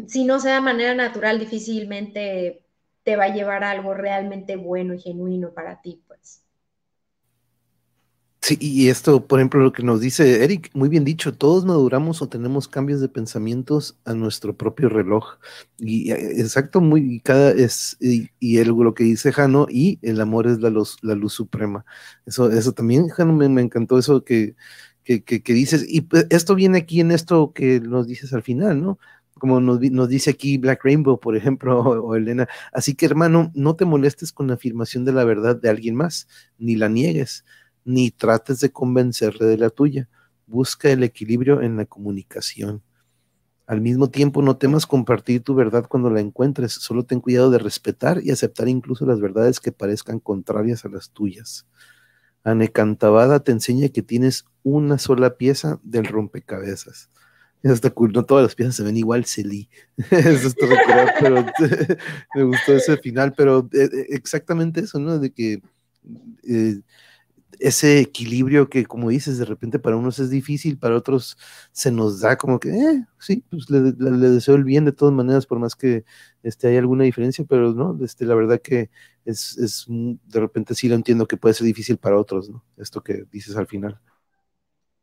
si 0.07 0.25
no 0.25 0.39
sea 0.39 0.55
de 0.55 0.61
manera 0.61 0.95
natural, 0.95 1.39
difícilmente 1.39 2.63
te 3.03 3.15
va 3.15 3.25
a 3.25 3.33
llevar 3.35 3.63
a 3.63 3.71
algo 3.71 3.93
realmente 3.93 4.55
bueno 4.55 4.95
y 4.95 4.99
genuino 5.01 5.53
para 5.53 5.81
ti, 5.81 6.01
pues. 6.07 6.43
Sí, 8.41 8.57
y 8.61 8.89
esto, 8.89 9.27
por 9.27 9.39
ejemplo, 9.39 9.59
lo 9.61 9.73
que 9.73 9.83
nos 9.83 9.99
dice 10.01 10.43
Eric, 10.43 10.71
muy 10.73 10.89
bien 10.89 11.03
dicho, 11.03 11.35
todos 11.37 11.65
maduramos 11.65 12.21
o 12.21 12.29
tenemos 12.29 12.67
cambios 12.69 13.01
de 13.01 13.09
pensamientos 13.09 13.99
a 14.05 14.13
nuestro 14.13 14.55
propio 14.57 14.89
reloj. 14.89 15.37
Y 15.77 16.11
eh, 16.11 16.39
exacto, 16.41 16.81
muy, 16.81 17.19
cada 17.19 17.51
es, 17.51 17.97
y, 17.99 18.29
y 18.39 18.63
lo 18.63 18.93
que 18.95 19.03
dice 19.03 19.33
Jano, 19.33 19.67
y 19.69 19.99
el 20.01 20.21
amor 20.21 20.47
es 20.47 20.59
la 20.61 20.69
luz, 20.69 20.97
la 21.03 21.15
luz 21.15 21.33
suprema. 21.33 21.85
Eso, 22.25 22.49
eso 22.49 22.71
también, 22.71 23.09
Jano, 23.09 23.33
me 23.33 23.61
encantó 23.61 23.99
eso 23.99 24.23
que, 24.23 24.55
que, 25.17 25.53
dices, 25.53 25.85
y 25.87 26.01
pues, 26.01 26.27
esto 26.29 26.53
viene 26.53 26.77
aquí 26.77 27.01
en 27.01 27.11
esto 27.11 27.51
que 27.53 27.79
nos 27.79 28.07
dices 28.07 28.31
al 28.33 28.43
final, 28.43 28.81
¿no? 28.81 28.99
Como 29.33 29.59
nos, 29.59 29.79
dice 29.79 30.29
aquí 30.29 30.57
Black 30.57 30.83
Rainbow, 30.83 31.19
por 31.19 31.35
ejemplo, 31.35 31.79
o, 32.03 32.15
Elena. 32.15 32.47
Así 32.71 32.93
que, 32.93 33.07
hermano, 33.07 33.51
no 33.55 33.75
te 33.75 33.85
molestes 33.85 34.31
con 34.31 34.47
la 34.47 34.53
afirmación 34.53 35.05
de 35.05 35.13
la 35.13 35.23
verdad 35.23 35.55
de 35.55 35.69
alguien 35.69 35.95
más, 35.95 36.27
ni 36.59 36.75
la 36.75 36.89
niegues, 36.89 37.43
ni 37.85 38.11
trates 38.11 38.59
de 38.59 38.71
convencerle 38.71 39.47
de 39.47 39.57
la 39.57 39.71
tuya. 39.71 40.07
Busca 40.45 40.91
el 40.91 41.03
equilibrio 41.03 41.61
en 41.61 41.77
la 41.77 41.85
comunicación. 41.85 42.83
Al 43.65 43.81
mismo 43.81 44.09
tiempo, 44.09 44.41
no 44.41 44.57
temas 44.57 44.85
compartir 44.85 45.41
tu 45.41 45.55
verdad 45.55 45.87
cuando 45.87 46.09
la 46.09 46.21
encuentres, 46.21 46.73
solo 46.73 47.03
ten 47.03 47.19
cuidado 47.19 47.51
de 47.51 47.59
respetar 47.59 48.19
y 48.23 48.31
aceptar 48.31 48.67
incluso 48.67 49.05
las 49.05 49.19
verdades 49.19 49.59
que 49.59 49.71
parezcan 49.71 50.19
contrarias 50.19 50.85
a 50.85 50.89
las 50.89 51.11
tuyas. 51.11 51.67
Anecantabada 52.43 53.41
te 53.41 53.51
enseña 53.51 53.89
que 53.89 54.01
tienes 54.01 54.45
una 54.63 54.97
sola 54.97 55.37
pieza 55.37 55.79
del 55.83 56.05
rompecabezas. 56.05 57.09
Eso 57.61 57.73
está 57.73 57.89
cool, 57.89 58.13
no 58.13 58.23
todas 58.23 58.43
las 58.43 58.55
piezas 58.55 58.75
se 58.75 58.83
ven 58.83 58.95
igual, 58.95 59.25
Celí. 59.25 59.69
eso 60.11 60.47
está 60.47 60.65
pero 61.19 61.45
me 62.35 62.43
gustó 62.43 62.73
ese 62.73 62.97
final, 62.97 63.33
pero 63.35 63.69
eh, 63.73 63.89
eh, 63.91 64.05
exactamente 64.09 64.81
eso, 64.81 64.99
¿no? 64.99 65.19
De 65.19 65.31
que 65.31 65.61
eh, 66.47 66.79
ese 67.59 67.99
equilibrio 67.99 68.69
que, 68.69 68.85
como 68.85 69.09
dices, 69.09 69.37
de 69.37 69.45
repente 69.45 69.79
para 69.79 69.97
unos 69.97 70.19
es 70.19 70.29
difícil, 70.29 70.77
para 70.77 70.95
otros 70.95 71.37
se 71.71 71.91
nos 71.91 72.21
da 72.21 72.37
como 72.37 72.59
que, 72.59 72.69
eh, 72.69 73.05
sí, 73.17 73.43
pues 73.49 73.69
le, 73.69 73.91
deseo 73.91 74.55
el 74.55 74.63
bien 74.63 74.85
de 74.85 74.91
todas 74.91 75.13
maneras, 75.13 75.45
por 75.45 75.59
más 75.59 75.75
que 75.75 76.05
este, 76.43 76.67
haya 76.67 76.79
alguna 76.79 77.03
diferencia, 77.03 77.45
pero 77.47 77.73
no, 77.73 77.97
este, 78.03 78.25
la 78.25 78.35
verdad 78.35 78.61
que 78.61 78.89
es, 79.25 79.57
es, 79.57 79.85
de 79.87 80.39
repente 80.39 80.75
sí 80.75 80.87
lo 80.87 80.95
entiendo 80.95 81.27
que 81.27 81.37
puede 81.37 81.55
ser 81.55 81.65
difícil 81.65 81.97
para 81.97 82.17
otros, 82.17 82.49
¿no? 82.49 82.63
Esto 82.77 83.03
que 83.03 83.25
dices 83.31 83.55
al 83.55 83.67
final. 83.67 83.99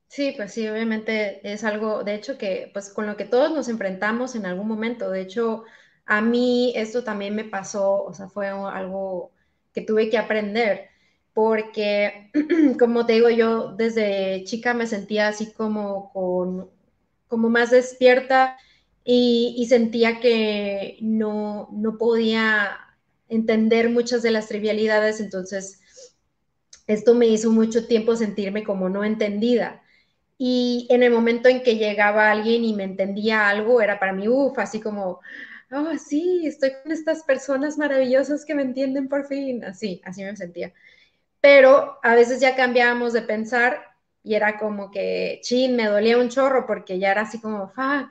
Sí, 0.08 0.32
pues 0.36 0.52
sí, 0.54 0.66
obviamente 0.68 1.40
es 1.52 1.64
algo, 1.64 2.04
de 2.04 2.14
hecho, 2.14 2.38
que 2.38 2.70
pues 2.72 2.90
con 2.90 3.06
lo 3.06 3.16
que 3.16 3.24
todos 3.24 3.52
nos 3.52 3.68
enfrentamos 3.68 4.34
en 4.34 4.46
algún 4.46 4.68
momento, 4.68 5.10
de 5.10 5.20
hecho, 5.20 5.64
a 6.06 6.20
mí 6.20 6.72
esto 6.76 7.04
también 7.04 7.34
me 7.34 7.44
pasó, 7.44 8.04
o 8.04 8.14
sea, 8.14 8.28
fue 8.28 8.48
algo 8.48 9.32
que 9.74 9.82
tuve 9.82 10.08
que 10.08 10.16
aprender 10.16 10.88
porque, 11.36 12.30
como 12.78 13.04
te 13.04 13.12
digo, 13.12 13.28
yo 13.28 13.74
desde 13.76 14.42
chica 14.44 14.72
me 14.72 14.86
sentía 14.86 15.28
así 15.28 15.52
como, 15.52 16.10
con, 16.14 16.70
como 17.28 17.50
más 17.50 17.72
despierta 17.72 18.56
y, 19.04 19.66
sentía 19.68 20.18
que 20.18 20.96
no, 21.02 21.68
no 21.72 21.98
podía 21.98 22.78
entender 23.28 23.90
muchas 23.90 24.22
de 24.22 24.30
las 24.30 24.48
trivialidades, 24.48 25.20
entonces 25.20 25.82
esto 26.86 27.14
me 27.14 27.26
hizo 27.26 27.50
mucho 27.50 27.86
tiempo 27.86 28.16
sentirme 28.16 28.64
como 28.64 28.88
no 28.88 29.04
entendida. 29.04 29.82
Y 30.38 30.86
en 30.88 31.02
el 31.02 31.12
momento 31.12 31.50
en 31.50 31.62
que 31.62 31.76
llegaba 31.76 32.30
alguien 32.30 32.64
y 32.64 32.72
me 32.72 32.84
entendía 32.84 33.50
algo, 33.50 33.82
era 33.82 34.00
para 34.00 34.14
mí, 34.14 34.26
uff, 34.26 34.58
así 34.58 34.80
como, 34.80 35.20
oh, 35.70 35.98
sí, 35.98 36.46
estoy 36.46 36.70
con 36.82 36.92
estas 36.92 37.24
personas 37.24 37.76
maravillosas 37.76 38.46
que 38.46 38.54
me 38.54 38.62
entienden 38.62 39.06
por 39.10 39.26
fin, 39.26 39.64
así, 39.64 40.00
así 40.02 40.24
me 40.24 40.34
sentía 40.34 40.72
pero 41.46 42.00
a 42.02 42.16
veces 42.16 42.40
ya 42.40 42.56
cambiábamos 42.56 43.12
de 43.12 43.22
pensar 43.22 43.80
y 44.24 44.34
era 44.34 44.58
como 44.58 44.90
que, 44.90 45.38
chin, 45.44 45.76
me 45.76 45.86
dolía 45.86 46.18
un 46.18 46.28
chorro 46.28 46.66
porque 46.66 46.98
ya 46.98 47.12
era 47.12 47.20
así 47.20 47.40
como, 47.40 47.68
fuck, 47.68 48.10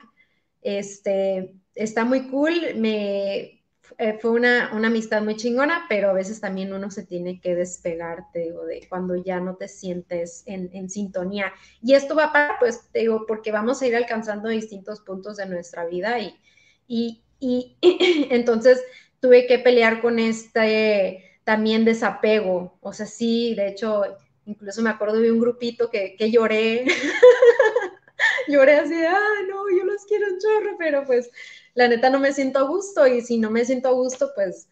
este, 0.62 1.52
está 1.74 2.06
muy 2.06 2.28
cool, 2.28 2.54
me, 2.76 3.62
eh, 3.98 4.18
fue 4.22 4.30
una, 4.30 4.70
una, 4.72 4.86
amistad 4.86 5.20
muy 5.20 5.36
chingona, 5.36 5.84
pero 5.86 6.08
a 6.08 6.14
veces 6.14 6.40
también 6.40 6.72
uno 6.72 6.90
se 6.90 7.04
tiene 7.04 7.38
que 7.38 7.54
despegarte 7.54 8.54
o 8.54 8.64
de 8.64 8.86
cuando 8.88 9.16
ya 9.16 9.38
no 9.38 9.56
te 9.56 9.68
sientes 9.68 10.42
en, 10.46 10.70
en 10.72 10.88
sintonía. 10.88 11.52
Y 11.82 11.92
esto 11.92 12.16
va 12.16 12.32
para, 12.32 12.58
pues, 12.58 12.88
te 12.90 13.00
digo, 13.00 13.26
porque 13.28 13.52
vamos 13.52 13.82
a 13.82 13.86
ir 13.86 13.96
alcanzando 13.96 14.48
distintos 14.48 15.00
puntos 15.00 15.36
de 15.36 15.44
nuestra 15.44 15.84
vida 15.84 16.20
y, 16.20 16.40
y, 16.88 17.22
y 17.38 17.76
entonces 18.30 18.82
tuve 19.20 19.46
que 19.46 19.58
pelear 19.58 20.00
con 20.00 20.18
este 20.18 21.25
también 21.46 21.84
desapego. 21.84 22.76
O 22.80 22.92
sea, 22.92 23.06
sí, 23.06 23.54
de 23.54 23.68
hecho, 23.68 24.02
incluso 24.46 24.82
me 24.82 24.90
acuerdo 24.90 25.20
de 25.20 25.30
un 25.30 25.38
grupito 25.38 25.88
que, 25.88 26.16
que 26.16 26.28
lloré. 26.32 26.84
lloré 28.48 28.76
así, 28.76 28.94
ah, 28.94 29.42
no, 29.48 29.70
yo 29.70 29.84
los 29.84 30.04
quiero 30.06 30.26
un 30.26 30.40
chorro, 30.40 30.76
pero 30.76 31.04
pues 31.04 31.30
la 31.74 31.86
neta 31.86 32.10
no 32.10 32.18
me 32.18 32.32
siento 32.32 32.58
a 32.58 32.62
gusto 32.62 33.06
y 33.06 33.20
si 33.20 33.38
no 33.38 33.50
me 33.50 33.64
siento 33.64 33.88
a 33.88 33.92
gusto, 33.92 34.32
pues, 34.34 34.68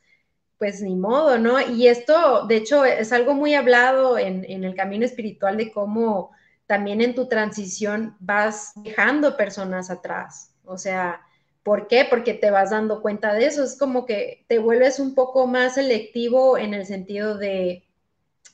pues 0.59 0.83
ni 0.83 0.97
modo, 0.97 1.39
¿no? 1.39 1.61
Y 1.61 1.87
esto, 1.87 2.45
de 2.49 2.57
hecho, 2.57 2.85
es 2.85 3.13
algo 3.13 3.35
muy 3.35 3.55
hablado 3.55 4.19
en, 4.19 4.45
en 4.49 4.65
el 4.65 4.75
camino 4.75 5.05
espiritual 5.05 5.57
de 5.57 5.71
cómo 5.71 6.33
también 6.67 7.01
en 7.01 7.15
tu 7.15 7.29
transición 7.29 8.17
vas 8.19 8.73
dejando 8.83 9.37
personas 9.37 9.91
atrás. 9.91 10.53
O 10.65 10.77
sea, 10.77 11.21
¿Por 11.65 11.89
qué? 11.89 12.07
Porque 12.09 12.35
te 12.35 12.51
vas 12.51 12.71
dando 12.71 13.01
cuenta 13.01 13.33
de 13.33 13.47
eso. 13.47 13.65
Es 13.65 13.77
como 13.79 14.05
que 14.05 14.45
te 14.49 14.59
vuelves 14.59 15.01
un 15.01 15.15
poco 15.15 15.47
más 15.47 15.75
selectivo 15.75 16.59
en 16.59 16.75
el 16.75 16.85
sentido 16.85 17.39
de, 17.39 17.85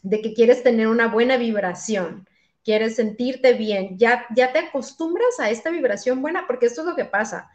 que 0.08 0.32
quieres 0.32 0.62
tener 0.62 0.86
una 0.86 1.08
buena 1.08 1.36
vibración, 1.36 2.28
quieres 2.64 2.96
sentirte 2.96 3.54
bien. 3.54 3.98
Ya, 3.98 4.26
ya 4.34 4.52
te 4.52 4.60
acostumbras 4.60 5.40
a 5.40 5.50
esta 5.50 5.70
vibración 5.70 6.22
buena, 6.22 6.46
porque 6.46 6.66
esto 6.66 6.82
es 6.82 6.86
lo 6.86 6.94
que 6.94 7.04
pasa. 7.04 7.50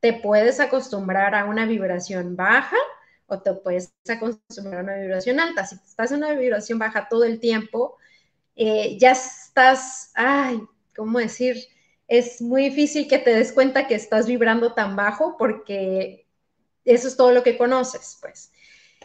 Te 0.00 0.14
puedes 0.14 0.58
acostumbrar 0.58 1.34
a 1.34 1.44
una 1.44 1.66
vibración 1.66 2.34
baja 2.34 2.78
o 3.26 3.40
te 3.42 3.52
puedes 3.52 3.92
acostumbrar 4.08 4.80
a 4.80 4.84
una 4.84 4.96
vibración 4.96 5.38
alta. 5.38 5.66
Si 5.66 5.76
estás 5.76 6.12
en 6.12 6.18
una 6.18 6.32
vibración 6.32 6.78
baja 6.78 7.08
todo 7.10 7.24
el 7.24 7.40
tiempo, 7.40 7.98
eh, 8.56 8.96
ya 8.98 9.12
estás, 9.12 10.12
ay, 10.14 10.62
¿cómo 10.96 11.18
decir? 11.18 11.56
Es 12.08 12.40
muy 12.40 12.64
difícil 12.70 13.08
que 13.08 13.18
te 13.18 13.34
des 13.34 13.52
cuenta 13.52 13.86
que 13.86 13.94
estás 13.94 14.26
vibrando 14.26 14.74
tan 14.74 14.96
bajo 14.96 15.36
porque 15.38 16.26
eso 16.84 17.08
es 17.08 17.16
todo 17.16 17.32
lo 17.32 17.42
que 17.42 17.56
conoces, 17.56 18.18
pues. 18.20 18.52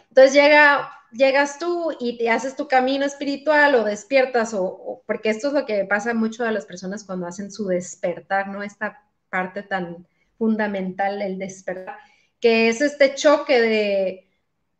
Entonces 0.08 0.34
llega, 0.34 0.90
llegas 1.12 1.58
tú 1.58 1.96
y 1.98 2.18
te 2.18 2.30
haces 2.30 2.56
tu 2.56 2.68
camino 2.68 3.04
espiritual 3.04 3.74
o 3.74 3.84
despiertas, 3.84 4.52
o, 4.54 5.02
porque 5.06 5.30
esto 5.30 5.48
es 5.48 5.54
lo 5.54 5.66
que 5.66 5.84
pasa 5.84 6.14
mucho 6.14 6.44
a 6.44 6.52
las 6.52 6.66
personas 6.66 7.04
cuando 7.04 7.26
hacen 7.26 7.50
su 7.50 7.66
despertar, 7.66 8.48
¿no? 8.48 8.62
Esta 8.62 9.02
parte 9.30 9.62
tan 9.62 10.06
fundamental, 10.36 11.22
el 11.22 11.38
despertar, 11.38 11.98
que 12.40 12.68
es 12.68 12.80
este 12.80 13.14
choque 13.14 13.60
de, 13.60 14.30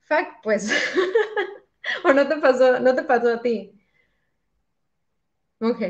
fuck, 0.02 0.42
pues, 0.42 0.70
o 2.04 2.12
no 2.12 2.26
te 2.28 2.36
pasó, 2.36 2.80
no 2.80 2.94
te 2.94 3.02
pasó 3.04 3.34
a 3.34 3.40
ti. 3.40 3.72
Ok, 5.60 5.82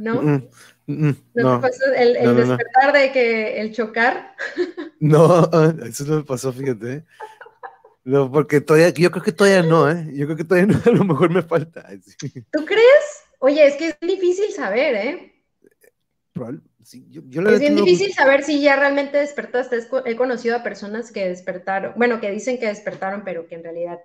¿no? 0.00 0.22
Mm, 0.22 0.48
mm, 0.86 1.08
mm, 1.08 1.16
¿No, 1.34 1.60
te 1.60 1.68
pasó 1.68 1.84
el, 1.94 2.36
despertar 2.36 2.92
de 2.92 3.12
que 3.12 3.60
el 3.60 3.72
chocar? 3.72 4.34
No, 5.00 5.48
eso 5.86 6.04
no 6.04 6.16
me 6.16 6.24
pasó, 6.24 6.52
fíjate. 6.52 7.06
No, 8.04 8.30
porque 8.30 8.60
todavía, 8.60 8.90
yo 8.90 9.10
creo 9.10 9.22
que 9.22 9.32
todavía 9.32 9.62
no, 9.62 9.90
¿eh? 9.90 10.06
Yo 10.12 10.26
creo 10.26 10.36
que 10.36 10.44
todavía 10.44 10.74
no, 10.74 10.80
a 10.84 10.94
lo 10.94 11.04
mejor 11.04 11.30
me 11.30 11.40
falta. 11.40 11.88
¿Tú 12.50 12.64
crees? 12.66 13.22
Oye, 13.38 13.66
es 13.66 13.76
que 13.76 13.88
es 13.88 13.96
difícil 14.00 14.52
saber, 14.52 14.94
¿eh? 14.94 15.34
es 16.82 17.60
bien 17.60 17.76
difícil 17.76 18.12
saber 18.12 18.42
si 18.42 18.60
ya 18.60 18.76
realmente 18.76 19.18
despertaste. 19.18 19.78
He 20.04 20.16
conocido 20.16 20.56
a 20.56 20.62
personas 20.62 21.12
que 21.12 21.28
despertaron, 21.28 21.94
bueno, 21.96 22.20
que 22.20 22.30
dicen 22.30 22.58
que 22.58 22.66
despertaron, 22.66 23.22
pero 23.24 23.46
que 23.46 23.54
en 23.54 23.64
realidad 23.64 24.00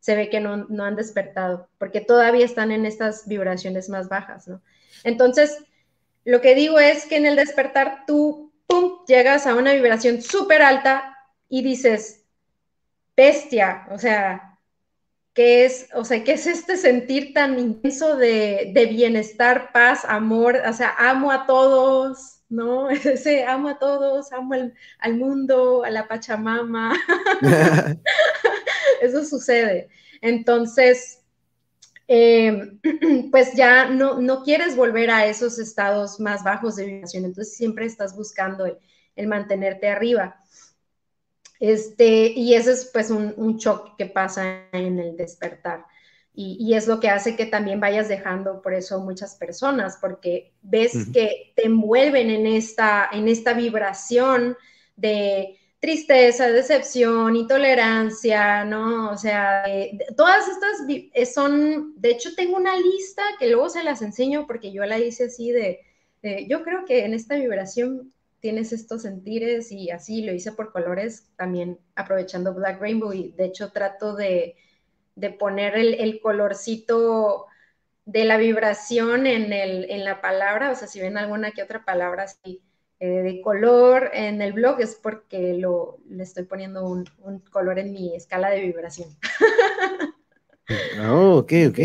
se 0.00 0.14
ve 0.14 0.30
que 0.30 0.40
no, 0.40 0.66
no 0.68 0.84
han 0.84 0.96
despertado, 0.96 1.68
porque 1.78 2.00
todavía 2.00 2.44
están 2.44 2.70
en 2.70 2.86
estas 2.86 3.26
vibraciones 3.26 3.88
más 3.88 4.08
bajas, 4.08 4.46
¿no? 4.46 4.62
Entonces, 5.04 5.58
lo 6.24 6.40
que 6.40 6.54
digo 6.54 6.78
es 6.78 7.06
que 7.06 7.16
en 7.16 7.26
el 7.26 7.36
despertar 7.36 8.04
tú, 8.06 8.52
pum, 8.66 9.04
llegas 9.06 9.46
a 9.46 9.54
una 9.54 9.72
vibración 9.72 10.22
súper 10.22 10.62
alta 10.62 11.16
y 11.48 11.62
dices, 11.62 12.24
bestia, 13.16 13.86
o 13.90 13.98
sea, 13.98 14.58
¿qué 15.34 15.64
es, 15.64 15.88
o 15.94 16.04
sea, 16.04 16.22
qué 16.24 16.32
es 16.32 16.46
este 16.46 16.76
sentir 16.76 17.32
tan 17.32 17.58
intenso 17.58 18.16
de, 18.16 18.72
bienestar, 18.90 19.72
paz, 19.72 20.04
amor? 20.04 20.60
O 20.68 20.72
sea, 20.72 20.94
amo 20.98 21.32
a 21.32 21.46
todos, 21.46 22.42
¿no? 22.48 22.90
Ese 22.90 23.44
amo 23.44 23.68
a 23.68 23.78
todos, 23.78 24.32
amo 24.32 24.54
al, 24.54 24.74
al 24.98 25.16
mundo, 25.16 25.84
a 25.84 25.90
la 25.90 26.06
Pachamama. 26.08 26.94
Eso 29.00 29.24
sucede. 29.24 29.88
Entonces, 30.20 31.17
eh, 32.08 32.72
pues 33.30 33.52
ya 33.54 33.90
no, 33.90 34.18
no, 34.18 34.42
quieres 34.42 34.74
volver 34.74 35.10
a 35.10 35.26
esos 35.26 35.58
estados 35.58 36.18
más 36.18 36.42
bajos 36.42 36.76
de 36.76 36.86
vibración, 36.86 37.26
entonces 37.26 37.54
siempre 37.54 37.84
estás 37.84 38.16
buscando 38.16 38.64
el, 38.64 38.78
el 39.14 39.26
mantenerte 39.26 39.88
arriba. 39.88 40.42
Este, 41.60 42.28
y 42.28 42.54
ese 42.54 42.72
es 42.72 42.90
pues 42.92 43.10
un, 43.10 43.34
un 43.36 43.58
shock 43.58 43.96
que 43.96 44.06
pasa 44.06 44.68
en 44.72 44.98
el 44.98 45.16
despertar. 45.16 45.84
Y, 46.32 46.56
y, 46.60 46.74
es 46.74 46.86
lo 46.86 47.00
que 47.00 47.10
hace 47.10 47.34
que 47.34 47.46
también 47.46 47.80
vayas 47.80 48.08
dejando 48.08 48.62
por 48.62 48.72
eso 48.72 49.00
muchas 49.00 49.34
personas, 49.34 49.98
porque 50.00 50.54
ves 50.62 51.08
que 51.12 51.52
te 51.56 51.66
envuelven 51.66 52.30
en 52.30 52.46
esta, 52.46 53.08
en 53.12 53.26
esta 53.26 53.54
vibración 53.54 54.56
de 54.94 55.57
tristeza, 55.80 56.48
decepción, 56.48 57.36
intolerancia, 57.36 58.64
¿no? 58.64 59.10
O 59.10 59.16
sea, 59.16 59.64
todas 60.16 60.48
estas 60.48 61.32
son, 61.32 61.94
de 61.96 62.10
hecho 62.10 62.34
tengo 62.34 62.56
una 62.56 62.76
lista 62.76 63.22
que 63.38 63.48
luego 63.48 63.68
se 63.68 63.84
las 63.84 64.02
enseño 64.02 64.46
porque 64.46 64.72
yo 64.72 64.84
la 64.84 64.98
hice 64.98 65.24
así 65.24 65.52
de, 65.52 65.80
de 66.22 66.46
yo 66.48 66.62
creo 66.64 66.84
que 66.84 67.04
en 67.04 67.14
esta 67.14 67.36
vibración 67.36 68.12
tienes 68.40 68.72
estos 68.72 69.02
sentires 69.02 69.70
y 69.72 69.90
así 69.90 70.22
lo 70.22 70.32
hice 70.32 70.52
por 70.52 70.72
colores, 70.72 71.28
también 71.36 71.78
aprovechando 71.94 72.54
Black 72.54 72.80
Rainbow 72.80 73.12
y 73.12 73.32
de 73.32 73.46
hecho 73.46 73.70
trato 73.72 74.14
de, 74.14 74.56
poner 75.38 75.76
el, 75.76 76.20
colorcito 76.20 77.46
de 78.04 78.24
la 78.24 78.36
vibración 78.36 79.26
en, 79.26 79.52
el, 79.52 79.90
en 79.90 80.04
la 80.04 80.20
palabra, 80.20 80.70
o 80.70 80.74
sea, 80.74 80.88
si 80.88 81.00
ven 81.00 81.18
alguna 81.18 81.50
que 81.52 81.62
otra 81.62 81.84
palabra 81.84 82.24
así 82.24 82.62
eh, 83.00 83.22
de 83.22 83.40
color 83.40 84.10
en 84.12 84.42
el 84.42 84.52
blog 84.52 84.80
es 84.80 84.96
porque 84.96 85.54
lo, 85.54 85.98
le 86.08 86.24
estoy 86.24 86.44
poniendo 86.44 86.84
un, 86.84 87.04
color 87.50 87.78
en 87.78 87.92
mi 87.92 88.14
escala 88.14 88.50
de 88.50 88.62
vibración. 88.62 89.08
Oh, 91.08 91.38
ok, 91.38 91.52
ok. 91.70 91.78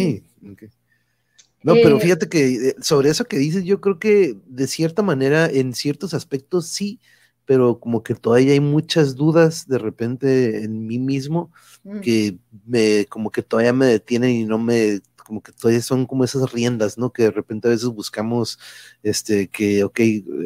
No, 1.62 1.74
pero 1.76 1.98
eh, 1.98 2.00
fíjate 2.02 2.28
que 2.28 2.70
eh, 2.70 2.76
sobre 2.82 3.10
eso 3.10 3.26
que 3.26 3.38
dices, 3.38 3.64
yo 3.64 3.80
creo 3.80 3.98
que 3.98 4.36
de 4.46 4.68
cierta 4.68 5.02
manera, 5.02 5.46
en 5.46 5.74
ciertos 5.74 6.14
aspectos 6.14 6.68
sí, 6.68 7.00
pero 7.46 7.80
como 7.80 8.04
que 8.04 8.16
todavía 8.16 8.54
hay 8.54 8.60
muchas 8.60 9.16
dudas 9.16 9.68
de 9.68 9.78
repente 9.78 10.64
en 10.64 10.86
mí 10.86 11.00
mismo 11.00 11.52
mm. 11.84 12.00
que 12.02 12.38
me, 12.66 13.06
como 13.06 13.32
que 13.32 13.44
todavía 13.44 13.74
me 13.74 13.86
detienen 13.86 14.32
y 14.32 14.46
no 14.46 14.58
me, 14.58 15.00
como 15.24 15.42
que 15.42 15.52
todavía 15.52 15.82
son 15.82 16.06
como 16.06 16.24
esas 16.24 16.52
riendas, 16.52 16.98
¿no? 16.98 17.12
Que 17.14 17.24
de 17.24 17.32
repente 17.32 17.68
a 17.68 17.72
veces 17.72 17.90
buscamos, 17.90 18.60
este, 19.04 19.48
que, 19.50 19.84
ok, 19.84 20.00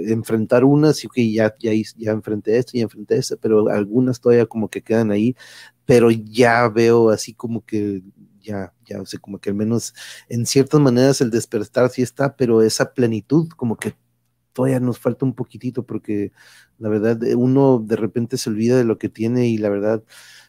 enfrentar 0.07 0.63
unas 0.63 1.03
y, 1.03 1.07
ok, 1.07 1.15
ya, 1.33 1.55
ya, 1.59 1.71
ya 1.97 2.11
enfrenté 2.11 2.57
esto, 2.57 2.73
ya 2.75 2.83
enfrenté 2.83 3.17
esto, 3.17 3.37
pero 3.37 3.69
algunas 3.69 4.19
todavía 4.21 4.45
como 4.45 4.69
que 4.69 4.81
quedan 4.81 5.11
ahí, 5.11 5.35
pero 5.85 6.11
ya 6.11 6.67
veo 6.69 7.09
así 7.09 7.33
como 7.33 7.65
que 7.65 8.03
ya, 8.41 8.73
ya, 8.85 9.01
o 9.01 9.05
sea, 9.05 9.19
como 9.19 9.39
que 9.39 9.49
al 9.49 9.55
menos 9.55 9.93
en 10.29 10.45
ciertas 10.45 10.79
maneras 10.79 11.21
el 11.21 11.31
despertar 11.31 11.89
sí 11.89 12.01
está, 12.01 12.35
pero 12.35 12.61
esa 12.61 12.93
plenitud 12.93 13.49
como 13.55 13.77
que 13.77 13.95
todavía 14.57 14.79
nos 14.79 14.97
falta 14.99 15.23
un 15.25 15.35
poquitito 15.35 15.83
porque 15.85 16.31
la 16.79 16.89
verdad 16.89 17.23
eh, 17.23 17.35
uno 17.35 17.79
de 17.79 17.95
repente 17.95 18.37
se 18.37 18.49
olvida 18.49 18.75
de 18.75 18.85
lo 18.85 18.97
que 18.97 19.07
tiene 19.09 19.47
y 19.47 19.57
la 19.59 19.69
verdad, 19.69 20.03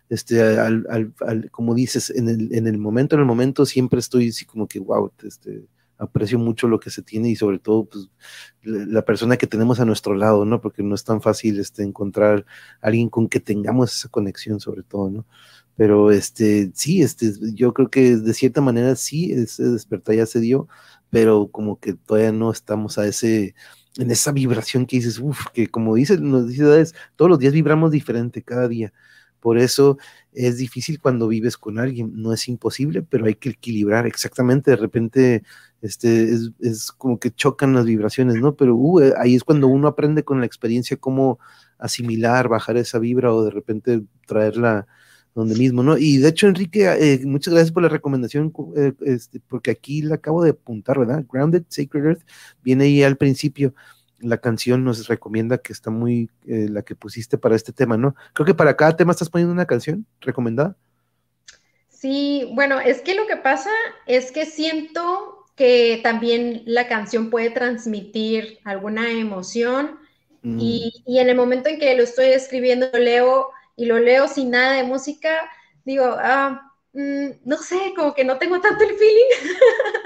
este, 0.08 0.40
al, 0.58 0.86
al, 0.88 1.50
como 1.50 1.74
dices, 1.74 2.10
en 2.10 2.28
el, 2.28 2.54
en 2.54 2.66
el 2.66 2.78
momento, 2.78 3.16
en 3.16 3.20
el 3.20 3.26
momento 3.26 3.66
siempre 3.66 4.00
estoy 4.00 4.28
así 4.28 4.44
como 4.44 4.66
que, 4.66 4.80
wow, 4.80 5.12
este, 5.22 5.66
aprecio 5.98 6.38
mucho 6.38 6.68
lo 6.68 6.80
que 6.80 6.90
se 6.90 7.02
tiene 7.02 7.28
y 7.30 7.36
sobre 7.36 7.58
todo 7.58 7.86
pues, 7.86 8.08
la 8.62 9.04
persona 9.04 9.36
que 9.36 9.46
tenemos 9.46 9.80
a 9.80 9.84
nuestro 9.84 10.14
lado, 10.14 10.44
¿no? 10.44 10.60
Porque 10.60 10.82
no 10.82 10.94
es 10.94 11.04
tan 11.04 11.20
fácil 11.20 11.58
este, 11.58 11.82
encontrar 11.82 12.46
alguien 12.80 13.08
con 13.10 13.28
que 13.28 13.40
tengamos 13.40 13.92
esa 13.94 14.08
conexión 14.08 14.60
sobre 14.60 14.82
todo, 14.82 15.10
¿no? 15.10 15.26
Pero 15.76 16.10
este, 16.10 16.70
sí, 16.74 17.02
este, 17.02 17.32
yo 17.54 17.72
creo 17.74 17.90
que 17.90 18.16
de 18.16 18.34
cierta 18.34 18.60
manera 18.60 18.96
sí, 18.96 19.32
ese 19.32 19.64
despertar 19.64 20.16
ya 20.16 20.26
se 20.26 20.40
dio, 20.40 20.68
pero 21.10 21.48
como 21.50 21.78
que 21.78 21.94
todavía 21.94 22.32
no 22.32 22.50
estamos 22.50 22.98
a 22.98 23.06
ese, 23.06 23.54
en 23.96 24.10
esa 24.10 24.32
vibración 24.32 24.86
que 24.86 24.96
dices, 24.96 25.18
uff, 25.18 25.46
que 25.52 25.68
como 25.68 25.94
dice, 25.94 26.18
nos 26.18 26.46
todos 27.16 27.30
los 27.30 27.38
días 27.38 27.52
vibramos 27.52 27.90
diferente 27.90 28.42
cada 28.42 28.68
día. 28.68 28.92
Por 29.40 29.58
eso 29.58 29.98
es 30.32 30.58
difícil 30.58 31.00
cuando 31.00 31.28
vives 31.28 31.56
con 31.56 31.78
alguien, 31.78 32.12
no 32.14 32.32
es 32.32 32.48
imposible, 32.48 33.02
pero 33.02 33.26
hay 33.26 33.34
que 33.34 33.50
equilibrar 33.50 34.06
exactamente. 34.06 34.72
De 34.72 34.76
repente, 34.76 35.42
este, 35.82 36.24
es, 36.24 36.50
es 36.60 36.92
como 36.92 37.18
que 37.18 37.30
chocan 37.30 37.74
las 37.74 37.84
vibraciones, 37.84 38.36
¿no? 38.36 38.54
Pero 38.56 38.74
uh, 38.76 39.12
ahí 39.18 39.34
es 39.34 39.44
cuando 39.44 39.68
uno 39.68 39.88
aprende 39.88 40.24
con 40.24 40.40
la 40.40 40.46
experiencia 40.46 40.96
cómo 40.96 41.38
asimilar, 41.78 42.48
bajar 42.48 42.76
esa 42.76 42.98
vibra 42.98 43.32
o 43.32 43.44
de 43.44 43.50
repente 43.50 44.02
traerla 44.26 44.86
donde 45.34 45.54
mismo, 45.54 45.82
¿no? 45.82 45.96
Y 45.96 46.18
de 46.18 46.28
hecho, 46.28 46.48
Enrique, 46.48 46.84
eh, 46.84 47.20
muchas 47.24 47.54
gracias 47.54 47.72
por 47.72 47.84
la 47.84 47.88
recomendación, 47.88 48.52
eh, 48.76 48.92
este, 49.02 49.40
porque 49.46 49.70
aquí 49.70 50.02
la 50.02 50.16
acabo 50.16 50.42
de 50.42 50.50
apuntar, 50.50 50.98
¿verdad? 50.98 51.24
Grounded, 51.30 51.62
Sacred 51.68 52.04
Earth, 52.04 52.22
viene 52.62 52.84
ahí 52.84 53.02
al 53.04 53.16
principio. 53.16 53.72
La 54.18 54.38
canción 54.38 54.84
nos 54.84 55.06
recomienda 55.08 55.58
que 55.58 55.72
está 55.72 55.90
muy, 55.90 56.30
eh, 56.46 56.68
la 56.68 56.82
que 56.82 56.94
pusiste 56.94 57.38
para 57.38 57.56
este 57.56 57.72
tema, 57.72 57.96
¿no? 57.96 58.14
Creo 58.32 58.46
que 58.46 58.54
para 58.54 58.76
cada 58.76 58.96
tema 58.96 59.12
estás 59.12 59.30
poniendo 59.30 59.52
una 59.52 59.66
canción 59.66 60.06
recomendada. 60.20 60.76
Sí, 61.88 62.50
bueno, 62.54 62.80
es 62.80 63.00
que 63.00 63.14
lo 63.14 63.26
que 63.26 63.36
pasa 63.36 63.70
es 64.06 64.30
que 64.32 64.46
siento 64.46 65.46
que 65.56 66.00
también 66.02 66.62
la 66.66 66.86
canción 66.86 67.30
puede 67.30 67.50
transmitir 67.50 68.60
alguna 68.64 69.10
emoción 69.10 69.98
mm. 70.42 70.58
y, 70.60 71.02
y 71.04 71.18
en 71.18 71.28
el 71.28 71.36
momento 71.36 71.68
en 71.68 71.80
que 71.80 71.96
lo 71.96 72.04
estoy 72.04 72.26
escribiendo, 72.26 72.88
leo 72.92 73.50
y 73.74 73.86
lo 73.86 73.98
leo 73.98 74.28
sin 74.28 74.50
nada 74.50 74.74
de 74.74 74.82
música, 74.82 75.50
digo, 75.84 76.04
ah, 76.18 76.72
mm, 76.92 77.28
no 77.44 77.56
sé, 77.56 77.92
como 77.96 78.12
que 78.14 78.24
no 78.24 78.38
tengo 78.38 78.60
tanto 78.60 78.84
el 78.84 78.96
feeling. 78.96 79.30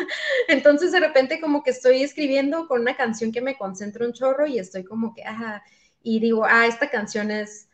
Entonces 0.48 0.92
de 0.92 1.00
repente 1.00 1.40
como 1.40 1.62
que 1.62 1.70
estoy 1.70 2.02
escribiendo 2.02 2.66
con 2.68 2.80
una 2.80 2.96
canción 2.96 3.32
que 3.32 3.40
me 3.40 3.56
concentro 3.56 4.06
un 4.06 4.12
chorro 4.12 4.46
y 4.46 4.58
estoy 4.58 4.84
como 4.84 5.14
que, 5.14 5.22
ah, 5.24 5.62
y 6.02 6.20
digo, 6.20 6.44
ah, 6.44 6.66
esta 6.66 6.90
canción 6.90 7.30
es, 7.30 7.68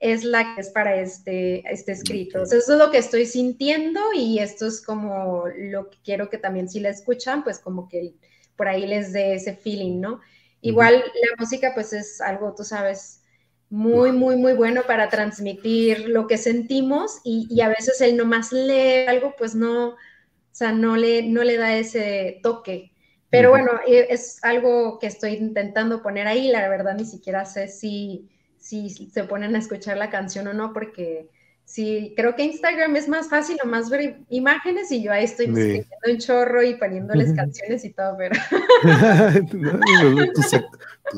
es 0.00 0.24
la 0.24 0.54
que 0.54 0.60
es 0.60 0.70
para 0.70 0.96
este, 0.96 1.62
este 1.70 1.92
escrito. 1.92 2.42
eso 2.42 2.56
es 2.56 2.68
lo 2.68 2.90
que 2.90 2.98
estoy 2.98 3.26
sintiendo 3.26 4.00
y 4.14 4.38
esto 4.38 4.66
es 4.66 4.80
como 4.80 5.44
lo 5.56 5.90
que 5.90 5.98
quiero 6.04 6.28
que 6.28 6.38
también 6.38 6.68
si 6.68 6.80
la 6.80 6.88
escuchan, 6.88 7.44
pues 7.44 7.58
como 7.58 7.88
que 7.88 8.14
por 8.56 8.68
ahí 8.68 8.86
les 8.86 9.12
dé 9.12 9.34
ese 9.34 9.54
feeling, 9.56 10.00
¿no? 10.00 10.20
Igual 10.60 10.94
la 10.94 11.36
música 11.38 11.72
pues 11.74 11.92
es 11.92 12.20
algo, 12.20 12.54
tú 12.54 12.62
sabes, 12.62 13.22
muy, 13.72 14.12
muy, 14.12 14.36
muy 14.36 14.52
bueno 14.52 14.82
para 14.86 15.08
transmitir 15.08 16.08
lo 16.08 16.26
que 16.26 16.36
sentimos 16.36 17.20
y, 17.24 17.60
a 17.62 17.68
veces 17.68 18.02
el 18.02 18.18
nomás 18.18 18.52
lee 18.52 19.06
algo, 19.08 19.34
pues 19.38 19.54
no, 19.54 19.96
o 20.52 20.54
sea, 20.54 20.72
no 20.72 20.96
le, 20.96 21.22
no 21.22 21.42
le 21.44 21.56
da 21.56 21.76
ese 21.76 22.40
toque. 22.42 22.92
Pero 23.30 23.50
bueno, 23.50 23.70
e, 23.86 24.08
es 24.10 24.38
algo 24.44 24.98
que 24.98 25.06
estoy 25.06 25.32
intentando 25.32 26.02
poner 26.02 26.26
ahí, 26.26 26.48
la 26.48 26.68
verdad 26.68 26.94
ni 26.94 27.06
siquiera 27.06 27.44
sé 27.46 27.68
si, 27.68 28.28
si 28.58 28.90
se 28.90 29.24
ponen 29.24 29.54
a 29.56 29.58
escuchar 29.58 29.96
la 29.96 30.10
canción 30.10 30.46
o 30.48 30.52
no, 30.52 30.72
porque 30.72 31.30
Sí, 31.64 32.12
creo 32.16 32.36
que 32.36 32.44
Instagram 32.44 32.96
es 32.96 33.08
más 33.08 33.30
fácil 33.30 33.56
o 33.64 33.66
más 33.66 33.88
ver 33.88 34.18
imágenes 34.28 34.92
y 34.92 35.02
yo 35.02 35.10
ahí 35.10 35.24
estoy 35.24 35.46
escribiendo 35.46 35.88
un 36.06 36.18
chorro 36.18 36.62
y 36.62 36.74
poniéndoles 36.74 37.32
canciones 37.32 37.84
y 37.86 37.94
todo, 37.94 38.14
pero... 38.18 38.38
tú, 40.34 40.42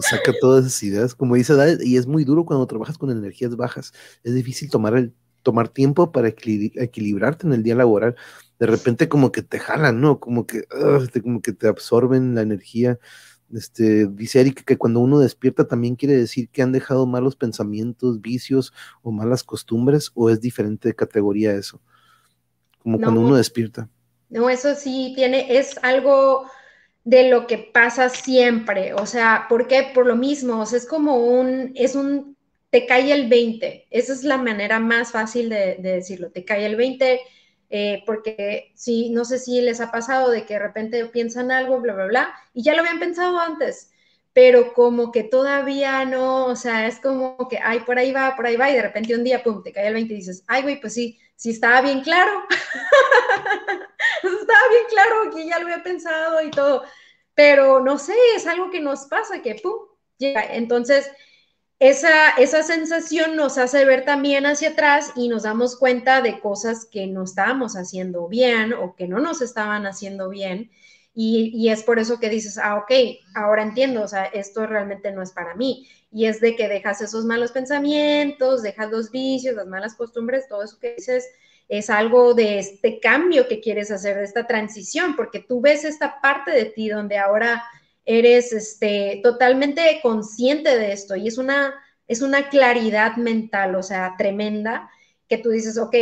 saca, 0.01 0.33
todas 0.41 0.67
esas 0.67 0.83
ideas, 0.85 1.15
como 1.15 1.35
dice 1.35 1.55
y 1.81 1.97
es 1.97 2.07
muy 2.07 2.25
duro 2.25 2.45
cuando 2.45 2.69
trabajas 2.69 2.97
con 2.99 3.11
energías 3.11 3.57
bajas. 3.57 3.93
Es 4.23 4.33
difícil 4.35 4.71
tomar, 4.71 4.97
el, 4.97 5.13
tomar 5.43 5.71
tiempo 5.71 6.13
para 6.13 6.29
equilibrarte 6.29 7.49
en 7.49 7.55
el 7.55 7.65
día 7.65 7.75
laboral. 7.75 8.15
De 8.59 8.67
repente 8.67 9.09
como 9.09 9.33
que 9.33 9.43
te 9.43 9.59
jalan, 9.59 10.01
¿no? 10.01 10.21
Como 10.21 10.47
que, 10.47 10.65
como 11.23 11.43
que 11.43 11.53
te 11.53 11.69
absorben 11.69 12.35
la 12.35 12.43
energía 12.43 12.99
este, 13.53 14.07
dice 14.07 14.41
Eric 14.41 14.65
que 14.65 14.79
cuando 14.79 15.01
uno 15.01 15.19
despierta 15.19 15.67
también 15.69 15.97
quiere 15.97 16.17
decir 16.17 16.49
que 16.49 16.63
han 16.63 16.73
dejado 16.73 17.07
malos 17.07 17.37
pensamientos, 17.37 18.21
vicios 18.21 18.73
o 19.03 19.13
malas 19.13 19.45
costumbres, 19.45 20.11
o 20.15 20.31
es 20.31 20.41
diferente 20.41 20.89
de 20.89 20.97
categoría 20.97 21.55
eso, 21.55 21.81
como 22.79 22.99
cuando 22.99 23.21
uno 23.21 23.37
despierta. 23.37 23.89
No, 24.29 24.51
eso 24.51 24.75
sí 24.75 25.13
tiene, 25.15 25.57
es 25.57 25.79
algo 25.83 26.47
de 27.05 27.29
lo 27.29 27.47
que 27.47 27.59
pasa 27.59 28.09
siempre, 28.09 28.95
o 28.95 29.07
sea, 29.07 29.47
¿por 29.49 29.69
qué? 29.69 29.91
Por 29.95 30.07
lo 30.07 30.17
mismo, 30.17 30.61
o 30.61 30.67
sea, 30.67 30.79
es 30.79 30.87
como 30.87 31.17
un, 31.17 31.73
es 31.75 31.95
un, 31.95 32.37
te 32.71 32.87
cae 32.87 33.13
el 33.13 33.29
20, 33.29 33.87
esa 33.91 34.13
es 34.15 34.25
la 34.25 34.39
manera 34.39 34.81
más 34.81 35.13
fácil 35.13 35.51
de, 35.51 35.77
de 35.77 35.93
decirlo, 35.93 36.31
te 36.31 36.45
cae 36.45 36.65
el 36.67 36.77
20 36.77 37.21
eh, 37.77 38.05
porque 38.07 38.71
sí, 38.77 39.11
no 39.11 39.25
sé 39.25 39.41
si 39.41 39.61
les 39.61 39.81
ha 39.81 39.91
pasado 39.91 40.31
de 40.31 40.47
que 40.47 40.55
de 40.55 40.61
repente 40.61 41.07
piensan 41.07 41.51
algo, 41.51 41.81
bla, 41.81 41.93
bla, 41.93 42.07
bla, 42.07 42.35
y 42.53 42.63
ya 42.63 42.73
lo 42.73 42.83
habían 42.83 43.01
pensado 43.01 43.41
antes, 43.41 43.91
pero 44.33 44.73
como 44.75 45.11
que 45.11 45.25
todavía 45.25 46.05
no, 46.05 46.47
o 46.47 46.55
sea, 46.55 46.87
es 46.87 47.01
como 47.01 47.37
que, 47.49 47.59
ay, 47.59 47.81
por 47.81 47.99
ahí 47.99 48.13
va, 48.13 48.37
por 48.37 48.47
ahí 48.47 48.55
va, 48.55 48.71
y 48.71 48.77
de 48.77 48.83
repente 48.83 49.17
un 49.17 49.25
día, 49.25 49.43
pum, 49.43 49.61
te 49.65 49.73
cae 49.73 49.89
el 49.89 49.95
20 49.95 50.15
y 50.15 50.19
dices, 50.19 50.45
ay, 50.47 50.63
güey, 50.63 50.81
pues 50.81 50.95
sí, 50.95 51.19
sí 51.35 51.51
estaba 51.51 51.81
bien 51.81 52.03
claro, 52.03 52.45
estaba 54.23 54.69
bien 54.71 54.85
claro 54.89 55.35
que 55.35 55.49
ya 55.49 55.59
lo 55.59 55.65
había 55.65 55.83
pensado 55.83 56.43
y 56.45 56.53
todo, 56.53 56.85
pero 57.35 57.81
no 57.81 57.99
sé, 57.99 58.15
es 58.37 58.47
algo 58.47 58.71
que 58.71 58.79
nos 58.79 59.07
pasa, 59.07 59.43
que, 59.43 59.57
pum, 59.57 59.81
llega, 60.19 60.45
entonces 60.45 61.11
esa, 61.89 62.31
esa 62.39 62.63
sensación 62.63 63.37
nos 63.37 63.59
hace 63.59 63.85
ver 63.85 64.07
también 64.07 64.47
hacia 64.47 64.71
atrás 64.71 65.13
y 65.17 65.29
nos 65.29 65.43
damos 65.43 65.77
cuenta 65.77 66.23
de 66.23 66.41
cosas 66.41 66.87
que 66.87 67.07
no 67.07 67.25
estábamos 67.25 67.77
haciendo 67.77 68.27
bien 68.27 68.73
o 68.73 68.97
que 68.97 69.07
no 69.07 69.21
nos 69.21 69.43
estaban 69.43 69.85
haciendo 69.85 70.31
bien. 70.31 70.71
Y, 71.15 71.69
es 71.69 71.83
por 71.83 71.99
eso 71.99 72.19
que 72.19 72.31
dices, 72.31 72.57
ah, 72.57 72.77
ok, 72.77 72.91
ahora 73.35 73.63
entiendo, 73.63 74.03
o 74.03 74.09
sea, 74.09 74.25
esto 74.25 74.67
realmente 74.67 75.13
no 75.13 75.21
es 75.21 75.33
para 75.33 75.55
mí. 75.57 75.87
Y 76.11 76.25
es 76.25 76.41
de 76.41 76.57
que 76.57 76.69
dejas 76.69 77.03
esos 77.03 77.27
malos 77.27 77.53
pensamientos, 77.53 78.63
dejas 78.63 78.91
los 78.91 79.11
vicios, 79.11 79.55
las 79.55 79.67
malas 79.67 79.95
costumbres, 79.95 80.49
todo 80.49 80.63
eso 80.63 80.79
que 80.81 80.95
dices 80.95 81.29
es 81.69 81.91
algo 81.91 82.33
de 82.33 82.61
este 82.61 82.99
cambio 82.99 83.47
que 83.47 83.61
quieres 83.61 83.91
hacer, 83.91 84.17
de 84.17 84.25
esta 84.25 84.47
transición, 84.47 85.17
porque 85.17 85.41
tú 85.41 85.61
ves 85.61 85.85
esta 85.85 86.19
parte 86.23 86.51
de 86.51 86.65
ti 86.65 86.89
donde 86.89 87.19
ahora 87.19 87.63
eres 88.05 88.53
este, 88.53 89.21
totalmente 89.23 90.01
consciente 90.03 90.79
de 90.79 90.93
esto 90.93 91.17
y 91.17 91.29
es 91.29 91.39
una, 91.39 91.75
es 92.07 92.23
una 92.23 92.49
claridad 92.49 93.17
mental, 93.17 93.75
o 93.77 93.83
sea, 93.83 94.15
tremenda, 94.19 94.91
que 95.29 95.39
tú 95.39 95.51
dices, 95.51 95.79
ok, 95.79 95.97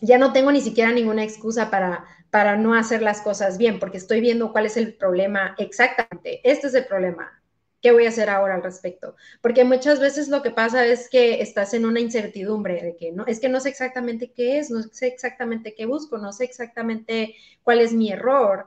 ya 0.00 0.18
no 0.18 0.32
tengo 0.32 0.52
ni 0.52 0.60
siquiera 0.60 0.92
ninguna 0.92 1.24
excusa 1.24 1.70
para, 1.70 2.04
para 2.30 2.56
no 2.56 2.74
hacer 2.74 3.02
las 3.02 3.20
cosas 3.20 3.58
bien, 3.58 3.78
porque 3.78 3.98
estoy 3.98 4.20
viendo 4.20 4.52
cuál 4.52 4.66
es 4.66 4.76
el 4.76 4.94
problema 4.94 5.54
exactamente. 5.58 6.40
Este 6.48 6.66
es 6.66 6.74
el 6.74 6.86
problema. 6.86 7.42
¿Qué 7.80 7.92
voy 7.92 8.06
a 8.06 8.08
hacer 8.08 8.30
ahora 8.30 8.56
al 8.56 8.62
respecto? 8.62 9.14
Porque 9.40 9.64
muchas 9.64 10.00
veces 10.00 10.28
lo 10.28 10.42
que 10.42 10.50
pasa 10.50 10.84
es 10.86 11.08
que 11.08 11.40
estás 11.40 11.72
en 11.72 11.86
una 11.86 12.00
incertidumbre 12.00 12.82
de 12.82 12.96
que 12.96 13.12
no, 13.12 13.26
es 13.26 13.38
que 13.38 13.48
no 13.48 13.60
sé 13.60 13.68
exactamente 13.68 14.32
qué 14.32 14.58
es, 14.58 14.70
no 14.70 14.82
sé 14.82 15.06
exactamente 15.06 15.74
qué 15.74 15.86
busco, 15.86 16.18
no 16.18 16.32
sé 16.32 16.44
exactamente 16.44 17.36
cuál 17.62 17.80
es 17.80 17.92
mi 17.92 18.10
error. 18.10 18.66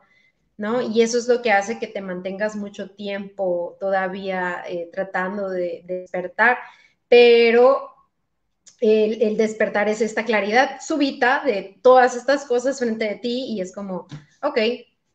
¿No? 0.60 0.82
Y 0.82 1.02
eso 1.02 1.18
es 1.18 1.30
lo 1.30 1.42
que 1.42 1.54
hace 1.54 1.80
que 1.80 1.88
te 1.88 2.02
mantengas 2.02 2.58
mucho 2.58 2.92
tiempo 2.92 3.78
todavía 3.80 4.62
eh, 4.68 4.90
tratando 4.92 5.50
de, 5.50 5.84
despertar, 5.86 6.58
pero 7.08 7.90
el, 8.82 9.38
despertar 9.38 9.88
es 9.88 10.02
esta 10.02 10.26
claridad 10.26 10.82
súbita 10.82 11.44
de 11.46 11.80
todas 11.82 12.14
estas 12.18 12.44
cosas 12.44 12.78
frente 12.78 13.06
de 13.06 13.16
ti 13.16 13.46
y 13.54 13.62
es 13.62 13.74
como, 13.74 14.06
ok, 14.44 14.60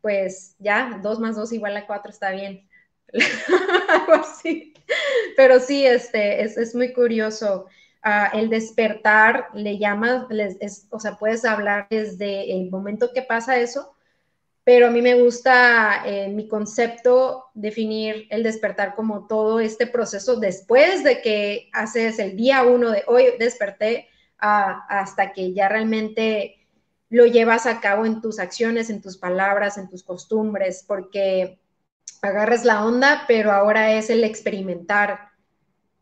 pues 0.01 0.57
ya, 0.59 0.99
dos 1.03 1.21
más 1.21 1.37
dos 1.37 1.53
igual 1.53 1.77
a 1.77 1.87
cuatro 1.87 2.11
está 2.11 2.31
bien. 2.31 2.67
Algo 3.89 4.15
así. 4.15 4.73
Pero 5.37 5.61
sí, 5.61 5.85
este, 5.85 6.43
es, 6.43 6.75
muy 6.75 6.95
curioso. 6.95 7.67
Ah, 8.03 8.31
el 8.33 8.49
despertar 8.49 9.49
le 9.53 9.77
llamas, 9.77 10.27
o 10.89 11.01
sea, 11.01 11.19
puedes 11.19 11.45
hablar 11.45 11.87
desde 11.91 12.51
el 12.51 12.71
momento 12.71 13.11
que 13.15 13.23
pasa 13.23 13.59
eso 13.59 13.94
pero 14.65 14.87
a 14.87 14.91
mí 14.91 15.03
me 15.03 15.15
gusta 15.15 16.03
eh, 16.07 16.29
mi 16.29 16.49
concepto 16.49 17.45
definir 17.53 18.27
el 18.31 18.43
despertar 18.43 18.95
como 18.95 19.27
todo 19.27 19.61
este 19.61 19.87
proceso 19.87 20.37
después 20.37 21.05
de 21.05 21.21
que 21.21 21.69
haces 21.73 22.19
el 22.19 22.35
día 22.37 22.63
uno 22.65 22.91
de 22.91 23.05
hoy 23.07 23.27
desperté 23.39 24.09
hasta 24.39 25.33
que 25.33 25.55
ya 25.55 25.69
realmente 25.69 26.57
lo 27.09 27.27
llevas 27.27 27.65
a 27.67 27.81
cabo 27.81 28.05
en 28.05 28.21
tus 28.21 28.39
acciones, 28.39 28.91
en 28.91 29.01
tus 29.01 29.17
palabras, 29.17 29.79
en 29.79 29.89
tus 29.89 30.03
costumbres, 30.03 30.85
porque 30.87 31.59
agarras 32.21 32.65
la 32.65 32.85
onda, 32.85 33.25
pero 33.29 33.53
ahora 33.53 33.93
es 33.93 34.11
el 34.11 34.25
experimentar 34.25 35.31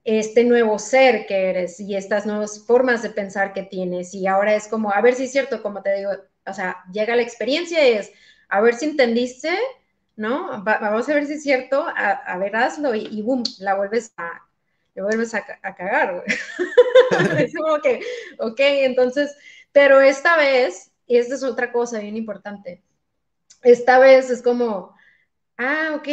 este 0.05 0.43
nuevo 0.43 0.79
ser 0.79 1.27
que 1.27 1.51
eres 1.51 1.79
y 1.79 1.95
estas 1.95 2.27
nuevas 2.27 2.65
formas 2.67 3.03
de 3.03 3.11
pensar 3.11 3.53
que 3.53 3.63
tienes. 3.63 4.15
Y 4.15 4.27
ahora 4.27 4.55
es 4.55 4.67
como, 4.67 4.93
a 4.93 5.01
ver 5.01 5.15
si 5.15 5.25
es 5.25 5.33
cierto, 5.33 5.63
como 5.63 5.83
te 5.83 5.95
digo, 5.95 6.11
o 6.47 6.53
sea, 6.53 6.79
llega 6.93 7.15
la 7.15 7.23
experiencia 7.23 7.89
y 7.89 7.93
es, 7.93 8.13
a 8.53 8.61
ver 8.61 8.75
si 8.75 8.85
entendiste, 8.85 9.49
¿no? 10.15 10.63
vamos 10.63 11.09
a 11.09 11.15
ver 11.15 11.27
si 11.27 11.33
es 11.33 11.43
cierto, 11.43 11.87
a, 11.89 12.37
ver, 12.37 12.55
hazlo 12.55 12.95
y, 12.95 13.23
boom, 13.23 13.43
la 13.59 13.75
vuelves 13.75 14.13
a, 14.19 14.47
le 14.95 15.03
vuelves 15.03 15.35
a, 15.35 15.43
cagar. 15.43 16.23
es 17.39 17.55
como 17.55 17.81
que, 17.81 18.01
ok, 18.39 18.59
entonces, 18.59 19.35
pero 19.73 20.03
esta 20.03 20.37
vez, 20.37 20.93
y 21.07 21.17
esta 21.17 21.35
es 21.35 21.43
otra 21.43 21.73
cosa 21.73 21.99
bien 21.99 22.15
importante, 22.15 22.83
esta 23.63 23.99
vez 23.99 24.29
es 24.29 24.43
como, 24.43 24.95
ah, 25.57 25.95
ok, 25.97 26.09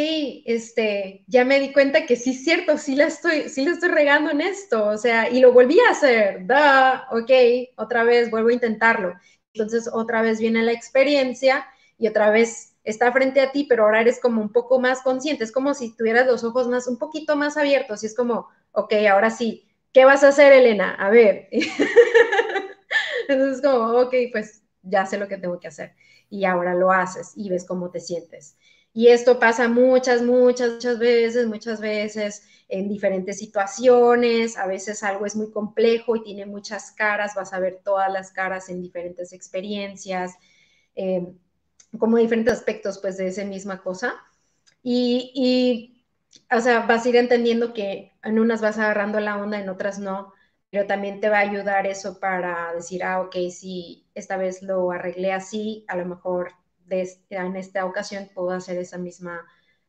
este, 0.46 1.22
ya 1.26 1.44
me 1.44 1.60
di 1.60 1.74
cuenta 1.74 2.06
que 2.06 2.16
sí 2.16 2.30
es 2.30 2.42
cierto, 2.42 2.78
sí 2.78 2.96
la 2.96 3.04
estoy, 3.04 3.50
sí 3.50 3.66
la 3.66 3.72
estoy 3.72 3.90
regando 3.90 4.30
en 4.30 4.40
esto, 4.40 4.86
o 4.86 4.96
sea, 4.96 5.28
y 5.28 5.40
lo 5.40 5.52
volví 5.52 5.78
a 5.78 5.90
hacer, 5.90 6.46
da, 6.46 7.06
ok, 7.10 7.30
otra 7.76 8.02
vez 8.02 8.30
vuelvo 8.30 8.48
a 8.48 8.54
intentarlo. 8.54 9.12
Entonces, 9.52 9.90
otra 9.92 10.22
vez 10.22 10.40
viene 10.40 10.62
la 10.62 10.72
experiencia 10.72 11.66
y 12.00 12.08
otra 12.08 12.30
vez 12.30 12.74
está 12.82 13.12
frente 13.12 13.40
a 13.42 13.52
ti, 13.52 13.66
pero 13.68 13.84
ahora 13.84 14.00
eres 14.00 14.18
como 14.20 14.40
un 14.40 14.50
poco 14.50 14.80
más 14.80 15.02
consciente, 15.02 15.44
es 15.44 15.52
como 15.52 15.74
si 15.74 15.94
tuvieras 15.94 16.26
los 16.26 16.42
ojos 16.42 16.66
más, 16.66 16.88
un 16.88 16.98
poquito 16.98 17.36
más 17.36 17.56
abiertos 17.58 18.02
y 18.02 18.06
es 18.06 18.16
como, 18.16 18.48
ok, 18.72 18.94
ahora 19.10 19.30
sí, 19.30 19.68
¿qué 19.92 20.06
vas 20.06 20.24
a 20.24 20.28
hacer, 20.28 20.52
Elena? 20.52 20.94
A 20.94 21.10
ver. 21.10 21.48
Entonces 23.28 23.56
es 23.56 23.62
como, 23.62 24.00
ok, 24.00 24.14
pues 24.32 24.62
ya 24.82 25.04
sé 25.06 25.18
lo 25.18 25.28
que 25.28 25.36
tengo 25.36 25.60
que 25.60 25.68
hacer 25.68 25.94
y 26.30 26.46
ahora 26.46 26.74
lo 26.74 26.90
haces 26.90 27.32
y 27.36 27.50
ves 27.50 27.66
cómo 27.66 27.90
te 27.90 28.00
sientes. 28.00 28.56
Y 28.92 29.08
esto 29.08 29.38
pasa 29.38 29.68
muchas, 29.68 30.22
muchas, 30.22 30.72
muchas 30.72 30.98
veces, 30.98 31.46
muchas 31.46 31.80
veces 31.80 32.42
en 32.68 32.88
diferentes 32.88 33.38
situaciones. 33.38 34.56
A 34.56 34.66
veces 34.66 35.02
algo 35.02 35.26
es 35.26 35.36
muy 35.36 35.50
complejo 35.50 36.16
y 36.16 36.24
tiene 36.24 36.46
muchas 36.46 36.92
caras, 36.92 37.34
vas 37.36 37.52
a 37.52 37.60
ver 37.60 37.82
todas 37.84 38.10
las 38.10 38.32
caras 38.32 38.68
en 38.68 38.80
diferentes 38.80 39.32
experiencias. 39.32 40.34
Eh, 40.96 41.26
como 41.98 42.16
diferentes 42.16 42.54
aspectos 42.54 42.98
pues 42.98 43.16
de 43.16 43.28
esa 43.28 43.44
misma 43.44 43.82
cosa. 43.82 44.14
Y, 44.82 45.32
y, 45.34 46.04
o 46.54 46.60
sea, 46.60 46.80
vas 46.86 47.04
a 47.04 47.08
ir 47.08 47.16
entendiendo 47.16 47.74
que 47.74 48.12
en 48.22 48.38
unas 48.38 48.60
vas 48.60 48.78
agarrando 48.78 49.20
la 49.20 49.36
onda, 49.38 49.60
en 49.60 49.68
otras 49.68 49.98
no, 49.98 50.32
pero 50.70 50.86
también 50.86 51.20
te 51.20 51.28
va 51.28 51.38
a 51.38 51.40
ayudar 51.40 51.86
eso 51.86 52.20
para 52.20 52.72
decir, 52.74 53.04
ah, 53.04 53.20
ok, 53.20 53.34
si 53.50 54.06
esta 54.14 54.36
vez 54.36 54.62
lo 54.62 54.90
arreglé 54.92 55.32
así, 55.32 55.84
a 55.88 55.96
lo 55.96 56.06
mejor 56.06 56.52
en 56.90 57.56
esta 57.56 57.84
ocasión 57.86 58.28
puedo 58.34 58.50
hacer 58.50 58.78
esa 58.78 58.98
misma, 58.98 59.46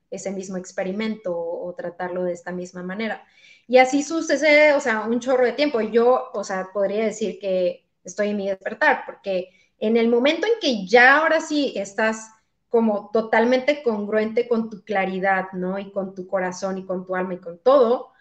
ese 0.10 0.32
mismo 0.32 0.58
experimento 0.58 1.36
o, 1.36 1.68
o 1.68 1.74
tratarlo 1.76 2.24
de 2.24 2.34
esta 2.34 2.52
misma 2.52 2.84
manera. 2.84 3.24
Y 3.68 3.78
así 3.78 4.04
sucede, 4.04 4.74
o 4.74 4.80
sea, 4.80 5.02
un 5.02 5.20
chorro 5.20 5.46
de 5.46 5.54
tiempo. 5.54 5.82
Yo, 5.82 6.30
o 6.34 6.44
sea, 6.44 6.70
podría 6.74 7.06
decir 7.06 7.40
que 7.40 7.88
estoy 8.04 8.30
en 8.30 8.38
mi 8.38 8.50
despertar, 8.50 9.04
porque 9.06 9.50
en 9.82 9.98
el 9.98 10.08
momento 10.08 10.48
en 10.48 10.54
que 10.62 10.86
ya 10.86 11.18
ahora 11.18 11.42
sí 11.42 11.74
estás 11.76 12.30
como 12.70 13.10
totalmente 13.12 13.84
congruente 13.84 14.48
con 14.48 14.70
tu 14.70 14.84
claridad, 14.84 15.52
¿no? 15.52 15.78
Y 15.78 15.92
con 15.92 16.16
tu 16.16 16.28
corazón 16.28 16.78
y 16.78 16.86
con 16.86 17.06
tu 17.06 17.16
alma 17.16 17.34
y 17.34 17.40
con 17.40 17.58
todo, 17.58 18.14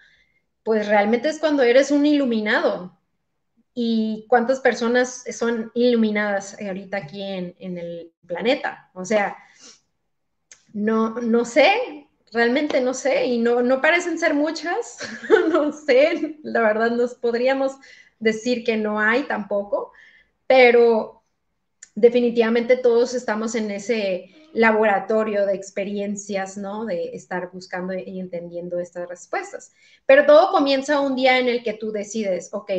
pues 0.65 0.89
realmente 0.89 1.28
es 1.28 1.39
cuando 1.39 1.62
eres 1.62 1.91
un 1.91 2.05
iluminado. 2.05 2.99
¿Y 3.74 4.27
cuántas 4.28 4.59
personas 4.59 5.23
son 5.32 5.70
iluminadas 5.74 6.61
ahorita 6.61 6.97
aquí 6.97 7.23
en, 7.23 7.55
el 7.78 8.12
planeta? 8.27 8.91
O 8.95 9.05
sea, 9.05 9.37
no, 10.73 11.11
no 11.20 11.45
sé, 11.45 12.09
realmente 12.32 12.81
no 12.81 12.95
sé, 12.95 13.27
y 13.27 13.39
no, 13.39 13.62
no 13.62 13.81
parecen 13.81 14.19
ser 14.19 14.35
muchas, 14.35 14.99
no 15.51 15.73
sé, 15.73 16.39
la 16.43 16.62
verdad 16.62 16.91
nos 16.91 17.15
podríamos 17.15 17.77
decir 18.19 18.65
que 18.65 18.77
no 18.77 18.99
hay 18.99 19.24
tampoco, 19.24 19.93
pero 20.47 21.20
definitivamente 22.01 22.79
todos 22.79 23.15
estamos 23.15 23.55
en 23.55 23.71
ese 23.71 24.31
laboratorio 24.55 25.45
de 25.45 25.55
experiencias, 25.55 26.57
¿no? 26.57 26.87
De 26.87 27.11
estar 27.15 27.51
buscando 27.53 27.93
y 27.95 28.19
entendiendo 28.19 28.81
estas 28.81 29.09
respuestas. 29.09 29.73
Pero 30.07 30.25
todo 30.25 30.51
comienza 30.51 31.01
un 31.01 31.15
día 31.15 31.39
en 31.39 31.49
el 31.49 31.63
que 31.63 31.75
tú 31.75 31.93
decides, 31.93 32.49
ok, 32.53 32.73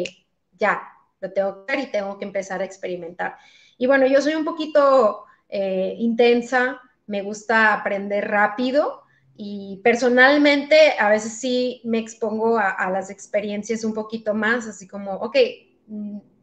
ya, 0.58 0.82
lo 1.20 1.32
tengo 1.32 1.66
que 1.66 1.74
hacer 1.74 1.88
y 1.88 1.92
tengo 1.92 2.18
que 2.18 2.26
empezar 2.26 2.62
a 2.62 2.66
experimentar. 2.66 3.38
Y 3.78 3.86
bueno, 3.86 4.08
yo 4.08 4.22
soy 4.22 4.34
un 4.34 4.44
poquito 4.44 5.26
eh, 5.50 5.96
intensa, 6.00 6.82
me 7.06 7.22
gusta 7.22 7.76
aprender 7.76 8.28
rápido 8.28 9.04
y 9.38 9.80
personalmente 9.84 10.94
a 11.00 11.10
veces 11.10 11.34
sí 11.34 11.82
me 11.84 12.00
expongo 12.00 12.58
a, 12.58 12.90
las 12.90 13.12
experiencias 13.12 13.84
un 13.84 13.94
poquito 13.94 14.34
más, 14.34 14.68
así 14.68 14.88
como, 14.88 15.14
ok, 15.14 15.38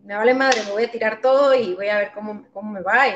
me 0.08 0.14
vale 0.14 0.32
madre, 0.32 0.62
me 0.64 0.72
voy 0.72 0.84
a 0.84 0.90
tirar 0.90 1.20
todo 1.20 1.54
y 1.54 1.74
voy 1.74 1.88
a 1.88 1.98
ver 1.98 2.12
cómo, 2.14 2.46
cómo 2.52 2.72
me 2.72 2.80
va. 2.80 3.08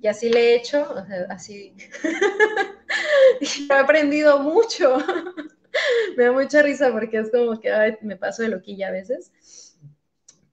Y, 0.00 0.06
así 0.06 0.30
le 0.30 0.40
he 0.40 0.54
hecho, 0.56 0.94
así. 1.28 1.76
he 3.70 3.74
aprendido 3.74 4.38
mucho. 4.40 4.96
me 6.16 6.24
da 6.24 6.32
mucha 6.32 6.62
risa 6.62 6.90
porque 6.90 7.18
es 7.18 7.30
como 7.30 7.60
que 7.60 7.98
me 8.00 8.16
paso 8.16 8.42
de 8.42 8.48
loquilla 8.48 8.88
a 8.88 8.92
veces 8.92 9.30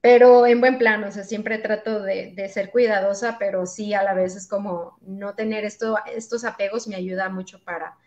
pero 0.06 0.46
en 0.46 0.60
buen 0.60 0.78
plano, 0.78 1.08
o 1.08 1.10
sea, 1.10 1.24
siempre 1.24 1.58
trato 1.58 2.00
de, 2.00 2.48
ser 2.48 2.70
cuidadosa, 2.70 3.38
pero 3.40 3.66
sí 3.66 3.92
a 3.92 4.04
la 4.04 4.14
vez 4.14 4.36
es 4.36 4.46
como 4.46 4.96
no 5.00 5.34
tener 5.34 5.64
esto, 5.64 5.98
estos 6.06 6.44
apegos 6.44 6.86
me 6.86 6.94
ayuda 6.94 7.28
mucho 7.28 7.58
para, 7.64 7.98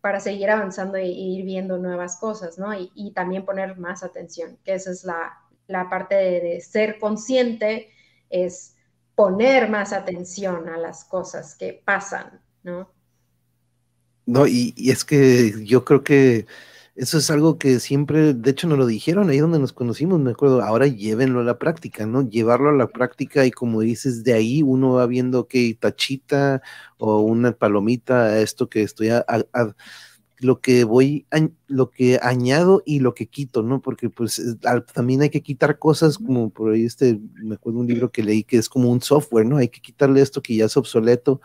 para 0.00 0.18
seguir 0.18 0.50
avanzando 0.50 0.96
e, 0.96 1.06
ir 1.06 1.44
viendo 1.44 1.78
nuevas 1.78 2.16
cosas, 2.16 2.58
¿no? 2.58 2.74
Y, 2.74 3.12
también 3.14 3.44
poner 3.44 3.78
más 3.78 4.02
atención, 4.02 4.58
que 4.64 4.74
esa 4.74 4.90
es 4.90 5.04
la, 5.04 5.43
parte 5.68 6.14
de, 6.14 6.60
ser 6.60 6.98
consciente, 6.98 7.90
es 8.30 8.76
poner 9.14 9.68
más 9.68 9.92
atención 9.92 10.68
a 10.68 10.76
las 10.76 11.04
cosas 11.04 11.54
que 11.54 11.82
pasan, 11.84 12.40
¿no? 12.62 12.90
No, 14.26 14.46
y 14.46 14.74
es 14.78 15.04
que 15.04 15.64
yo 15.64 15.84
creo 15.84 16.02
que 16.02 16.46
eso 16.96 17.18
es 17.18 17.28
algo 17.30 17.58
que 17.58 17.80
siempre, 17.80 18.34
de 18.34 18.50
hecho, 18.52 18.68
nos 18.68 18.78
lo 18.78 18.86
dijeron 18.86 19.28
ahí 19.28 19.38
donde 19.38 19.58
nos 19.58 19.72
conocimos, 19.72 20.20
me 20.20 20.30
acuerdo, 20.30 20.62
ahora 20.62 20.86
llévenlo 20.86 21.40
a 21.40 21.44
la 21.44 21.58
práctica, 21.58 22.06
¿no? 22.06 22.28
Llevarlo 22.28 22.70
a 22.70 22.72
la 22.72 22.86
práctica 22.86 23.44
y 23.44 23.50
como 23.50 23.80
dices, 23.80 24.22
de 24.22 24.32
ahí 24.34 24.62
uno 24.62 24.92
va 24.92 25.06
viendo 25.06 25.48
que 25.48 25.76
tachita 25.78 26.62
o 26.96 27.20
una 27.20 27.50
palomita, 27.52 28.38
esto 28.38 28.68
que 28.68 28.82
estoy 28.82 29.08
a, 29.08 29.24
lo 30.44 30.60
que 30.60 30.84
voy, 30.84 31.26
lo 31.66 31.90
que 31.90 32.18
añado 32.22 32.82
y 32.84 33.00
lo 33.00 33.14
que 33.14 33.26
quito, 33.28 33.62
¿no? 33.62 33.80
Porque 33.80 34.10
pues 34.10 34.42
también 34.92 35.22
hay 35.22 35.30
que 35.30 35.42
quitar 35.42 35.78
cosas 35.78 36.18
como 36.18 36.50
por 36.50 36.72
ahí 36.72 36.84
este, 36.84 37.18
me 37.42 37.54
acuerdo 37.54 37.80
un 37.80 37.86
libro 37.86 38.12
que 38.12 38.22
leí 38.22 38.44
que 38.44 38.58
es 38.58 38.68
como 38.68 38.90
un 38.90 39.00
software, 39.00 39.46
¿no? 39.46 39.56
Hay 39.56 39.68
que 39.68 39.80
quitarle 39.80 40.20
esto 40.20 40.42
que 40.42 40.56
ya 40.56 40.66
es 40.66 40.76
obsoleto 40.76 41.40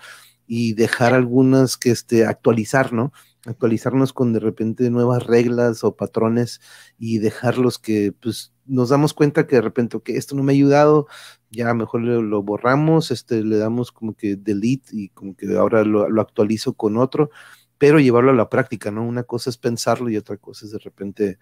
y 0.47 0.73
dejar 0.73 1.13
algunas 1.13 1.77
que 1.77 1.91
este, 1.91 2.25
actualizar, 2.25 2.91
¿no? 2.91 3.13
actualizarnos 3.45 4.11
con 4.11 4.33
de 4.33 4.41
repente 4.41 4.89
nuevas 4.89 5.25
reglas 5.25 5.85
o 5.85 5.95
patrones 5.95 6.59
y 6.97 7.19
dejarlos 7.19 7.79
que 7.79 8.11
pues 8.11 8.53
nos 8.65 8.89
damos 8.89 9.13
cuenta 9.13 9.47
que 9.47 9.55
de 9.55 9.61
repente, 9.61 9.97
que 10.03 10.17
esto 10.17 10.35
no 10.35 10.43
me 10.43 10.51
ha 10.51 10.55
ayudado, 10.55 11.07
ya 11.49 11.73
mejor 11.73 12.01
lo, 12.01 12.43
borramos, 12.43 13.11
este, 13.11 13.43
le 13.43 13.57
damos 13.57 13.93
como 13.93 14.13
que 14.13 14.35
delete 14.35 14.89
y 14.91 15.09
como 15.09 15.35
que 15.35 15.57
ahora 15.57 15.85
lo, 15.85 16.09
lo, 16.09 16.21
actualizo 16.21 16.73
con 16.73 16.97
otro, 16.97 17.31
pero 17.79 17.99
llevarlo 17.99 18.29
a 18.31 18.35
la 18.35 18.49
práctica, 18.49 18.91
¿no? 18.91 19.03
Una 19.03 19.23
cosa 19.23 19.49
es 19.49 19.57
pensarlo 19.57 20.09
y 20.09 20.17
otra 20.17 20.37
cosa 20.37 20.65
es 20.67 20.71
de 20.71 20.79
repente 20.79 21.39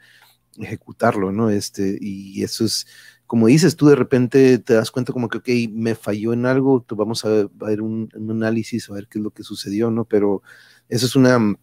ejecutarlo, 0.57 1.33
¿no? 1.33 1.49
Este, 1.49 1.97
y 1.99 2.41
eso 2.43 2.63
es, 2.63 2.87
como 3.25 3.47
dices, 3.47 3.75
tú 3.75 3.87
de 3.87 3.95
repente 3.95 4.57
te 4.59 4.73
das 4.75 4.91
cuenta 4.91 5.11
como 5.11 5.27
que, 5.27 5.39
ok, 5.39 5.49
me 5.73 5.95
falló 5.95 6.31
en 6.31 6.45
algo, 6.45 6.81
tú 6.81 6.95
vamos 6.95 7.25
a, 7.25 7.49
ver 7.53 7.81
un, 7.81 8.09
análisis, 8.15 8.89
a 8.89 8.93
ver 8.93 9.07
qué 9.09 9.19
es 9.19 9.23
lo 9.23 9.31
que 9.31 9.43
sucedió, 9.43 9.91
¿no? 9.91 10.05
Pero 10.05 10.41
eso 10.87 11.05
es 11.05 11.15
una 11.17 11.57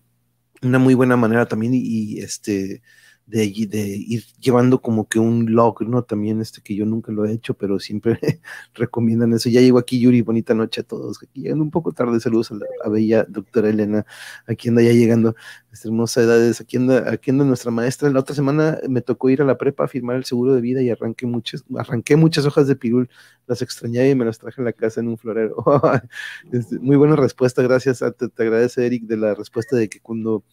una 0.65 0.79
muy 0.79 0.95
buena 0.95 1.17
manera 1.17 1.47
también 1.47 1.73
y, 1.75 2.19
este 2.21 2.83
de, 3.27 3.45
ir 3.47 4.25
llevando 4.41 4.81
como 4.81 5.09
que 5.09 5.19
un 5.19 5.55
log, 5.55 5.83
¿no? 5.83 6.03
También 6.03 6.41
este 6.41 6.61
que 6.61 6.75
yo 6.75 6.85
nunca 6.87 7.13
lo 7.13 7.25
he 7.25 7.33
hecho, 7.33 7.55
pero 7.55 7.79
siempre 7.79 8.19
recomiendan 8.75 9.33
eso. 9.33 9.49
Ya 9.49 9.61
llegó 9.61 9.79
aquí 9.79 9.99
Yuri, 10.01 10.23
bonita 10.23 10.55
noche 10.55 10.83
a 10.83 10.85
todos. 10.85 11.19
Aquí 11.23 11.43
llegando 11.43 11.65
un 11.65 11.71
poco 11.71 11.93
tarde, 11.93 12.21
saludos 12.21 12.53
a 12.53 12.57
la 12.57 12.91
bella 12.91 13.25
doctora 13.29 13.71
Elena, 13.71 14.05
aquí 14.47 14.69
anda 14.69 14.83
ya 14.83 14.93
llegando, 14.93 15.35
esta 15.75 15.89
hermosa 15.89 16.23
edades, 16.23 16.61
aquí 16.61 16.77
anda, 16.77 17.11
aquí 17.11 17.31
anda 17.31 17.45
nuestra 17.45 17.71
maestra. 17.71 18.09
La 18.11 18.21
otra 18.21 18.35
semana 18.35 18.79
me 18.89 19.03
tocó 19.03 19.29
ir 19.29 19.43
a 19.43 19.45
la 19.45 19.59
prepa 19.59 19.85
a 19.85 19.89
firmar 19.89 20.17
el 20.17 20.25
seguro 20.25 20.55
de 20.55 20.61
vida 20.61 20.81
y 20.83 20.91
arranqué 20.91 21.27
muchas, 21.27 21.65
arranqué 21.77 22.17
muchas 22.17 22.47
hojas 22.47 22.69
de 22.69 22.77
pirul, 22.77 23.11
las 23.47 23.61
extrañé 23.61 24.09
y 24.09 24.15
me 24.15 24.25
las 24.25 24.39
traje 24.39 24.63
a 24.63 24.65
la 24.65 24.73
casa 24.73 25.01
en 25.01 25.09
un 25.09 25.19
florero. 25.19 25.57
Este, 26.53 26.79
muy 26.79 26.97
buena 26.97 27.17
respuesta, 27.17 27.63
gracias, 27.63 27.99
te, 28.17 28.29
te 28.29 28.43
agradece 28.43 28.87
Eric 28.87 29.05
de 29.05 29.17
la 29.17 29.35
respuesta 29.35 29.77
de 29.77 29.89
que 29.89 30.01
cuando 30.01 30.45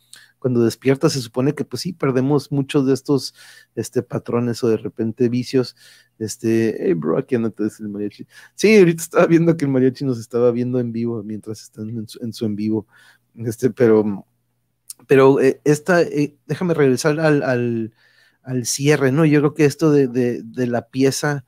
cuando 0.42 0.64
despiertas 0.64 1.14
se 1.14 1.22
supone 1.22 1.54
que 1.54 1.66
pues 1.66 1.84
sí, 1.84 1.94
perdemos 1.94 2.52
muchos 2.52 2.88
de 2.88 2.96
estos 2.96 3.36
este, 3.76 4.02
patrones 4.02 4.64
o 4.64 4.70
de 4.70 4.78
repente 4.78 5.30
vicios. 5.30 5.76
Este, 6.18 6.76
hey 6.80 6.96
bro, 6.96 7.20
aquí 7.20 7.36
anda 7.36 7.54
el 7.58 7.90
mariachi. 7.90 8.26
Sí, 8.56 8.76
ahorita 8.80 9.04
estaba 9.04 9.28
viendo 9.28 9.56
que 9.56 9.66
el 9.66 9.72
mariachi 9.72 10.04
nos 10.04 10.20
estaba 10.20 10.50
viendo 10.50 10.80
en 10.80 10.92
vivo 10.92 11.22
mientras 11.24 11.62
están 11.62 11.90
en 11.90 12.34
su, 12.34 12.46
en, 12.46 12.56
vivo. 12.56 12.88
Este, 13.36 13.70
pero, 13.70 14.26
pero 15.08 15.40
eh, 15.42 15.62
esta, 15.64 16.02
eh, 16.02 16.36
déjame 16.48 16.74
regresar 16.74 17.20
al, 17.20 17.44
al, 17.44 17.94
al, 18.44 18.66
cierre, 18.66 19.12
¿no? 19.12 19.26
Yo 19.26 19.40
creo 19.40 19.54
que 19.54 19.66
esto 19.66 19.92
de, 19.92 20.08
de, 20.08 20.42
de 20.44 20.68
la 20.68 20.88
pieza 20.90 21.46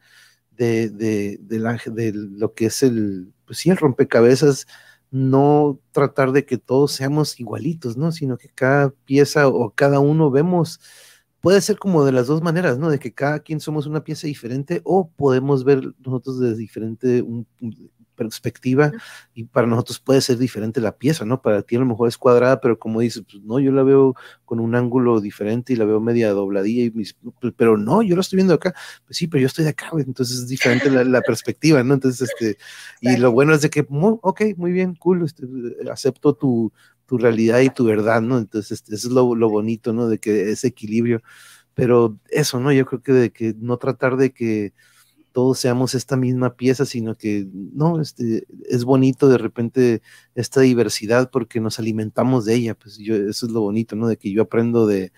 de, 0.58 0.90
de, 0.90 1.38
de, 1.42 2.14
lo 2.14 2.54
que 2.54 2.68
es 2.68 2.84
el, 2.84 3.34
pues 3.46 3.60
sí, 3.60 3.70
el 3.70 3.78
rompecabezas, 3.78 4.68
no 5.12 5.80
tratar 5.92 6.32
de 6.32 6.46
que 6.46 6.58
todos 6.58 6.94
seamos 6.94 7.40
igualitos, 7.40 7.98
¿no? 7.98 8.12
Sino 8.12 8.38
que 8.38 8.50
cada 8.50 8.90
pieza 8.90 9.48
o 9.48 9.72
cada 9.72 10.00
uno 10.00 10.32
vemos, 10.32 10.80
puede 11.42 11.62
ser 11.62 11.78
como 11.78 12.06
de 12.06 12.12
las 12.12 12.28
dos 12.28 12.42
maneras, 12.42 12.80
¿no? 12.80 12.90
De 12.90 13.00
que 13.00 13.14
cada 13.14 13.40
quien 13.40 13.60
somos 13.60 13.86
una 13.86 14.04
pieza 14.04 14.28
diferente 14.28 14.82
o 14.86 15.10
podemos 15.10 15.64
ver 15.64 15.94
nosotros 16.00 16.40
desde 16.40 16.58
diferente, 16.58 17.22
un, 17.22 17.48
perspectiva 18.24 18.92
y 19.34 19.46
para 19.46 19.68
nosotros 19.68 20.00
puede 20.00 20.22
ser 20.22 20.38
diferente 20.38 20.82
la 20.82 20.98
pieza, 20.98 21.26
¿no? 21.26 21.42
Para 21.42 21.62
ti 21.62 21.76
a 21.76 21.80
lo 21.80 21.86
mejor 21.86 22.08
es 22.08 22.18
cuadrada, 22.18 22.60
pero 22.60 22.80
como 22.80 23.02
dices, 23.02 23.24
pues 23.30 23.44
no, 23.44 23.60
yo 23.60 23.72
la 23.72 23.84
veo 23.84 24.16
con 24.46 24.60
un 24.60 24.76
ángulo 24.76 25.22
diferente 25.22 25.74
y 25.74 25.76
la 25.76 25.86
veo 25.86 26.00
media 26.00 26.32
dobladilla, 26.32 26.86
y 26.86 26.92
mis, 26.92 27.16
pero 27.56 27.78
no, 27.78 28.02
yo 28.02 28.16
la 28.16 28.22
estoy 28.22 28.38
viendo 28.38 28.54
acá, 28.54 28.74
pues 29.06 29.18
sí, 29.18 29.28
pero 29.28 29.42
yo 29.42 29.48
estoy 29.48 29.66
de 29.66 29.72
acá, 29.72 29.90
entonces 29.98 30.40
es 30.40 30.48
diferente 30.48 30.90
la, 30.90 31.22
perspectiva, 31.22 31.84
¿no? 31.84 31.94
Entonces, 31.94 32.30
este, 32.30 32.58
y 33.02 33.18
lo 33.18 33.32
bueno 33.32 33.54
es 33.54 33.62
de 33.62 33.70
que, 33.70 33.86
ok, 33.90 34.42
muy 34.58 34.72
bien, 34.72 34.96
cool, 34.96 35.24
este, 35.24 35.46
acepto 35.92 36.34
tu, 36.34 36.72
tu 37.06 37.18
realidad 37.18 37.60
y 37.60 37.70
tu 37.70 37.86
verdad, 37.86 38.22
¿no? 38.22 38.38
Entonces, 38.38 38.72
este, 38.72 38.96
eso 38.96 39.08
es 39.08 39.14
lo, 39.14 39.36
lo 39.36 39.50
bonito, 39.50 39.94
¿no? 39.94 40.08
De 40.08 40.20
que 40.20 40.52
ese 40.52 40.68
equilibrio, 40.68 41.22
pero 41.74 42.20
eso, 42.30 42.60
¿no? 42.60 42.72
Yo 42.72 42.86
creo 42.86 43.02
que 43.02 43.14
de 43.14 43.32
que 43.32 43.56
no 43.58 43.78
tratar 43.78 44.18
de 44.18 44.32
que 44.34 44.74
todos 45.34 45.60
seamos 45.60 45.96
esta 45.96 46.16
misma 46.16 46.56
pieza, 46.56 46.86
sino 46.86 47.16
que 47.18 47.48
no, 47.52 48.00
este, 48.00 48.46
es 48.70 48.86
bonito 48.86 49.28
de 49.28 49.40
repente 49.40 50.02
esta 50.36 50.62
diversidad 50.62 51.32
porque 51.32 51.60
nos 51.60 51.80
alimentamos 51.80 52.46
de 52.46 52.56
ella, 52.56 52.76
pues 52.76 52.98
yo, 53.00 53.16
eso 53.16 53.48
es 53.48 53.52
lo 53.52 53.62
bonito, 53.62 53.96
¿no? 53.96 54.08
De 54.08 54.18
que 54.18 54.32
yo 54.32 54.44
aprendo 54.44 54.88
de, 54.88 55.12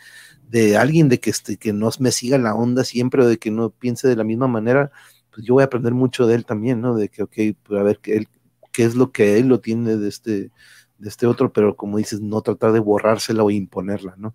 de 0.50 0.78
alguien, 0.78 1.10
de 1.10 1.20
que, 1.20 1.30
este, 1.30 1.58
que 1.58 1.74
no 1.74 1.90
me 2.00 2.12
siga 2.12 2.38
la 2.38 2.56
onda 2.56 2.84
siempre 2.86 3.24
o 3.24 3.28
de 3.28 3.38
que 3.38 3.52
no 3.52 3.70
piense 3.72 4.08
de 4.08 4.16
la 4.16 4.24
misma 4.24 4.48
manera, 4.48 4.92
pues 5.32 5.46
yo 5.46 5.56
voy 5.56 5.64
a 5.64 5.66
aprender 5.66 5.94
mucho 5.94 6.28
de 6.28 6.36
él 6.36 6.46
también, 6.46 6.82
¿no? 6.82 6.96
De 6.96 7.10
que, 7.10 7.24
ok, 7.24 7.36
pues 7.64 7.80
a 7.80 7.84
ver 7.84 8.00
qué, 8.00 8.18
él, 8.18 8.30
qué 8.72 8.86
es 8.86 8.96
lo 8.96 9.12
que 9.12 9.38
él 9.38 9.48
lo 9.48 9.60
tiene 9.60 9.98
de 9.98 10.08
este, 10.08 10.52
de 10.98 11.10
este 11.10 11.28
otro, 11.28 11.52
pero 11.52 11.76
como 11.76 11.98
dices, 11.98 12.22
no 12.22 12.42
tratar 12.42 12.72
de 12.72 12.80
borrársela 12.80 13.44
o 13.44 13.52
imponerla, 13.52 14.16
¿no? 14.18 14.34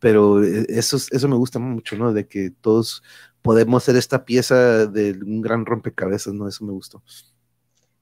Pero 0.00 0.42
eh, 0.42 0.66
eso, 0.68 0.96
eso 0.96 1.28
me 1.28 1.36
gusta 1.36 1.58
mucho, 1.58 1.96
¿no? 1.96 2.12
De 2.12 2.26
que 2.26 2.50
todos 2.50 3.02
podemos 3.42 3.84
ser 3.84 3.96
esta 3.96 4.24
pieza 4.24 4.86
de 4.86 5.12
un 5.12 5.40
gran 5.40 5.64
rompecabezas, 5.64 6.34
¿no? 6.34 6.48
Eso 6.48 6.64
me 6.64 6.72
gustó. 6.72 7.02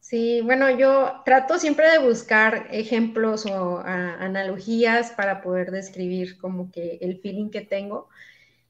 Sí, 0.00 0.40
bueno, 0.40 0.70
yo 0.70 1.20
trato 1.26 1.58
siempre 1.58 1.90
de 1.90 1.98
buscar 1.98 2.68
ejemplos 2.70 3.44
o 3.44 3.80
analogías 3.80 5.10
para 5.10 5.42
poder 5.42 5.70
describir 5.70 6.38
como 6.38 6.70
que 6.70 6.96
el 7.02 7.20
feeling 7.20 7.50
que 7.50 7.60
tengo. 7.60 8.08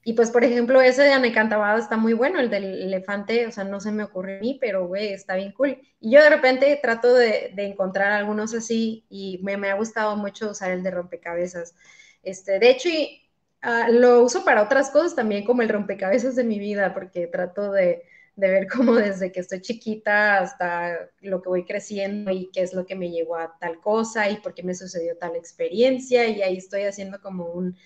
Y 0.02 0.14
pues, 0.14 0.30
por 0.30 0.42
ejemplo, 0.42 0.80
ese 0.80 1.02
de 1.02 1.12
Anecantabado 1.12 1.78
está 1.78 1.96
muy 1.96 2.12
bueno, 2.12 2.40
el 2.40 2.50
del 2.50 2.64
elefante, 2.64 3.46
o 3.46 3.52
sea, 3.52 3.62
no 3.64 3.78
se 3.78 3.92
me 3.92 4.02
ocurre 4.04 4.38
a 4.38 4.40
mí, 4.40 4.58
pero 4.60 4.88
güey, 4.88 5.12
está 5.12 5.36
bien 5.36 5.52
cool. 5.52 5.78
Y 6.00 6.10
yo 6.12 6.22
de 6.22 6.30
repente 6.30 6.76
trato 6.82 7.14
de, 7.14 7.52
encontrar 7.56 8.10
algunos 8.12 8.54
así 8.54 9.04
y 9.08 9.38
me, 9.42 9.56
me, 9.56 9.70
ha 9.70 9.74
gustado 9.74 10.16
mucho 10.16 10.50
usar 10.50 10.72
el 10.72 10.82
de 10.82 10.90
rompecabezas. 10.90 11.74
Este, 12.22 12.58
de 12.58 12.70
hecho, 12.70 12.88
y, 12.88 13.28
Ah, 13.60 13.88
lo 13.90 14.22
uso 14.22 14.44
para 14.44 14.62
otras 14.62 14.90
cosas 14.90 15.16
también, 15.16 15.44
como 15.44 15.62
el 15.62 15.68
rompecabezas 15.68 16.36
de 16.36 16.44
mi 16.44 16.58
vida, 16.60 16.94
porque 16.94 17.26
trato 17.26 17.72
de, 17.72 18.04
de 18.36 18.50
ver 18.50 18.68
cómo 18.68 18.94
desde 18.94 19.32
que 19.32 19.40
estoy 19.40 19.60
chiquita 19.60 20.38
hasta 20.38 21.10
lo 21.20 21.42
que 21.42 21.48
voy 21.48 21.64
creciendo 21.64 22.30
y 22.30 22.50
qué 22.52 22.62
es 22.62 22.72
lo 22.72 22.86
que 22.86 22.94
me 22.94 23.10
llevó 23.10 23.36
a 23.36 23.58
tal 23.58 23.80
cosa 23.80 24.30
y 24.30 24.36
por 24.36 24.54
qué 24.54 24.62
me 24.62 24.74
sucedió 24.76 25.16
tal 25.16 25.34
experiencia. 25.34 26.28
Y 26.28 26.42
ahí 26.42 26.56
estoy 26.56 26.82
haciendo 26.82 27.20
como 27.20 27.46
un 27.46 27.76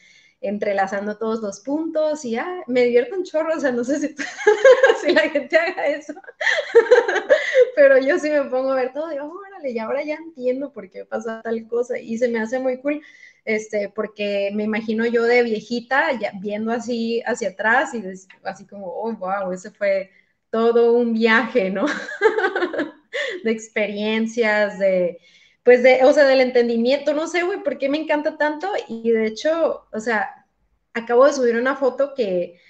entrelazando 0.43 1.17
todos 1.17 1.41
los 1.41 1.61
puntos 1.61 2.25
y 2.25 2.37
ah, 2.37 2.65
me 2.67 2.83
divierto 2.85 3.17
un 3.17 3.25
chorro, 3.25 3.57
o 3.57 3.61
sea, 3.61 3.71
no 3.73 3.85
sé 3.85 4.01
si, 4.01 4.15
la 5.15 5.29
gente 5.31 5.57
haga 5.57 5.87
eso, 5.87 6.13
pero 7.77 7.99
yo 7.99 8.19
sí 8.19 8.29
me 8.29 8.43
pongo 8.45 8.73
a 8.73 8.75
ver 8.77 8.93
todo 8.93 9.13
y 9.13 9.19
órale, 9.19 9.71
y 9.71 9.79
ahora 9.79 10.03
ya 10.03 10.17
entiendo 10.17 10.73
por 10.73 10.91
qué 10.91 11.05
pasa 11.05 11.41
tal 11.43 11.69
cosa 11.69 11.97
y 11.97 12.19
se 12.19 12.29
me 12.29 12.41
hace 12.41 12.59
muy 12.59 12.79
cool, 12.79 13.01
este, 13.45 13.89
porque 13.95 14.51
me 14.55 14.65
imagino 14.65 15.07
yo 15.07 15.25
de 15.25 15.43
viejita 15.43 16.13
ya, 16.19 16.33
viendo 16.41 16.73
así 16.73 17.23
hacia 17.27 17.51
atrás 17.51 17.95
y 17.95 18.03
así 18.45 18.67
como, 18.67 18.87
oh, 18.87 19.13
wow, 19.15 19.53
ese 19.53 19.71
fue 19.71 20.11
todo 20.51 20.93
un 20.95 21.15
viaje, 21.15 21.71
¿no? 21.71 21.87
de 23.45 23.51
experiencias, 23.51 24.79
de, 24.79 25.19
pues, 25.63 25.83
de, 25.83 26.05
o 26.05 26.13
sea, 26.13 26.25
del 26.25 26.41
entendimiento, 26.41 27.15
no 27.15 27.27
sé, 27.27 27.43
güey, 27.43 27.63
por 27.63 27.79
qué 27.79 27.89
me 27.89 27.99
encanta 27.99 28.37
tanto. 28.37 28.69
Y 28.89 29.11
de 29.11 29.27
hecho, 29.27 29.87
o 29.93 30.01
sea, 30.01 30.47
acabo 30.95 31.27
de 31.27 31.33
subir 31.33 31.57
una 31.57 31.77
foto 31.77 32.15
que 32.15 32.61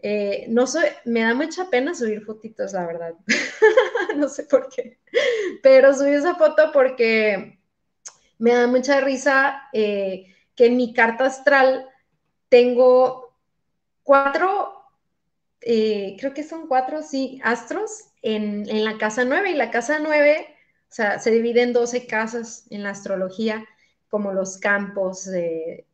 eh, 0.00 0.46
no 0.48 0.66
soy, 0.66 0.84
me 1.06 1.20
da 1.22 1.34
mucha 1.34 1.70
pena 1.70 1.94
subir 1.94 2.22
fotitos, 2.24 2.74
la 2.74 2.86
verdad, 2.86 3.14
no 4.16 4.28
sé 4.28 4.44
por 4.44 4.68
qué, 4.68 4.98
pero 5.62 5.94
subí 5.94 6.10
esa 6.10 6.34
foto 6.34 6.70
porque 6.72 7.58
me 8.44 8.52
da 8.52 8.66
mucha 8.66 9.00
risa 9.00 9.62
eh, 9.72 10.26
que 10.54 10.66
en 10.66 10.76
mi 10.76 10.92
carta 10.92 11.24
astral 11.24 11.88
tengo 12.50 13.34
cuatro 14.02 14.84
eh, 15.66 16.16
creo 16.18 16.34
que 16.34 16.44
son 16.44 16.68
cuatro, 16.68 17.02
sí, 17.02 17.40
astros 17.42 18.10
en, 18.20 18.84
la 18.84 18.98
casa 18.98 19.24
nueve 19.24 19.50
y 19.50 19.54
la 19.54 19.70
casa 19.70 19.98
nueve, 19.98 20.46
o 20.90 20.94
sea, 20.94 21.18
se 21.18 21.30
divide 21.30 21.62
en 21.62 21.72
12 21.72 22.06
casas 22.06 22.66
en 22.68 22.82
la 22.82 22.90
astrología, 22.90 23.64
como 24.10 24.32
los 24.32 24.58
campos 24.58 25.24
de, 25.24 25.86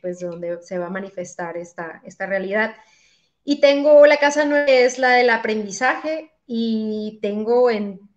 pues, 0.00 0.20
donde 0.20 0.62
se 0.62 0.78
va 0.78 0.86
a 0.86 0.90
manifestar 0.90 1.56
esta, 1.56 2.00
esta 2.04 2.26
realidad. 2.26 2.76
Y 3.42 3.60
tengo 3.60 4.06
la 4.06 4.18
casa 4.18 4.44
nueve, 4.44 4.84
es 4.84 5.00
la 5.00 5.10
del 5.10 5.30
aprendizaje, 5.30 6.30
y 6.46 7.18
tengo 7.20 7.68
en, 7.68 8.09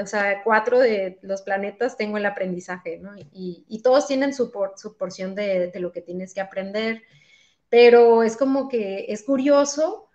o 0.00 0.06
sea, 0.06 0.42
cuatro 0.44 0.78
de 0.78 1.18
los 1.22 1.42
planetas 1.42 1.96
tengo 1.96 2.18
el 2.18 2.26
aprendizaje, 2.26 2.98
¿no? 2.98 3.12
Y, 3.16 3.80
todos 3.82 4.06
tienen 4.06 4.34
su, 4.34 4.52
su 4.76 4.96
porción 4.96 5.34
de, 5.34 5.68
de, 5.68 5.80
lo 5.80 5.92
que 5.92 6.02
tienes 6.02 6.34
que 6.34 6.40
aprender, 6.40 7.02
pero 7.68 8.22
es 8.22 8.36
como 8.36 8.68
que 8.68 9.06
es 9.08 9.22
curioso 9.24 10.08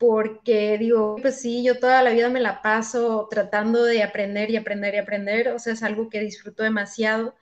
porque 0.00 0.78
digo, 0.78 1.16
pues 1.20 1.40
sí, 1.40 1.62
yo 1.62 1.78
toda 1.78 2.02
la 2.02 2.12
vida 2.12 2.30
me 2.30 2.40
la 2.40 2.62
paso 2.62 3.28
tratando 3.30 3.84
de 3.84 4.02
aprender 4.02 4.50
y 4.50 4.56
aprender 4.56 4.94
y 4.94 4.98
aprender, 4.98 5.48
o 5.48 5.58
sea, 5.58 5.74
es 5.74 5.82
algo 5.82 6.08
que 6.08 6.20
disfruto 6.20 6.62
demasiado. 6.62 7.34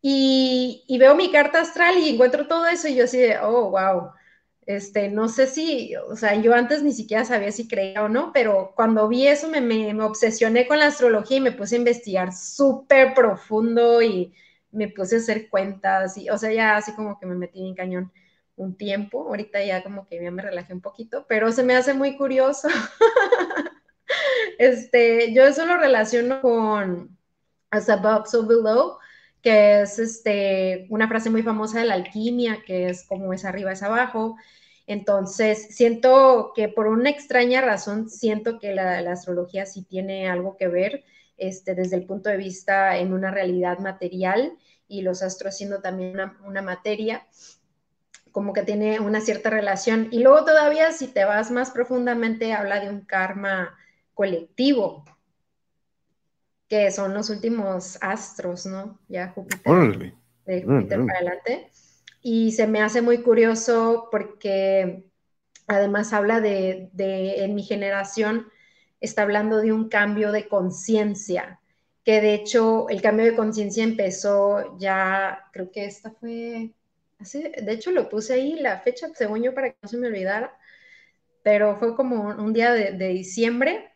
Y, 0.00 0.84
veo 0.98 1.14
mi 1.14 1.32
carta 1.32 1.60
astral 1.62 1.98
y 1.98 2.10
encuentro 2.10 2.46
todo 2.46 2.66
eso 2.66 2.88
y 2.88 2.96
yo 2.96 3.04
así 3.04 3.18
de, 3.18 3.38
oh, 3.38 3.70
wow, 3.70 4.12
este, 4.66 5.08
no 5.08 5.28
sé 5.28 5.46
si, 5.46 5.94
o 5.96 6.16
sea, 6.16 6.34
yo 6.36 6.54
antes 6.54 6.82
ni 6.82 6.92
siquiera 6.92 7.24
sabía 7.24 7.52
si 7.52 7.68
creía 7.68 8.02
o 8.02 8.08
no, 8.08 8.32
pero 8.32 8.72
cuando 8.74 9.08
vi 9.08 9.26
eso 9.26 9.48
me, 9.48 10.02
obsesioné 10.02 10.66
con 10.66 10.78
la 10.78 10.86
astrología 10.86 11.38
y 11.38 11.40
me 11.40 11.52
puse 11.52 11.76
a 11.76 11.78
investigar 11.78 12.32
súper 12.34 13.14
profundo 13.14 14.02
y 14.02 14.34
me 14.72 14.88
puse 14.88 15.16
a 15.16 15.18
hacer 15.18 15.48
cuentas 15.48 16.16
y, 16.16 16.30
o 16.30 16.38
sea, 16.38 16.52
ya 16.52 16.76
así 16.76 16.92
como 16.92 17.18
que 17.18 17.26
me 17.26 17.34
metí 17.34 17.66
en 17.66 17.74
cañón 17.74 18.12
un 18.56 18.76
tiempo, 18.76 19.28
ahorita 19.28 19.62
ya 19.64 19.82
como 19.82 20.06
que 20.06 20.22
ya 20.22 20.30
me 20.30 20.42
relajé 20.42 20.72
un 20.74 20.80
poquito, 20.80 21.26
pero 21.28 21.52
se 21.52 21.62
me 21.62 21.74
hace 21.74 21.92
muy 21.94 22.16
curioso. 22.16 22.68
este, 24.58 25.32
yo 25.34 25.44
eso 25.44 25.66
lo 25.66 25.76
relaciono 25.76 26.40
con 26.40 27.16
as 27.70 27.88
above, 27.88 28.26
so 28.28 28.46
below, 28.46 28.98
que 29.44 29.82
es 29.82 29.98
este, 29.98 30.86
una 30.88 31.06
frase 31.06 31.28
muy 31.28 31.42
famosa 31.42 31.78
de 31.78 31.84
la 31.84 31.94
alquimia, 31.94 32.62
que 32.66 32.88
es 32.88 33.04
como 33.04 33.34
es 33.34 33.44
arriba, 33.44 33.72
es 33.72 33.82
abajo. 33.82 34.36
Entonces, 34.86 35.68
siento 35.76 36.52
que 36.56 36.70
por 36.70 36.86
una 36.86 37.10
extraña 37.10 37.60
razón, 37.60 38.08
siento 38.08 38.58
que 38.58 38.74
la, 38.74 38.98
astrología 39.12 39.66
sí 39.66 39.82
tiene 39.82 40.30
algo 40.30 40.56
que 40.56 40.68
ver 40.68 41.04
este, 41.36 41.74
desde 41.74 41.96
el 41.96 42.06
punto 42.06 42.30
de 42.30 42.38
vista 42.38 42.96
en 42.96 43.12
una 43.12 43.30
realidad 43.30 43.80
material 43.80 44.56
y 44.88 45.02
los 45.02 45.22
astros 45.22 45.58
siendo 45.58 45.82
también 45.82 46.14
una, 46.14 46.38
una 46.46 46.62
materia 46.62 47.26
como 48.32 48.54
que 48.54 48.62
tiene 48.62 48.98
una 48.98 49.20
cierta 49.20 49.50
relación. 49.50 50.08
Y 50.10 50.20
luego 50.20 50.46
todavía 50.46 50.90
si 50.92 51.06
te 51.08 51.26
vas 51.26 51.50
más 51.50 51.70
profundamente, 51.70 52.54
habla 52.54 52.80
de 52.80 52.88
un 52.88 53.02
karma 53.02 53.76
colectivo, 54.14 55.04
que 56.68 56.90
son 56.90 57.14
los 57.14 57.30
últimos 57.30 57.98
astros, 58.00 58.66
¿no? 58.66 58.98
Ya 59.08 59.28
Júpiter. 59.28 60.14
De 60.46 60.62
Júpiter 60.62 61.00
para 61.06 61.18
adelante. 61.18 61.70
Y 62.22 62.52
se 62.52 62.66
me 62.66 62.80
hace 62.80 63.02
muy 63.02 63.18
curioso 63.22 64.08
porque 64.10 65.04
además 65.66 66.12
habla 66.12 66.40
de, 66.40 66.88
de 66.92 67.44
en 67.44 67.54
mi 67.54 67.62
generación, 67.62 68.48
está 69.00 69.22
hablando 69.22 69.58
de 69.58 69.72
un 69.72 69.88
cambio 69.88 70.32
de 70.32 70.48
conciencia, 70.48 71.60
que 72.04 72.20
de 72.20 72.34
hecho 72.34 72.88
el 72.88 73.02
cambio 73.02 73.26
de 73.26 73.36
conciencia 73.36 73.84
empezó 73.84 74.78
ya, 74.78 75.48
creo 75.52 75.70
que 75.70 75.84
esta 75.84 76.10
fue 76.10 76.74
de 77.32 77.72
hecho 77.72 77.90
lo 77.90 78.08
puse 78.08 78.34
ahí 78.34 78.54
la 78.54 78.80
fecha, 78.80 79.08
según 79.14 79.42
yo, 79.42 79.54
para 79.54 79.70
que 79.70 79.76
no 79.82 79.88
se 79.88 79.96
me 79.96 80.08
olvidara, 80.08 80.56
pero 81.42 81.76
fue 81.76 81.96
como 81.96 82.28
un 82.28 82.52
día 82.52 82.72
de, 82.72 83.08
diciembre 83.08 83.93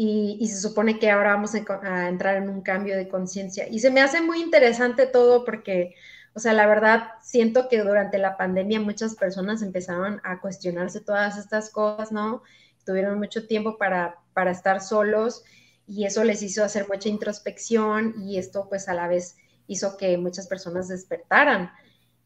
y, 0.00 0.46
se 0.46 0.60
supone 0.60 1.00
que 1.00 1.10
ahora 1.10 1.34
vamos 1.34 1.56
a, 1.56 2.08
entrar 2.08 2.36
en 2.36 2.48
un 2.48 2.60
cambio 2.60 2.96
de 2.96 3.08
conciencia. 3.08 3.66
Y 3.68 3.80
se 3.80 3.90
me 3.90 4.00
hace 4.00 4.20
muy 4.20 4.40
interesante 4.40 5.06
todo 5.06 5.44
porque, 5.44 5.96
o 6.34 6.38
sea, 6.38 6.52
la 6.52 6.68
verdad, 6.68 7.08
siento 7.20 7.68
que 7.68 7.82
durante 7.82 8.16
la 8.18 8.36
pandemia 8.36 8.78
muchas 8.78 9.16
personas 9.16 9.60
empezaron 9.60 10.20
a 10.22 10.40
cuestionarse 10.40 11.00
todas 11.00 11.36
estas 11.36 11.70
cosas, 11.70 12.12
¿no? 12.12 12.44
Tuvieron 12.86 13.18
mucho 13.18 13.48
tiempo 13.48 13.76
para, 13.76 14.20
para 14.34 14.52
estar 14.52 14.80
solos 14.80 15.42
y 15.88 16.04
eso 16.04 16.22
les 16.22 16.44
hizo 16.44 16.62
hacer 16.62 16.86
mucha 16.88 17.08
introspección 17.08 18.14
y 18.22 18.38
esto 18.38 18.68
pues 18.68 18.88
a 18.88 18.94
la 18.94 19.08
vez 19.08 19.36
hizo 19.66 19.96
que 19.96 20.16
muchas 20.16 20.46
personas 20.46 20.86
despertaran. 20.86 21.72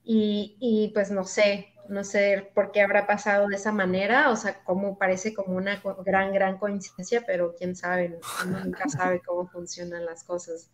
Y, 0.05 0.91
pues 0.95 1.11
no 1.11 1.25
sé, 1.25 1.69
no 1.89 2.05
sé 2.05 2.51
por 2.55 2.73
qué 2.73 2.81
habrá 2.81 3.07
pasado 3.07 3.49
de 3.49 3.57
esa 3.57 3.73
manera, 3.73 4.31
o 4.31 4.37
sea, 4.37 4.63
como 4.65 4.99
parece 4.99 5.33
como 5.33 5.57
una 5.57 5.81
gran, 6.05 6.33
gran 6.33 6.59
coincidencia, 6.59 7.23
pero 7.27 7.55
quién 7.57 7.77
sabe, 7.77 8.19
uno 8.45 8.65
nunca 8.65 8.89
sabe 8.89 9.21
cómo 9.27 9.49
funcionan 9.49 10.05
las 10.05 10.25
cosas. 10.25 10.71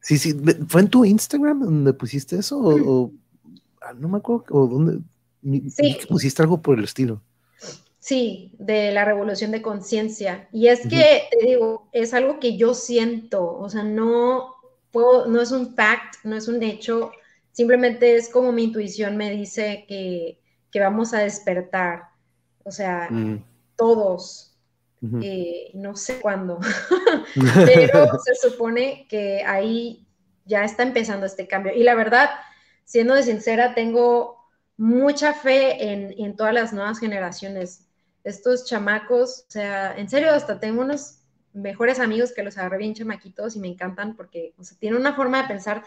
Sí, 0.00 0.18
sí, 0.18 0.34
¿fue 0.68 0.82
en 0.82 0.88
tu 0.88 1.04
Instagram 1.04 1.60
donde 1.60 1.92
pusiste 1.92 2.36
eso? 2.36 2.58
O, 2.58 3.12
ah, 3.82 3.92
no 3.94 4.08
me 4.08 4.18
acuerdo, 4.18 4.44
o 4.50 4.66
dónde 4.66 5.00
sí. 5.70 5.98
pusiste 6.08 6.42
algo 6.42 6.62
por 6.62 6.78
el 6.78 6.84
estilo. 6.84 7.22
Sí, 7.98 8.52
de 8.58 8.90
la 8.90 9.04
revolución 9.04 9.52
de 9.52 9.62
conciencia. 9.62 10.48
Y 10.52 10.66
es 10.66 10.80
que, 10.88 11.22
te 11.30 11.46
digo, 11.46 11.88
es 11.92 12.14
algo 12.14 12.40
que 12.40 12.56
yo 12.56 12.74
siento, 12.74 13.56
o 13.56 13.70
sea, 13.70 13.84
no, 13.84 14.56
puedo, 14.90 15.26
no 15.28 15.40
es 15.40 15.52
un 15.52 15.76
fact, 15.76 16.16
no 16.24 16.34
es 16.34 16.48
un 16.48 16.64
hecho, 16.64 17.12
Simplemente 17.52 18.16
es 18.16 18.28
como 18.28 18.50
mi 18.50 18.64
intuición 18.64 19.16
me 19.16 19.30
dice 19.30 19.84
que, 19.88 20.38
vamos 20.80 21.12
a 21.14 21.18
despertar. 21.18 22.04
O 22.64 22.70
sea, 22.70 23.08
mm. 23.10 23.44
todos. 23.76 24.48
Eh, 25.20 25.72
no 25.74 25.96
sé 25.96 26.20
cuándo, 26.20 26.60
pero 27.66 28.08
se 28.24 28.36
supone 28.36 29.08
que 29.08 29.42
ahí 29.44 30.06
ya 30.44 30.62
está 30.62 30.84
empezando 30.84 31.26
este 31.26 31.48
cambio. 31.48 31.74
Y 31.74 31.82
la 31.82 31.96
verdad, 31.96 32.30
siendo 32.84 33.14
de 33.14 33.24
sincera, 33.24 33.74
tengo 33.74 34.48
mucha 34.76 35.34
fe 35.34 35.92
en, 35.92 36.14
en, 36.16 36.36
todas 36.36 36.54
las 36.54 36.72
nuevas 36.72 37.00
generaciones. 37.00 37.88
Estos 38.22 38.64
chamacos, 38.64 39.44
o 39.48 39.50
sea, 39.50 39.92
en 39.96 40.08
serio, 40.08 40.32
hasta 40.32 40.60
tengo 40.60 40.82
unos 40.82 41.22
mejores 41.52 41.98
amigos 41.98 42.32
que 42.32 42.42
los 42.42 42.56
agarré 42.56 42.78
bien 42.78 42.94
chamaquitos 42.94 43.56
y 43.56 43.60
me 43.60 43.68
encantan 43.68 44.16
porque 44.16 44.54
o 44.58 44.64
sea, 44.64 44.78
tienen 44.78 45.00
una 45.00 45.14
forma 45.14 45.42
de 45.42 45.48
pensar 45.48 45.84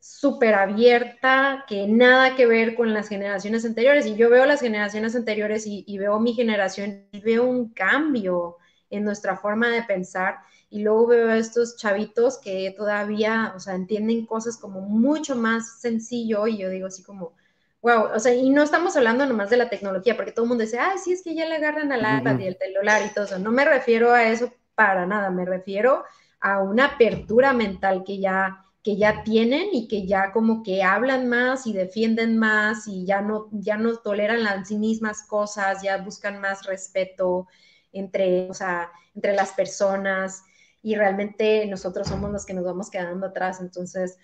súper 0.00 0.54
abierta, 0.54 1.64
que 1.68 1.86
nada 1.86 2.34
que 2.34 2.46
ver 2.46 2.74
con 2.74 2.94
las 2.94 3.08
generaciones 3.08 3.64
anteriores. 3.64 4.06
Y 4.06 4.16
yo 4.16 4.30
veo 4.30 4.46
las 4.46 4.60
generaciones 4.60 5.14
anteriores 5.14 5.64
y, 5.66 5.98
veo 5.98 6.18
mi 6.18 6.32
generación 6.32 7.04
y 7.12 7.20
veo 7.20 7.44
un 7.44 7.68
cambio 7.68 8.56
en 8.88 9.04
nuestra 9.04 9.36
forma 9.36 9.68
de 9.68 9.82
pensar. 9.82 10.38
Y 10.70 10.82
luego 10.82 11.08
veo 11.08 11.30
a 11.30 11.36
estos 11.36 11.76
chavitos 11.76 12.38
que 12.38 12.74
todavía, 12.76 13.52
o 13.54 13.60
sea, 13.60 13.74
entienden 13.74 14.24
cosas 14.24 14.56
como 14.56 14.80
mucho 14.80 15.36
más 15.36 15.80
sencillo 15.80 16.46
y 16.46 16.58
yo 16.58 16.70
digo 16.70 16.86
así 16.86 17.02
como, 17.02 17.34
wow, 17.82 18.08
o 18.14 18.18
sea, 18.18 18.34
y 18.34 18.50
no 18.50 18.62
estamos 18.62 18.96
hablando 18.96 19.26
nomás 19.26 19.50
de 19.50 19.56
la 19.56 19.68
tecnología, 19.68 20.16
porque 20.16 20.32
todo 20.32 20.44
el 20.44 20.48
mundo 20.48 20.64
dice, 20.64 20.78
ah, 20.78 20.94
sí, 21.02 21.12
es 21.12 21.22
que 21.22 21.34
ya 21.34 21.46
le 21.46 21.56
agarran 21.56 21.92
al 21.92 22.20
iPad 22.20 22.38
y 22.38 22.46
el 22.46 22.56
celular 22.56 23.02
y 23.04 23.12
todo 23.12 23.24
eso. 23.24 23.38
No 23.38 23.52
me 23.52 23.64
refiero 23.64 24.12
a 24.12 24.24
eso 24.24 24.52
para 24.74 25.06
nada, 25.06 25.30
me 25.30 25.44
refiero 25.44 26.04
a 26.40 26.62
una 26.62 26.86
apertura 26.86 27.52
mental 27.52 28.02
que 28.04 28.18
ya 28.18 28.64
que 28.82 28.96
ya 28.96 29.22
tienen 29.24 29.68
y 29.72 29.88
que 29.88 30.06
ya 30.06 30.32
como 30.32 30.62
que 30.62 30.82
hablan 30.82 31.28
más 31.28 31.66
y 31.66 31.72
defienden 31.72 32.38
más 32.38 32.88
y 32.88 33.04
ya 33.04 33.20
no, 33.20 33.48
ya 33.52 33.76
no 33.76 33.96
toleran 33.96 34.42
las 34.42 34.70
mismas 34.70 35.22
cosas, 35.24 35.82
ya 35.82 35.98
buscan 35.98 36.40
más 36.40 36.64
respeto 36.64 37.46
entre, 37.92 38.48
o 38.50 38.54
sea, 38.54 38.90
entre 39.14 39.34
las 39.34 39.52
personas 39.52 40.42
y 40.82 40.94
realmente 40.94 41.66
nosotros 41.66 42.08
somos 42.08 42.30
los 42.30 42.46
que 42.46 42.54
nos 42.54 42.64
vamos 42.64 42.90
quedando 42.90 43.26
atrás. 43.26 43.60
Entonces, 43.60 44.16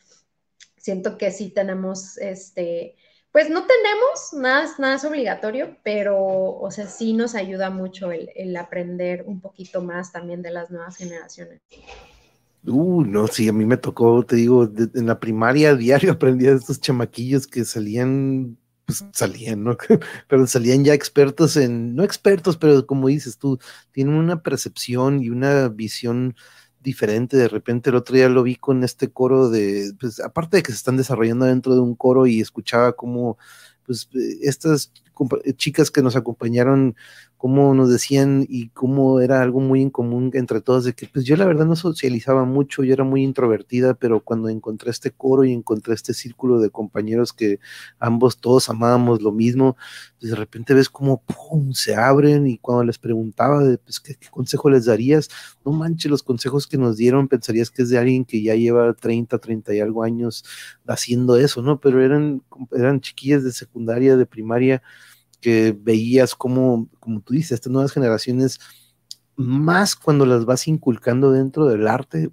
siento 0.79 1.19
que 1.19 1.31
sí 1.31 1.51
tenemos, 1.51 2.17
este, 2.17 2.97
pues 3.33 3.51
no 3.51 3.67
tenemos, 3.67 4.33
nada, 4.33 4.67
nada 4.79 4.95
es 4.95 5.05
obligatorio, 5.05 5.77
pero, 5.83 6.17
o 6.17 6.71
sea, 6.71 6.87
sí 6.87 7.13
nos 7.13 7.35
ayuda 7.35 7.69
mucho 7.69 8.11
el, 8.11 8.31
el 8.35 8.57
aprender 8.57 9.25
un 9.27 9.43
poquito 9.43 9.83
más 9.83 10.13
también 10.13 10.41
de 10.41 10.51
las 10.51 10.71
nuevas 10.71 10.97
generaciones. 10.97 11.61
Uh, 12.67 13.05
no, 13.05 13.29
sí, 13.29 13.49
a 13.49 13.53
mí 13.53 13.65
me 13.65 13.77
tocó, 13.77 14.25
te 14.25 14.37
digo, 14.37 14.69
en 14.95 15.07
la 15.07 15.21
primaria 15.21 15.75
diario 15.77 16.13
aprendía 16.13 16.51
de 16.51 16.57
estos 16.57 16.81
chamaquillos 16.81 17.47
que 17.47 17.65
salían, 17.65 18.59
pues 18.85 19.05
salían, 19.13 19.63
¿no? 19.63 19.77
pero 20.29 20.47
salían 20.47 20.85
ya 20.85 20.93
expertos 20.93 21.57
en, 21.57 21.95
no 21.95 22.03
expertos, 22.03 22.57
pero 22.57 22.85
como 22.87 23.09
dices 23.09 23.39
tú, 23.39 23.59
tienen 23.93 24.15
una 24.15 24.43
percepción 24.43 25.23
y 25.23 25.31
una 25.31 25.69
visión 25.69 26.35
diferente. 26.81 27.37
De 27.37 27.49
repente 27.49 27.91
el 27.91 27.97
otro 27.97 28.17
día 28.17 28.29
lo 28.29 28.43
vi 28.43 28.57
con 28.57 28.83
este 28.85 29.13
coro 29.13 29.49
de, 29.49 29.93
pues 30.01 30.21
aparte 30.21 30.57
de 30.59 30.63
que 30.65 30.73
se 30.73 30.79
están 30.79 30.97
desarrollando 30.97 31.47
dentro 31.47 31.75
de 31.75 31.81
un 31.81 31.95
coro 31.95 32.27
y 32.27 32.41
escuchaba 32.41 32.95
como, 32.95 33.39
pues 33.85 34.09
estas 34.43 34.93
chicas 35.57 35.91
que 35.91 36.03
nos 36.03 36.17
acompañaron 36.17 36.97
cómo 37.37 37.75
nos 37.75 37.91
decían 37.91 38.47
y 38.49 38.71
cómo 38.71 39.21
era 39.21 39.43
algo 39.43 39.61
muy 39.61 39.83
en 39.83 39.91
común 39.91 40.31
entre 40.35 40.61
todos, 40.61 40.85
de 40.85 40.95
que 40.95 41.07
pues 41.07 41.25
yo 41.25 41.37
la 41.37 41.45
verdad 41.45 41.67
no 41.67 41.77
socializaba 41.77 42.45
mucho, 42.45 42.83
yo 42.83 42.95
era 42.95 43.05
muy 43.05 43.23
introvertida, 43.23 43.95
pero 43.95 44.21
cuando 44.21 44.49
encontré 44.49 44.91
este 44.91 45.11
coro 45.11 45.45
y 45.45 45.53
encontré 45.53 45.95
este 45.95 46.15
círculo 46.15 46.59
de 46.61 46.71
compañeros 46.71 47.33
que 47.33 47.61
ambos 47.99 48.39
todos 48.39 48.69
amábamos 48.71 49.21
lo 49.21 49.33
mismo, 49.33 49.77
pues 50.19 50.31
de 50.31 50.37
repente 50.37 50.75
ves 50.75 50.89
cómo 50.89 51.23
¡pum! 51.23 51.73
se 51.73 51.95
abren 51.95 52.47
y 52.47 52.59
cuando 52.59 52.85
les 52.85 52.99
preguntaba 52.99 53.63
de 53.63 53.79
pues, 53.79 54.01
¿qué, 54.01 54.17
consejo 54.31 54.71
les 54.71 54.87
darías, 54.87 55.29
no 55.65 55.73
manches 55.73 56.11
los 56.11 56.23
consejos 56.23 56.67
que 56.67 56.79
nos 56.79 56.97
dieron, 56.97 57.29
pensarías 57.29 57.71
que 57.71 57.83
es 57.83 57.91
de 57.91 57.99
alguien 57.99 58.25
que 58.25 58.43
ya 58.43 58.55
lleva 58.55 58.95
30, 58.95 59.39
30 59.39 59.75
y 59.75 59.81
algo 59.81 60.03
años 60.03 60.45
haciendo 60.87 61.37
eso, 61.37 61.63
¿no? 61.63 61.81
Pero 61.81 62.03
eran, 62.03 62.43
eran 62.73 63.01
chiquillas 63.01 63.45
de 63.45 63.53
secundaria, 63.53 64.17
de 64.17 64.27
primaria, 64.27 64.83
que 65.41 65.77
veías 65.79 66.35
como, 66.35 66.89
como 67.01 67.21
tú 67.21 67.35
dices, 67.35 67.53
estas 67.53 67.73
nuevas 67.73 67.93
generaciones, 67.93 68.59
más 69.37 69.97
cuando 69.97 70.27
las 70.27 70.45
vas 70.45 70.67
inculcando 70.69 71.31
dentro 71.33 71.67
del 71.67 71.89
arte, 71.89 72.31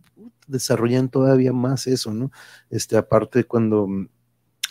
desarrollan 0.48 1.10
todavía 1.10 1.54
más 1.54 1.88
eso, 1.88 2.14
¿no? 2.14 2.32
Este, 2.70 2.98
aparte 2.98 3.44
cuando 3.46 3.88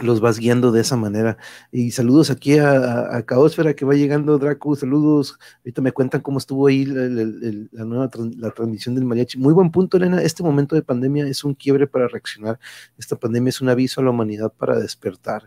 los 0.03 0.21
vas 0.21 0.39
guiando 0.39 0.73
de 0.73 0.81
esa 0.81 0.97
manera. 0.97 1.37
Y 1.71 1.91
saludos 1.93 2.31
aquí 2.31 2.59
a, 2.59 3.17
a 3.17 3.23
Caosfera 3.25 3.75
que 3.75 3.85
va 3.85 3.95
llegando, 3.95 4.39
Draco, 4.39 4.77
saludos. 4.77 5.39
Ahorita 5.59 5.83
me 5.83 5.93
cuentan 5.93 6.21
cómo 6.21 6.39
estuvo 6.39 6.67
ahí 6.67 6.85
la, 6.85 7.85
nueva 7.85 8.11
la 8.37 8.51
transmisión 8.51 8.95
del 8.95 9.05
mariachi. 9.05 9.39
Muy 9.39 9.55
buen 9.55 9.71
punto, 9.71 9.97
Elena. 9.97 10.23
Este 10.23 10.43
momento 10.43 10.75
de 10.75 10.83
pandemia 10.83 11.27
es 11.27 11.45
un 11.45 11.55
quiebre 11.55 11.87
para 11.87 12.09
reaccionar. 12.09 12.59
Esta 12.99 13.17
pandemia 13.17 13.51
es 13.51 13.61
un 13.61 13.69
aviso 13.69 14.01
a 14.01 14.05
la 14.05 14.11
humanidad 14.11 14.53
para 14.53 14.79
despertar. 14.79 15.45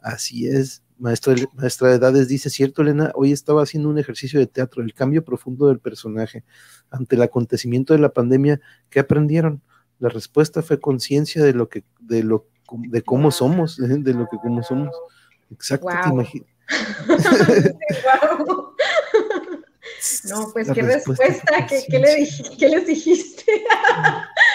Así 0.00 0.46
es 0.46 0.82
maestra, 0.98 1.34
maestra 1.54 1.88
de 1.88 1.94
edades, 1.94 2.28
dice, 2.28 2.50
cierto, 2.50 2.82
Elena, 2.82 3.12
hoy 3.14 3.32
estaba 3.32 3.62
haciendo 3.62 3.88
un 3.88 3.98
ejercicio 3.98 4.38
de 4.40 4.46
teatro, 4.46 4.82
el 4.82 4.94
cambio 4.94 5.24
profundo 5.24 5.68
del 5.68 5.78
personaje. 5.78 6.44
Ante 6.90 7.16
el 7.16 7.22
acontecimiento 7.22 7.94
de 7.94 8.00
la 8.00 8.12
pandemia, 8.12 8.60
¿qué 8.90 9.00
aprendieron? 9.00 9.62
La 9.98 10.08
respuesta 10.08 10.62
fue 10.62 10.80
conciencia 10.80 11.42
de 11.42 11.54
lo 11.54 11.68
que, 11.68 11.84
de 12.00 12.22
lo, 12.22 12.46
de 12.70 13.02
cómo 13.02 13.30
somos, 13.30 13.76
de 13.78 14.14
lo 14.14 14.28
que 14.28 14.36
como 14.38 14.62
somos. 14.62 14.94
Exacto, 15.50 15.88
te 15.88 16.08
imaginas. 16.08 16.48
no, 20.28 20.50
pues 20.52 20.70
qué 20.70 20.82
respuesta, 20.82 21.66
¿Qué, 21.66 21.82
¿qué, 21.88 21.98
le, 21.98 22.28
¿qué 22.58 22.68
les 22.68 22.86
dijiste? 22.86 23.44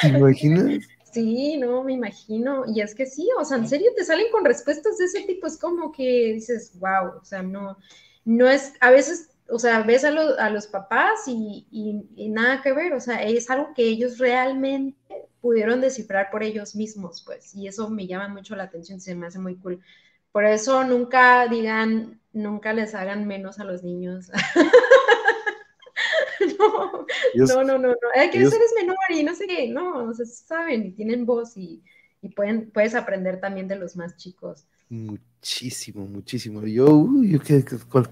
¿Te 0.02 0.08
imaginas? 0.08 0.84
Sí, 1.14 1.58
no, 1.58 1.84
me 1.84 1.94
imagino. 1.94 2.64
Y 2.68 2.82
es 2.82 2.96
que 2.96 3.06
sí, 3.06 3.30
o 3.40 3.46
sea, 3.46 3.58
en 3.58 3.68
serio 3.68 3.92
te 3.96 4.04
salen 4.04 4.32
con 4.32 4.44
respuestas 4.44 4.98
de 4.98 5.06
ese 5.06 5.22
tipo. 5.22 5.46
Es 5.46 5.58
como 5.58 5.92
que 5.92 6.34
dices, 6.34 6.72
wow, 6.80 7.20
o 7.22 7.26
sea, 7.26 7.44
no, 7.44 7.78
no 8.26 8.50
es, 8.50 8.74
a 8.82 8.90
veces, 8.90 9.30
o 9.48 9.60
sea, 9.60 9.84
ves 9.84 10.04
a, 10.04 10.10
a 10.10 10.50
los 10.50 10.68
papás 10.68 11.22
y, 11.28 11.68
y, 11.72 12.30
nada 12.30 12.62
que 12.64 12.74
ver, 12.74 12.94
o 12.94 13.00
sea, 13.00 13.22
es 13.24 13.50
algo 13.52 13.74
que 13.76 13.84
ellos 13.84 14.18
realmente 14.18 14.98
pudieron 15.44 15.82
descifrar 15.82 16.32
por 16.32 16.42
ellos 16.42 16.74
mismos, 16.74 17.22
pues, 17.26 17.54
y 17.54 17.68
eso 17.68 17.90
me 17.90 18.08
llama 18.08 18.30
mucho 18.30 18.56
la 18.56 18.64
atención, 18.64 19.02
se 19.02 19.14
me 19.14 19.28
hace 19.28 19.40
muy 19.40 19.58
cool. 19.58 19.82
Por 20.32 20.46
eso 20.46 20.86
nunca 20.86 21.50
digan, 21.50 22.22
nunca 22.32 22.72
les 22.72 22.96
hagan 22.96 23.28
menos 23.28 23.60
a 23.60 23.66
los 23.66 23.84
niños. 23.84 24.32
no, 26.58 27.06
no, 27.36 27.64
no, 27.64 27.78
no, 27.78 27.94
hay 28.16 28.30
que 28.30 28.50
ser 28.50 28.62
menor 28.80 28.96
y 29.10 29.24
no 29.24 29.36
sé 29.36 29.46
qué, 29.46 29.68
no, 29.68 30.06
o 30.06 30.14
sea, 30.14 30.26
saben 30.26 30.86
y 30.86 30.92
tienen 30.92 31.26
voz 31.26 31.58
y, 31.58 31.84
pueden, 32.38 32.72
puedes 32.72 32.96
aprender 32.96 33.42
también 33.42 33.68
de 33.68 33.76
los 33.76 33.98
más 33.98 34.16
chicos. 34.16 34.66
Muchísimo, 34.88 36.08
muchísimo. 36.08 36.66
Yo, 36.66 37.06
yo 37.22 37.40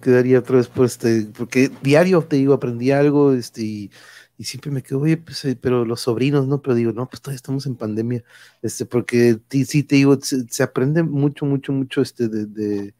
quedaría 0.01 0.39
otra 0.39 0.57
vez 0.57 0.67
por 0.67 0.85
este, 0.85 1.27
porque 1.37 1.71
diario 1.81 2.21
te 2.23 2.35
digo, 2.35 2.53
aprendí 2.53 2.91
algo, 2.91 3.31
este, 3.31 3.61
y, 3.61 3.91
siempre 4.43 4.71
me 4.71 4.83
quedo, 4.83 4.99
oye, 5.01 5.17
pues, 5.17 5.43
eh, 5.45 5.57
pero 5.59 5.85
los 5.85 6.01
sobrinos, 6.01 6.47
¿no? 6.47 6.61
Pero 6.61 6.75
digo, 6.75 6.91
no, 6.93 7.07
pues 7.09 7.21
todavía 7.21 7.37
estamos 7.37 7.65
en 7.65 7.75
pandemia, 7.75 8.23
este, 8.61 8.85
porque 8.85 9.39
sí 9.49 9.83
te 9.83 9.95
digo, 9.95 10.17
se, 10.21 10.63
aprende 10.63 11.03
mucho, 11.03 11.45
mucho, 11.45 11.71
mucho, 11.73 12.01
este, 12.01 12.27
de 12.27 12.93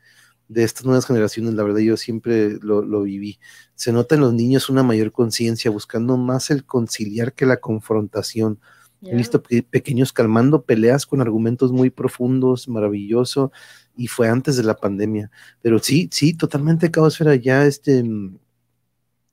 de 0.51 0.65
estas 0.65 0.83
nuevas 0.83 1.05
generaciones, 1.05 1.53
la 1.53 1.63
verdad 1.63 1.79
yo 1.79 1.95
siempre 1.95 2.59
lo, 2.61 3.03
viví. 3.03 3.39
Se 3.73 3.93
nota 3.93 4.15
en 4.15 4.21
los 4.21 4.33
niños 4.33 4.69
una 4.69 4.83
mayor 4.83 5.13
conciencia, 5.13 5.71
buscando 5.71 6.17
más 6.17 6.49
el 6.49 6.65
conciliar 6.65 7.31
que 7.33 7.45
la 7.45 7.57
confrontación. 7.57 8.59
He 9.01 9.15
visto 9.15 9.41
pequeños 9.41 10.11
calmando 10.11 10.63
peleas 10.63 11.05
con 11.05 11.21
argumentos 11.21 11.71
muy 11.71 11.89
profundos, 11.89 12.67
maravilloso, 12.67 13.53
y 13.95 14.07
fue 14.07 14.27
antes 14.27 14.57
de 14.57 14.63
la 14.63 14.75
pandemia. 14.75 15.31
Pero 15.61 15.79
sí, 15.79 16.09
sí, 16.11 16.33
totalmente 16.33 16.91
caosfera, 16.91 17.35
ya 17.35 17.65
este, 17.65 18.03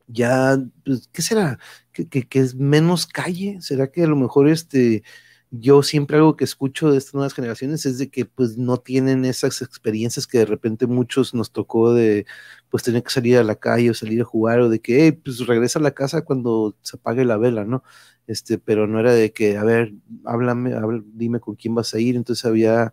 ya, 0.08 0.58
pues, 0.84 1.08
¿qué 1.12 1.22
será? 1.22 1.58
¿Que, 1.92 2.08
que 2.08 2.40
es 2.40 2.54
menos 2.54 3.06
calle? 3.06 3.58
¿Será 3.60 3.90
que 3.90 4.04
a 4.04 4.06
lo 4.06 4.16
mejor 4.16 4.48
este 4.48 5.02
yo 5.50 5.82
siempre 5.82 6.18
algo 6.18 6.36
que 6.36 6.44
escucho 6.44 6.90
de 6.90 6.98
estas 6.98 7.14
nuevas 7.14 7.32
generaciones 7.32 7.86
es 7.86 7.98
de 7.98 8.10
que 8.10 8.26
pues 8.26 8.58
no 8.58 8.76
tienen 8.78 9.24
esas 9.24 9.62
experiencias 9.62 10.26
que 10.26 10.38
de 10.38 10.44
repente 10.46 10.86
muchos 10.86 11.32
nos 11.34 11.52
tocó 11.52 11.94
de 11.94 12.26
pues 12.68 12.82
tener 12.82 13.02
que 13.02 13.10
salir 13.10 13.38
a 13.38 13.44
la 13.44 13.54
calle 13.54 13.90
o 13.90 13.94
salir 13.94 14.20
a 14.20 14.24
jugar 14.24 14.60
o 14.60 14.68
de 14.68 14.80
que 14.80 15.12
pues 15.12 15.46
regresa 15.46 15.78
a 15.78 15.82
la 15.82 15.92
casa 15.92 16.22
cuando 16.22 16.76
se 16.82 16.96
apague 16.96 17.24
la 17.24 17.38
vela, 17.38 17.64
¿no? 17.64 17.82
Este, 18.26 18.58
pero 18.58 18.86
no 18.86 19.00
era 19.00 19.14
de 19.14 19.32
que, 19.32 19.56
a 19.56 19.64
ver, 19.64 19.94
háblame, 20.24 20.74
dime 21.14 21.40
con 21.40 21.56
quién 21.56 21.74
vas 21.74 21.94
a 21.94 21.98
ir, 21.98 22.14
entonces 22.14 22.44
había, 22.44 22.92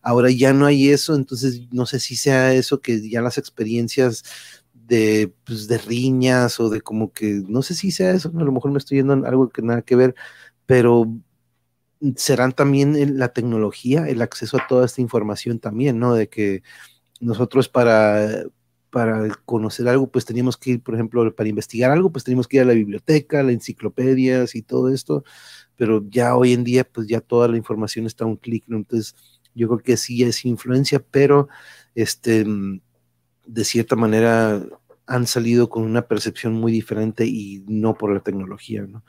ahora 0.00 0.30
ya 0.30 0.52
no 0.52 0.66
hay 0.66 0.90
eso, 0.90 1.16
entonces 1.16 1.62
no 1.72 1.86
sé 1.86 1.98
si 1.98 2.14
sea 2.14 2.54
eso 2.54 2.80
que 2.80 3.08
ya 3.08 3.20
las 3.20 3.36
experiencias 3.36 4.22
de, 4.86 5.32
pues, 5.44 5.68
de 5.68 5.78
riñas 5.78 6.60
o 6.60 6.70
de 6.70 6.80
como 6.80 7.12
que, 7.12 7.42
no 7.48 7.62
sé 7.62 7.74
si 7.74 7.90
sea 7.90 8.12
eso, 8.12 8.30
a 8.34 8.44
lo 8.44 8.52
mejor 8.52 8.70
me 8.70 8.78
estoy 8.78 8.98
yendo 8.98 9.14
en 9.14 9.26
algo 9.26 9.48
que 9.50 9.62
nada 9.62 9.82
que 9.82 9.96
ver, 9.96 10.14
pero 10.66 11.06
serán 12.16 12.52
también 12.52 13.18
la 13.18 13.32
tecnología, 13.32 14.08
el 14.08 14.22
acceso 14.22 14.58
a 14.58 14.66
toda 14.68 14.86
esta 14.86 15.00
información 15.00 15.58
también, 15.58 15.98
¿no? 15.98 16.14
De 16.14 16.28
que 16.28 16.62
nosotros 17.20 17.68
para, 17.68 18.44
para 18.90 19.28
conocer 19.46 19.88
algo, 19.88 20.08
pues 20.10 20.24
teníamos 20.26 20.56
que 20.56 20.72
ir, 20.72 20.82
por 20.82 20.94
ejemplo, 20.94 21.34
para 21.34 21.48
investigar 21.48 21.90
algo, 21.90 22.12
pues 22.12 22.24
teníamos 22.24 22.48
que 22.48 22.58
ir 22.58 22.62
a 22.62 22.66
la 22.66 22.74
biblioteca, 22.74 23.42
las 23.42 23.54
enciclopedias 23.54 24.54
y 24.54 24.62
todo 24.62 24.90
esto, 24.90 25.24
pero 25.76 26.04
ya 26.10 26.36
hoy 26.36 26.52
en 26.52 26.64
día, 26.64 26.84
pues 26.84 27.08
ya 27.08 27.20
toda 27.20 27.48
la 27.48 27.56
información 27.56 28.06
está 28.06 28.24
a 28.24 28.28
un 28.28 28.36
clic, 28.36 28.64
¿no? 28.68 28.76
Entonces, 28.78 29.14
yo 29.54 29.68
creo 29.68 29.80
que 29.80 29.96
sí 29.96 30.22
es 30.22 30.44
influencia, 30.44 31.00
pero 31.10 31.48
este, 31.94 32.46
de 33.46 33.64
cierta 33.64 33.96
manera 33.96 34.62
han 35.06 35.26
salido 35.26 35.68
con 35.68 35.84
una 35.84 36.02
percepción 36.02 36.54
muy 36.54 36.72
diferente 36.72 37.26
y 37.26 37.64
no 37.68 37.94
por 37.94 38.12
la 38.12 38.20
tecnología, 38.20 38.82
¿no? 38.82 39.04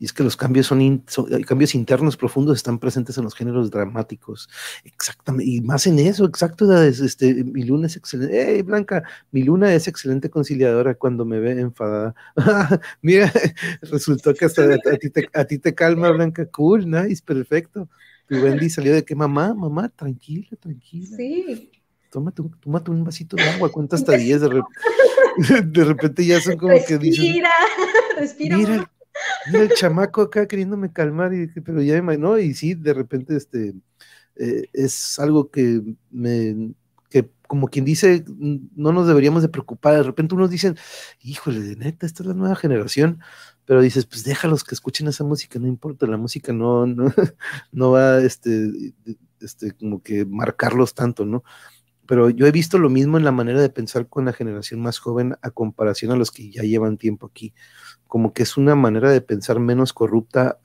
Y 0.00 0.04
es 0.04 0.12
que 0.12 0.22
los 0.22 0.36
cambios 0.36 0.66
son, 0.66 1.04
cambios 1.44 1.74
internos 1.74 2.16
profundos 2.16 2.56
están 2.56 2.78
presentes 2.78 3.18
en 3.18 3.24
los 3.24 3.34
géneros 3.34 3.68
dramáticos. 3.70 4.48
Exactamente. 4.84 5.50
Y 5.50 5.60
más 5.60 5.88
en 5.88 5.98
eso, 5.98 6.24
exacto. 6.24 6.80
Este, 6.82 7.42
mi 7.42 7.64
luna 7.64 7.88
es 7.88 7.96
excelente. 7.96 8.40
¡Hey, 8.40 8.62
Blanca! 8.62 9.02
Mi 9.32 9.42
luna 9.42 9.74
es 9.74 9.88
excelente 9.88 10.30
conciliadora 10.30 10.94
cuando 10.94 11.24
me 11.24 11.40
ve 11.40 11.60
enfadada. 11.60 12.14
Mira, 13.02 13.32
resultó 13.82 14.34
que 14.34 14.44
hasta 14.44 14.72
a, 14.72 14.96
ti 14.98 15.10
te, 15.10 15.28
a 15.34 15.44
ti 15.44 15.58
te 15.58 15.74
calma, 15.74 16.10
Blanca. 16.10 16.46
Cool, 16.46 16.88
nice, 16.88 17.20
perfecto. 17.24 17.88
Y 18.30 18.36
Wendy 18.36 18.70
salió 18.70 18.94
de 18.94 19.04
que 19.04 19.16
mamá, 19.16 19.52
mamá, 19.52 19.88
tranquila, 19.88 20.56
tranquila. 20.60 21.16
Sí. 21.16 21.72
Tómate, 22.10 22.42
tómate 22.60 22.90
un 22.90 23.04
vasito 23.04 23.36
de 23.36 23.42
agua, 23.42 23.70
cuenta 23.70 23.96
hasta 23.96 24.12
10. 24.12 24.40
De, 24.40 24.62
de 25.66 25.84
repente 25.84 26.24
ya 26.24 26.40
son 26.40 26.56
como 26.56 26.74
que 26.86 26.98
dicen. 26.98 27.24
Respira, 27.24 27.50
respira. 28.18 28.56
Mira, 28.56 28.90
el 29.52 29.70
chamaco 29.74 30.22
acá 30.22 30.46
queriéndome 30.46 30.92
calmar, 30.92 31.32
y, 31.34 31.48
pero 31.60 31.82
ya 31.82 32.00
me, 32.02 32.16
¿no? 32.16 32.38
Y 32.38 32.54
sí, 32.54 32.74
de 32.74 32.94
repente, 32.94 33.36
este, 33.36 33.74
eh, 34.36 34.68
es 34.72 35.18
algo 35.18 35.50
que 35.50 35.82
me, 36.10 36.74
que 37.10 37.30
como 37.46 37.68
quien 37.68 37.84
dice, 37.84 38.24
no 38.28 38.92
nos 38.92 39.06
deberíamos 39.06 39.42
de 39.42 39.48
preocupar. 39.48 39.94
De 39.94 40.02
repente 40.02 40.34
unos 40.34 40.50
dicen, 40.50 40.76
híjole, 41.20 41.60
de 41.60 41.76
neta, 41.76 42.06
esta 42.06 42.22
es 42.22 42.28
la 42.28 42.34
nueva 42.34 42.56
generación, 42.56 43.20
pero 43.64 43.80
dices, 43.80 44.06
pues 44.06 44.24
déjalos 44.24 44.64
que 44.64 44.74
escuchen 44.74 45.08
esa 45.08 45.24
música, 45.24 45.58
no 45.58 45.66
importa, 45.66 46.06
la 46.06 46.16
música 46.16 46.52
no, 46.52 46.86
no, 46.86 47.06
no 47.72 47.90
va, 47.90 48.18
este, 48.18 48.94
este, 49.40 49.72
como 49.72 50.02
que 50.02 50.24
marcarlos 50.24 50.94
tanto, 50.94 51.24
¿no? 51.24 51.42
Pero 52.08 52.30
yo 52.30 52.46
he 52.46 52.50
visto 52.50 52.78
lo 52.78 52.90
mismo 52.90 53.18
en 53.18 53.24
la 53.24 53.30
manera 53.30 53.60
de 53.60 53.68
pensar 53.68 54.08
con 54.08 54.24
la 54.24 54.32
generación 54.32 54.80
más 54.80 54.98
joven 54.98 55.36
a 55.42 55.50
comparación 55.50 56.10
a 56.10 56.16
los 56.16 56.32
que 56.32 56.50
ya 56.50 56.62
llevan 56.62 56.98
tiempo 56.98 57.28
aquí 57.28 57.54
como 58.08 58.32
que 58.32 58.42
es 58.42 58.56
una 58.56 58.74
manera 58.74 59.10
de 59.12 59.20
pensar 59.20 59.60
menos 59.60 59.92
corrupta 59.92 60.58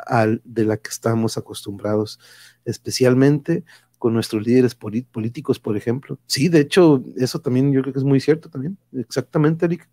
de 0.43 0.65
la 0.65 0.77
que 0.77 0.89
estamos 0.89 1.37
acostumbrados, 1.37 2.19
especialmente 2.65 3.65
con 3.99 4.13
nuestros 4.13 4.45
líderes 4.45 4.75
políticos, 4.75 5.59
por 5.59 5.77
ejemplo. 5.77 6.17
Sí, 6.25 6.49
de 6.49 6.61
hecho, 6.61 7.03
eso 7.17 7.39
también 7.39 7.71
yo 7.71 7.81
creo 7.81 7.93
que 7.93 7.99
es 7.99 8.05
muy 8.05 8.19
cierto 8.19 8.49
también. 8.49 8.77
Exactamente, 8.93 9.65
Eric. 9.65 9.87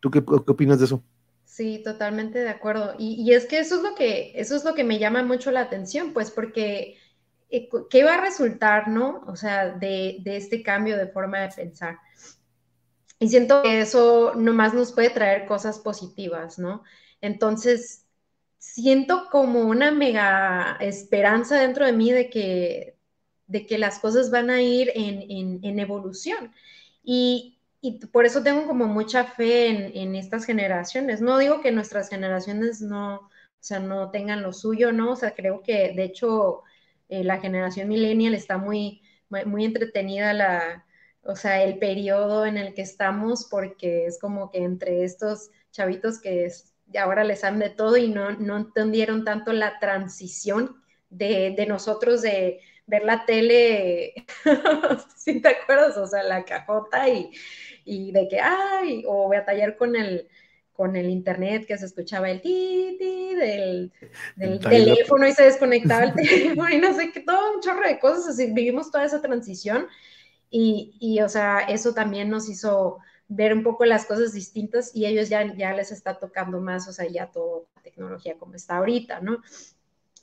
¿Tú 0.00 0.10
qué, 0.10 0.22
opinas 0.26 0.78
de 0.78 0.84
eso? 0.84 1.02
Sí, 1.44 1.80
totalmente 1.82 2.40
de 2.40 2.50
acuerdo. 2.50 2.94
Y, 2.98 3.32
es 3.32 3.46
que 3.46 3.60
eso 3.60 3.76
es 3.76 3.82
lo 3.82 3.94
que, 3.94 4.32
eso 4.34 4.54
es 4.54 4.64
lo 4.64 4.74
que 4.74 4.84
me 4.84 4.98
llama 4.98 5.22
mucho 5.22 5.50
la 5.50 5.62
atención, 5.62 6.12
pues 6.12 6.30
porque 6.30 6.96
¿qué 7.48 8.04
va 8.04 8.14
a 8.14 8.20
resultar, 8.20 8.88
no? 8.88 9.22
O 9.26 9.36
sea, 9.36 9.70
de, 9.70 10.18
de 10.20 10.36
este 10.36 10.62
cambio 10.62 10.96
de 10.96 11.08
forma 11.08 11.40
de 11.40 11.48
pensar. 11.54 11.98
Y 13.18 13.28
siento 13.28 13.62
que 13.62 13.80
eso 13.80 14.34
nomás 14.34 14.74
nos 14.74 14.92
puede 14.92 15.10
traer 15.10 15.46
cosas 15.46 15.78
positivas, 15.78 16.58
¿no? 16.58 16.82
Entonces, 17.20 18.06
siento 18.58 19.28
como 19.30 19.60
una 19.62 19.90
mega 19.90 20.76
esperanza 20.80 21.60
dentro 21.60 21.86
de 21.86 21.92
mí 21.92 22.10
de 22.12 22.28
que, 22.28 22.96
de 23.46 23.66
que 23.66 23.78
las 23.78 23.98
cosas 24.00 24.30
van 24.30 24.50
a 24.50 24.60
ir 24.60 24.90
en, 24.94 25.78
evolución. 25.78 26.52
Y, 27.02 27.58
por 28.12 28.26
eso 28.26 28.42
tengo 28.42 28.66
como 28.66 28.86
mucha 28.86 29.24
fe 29.24 29.68
en, 30.00 30.16
estas 30.16 30.44
generaciones. 30.44 31.20
No 31.20 31.38
digo 31.38 31.60
que 31.60 31.70
nuestras 31.70 32.08
generaciones 32.08 32.80
no, 32.80 33.14
o 33.16 33.30
sea, 33.60 33.78
no 33.80 34.10
tengan 34.10 34.42
lo 34.42 34.52
suyo, 34.52 34.92
¿no? 34.92 35.12
O 35.12 35.16
sea, 35.16 35.34
creo 35.34 35.62
que 35.62 35.92
de 35.94 36.04
hecho 36.04 36.64
eh, 37.08 37.24
la 37.24 37.38
generación 37.38 37.88
millennial 37.88 38.34
está 38.34 38.58
muy, 38.58 39.02
muy 39.28 39.64
entretenida 39.64 40.32
la, 40.32 40.86
o 41.22 41.36
sea, 41.36 41.62
el 41.62 41.78
periodo 41.78 42.46
en 42.46 42.56
el 42.56 42.74
que 42.74 42.82
estamos, 42.82 43.46
porque 43.50 44.06
es 44.06 44.18
como 44.18 44.50
que 44.50 44.58
entre 44.58 45.04
estos 45.04 45.50
chavitos 45.72 46.20
que 46.20 46.50
ahora 46.98 47.24
les 47.24 47.44
han 47.44 47.58
de 47.58 47.70
todo 47.70 47.96
y 47.96 48.08
no, 48.08 48.32
no 48.32 48.56
entendieron 48.56 49.24
tanto 49.24 49.52
la 49.52 49.78
transición 49.78 50.82
de, 51.10 51.66
nosotros 51.68 52.22
de 52.22 52.60
ver 52.86 53.04
la 53.04 53.24
tele, 53.26 54.14
si 55.16 55.40
te 55.40 55.48
acuerdas, 55.48 55.96
o 55.96 56.06
sea, 56.06 56.22
la 56.22 56.44
cajota 56.44 57.08
y, 57.08 58.12
de 58.12 58.28
que, 58.28 58.40
ay, 58.40 59.04
o 59.06 59.26
voy 59.26 59.36
a 59.36 59.44
tallar 59.44 59.76
con 59.76 59.96
el, 59.96 60.28
con 60.76 60.96
el 60.96 61.08
internet 61.08 61.66
que 61.66 61.78
se 61.78 61.86
escuchaba 61.86 62.30
el 62.30 62.40
ti, 62.42 62.96
ti 62.98 63.34
del, 63.34 63.92
del 64.36 64.60
teléfono 64.60 65.26
y 65.26 65.32
se 65.32 65.44
desconectaba 65.44 66.04
el 66.04 66.14
teléfono 66.14 66.68
y 66.70 66.78
no 66.78 66.94
sé 66.94 67.10
qué, 67.12 67.20
todo 67.20 67.54
un 67.54 67.60
chorro 67.60 67.88
de 67.88 67.98
cosas, 67.98 68.28
así, 68.28 68.52
vivimos 68.52 68.90
toda 68.90 69.04
esa 69.04 69.22
transición 69.22 69.86
y, 70.50 71.20
o 71.20 71.28
sea, 71.28 71.60
eso 71.60 71.92
también 71.92 72.30
nos 72.30 72.48
hizo 72.48 72.98
ver 73.28 73.52
un 73.52 73.62
poco 73.62 73.84
las 73.84 74.06
cosas 74.06 74.32
distintas 74.32 74.94
y 74.94 75.06
ellos 75.06 75.28
ya, 75.28 75.54
ya 75.54 75.74
les 75.74 75.90
está 75.90 76.18
tocando 76.18 76.60
más, 76.60 76.86
o 76.88 76.92
sea, 76.92 77.06
ya 77.06 77.26
toda 77.30 77.62
la 77.74 77.82
tecnología 77.82 78.38
como 78.38 78.54
está 78.54 78.76
ahorita, 78.76 79.20
¿no? 79.20 79.42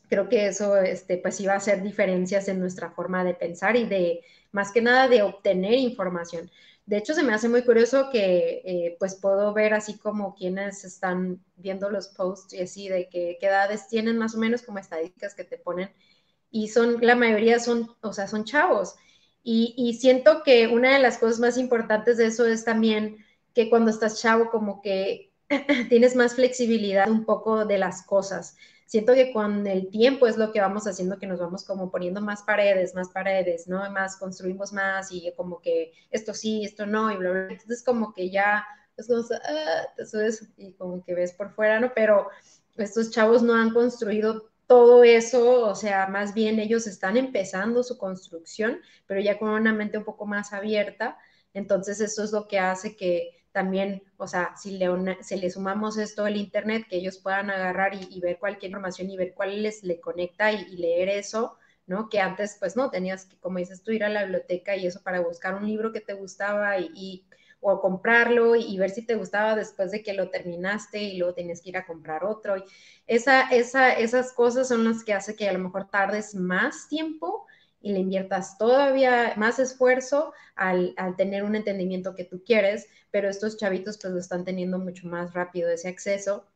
Creo 0.09 0.29
que 0.29 0.47
eso, 0.47 0.77
este, 0.77 1.17
pues 1.17 1.39
iba 1.39 1.53
a 1.53 1.57
hacer 1.57 1.81
diferencias 1.83 2.47
en 2.47 2.59
nuestra 2.59 2.91
forma 2.91 3.23
de 3.23 3.33
pensar 3.33 3.75
y 3.75 3.85
de, 3.85 4.21
más 4.51 4.71
que 4.71 4.81
nada, 4.81 5.07
de 5.07 5.23
obtener 5.23 5.73
información. 5.73 6.49
De 6.85 6.97
hecho, 6.97 7.13
se 7.13 7.23
me 7.23 7.33
hace 7.33 7.47
muy 7.47 7.63
curioso 7.63 8.09
que, 8.11 8.61
eh, 8.65 8.95
pues, 8.99 9.15
puedo 9.15 9.53
ver 9.53 9.73
así 9.73 9.97
como 9.97 10.35
quienes 10.35 10.83
están 10.83 11.41
viendo 11.55 11.89
los 11.89 12.09
posts 12.09 12.53
y 12.53 12.61
así, 12.61 12.89
de 12.89 13.07
que, 13.09 13.37
qué 13.39 13.47
edades 13.47 13.87
tienen 13.87 14.17
más 14.17 14.35
o 14.35 14.37
menos 14.37 14.63
como 14.63 14.79
estadísticas 14.79 15.33
que 15.33 15.45
te 15.45 15.57
ponen. 15.57 15.91
Y 16.51 16.67
son, 16.69 16.97
la 17.01 17.15
mayoría 17.15 17.59
son, 17.59 17.89
o 18.01 18.13
sea, 18.13 18.27
son 18.27 18.43
chavos. 18.43 18.95
Y, 19.43 19.97
siento 19.99 20.41
que 20.43 20.67
una 20.67 20.93
de 20.93 20.99
las 20.99 21.17
cosas 21.17 21.39
más 21.39 21.57
importantes 21.57 22.17
de 22.17 22.27
eso 22.27 22.45
es 22.45 22.63
también 22.63 23.17
que 23.53 23.69
cuando 23.69 23.91
estás 23.91 24.21
chavo 24.21 24.49
como 24.49 24.81
que 24.81 25.31
tienes 25.89 26.15
más 26.15 26.35
flexibilidad 26.35 27.09
un 27.09 27.25
poco 27.25 27.65
de 27.65 27.77
las 27.77 28.03
cosas. 28.03 28.55
Siento 28.93 29.15
que 29.15 29.33
con 29.33 29.65
el 29.65 29.89
tiempo 29.89 30.27
es 30.27 30.37
lo 30.37 30.51
que 30.51 30.61
vamos 30.61 30.85
haciendo, 30.85 31.17
que 31.17 31.25
nos 31.25 31.39
vamos 31.39 31.63
como 31.65 31.89
poniendo 31.89 32.21
más 32.21 32.43
paredes, 32.43 32.93
más 32.93 33.09
paredes, 33.09 33.67
¿no? 33.67 33.89
Más 33.89 34.17
construimos 34.17 34.71
más 34.71 35.11
y 35.11 35.33
como 35.35 35.59
que 35.61 35.93
esto 36.11 36.35
sí, 36.35 36.63
esto 36.63 36.85
no, 36.85 37.11
y 37.11 37.17
bla, 37.17 37.31
bla. 37.31 37.47
Entonces 37.49 37.83
como 37.83 38.13
que 38.13 38.29
ya 38.29 38.63
es 38.95 39.09
ah, 39.09 39.87
y 40.57 40.73
como 40.73 41.03
que 41.03 41.15
ves 41.15 41.33
por 41.33 41.55
fuera, 41.55 41.79
¿no? 41.79 41.91
Pero 41.95 42.29
estos 42.75 43.09
chavos 43.09 43.41
no 43.41 43.55
han 43.55 43.73
construido 43.73 44.51
todo 44.67 45.03
eso, 45.03 45.67
o 45.67 45.73
sea, 45.73 46.05
más 46.05 46.35
bien 46.35 46.59
ellos 46.59 46.85
están 46.85 47.17
empezando 47.17 47.81
su 47.81 47.97
construcción, 47.97 48.79
pero 49.07 49.19
ya 49.21 49.39
con 49.39 49.49
una 49.49 49.73
mente 49.73 49.97
un 49.97 50.03
poco 50.03 50.27
más 50.27 50.53
abierta. 50.53 51.17
Entonces, 51.55 51.99
eso 51.99 52.23
es 52.23 52.31
lo 52.31 52.47
que 52.47 52.59
hace 52.59 52.95
que 52.95 53.42
también, 53.53 54.03
o 54.17 54.27
sea, 54.27 54.57
si 54.57 54.77
le, 54.77 54.87
se 55.23 55.37
le 55.37 55.49
sumamos 55.49 55.97
esto 55.97 56.25
al 56.25 56.35
Internet, 56.35 56.87
que 56.89 56.97
ellos 56.97 57.19
puedan 57.19 57.51
agarrar 57.51 57.93
y, 57.93 58.19
ver 58.19 58.39
cualquier 58.39 58.71
información 58.71 59.09
y 59.09 59.15
ver 59.15 59.33
cuál 59.33 59.61
les 59.63 59.83
le 59.83 60.01
conecta 60.01 60.51
y, 60.51 60.75
leer 60.75 61.07
eso, 61.07 61.57
¿no? 61.85 62.09
Que 62.09 62.19
antes, 62.19 62.57
pues 62.59 62.75
no, 62.75 62.89
tenías 62.89 63.25
que, 63.27 63.37
como 63.37 63.59
dices 63.59 63.83
tú, 63.83 63.91
ir 63.91 64.03
a 64.03 64.09
la 64.09 64.23
biblioteca 64.23 64.75
y 64.75 64.87
eso 64.87 65.01
para 65.03 65.21
buscar 65.21 65.53
un 65.53 65.67
libro 65.67 65.93
que 65.93 66.01
te 66.01 66.13
gustaba 66.13 66.79
y 66.79 67.25
o 67.65 67.79
comprarlo 67.79 68.55
y, 68.55 68.77
ver 68.77 68.89
si 68.89 69.05
te 69.05 69.15
gustaba 69.15 69.55
después 69.55 69.91
de 69.91 70.03
que 70.03 70.13
lo 70.13 70.29
terminaste 70.29 71.01
y 71.01 71.17
luego 71.17 71.33
tienes 71.33 71.61
que 71.61 71.69
ir 71.69 71.77
a 71.77 71.85
comprar 71.85 72.25
otro. 72.25 72.55
Esa, 73.07 73.49
esa, 73.51 73.93
esas 73.93 74.33
cosas 74.33 74.67
son 74.67 74.83
las 74.83 75.03
que 75.03 75.13
hace 75.13 75.35
que 75.35 75.47
a 75.47 75.53
lo 75.53 75.59
mejor 75.59 75.89
tardes 75.89 76.35
más 76.35 76.89
tiempo 76.89 77.45
y 77.83 77.93
le 77.93 77.99
inviertas 77.99 78.57
todavía 78.57 79.33
más 79.35 79.59
esfuerzo 79.59 80.33
al, 80.55 80.95
al, 80.97 81.15
tener 81.15 81.43
un 81.43 81.55
entendimiento 81.55 82.15
que 82.15 82.23
tú 82.23 82.41
quieres, 82.43 82.87
pero 83.11 83.29
estos 83.29 83.57
chavitos 83.57 83.99
pues 84.01 84.13
lo 84.13 84.19
están 84.19 84.45
teniendo 84.45 84.79
mucho 84.79 85.07
más 85.07 85.33
rápido 85.33 85.69
ese 85.69 85.89
acceso. 85.89 86.47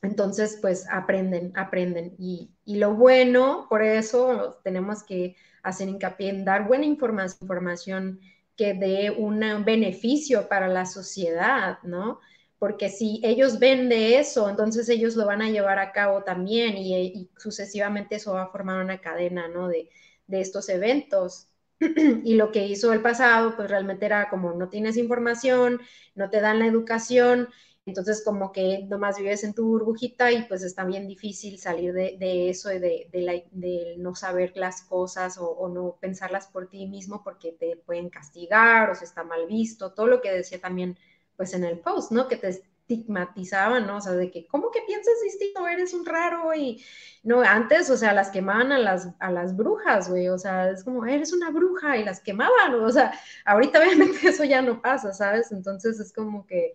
Entonces, 0.00 0.58
pues 0.62 0.86
aprenden, 0.90 1.52
aprenden. 1.56 2.14
Y, 2.18 2.50
y 2.64 2.76
lo 2.76 2.94
bueno, 2.94 3.66
por 3.68 3.82
eso 3.82 4.60
tenemos 4.64 5.02
que 5.02 5.36
hacer 5.62 5.88
hincapié 5.88 6.30
en 6.30 6.44
dar 6.44 6.66
buena 6.66 6.86
información, 6.86 7.38
información 7.42 8.20
que 8.56 8.74
dé 8.74 9.10
un 9.10 9.40
beneficio 9.64 10.48
para 10.48 10.68
la 10.68 10.86
sociedad, 10.86 11.78
¿no? 11.82 12.20
Porque 12.58 12.88
si 12.88 13.20
ellos 13.24 13.58
ven 13.58 13.88
de 13.88 14.18
eso, 14.18 14.48
entonces 14.48 14.88
ellos 14.88 15.16
lo 15.16 15.26
van 15.26 15.42
a 15.42 15.50
llevar 15.50 15.80
a 15.80 15.90
cabo 15.90 16.22
también 16.22 16.76
y, 16.76 17.28
sucesivamente 17.36 18.16
eso 18.16 18.34
va 18.34 18.44
a 18.44 18.52
formar 18.52 18.82
una 18.84 19.00
cadena, 19.00 19.48
¿no? 19.48 19.68
De, 19.68 19.88
de 20.26 20.40
estos 20.40 20.68
eventos. 20.68 21.48
y 21.80 22.34
lo 22.34 22.52
que 22.52 22.66
hizo 22.66 22.92
el 22.92 23.02
pasado, 23.02 23.56
pues 23.56 23.68
realmente 23.70 24.06
era 24.06 24.28
como 24.30 24.52
no 24.52 24.68
tienes 24.68 24.96
información, 24.96 25.80
no 26.14 26.30
te 26.30 26.40
dan 26.40 26.58
la 26.58 26.66
educación 26.66 27.48
entonces, 27.84 28.22
como 28.24 28.52
que 28.52 28.84
nomás 28.88 29.18
vives 29.18 29.42
en 29.42 29.54
tu 29.54 29.66
burbujita 29.66 30.30
y 30.30 30.44
pues 30.44 30.62
está 30.62 30.84
bien 30.84 31.08
difícil 31.08 31.58
salir 31.58 31.92
de, 31.92 32.48
eso, 32.48 32.68
de, 32.68 33.08
de, 33.10 33.94
no 33.98 34.14
saber 34.14 34.52
las 34.56 34.82
cosas 34.82 35.36
o, 35.38 35.68
no 35.68 35.96
pensarlas 36.00 36.46
por 36.46 36.68
ti 36.68 36.86
mismo 36.86 37.22
porque 37.24 37.52
te 37.52 37.76
pueden 37.76 38.08
castigar 38.08 38.90
o 38.90 38.94
se 38.94 39.04
está 39.04 39.24
mal 39.24 39.46
visto, 39.46 39.92
todo 39.92 40.06
lo 40.06 40.20
que 40.20 40.30
decía 40.30 40.60
también 40.60 40.96
pues 41.36 41.54
en 41.54 41.64
el 41.64 41.80
post, 41.80 42.12
¿no? 42.12 42.28
Que 42.28 42.36
te 42.36 42.62
estigmatizaban, 42.88 43.86
¿no? 43.86 43.96
O 43.96 44.00
sea, 44.00 44.12
de 44.12 44.30
que, 44.30 44.46
¿cómo 44.46 44.70
que 44.70 44.80
piensas 44.86 45.14
distinto? 45.22 45.66
Eres 45.66 45.94
un 45.94 46.04
raro 46.04 46.54
y, 46.54 46.84
no, 47.22 47.40
antes, 47.40 47.90
o 47.90 47.96
sea, 47.96 48.12
las 48.12 48.30
quemaban 48.30 48.72
a 48.72 48.78
las, 48.78 49.08
a 49.18 49.30
las 49.30 49.56
brujas, 49.56 50.08
güey, 50.08 50.28
o 50.28 50.38
sea, 50.38 50.70
es 50.70 50.84
como, 50.84 51.06
eres 51.06 51.32
una 51.32 51.50
bruja 51.50 51.96
y 51.96 52.04
las 52.04 52.20
quemaban, 52.20 52.74
o 52.74 52.90
sea, 52.90 53.12
ahorita 53.44 53.78
obviamente 53.82 54.28
eso 54.28 54.44
ya 54.44 54.62
no 54.62 54.82
pasa, 54.82 55.12
¿sabes? 55.12 55.52
Entonces 55.52 56.00
es 56.00 56.12
como 56.12 56.46
que 56.46 56.74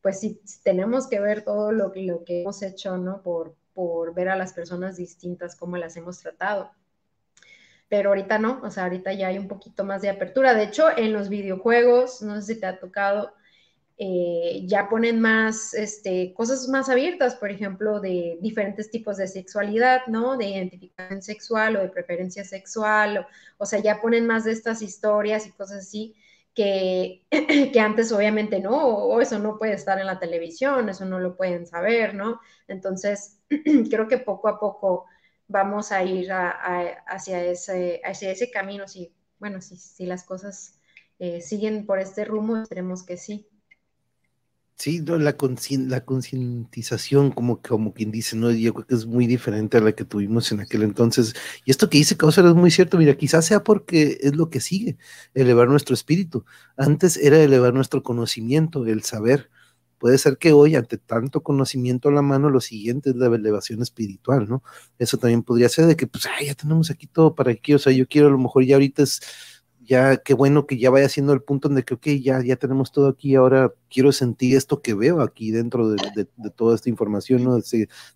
pues 0.00 0.20
sí, 0.20 0.40
tenemos 0.62 1.08
que 1.08 1.20
ver 1.20 1.44
todo 1.44 1.72
lo, 1.72 1.92
lo 1.94 2.24
que 2.24 2.42
hemos 2.42 2.62
hecho, 2.62 2.96
¿no? 2.96 3.22
Por, 3.22 3.56
por 3.74 4.14
ver 4.14 4.28
a 4.28 4.36
las 4.36 4.52
personas 4.52 4.96
distintas, 4.96 5.56
cómo 5.56 5.76
las 5.76 5.96
hemos 5.96 6.18
tratado. 6.18 6.70
Pero 7.88 8.10
ahorita 8.10 8.38
no, 8.38 8.60
o 8.62 8.70
sea, 8.70 8.84
ahorita 8.84 9.12
ya 9.14 9.28
hay 9.28 9.38
un 9.38 9.48
poquito 9.48 9.84
más 9.84 10.02
de 10.02 10.10
apertura. 10.10 10.54
De 10.54 10.64
hecho, 10.64 10.86
en 10.96 11.12
los 11.12 11.28
videojuegos, 11.28 12.22
no 12.22 12.36
sé 12.36 12.54
si 12.54 12.60
te 12.60 12.66
ha 12.66 12.78
tocado, 12.78 13.32
eh, 14.00 14.62
ya 14.64 14.88
ponen 14.88 15.20
más 15.20 15.74
este, 15.74 16.32
cosas 16.32 16.68
más 16.68 16.88
abiertas, 16.88 17.34
por 17.34 17.50
ejemplo, 17.50 17.98
de 17.98 18.38
diferentes 18.40 18.92
tipos 18.92 19.16
de 19.16 19.26
sexualidad, 19.26 20.02
¿no? 20.06 20.36
De 20.36 20.46
identificación 20.46 21.20
sexual 21.20 21.76
o 21.76 21.80
de 21.80 21.88
preferencia 21.88 22.44
sexual, 22.44 23.26
o, 23.56 23.66
sea, 23.66 23.80
ya 23.80 24.00
ponen 24.00 24.24
más 24.24 24.44
de 24.44 24.52
estas 24.52 24.82
historias 24.82 25.48
y 25.48 25.52
cosas 25.52 25.78
así 25.78 26.14
que, 26.54 27.24
que 27.72 27.80
antes 27.80 28.12
obviamente 28.12 28.60
no, 28.60 28.76
o 28.86 29.20
eso 29.20 29.40
no 29.40 29.58
puede 29.58 29.72
estar 29.72 29.98
en 29.98 30.06
la 30.06 30.20
televisión, 30.20 30.88
eso 30.88 31.04
no 31.04 31.18
lo 31.18 31.36
pueden 31.36 31.66
saber, 31.66 32.14
¿no? 32.14 32.40
Entonces, 32.68 33.40
creo 33.90 34.06
que 34.06 34.18
poco 34.18 34.48
a 34.48 34.60
poco 34.60 35.06
vamos 35.48 35.90
a 35.90 36.04
ir 36.04 36.30
hacia, 36.30 37.44
ese, 37.44 38.00
hacia 38.04 38.30
ese 38.30 38.50
camino. 38.50 38.86
Si, 38.86 39.12
bueno, 39.40 39.60
si, 39.60 39.76
si 39.76 40.06
las 40.06 40.22
cosas 40.22 40.78
eh, 41.18 41.40
siguen 41.40 41.84
por 41.84 41.98
este 41.98 42.24
rumbo, 42.24 42.58
esperemos 42.58 43.04
que 43.04 43.16
sí. 43.16 43.48
Sí, 44.80 45.00
no, 45.00 45.18
la, 45.18 45.36
la 45.88 46.04
concientización, 46.04 47.32
como, 47.32 47.60
como 47.60 47.92
quien 47.92 48.12
dice, 48.12 48.36
¿no? 48.36 48.52
Yo 48.52 48.72
creo 48.74 48.86
que 48.86 48.94
es 48.94 49.06
muy 49.06 49.26
diferente 49.26 49.76
a 49.76 49.80
la 49.80 49.90
que 49.90 50.04
tuvimos 50.04 50.52
en 50.52 50.60
aquel 50.60 50.84
entonces. 50.84 51.34
Y 51.64 51.72
esto 51.72 51.90
que 51.90 51.98
dice 51.98 52.16
Causa 52.16 52.46
es 52.46 52.54
muy 52.54 52.70
cierto, 52.70 52.96
mira, 52.96 53.16
quizás 53.16 53.44
sea 53.44 53.64
porque 53.64 54.18
es 54.20 54.36
lo 54.36 54.50
que 54.50 54.60
sigue, 54.60 54.96
elevar 55.34 55.66
nuestro 55.68 55.94
espíritu. 55.94 56.44
Antes 56.76 57.16
era 57.16 57.42
elevar 57.42 57.74
nuestro 57.74 58.04
conocimiento, 58.04 58.86
el 58.86 59.02
saber. 59.02 59.50
Puede 59.98 60.16
ser 60.16 60.38
que 60.38 60.52
hoy, 60.52 60.76
ante 60.76 60.96
tanto 60.96 61.42
conocimiento 61.42 62.08
a 62.08 62.12
la 62.12 62.22
mano, 62.22 62.48
lo 62.48 62.60
siguiente 62.60 63.10
es 63.10 63.16
la 63.16 63.26
elevación 63.26 63.82
espiritual, 63.82 64.48
¿no? 64.48 64.62
Eso 65.00 65.18
también 65.18 65.42
podría 65.42 65.68
ser 65.68 65.86
de 65.86 65.96
que, 65.96 66.06
pues, 66.06 66.26
ay, 66.26 66.46
ya 66.46 66.54
tenemos 66.54 66.88
aquí 66.90 67.08
todo 67.08 67.34
para 67.34 67.50
aquí, 67.50 67.74
o 67.74 67.80
sea, 67.80 67.92
yo 67.92 68.06
quiero 68.06 68.28
a 68.28 68.30
lo 68.30 68.38
mejor 68.38 68.64
ya 68.64 68.76
ahorita 68.76 69.02
es 69.02 69.20
ya 69.88 70.18
qué 70.18 70.34
bueno 70.34 70.66
que 70.66 70.78
ya 70.78 70.90
vaya 70.90 71.08
siendo 71.08 71.32
el 71.32 71.42
punto 71.42 71.68
en 71.68 71.74
de 71.74 71.82
que, 71.82 71.94
ok, 71.94 72.06
ya, 72.22 72.42
ya 72.42 72.56
tenemos 72.56 72.92
todo 72.92 73.08
aquí, 73.08 73.34
ahora 73.34 73.72
quiero 73.88 74.12
sentir 74.12 74.54
esto 74.54 74.82
que 74.82 74.92
veo 74.94 75.22
aquí 75.22 75.50
dentro 75.50 75.88
de, 75.88 76.26
toda 76.54 76.74
esta 76.74 76.90
información, 76.90 77.42
¿no? 77.42 77.58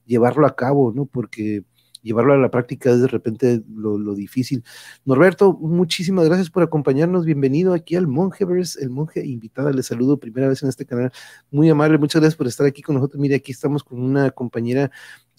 llevarlo 0.06 0.46
a 0.46 0.54
cabo, 0.54 0.92
¿no? 0.92 1.06
Porque 1.06 1.64
llevarlo 2.02 2.34
a 2.34 2.36
la 2.36 2.50
práctica 2.50 2.90
es 2.90 3.00
de 3.00 3.08
repente 3.08 3.62
lo, 3.74 4.14
difícil. 4.14 4.62
Norberto, 5.06 5.54
muchísimas 5.54 6.26
gracias 6.26 6.50
por 6.50 6.62
acompañarnos. 6.62 7.24
Bienvenido 7.24 7.72
aquí 7.72 7.96
al 7.96 8.06
Monjeverse, 8.06 8.82
el 8.82 8.90
monje 8.90 9.24
invitada. 9.24 9.70
Le 9.72 9.82
saludo 9.82 10.18
primera 10.18 10.48
vez 10.48 10.62
en 10.62 10.68
este 10.68 10.84
canal. 10.84 11.10
Muy 11.50 11.70
amable, 11.70 11.96
muchas 11.96 12.20
gracias 12.20 12.36
por 12.36 12.48
estar 12.48 12.66
aquí 12.66 12.82
con 12.82 12.96
nosotros. 12.96 13.18
Mire, 13.18 13.36
aquí 13.36 13.52
estamos 13.52 13.82
con 13.82 14.02
una 14.02 14.30
compañera 14.30 14.90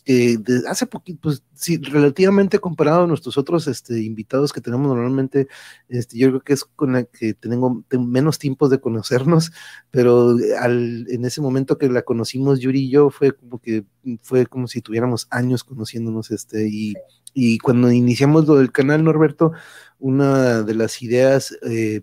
que 0.04 0.38
hace 0.68 0.86
poquito, 0.86 1.20
pues 1.22 1.44
sí, 1.54 1.78
relativamente 1.78 2.60
comparado 2.60 3.04
a 3.04 3.08
nuestros 3.08 3.38
otros 3.38 3.68
este, 3.68 4.02
invitados 4.02 4.52
que 4.52 4.62
tenemos 4.62 4.88
normalmente, 4.88 5.48
este, 5.88 6.18
yo 6.18 6.30
creo 6.30 6.42
que 6.42 6.54
es 6.54 6.66
con 6.66 6.94
la 6.94 7.04
que 7.04 7.34
tengo, 7.34 7.84
menos 7.92 8.40
tiempos 8.40 8.70
de 8.70 8.82
conocernos, 8.82 9.52
pero 9.92 10.36
al, 10.60 11.06
en 11.10 11.26
ese 11.26 11.42
momento 11.42 11.78
que 11.78 11.90
la 11.90 12.02
conocimos 12.02 12.60
Yuri 12.60 12.86
y 12.86 12.90
yo 12.90 13.10
fue 13.10 13.34
como 13.34 13.60
que 13.60 13.86
fue 14.22 14.46
como 14.46 14.68
si 14.68 14.82
tuviéramos 14.82 15.28
años 15.30 15.64
conociéndonos, 15.64 16.32
este, 16.32 16.68
y, 16.68 16.94
y 17.34 17.58
cuando 17.60 17.92
iniciamos 17.92 18.46
lo 18.48 18.56
del 18.56 18.72
canal 18.72 19.04
Norberto, 19.04 19.54
una 20.00 20.64
de 20.64 20.76
las 20.76 21.02
ideas 21.02 21.58
eh, 21.66 22.02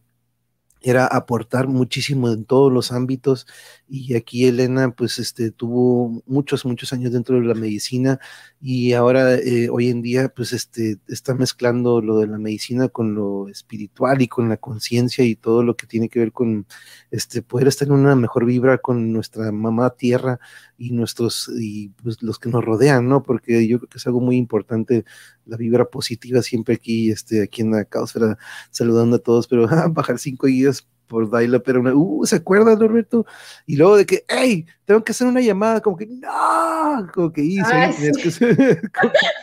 era 0.81 1.07
aportar 1.07 1.69
muchísimo 1.69 2.31
en 2.31 2.45
todos 2.45 2.73
los 2.73 2.93
ámbitos 2.93 3.47
y 3.91 4.15
aquí 4.15 4.47
Elena 4.47 4.93
pues 4.93 5.19
este 5.19 5.51
tuvo 5.51 6.23
muchos 6.27 6.65
muchos 6.65 6.93
años 6.93 7.13
dentro 7.13 7.41
de 7.41 7.45
la 7.45 7.55
medicina 7.55 8.21
y 8.61 8.93
ahora 8.93 9.35
eh, 9.35 9.69
hoy 9.69 9.89
en 9.89 10.01
día 10.01 10.29
pues 10.29 10.53
este 10.53 10.99
está 11.09 11.35
mezclando 11.35 12.01
lo 12.01 12.19
de 12.21 12.29
la 12.29 12.39
medicina 12.39 12.89
con 12.89 13.15
lo 13.17 13.49
espiritual 13.49 14.23
y 14.23 14.29
con 14.29 14.49
la 14.49 14.59
conciencia 14.59 15.25
y 15.25 15.35
todo 15.35 15.65
lo 15.65 15.77
que 15.77 15.89
tiene 15.89 16.09
que 16.09 16.21
ver 16.21 16.33
con 16.33 16.67
este 17.11 17.43
poder 17.43 17.67
estar 17.67 17.89
en 17.89 17.95
una 17.95 18.15
mejor 18.15 18.47
vibra 18.47 18.79
con 18.79 19.13
nuestra 19.13 19.51
mamá 19.51 19.91
tierra 19.91 20.39
y 20.79 20.93
nuestros 20.93 21.51
y 21.59 21.89
pues 22.03 22.23
los 22.23 22.39
que 22.39 22.49
nos 22.49 22.65
rodean 22.65 23.09
no 23.09 23.25
porque 23.25 23.67
yo 23.67 23.79
creo 23.79 23.89
que 23.89 23.99
es 23.99 24.07
algo 24.07 24.21
muy 24.21 24.37
importante 24.37 25.05
la 25.47 25.57
vibra 25.57 25.85
positiva 25.87 26.43
siempre 26.43 26.77
aquí 26.77 27.11
este 27.11 27.43
aquí 27.43 27.63
en 27.63 27.73
la 27.73 27.85
caosfera 27.85 28.39
saludando 28.71 29.17
a 29.17 29.19
todos 29.19 29.49
pero 29.49 29.67
bajar 29.93 30.19
cinco 30.21 30.47
días 30.47 30.87
por 31.11 31.29
Daila, 31.29 31.59
pero 31.59 31.81
una, 31.81 31.93
uh, 31.93 32.25
¿se 32.25 32.37
acuerda, 32.37 32.77
Norberto? 32.77 33.27
Y 33.67 33.75
luego 33.75 33.97
de 33.97 34.07
que, 34.07 34.25
hey, 34.29 34.65
tengo 34.85 35.03
que 35.03 35.11
hacer 35.11 35.27
una 35.27 35.41
llamada, 35.41 35.81
como 35.81 35.97
que, 35.97 36.07
no, 36.07 37.09
como 37.13 37.33
que 37.33 37.43
hice, 37.43 37.61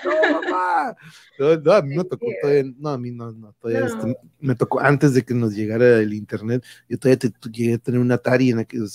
no, 0.05 0.31
mamá. 0.31 0.95
No, 1.37 1.73
a 1.73 1.81
mí 1.81 1.97
me 1.97 2.05
tocó 2.05 2.25
todavía, 2.41 2.63
no, 2.79 2.89
a 2.89 2.97
mí 2.97 3.11
no, 3.11 3.33
no, 3.33 3.53
todavía 3.59 3.85
este, 3.85 4.17
me 4.39 4.55
tocó 4.55 4.79
antes 4.79 5.13
de 5.13 5.23
que 5.23 5.33
nos 5.33 5.53
llegara 5.53 5.99
el 5.99 6.13
internet, 6.13 6.63
yo 6.87 6.97
todavía 6.97 7.19
te, 7.19 7.33
llegué 7.51 7.73
a 7.73 7.77
tener 7.79 7.99
un 7.99 8.13
Atari 8.13 8.51
en, 8.51 8.59
aquel, 8.59 8.87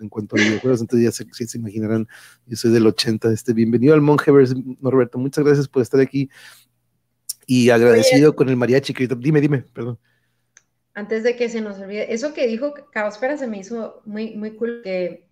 en 0.00 0.08
cuanto 0.08 0.34
a 0.34 0.40
videojuegos, 0.40 0.80
entonces 0.80 1.04
ya 1.04 1.12
se, 1.12 1.46
se, 1.46 1.58
imaginarán, 1.58 2.08
yo 2.46 2.56
soy 2.56 2.72
del 2.72 2.88
80, 2.88 3.32
este, 3.32 3.52
bienvenido 3.52 3.94
al 3.94 4.00
Monjevers, 4.00 4.52
Norberto, 4.80 5.18
muchas 5.18 5.44
gracias 5.44 5.68
por 5.68 5.82
estar 5.82 6.00
aquí 6.00 6.28
y 7.46 7.70
agradecido 7.70 8.34
con 8.34 8.48
el 8.48 8.56
mariachi, 8.56 8.92
que 8.92 9.06
dime, 9.06 9.40
dime, 9.40 9.64
perdón 9.72 10.00
antes 10.96 11.22
de 11.22 11.36
que 11.36 11.50
se 11.50 11.60
nos 11.60 11.78
olvide, 11.78 12.14
eso 12.14 12.32
que 12.32 12.46
dijo 12.46 12.72
Caosfera 12.90 13.36
se 13.36 13.46
me 13.46 13.58
hizo 13.58 14.00
muy, 14.06 14.34
muy 14.34 14.56
cool, 14.56 14.80
que 14.82 15.28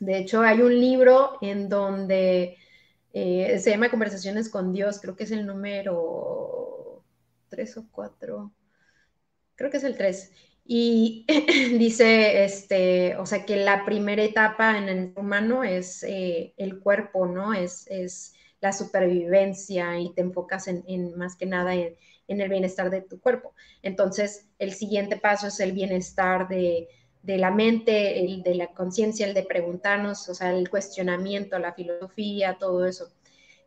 de 0.00 0.18
hecho 0.18 0.40
hay 0.40 0.62
un 0.62 0.72
libro 0.80 1.36
en 1.42 1.68
donde 1.68 2.56
eh, 3.12 3.58
se 3.58 3.70
llama 3.70 3.90
Conversaciones 3.90 4.48
con 4.48 4.72
Dios, 4.72 4.98
creo 4.98 5.16
que 5.16 5.24
es 5.24 5.32
el 5.32 5.46
número 5.46 7.04
3 7.50 7.76
o 7.76 7.88
4, 7.92 8.52
creo 9.54 9.70
que 9.70 9.76
es 9.76 9.84
el 9.84 9.98
3. 9.98 10.32
Y 10.64 11.26
dice, 11.78 12.44
este, 12.44 13.16
o 13.16 13.26
sea, 13.26 13.44
que 13.44 13.56
la 13.56 13.84
primera 13.84 14.22
etapa 14.22 14.78
en 14.78 14.88
el 14.88 15.12
humano 15.14 15.62
es 15.62 16.02
eh, 16.04 16.54
el 16.56 16.80
cuerpo, 16.80 17.26
¿no? 17.26 17.52
Es, 17.52 17.86
es 17.88 18.32
la 18.62 18.72
supervivencia 18.72 19.98
y 19.98 20.14
te 20.14 20.22
enfocas 20.22 20.68
en, 20.68 20.84
en 20.86 21.18
más 21.18 21.36
que 21.36 21.44
nada 21.44 21.74
en, 21.74 21.96
en 22.30 22.40
el 22.40 22.48
bienestar 22.48 22.90
de 22.90 23.02
tu 23.02 23.20
cuerpo. 23.20 23.54
Entonces, 23.82 24.46
el 24.58 24.72
siguiente 24.72 25.16
paso 25.16 25.48
es 25.48 25.58
el 25.60 25.72
bienestar 25.72 26.48
de, 26.48 26.88
la 27.24 27.50
mente, 27.50 28.24
el 28.24 28.42
de 28.42 28.54
la 28.54 28.68
conciencia, 28.68 29.26
el 29.26 29.34
de 29.34 29.42
preguntarnos, 29.42 30.28
o 30.28 30.34
sea, 30.34 30.52
el 30.56 30.70
cuestionamiento, 30.70 31.58
la 31.58 31.74
filosofía, 31.74 32.56
todo 32.58 32.86
eso. 32.86 33.08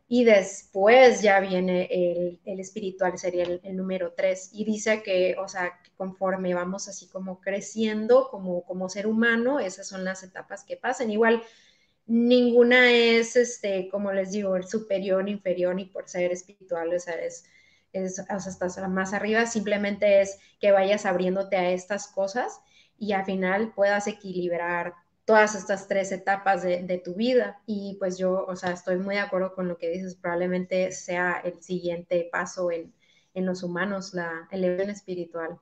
Y 0.08 0.24
después 0.24 1.20
ya 1.22 1.40
viene 1.40 1.88
el, 1.90 2.60
espiritual, 2.60 3.18
sería 3.18 3.44
el, 3.44 3.76
número 3.76 4.14
tres. 4.16 4.50
Y 4.52 4.64
dice 4.64 5.02
que, 5.02 5.36
o 5.38 5.46
sea, 5.46 5.78
conforme 5.96 6.54
vamos 6.54 6.88
así 6.88 7.06
como 7.08 7.40
creciendo 7.40 8.28
como, 8.30 8.64
como 8.64 8.88
ser 8.88 9.06
humano, 9.06 9.60
esas 9.60 9.86
son 9.88 10.04
las 10.04 10.22
etapas 10.22 10.64
que 10.64 10.76
pasan. 10.76 11.10
Igual, 11.10 11.42
ninguna 12.06 12.90
es, 12.92 13.36
este, 13.36 13.88
como 13.90 14.10
les 14.12 14.32
digo, 14.32 14.56
el 14.56 14.66
superior, 14.66 15.28
inferior, 15.28 15.74
ni 15.74 15.84
por 15.84 16.08
ser 16.08 16.32
espiritual, 16.32 16.94
o 16.94 16.98
sea, 16.98 17.14
es 17.14 17.44
es, 17.94 18.18
o 18.18 18.40
sea, 18.40 18.52
estás 18.52 18.76
más 18.88 19.14
arriba, 19.14 19.46
simplemente 19.46 20.20
es 20.20 20.38
que 20.60 20.72
vayas 20.72 21.06
abriéndote 21.06 21.56
a 21.56 21.70
estas 21.70 22.08
cosas 22.08 22.60
y 22.98 23.12
al 23.12 23.24
final 23.24 23.72
puedas 23.74 24.06
equilibrar 24.06 24.94
todas 25.24 25.54
estas 25.54 25.88
tres 25.88 26.12
etapas 26.12 26.62
de, 26.62 27.02
tu 27.02 27.14
vida. 27.14 27.60
Y 27.66 27.96
pues 27.98 28.18
yo, 28.18 28.44
o 28.46 28.56
sea, 28.56 28.72
estoy 28.72 28.98
muy 28.98 29.14
de 29.14 29.22
acuerdo 29.22 29.54
con 29.54 29.68
lo 29.68 29.78
que 29.78 29.90
dices, 29.90 30.16
probablemente 30.16 30.92
sea 30.92 31.40
el 31.44 31.62
siguiente 31.62 32.28
paso 32.30 32.70
en, 32.70 32.92
en 33.32 33.46
los 33.46 33.62
humanos, 33.62 34.12
la 34.14 34.48
elevación 34.50 34.90
espiritual. 34.90 35.58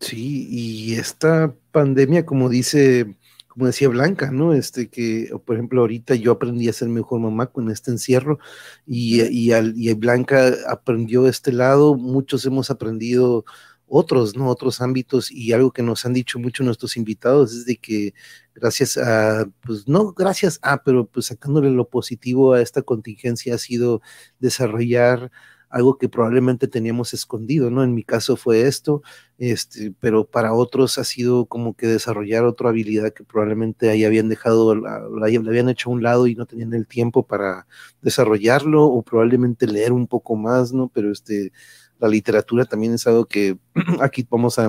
Sí, 0.00 0.48
y 0.50 0.94
esta 0.94 1.54
pandemia, 1.72 2.26
como 2.26 2.48
dice 2.48 3.16
como 3.56 3.68
decía 3.68 3.88
Blanca, 3.88 4.30
¿no? 4.30 4.52
Este 4.52 4.90
que, 4.90 5.30
por 5.46 5.56
ejemplo, 5.56 5.80
ahorita 5.80 6.14
yo 6.14 6.32
aprendí 6.32 6.68
a 6.68 6.74
ser 6.74 6.90
mejor 6.90 7.20
mamá 7.20 7.46
con 7.46 7.70
este 7.70 7.90
encierro 7.90 8.38
y, 8.86 9.22
y, 9.22 9.52
al, 9.52 9.72
y 9.76 9.90
Blanca 9.94 10.52
aprendió 10.68 11.26
este 11.26 11.52
lado, 11.52 11.94
muchos 11.94 12.44
hemos 12.44 12.70
aprendido 12.70 13.46
otros, 13.86 14.36
¿no? 14.36 14.48
Otros 14.50 14.82
ámbitos 14.82 15.30
y 15.30 15.52
algo 15.52 15.72
que 15.72 15.82
nos 15.82 16.04
han 16.04 16.12
dicho 16.12 16.38
mucho 16.38 16.64
nuestros 16.64 16.98
invitados 16.98 17.54
es 17.54 17.64
de 17.64 17.76
que 17.78 18.12
gracias 18.54 18.98
a, 18.98 19.48
pues 19.62 19.88
no 19.88 20.12
gracias 20.12 20.58
a, 20.62 20.82
pero 20.82 21.06
pues 21.06 21.26
sacándole 21.26 21.70
lo 21.70 21.88
positivo 21.88 22.52
a 22.52 22.60
esta 22.60 22.82
contingencia 22.82 23.54
ha 23.54 23.58
sido 23.58 24.02
desarrollar 24.38 25.30
algo 25.68 25.98
que 25.98 26.08
probablemente 26.08 26.68
teníamos 26.68 27.12
escondido, 27.14 27.70
¿no? 27.70 27.82
En 27.82 27.94
mi 27.94 28.04
caso 28.04 28.36
fue 28.36 28.62
esto, 28.66 29.02
este, 29.38 29.92
pero 30.00 30.24
para 30.24 30.52
otros 30.54 30.98
ha 30.98 31.04
sido 31.04 31.46
como 31.46 31.74
que 31.74 31.86
desarrollar 31.86 32.44
otra 32.44 32.70
habilidad 32.70 33.12
que 33.12 33.24
probablemente 33.24 33.90
ahí 33.90 34.04
habían 34.04 34.28
dejado, 34.28 34.74
la, 34.74 35.02
habían 35.22 35.68
hecho 35.68 35.90
a 35.90 35.92
un 35.92 36.02
lado 36.02 36.26
y 36.26 36.34
no 36.34 36.46
tenían 36.46 36.72
el 36.74 36.86
tiempo 36.86 37.26
para 37.26 37.66
desarrollarlo 38.02 38.84
o 38.84 39.02
probablemente 39.02 39.66
leer 39.66 39.92
un 39.92 40.06
poco 40.06 40.36
más, 40.36 40.72
¿no? 40.72 40.88
Pero 40.88 41.10
este, 41.10 41.52
la 41.98 42.08
literatura 42.08 42.64
también 42.64 42.94
es 42.94 43.06
algo 43.06 43.26
que 43.26 43.58
aquí 44.00 44.26
vamos 44.30 44.58
a 44.58 44.68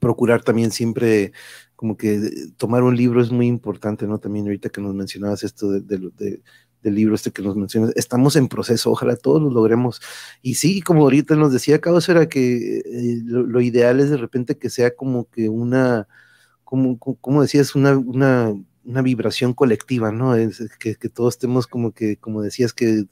procurar 0.00 0.42
también 0.42 0.70
siempre 0.70 1.32
como 1.76 1.96
que 1.96 2.30
tomar 2.56 2.82
un 2.82 2.96
libro 2.96 3.22
es 3.22 3.30
muy 3.30 3.46
importante, 3.46 4.06
¿no? 4.06 4.18
También 4.18 4.46
ahorita 4.46 4.68
que 4.68 4.82
nos 4.82 4.94
mencionabas 4.94 5.44
esto 5.44 5.70
de, 5.70 5.80
de, 5.80 6.42
del 6.82 6.94
libro 6.94 7.14
este 7.14 7.30
que 7.30 7.42
nos 7.42 7.56
mencionas, 7.56 7.92
estamos 7.96 8.36
en 8.36 8.48
proceso, 8.48 8.90
ojalá 8.90 9.16
todos 9.16 9.42
lo 9.42 9.50
logremos. 9.50 10.00
Y 10.42 10.54
sí, 10.54 10.82
como 10.82 11.02
ahorita 11.02 11.36
nos 11.36 11.52
decía 11.52 11.80
Carlos, 11.80 12.08
era 12.08 12.28
que 12.28 12.78
eh, 12.78 13.20
lo, 13.24 13.60
ideal 13.60 14.00
es 14.00 14.10
de 14.10 14.16
repente 14.16 14.58
que 14.58 14.70
sea 14.70 14.94
como 14.94 15.28
que 15.30 15.48
una, 15.48 16.08
como, 16.64 16.98
como 16.98 17.42
decías, 17.42 17.74
una, 17.74 17.96
una, 17.98 18.54
una 18.84 19.02
vibración 19.02 19.54
colectiva, 19.54 20.12
¿no? 20.12 20.34
Es, 20.34 20.62
que, 20.78 20.96
que, 20.96 21.08
todos 21.08 21.34
estemos 21.34 21.66
como 21.66 21.92
que, 21.92 22.16
como 22.16 22.42
decías, 22.42 22.72
que 22.72 23.06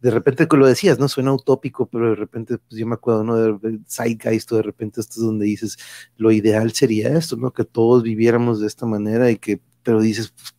de 0.00 0.10
repente 0.10 0.48
que 0.48 0.56
lo 0.56 0.66
decías, 0.66 0.98
¿no? 0.98 1.08
Suena 1.08 1.32
utópico, 1.32 1.86
pero 1.88 2.10
de 2.10 2.16
repente, 2.16 2.58
pues 2.58 2.78
yo 2.78 2.86
me 2.86 2.94
acuerdo, 2.94 3.24
¿no? 3.24 3.36
De 3.36 3.80
Zeitgeist, 3.88 4.50
de 4.50 4.62
repente 4.62 5.00
esto 5.00 5.14
es 5.20 5.26
donde 5.26 5.44
dices, 5.46 5.76
lo 6.16 6.32
ideal 6.32 6.72
sería 6.72 7.16
esto, 7.16 7.36
¿no? 7.36 7.52
Que 7.52 7.64
todos 7.64 8.02
viviéramos 8.02 8.60
de 8.60 8.66
esta 8.66 8.86
manera 8.86 9.30
y 9.30 9.36
que, 9.36 9.60
pero 9.82 10.00
dices, 10.00 10.30
pues, 10.30 10.54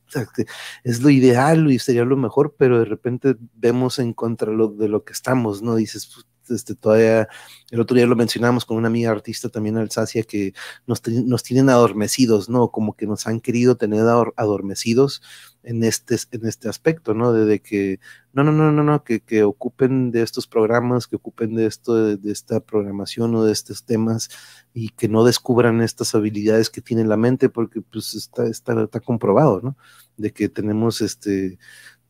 es 0.84 1.02
lo 1.02 1.10
ideal 1.10 1.72
y 1.72 1.80
sería 1.80 2.06
lo 2.06 2.18
mejor, 2.18 2.56
pero 2.58 2.80
de 2.80 2.86
repente 2.86 3.36
vemos 3.56 4.00
en 4.00 4.14
contra 4.14 4.52
lo, 4.52 4.68
de 4.68 4.88
lo 4.88 5.04
que 5.04 5.14
estamos, 5.14 5.62
¿no? 5.62 5.76
Dices, 5.76 6.10
pues, 6.14 6.26
este, 6.50 6.76
todavía, 6.76 7.28
el 7.70 7.80
otro 7.80 7.96
día 7.96 8.06
lo 8.06 8.16
mencionamos 8.16 8.66
con 8.66 8.78
una 8.78 8.88
amiga 8.88 9.12
artista 9.12 9.50
también 9.50 9.78
Alsacia, 9.78 10.24
que 10.24 10.54
nos, 10.86 11.02
nos 11.08 11.44
tienen 11.44 11.70
adormecidos, 11.70 12.50
¿no? 12.50 12.70
Como 12.70 12.96
que 12.96 13.08
nos 13.08 13.28
han 13.28 13.40
querido 13.40 13.78
tener 13.78 14.02
adormecidos 14.36 15.22
en 15.64 15.84
este, 15.84 16.16
en 16.32 16.46
este 16.46 16.70
aspecto, 16.70 17.14
¿no? 17.14 17.34
De, 17.34 17.62
que, 17.62 18.00
no, 18.34 18.44
no, 18.44 18.52
no, 18.52 18.72
no, 18.72 18.84
no, 18.84 19.04
que, 19.04 19.22
que, 19.22 19.44
ocupen 19.44 20.12
de 20.12 20.22
estos 20.24 20.48
programas, 20.48 21.08
que 21.08 21.16
ocupen 21.18 21.56
de 21.56 21.66
esto, 21.66 22.18
de, 22.18 22.32
esta 22.32 22.60
programación 22.60 23.36
o 23.36 23.44
de 23.44 23.52
estos 23.54 23.86
temas 23.86 24.30
y 24.74 24.90
que 24.90 25.08
no 25.08 25.24
descubran 25.24 25.82
estas 25.82 26.16
habilidades 26.16 26.70
que 26.70 26.82
tiene 26.82 27.06
la 27.06 27.18
mente, 27.18 27.50
porque 27.50 27.82
pues 27.82 28.14
está, 28.14 28.48
está, 28.48 28.82
está 28.84 29.00
comprobado, 29.00 29.62
¿no? 29.62 29.78
De 30.18 30.32
que 30.34 30.50
tenemos 30.50 31.02
este 31.02 31.58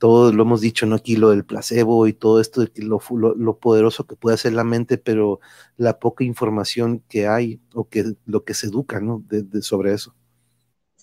todo 0.02 0.34
lo 0.34 0.42
hemos 0.42 0.62
dicho, 0.62 0.88
¿no? 0.88 0.96
Aquí 0.96 1.16
lo 1.16 1.30
del 1.30 1.46
placebo 1.46 2.08
y 2.08 2.14
todo 2.14 2.42
esto, 2.42 2.62
de 2.62 2.72
que 2.72 2.82
lo, 2.82 3.00
lo, 3.38 3.58
poderoso 3.60 4.08
que 4.08 4.16
puede 4.16 4.34
hacer 4.34 4.52
la 4.52 4.64
mente, 4.64 4.98
pero 4.98 5.40
la 5.78 6.00
poca 6.00 6.24
información 6.24 7.04
que 7.08 7.28
hay 7.28 7.62
o 7.76 7.88
que 7.88 8.16
lo 8.26 8.44
que 8.44 8.56
se 8.56 8.66
educa, 8.66 9.00
¿no? 9.00 9.24
De, 9.30 9.62
sobre 9.62 9.94
eso. 9.94 10.16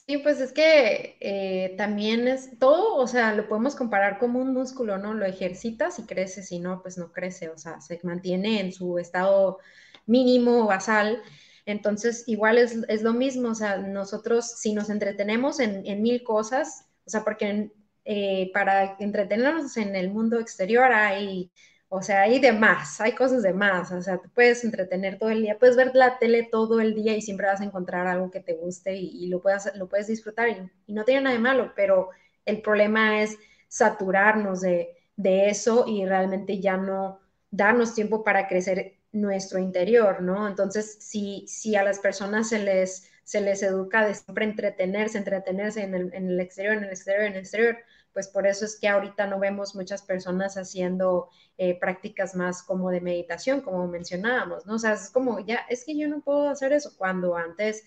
Sí, 0.09 0.16
pues 0.18 0.40
es 0.40 0.52
que 0.55 1.18
eh, 1.20 1.74
también 1.76 2.28
es 2.28 2.59
todo, 2.59 2.97
o 2.97 3.06
sea, 3.06 3.35
lo 3.35 3.47
podemos 3.47 3.76
comparar 3.76 4.18
como 4.18 4.40
un 4.40 4.55
músculo, 4.55 4.97
¿no? 4.97 5.12
Lo 5.12 5.26
ejercitas 5.26 5.98
y 5.98 6.06
crece, 6.06 6.43
si 6.43 6.60
no, 6.60 6.80
pues 6.80 6.97
no 6.97 7.12
crece, 7.12 7.51
o 7.51 7.59
sea, 7.59 7.82
se 7.82 8.01
mantiene 8.05 8.60
en 8.60 8.72
su 8.72 8.98
estado 8.98 9.59
mínimo, 10.06 10.64
basal. 10.66 11.22
Entonces, 11.66 12.24
igual 12.26 12.56
es, 12.56 12.78
es 12.89 13.02
lo 13.02 13.12
mismo, 13.12 13.51
o 13.51 13.55
sea, 13.55 13.76
nosotros 13.76 14.51
si 14.59 14.72
nos 14.72 14.89
entretenemos 14.89 15.60
en, 15.60 15.86
en 15.86 16.01
mil 16.01 16.22
cosas, 16.24 16.86
o 17.06 17.10
sea, 17.10 17.22
porque 17.22 17.70
eh, 18.06 18.51
para 18.55 18.97
entretenernos 19.01 19.76
en 19.76 19.94
el 19.94 20.10
mundo 20.10 20.40
exterior 20.40 20.90
hay, 20.90 21.52
o 21.90 22.02
sea, 22.02 22.23
hay 22.23 22.39
de 22.39 22.52
más, 22.52 23.01
hay 23.01 23.12
cosas 23.12 23.43
de 23.43 23.55
más, 23.55 23.90
o 23.93 24.02
sea, 24.02 24.19
te 24.19 24.28
puedes 24.28 24.62
entretener 24.65 25.19
todo 25.19 25.31
el 25.31 25.43
día, 25.43 25.59
puedes 25.59 25.77
ver 25.77 25.90
la 25.94 26.19
tele 26.19 26.48
todo 26.51 26.81
el 26.81 26.94
día 26.94 27.16
y 27.16 27.23
siempre 27.23 27.47
vas 27.47 27.60
a 27.60 27.65
encontrar 27.65 28.06
algo 28.06 28.31
que 28.31 28.40
te 28.40 28.55
guste 28.55 28.94
y, 28.94 29.27
lo, 29.28 29.40
puedes, 29.40 29.74
lo 29.74 29.89
puedes 29.89 30.06
disfrutar 30.06 30.48
y, 30.51 30.93
no 30.93 31.05
tiene 31.05 31.23
nada 31.23 31.36
de 31.36 31.43
malo, 31.43 31.73
pero 31.74 32.10
el 32.44 32.60
problema 32.60 33.23
es 33.23 33.39
saturarnos 33.69 34.60
de, 34.60 34.97
de 35.16 35.48
eso 35.48 35.85
y 35.86 36.05
realmente 36.05 36.60
ya 36.60 36.77
no 36.77 37.20
darnos 37.51 37.94
tiempo 37.94 38.23
para 38.23 38.48
crecer 38.48 38.98
nuestro 39.12 39.59
interior, 39.59 40.20
¿no? 40.23 40.47
Entonces, 40.47 40.98
si, 41.01 41.47
si 41.48 41.77
a 41.77 41.82
las 41.82 41.98
personas 41.98 42.51
se 42.51 42.59
les, 42.59 43.10
se 43.24 43.40
les 43.40 43.62
educa 43.62 44.06
de 44.06 44.15
siempre 44.15 44.44
entretenerse, 44.44 45.19
entretenerse 45.19 45.82
en 45.82 45.94
el, 45.94 46.15
en 46.15 46.28
el 46.28 46.40
exterior, 46.40 46.74
en 46.74 46.85
el 46.85 46.90
exterior, 46.90 47.24
en 47.24 47.32
el 47.32 47.39
exterior, 47.39 47.78
pues 48.19 48.27
por 48.27 48.49
eso 48.49 48.65
es 48.65 48.77
que 48.81 48.89
ahorita 48.89 49.28
no 49.28 49.39
vemos 49.39 49.77
muchas 49.77 50.03
personas 50.03 50.57
haciendo 50.57 51.28
eh, 51.57 51.78
prácticas 51.78 52.35
más 52.35 52.65
como 52.65 52.90
de 52.90 53.01
meditación, 53.01 53.61
como 53.61 53.86
mencionábamos, 53.86 54.66
¿no? 54.66 54.74
O 54.74 54.78
sea, 54.81 54.95
es 54.95 55.11
como, 55.11 55.39
ya, 55.39 55.59
es 55.69 55.85
que 55.85 55.97
yo 55.97 56.09
no 56.09 56.20
puedo 56.20 56.49
hacer 56.49 56.73
eso 56.73 56.97
cuando 56.99 57.36
antes 57.36 57.85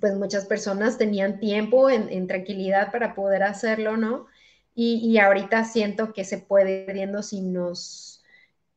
pues 0.00 0.14
muchas 0.14 0.46
personas 0.46 0.96
tenían 0.96 1.38
tiempo 1.38 1.90
en, 1.90 2.26
tranquilidad 2.28 2.90
para 2.90 3.14
poder 3.14 3.42
hacerlo, 3.42 3.98
¿no? 3.98 4.26
Y, 4.74 5.18
ahorita 5.18 5.64
siento 5.64 6.14
que 6.14 6.24
se 6.24 6.38
puede 6.38 6.86
ir 6.86 6.94
viendo 6.94 7.22
si 7.22 7.42
nos, 7.42 8.22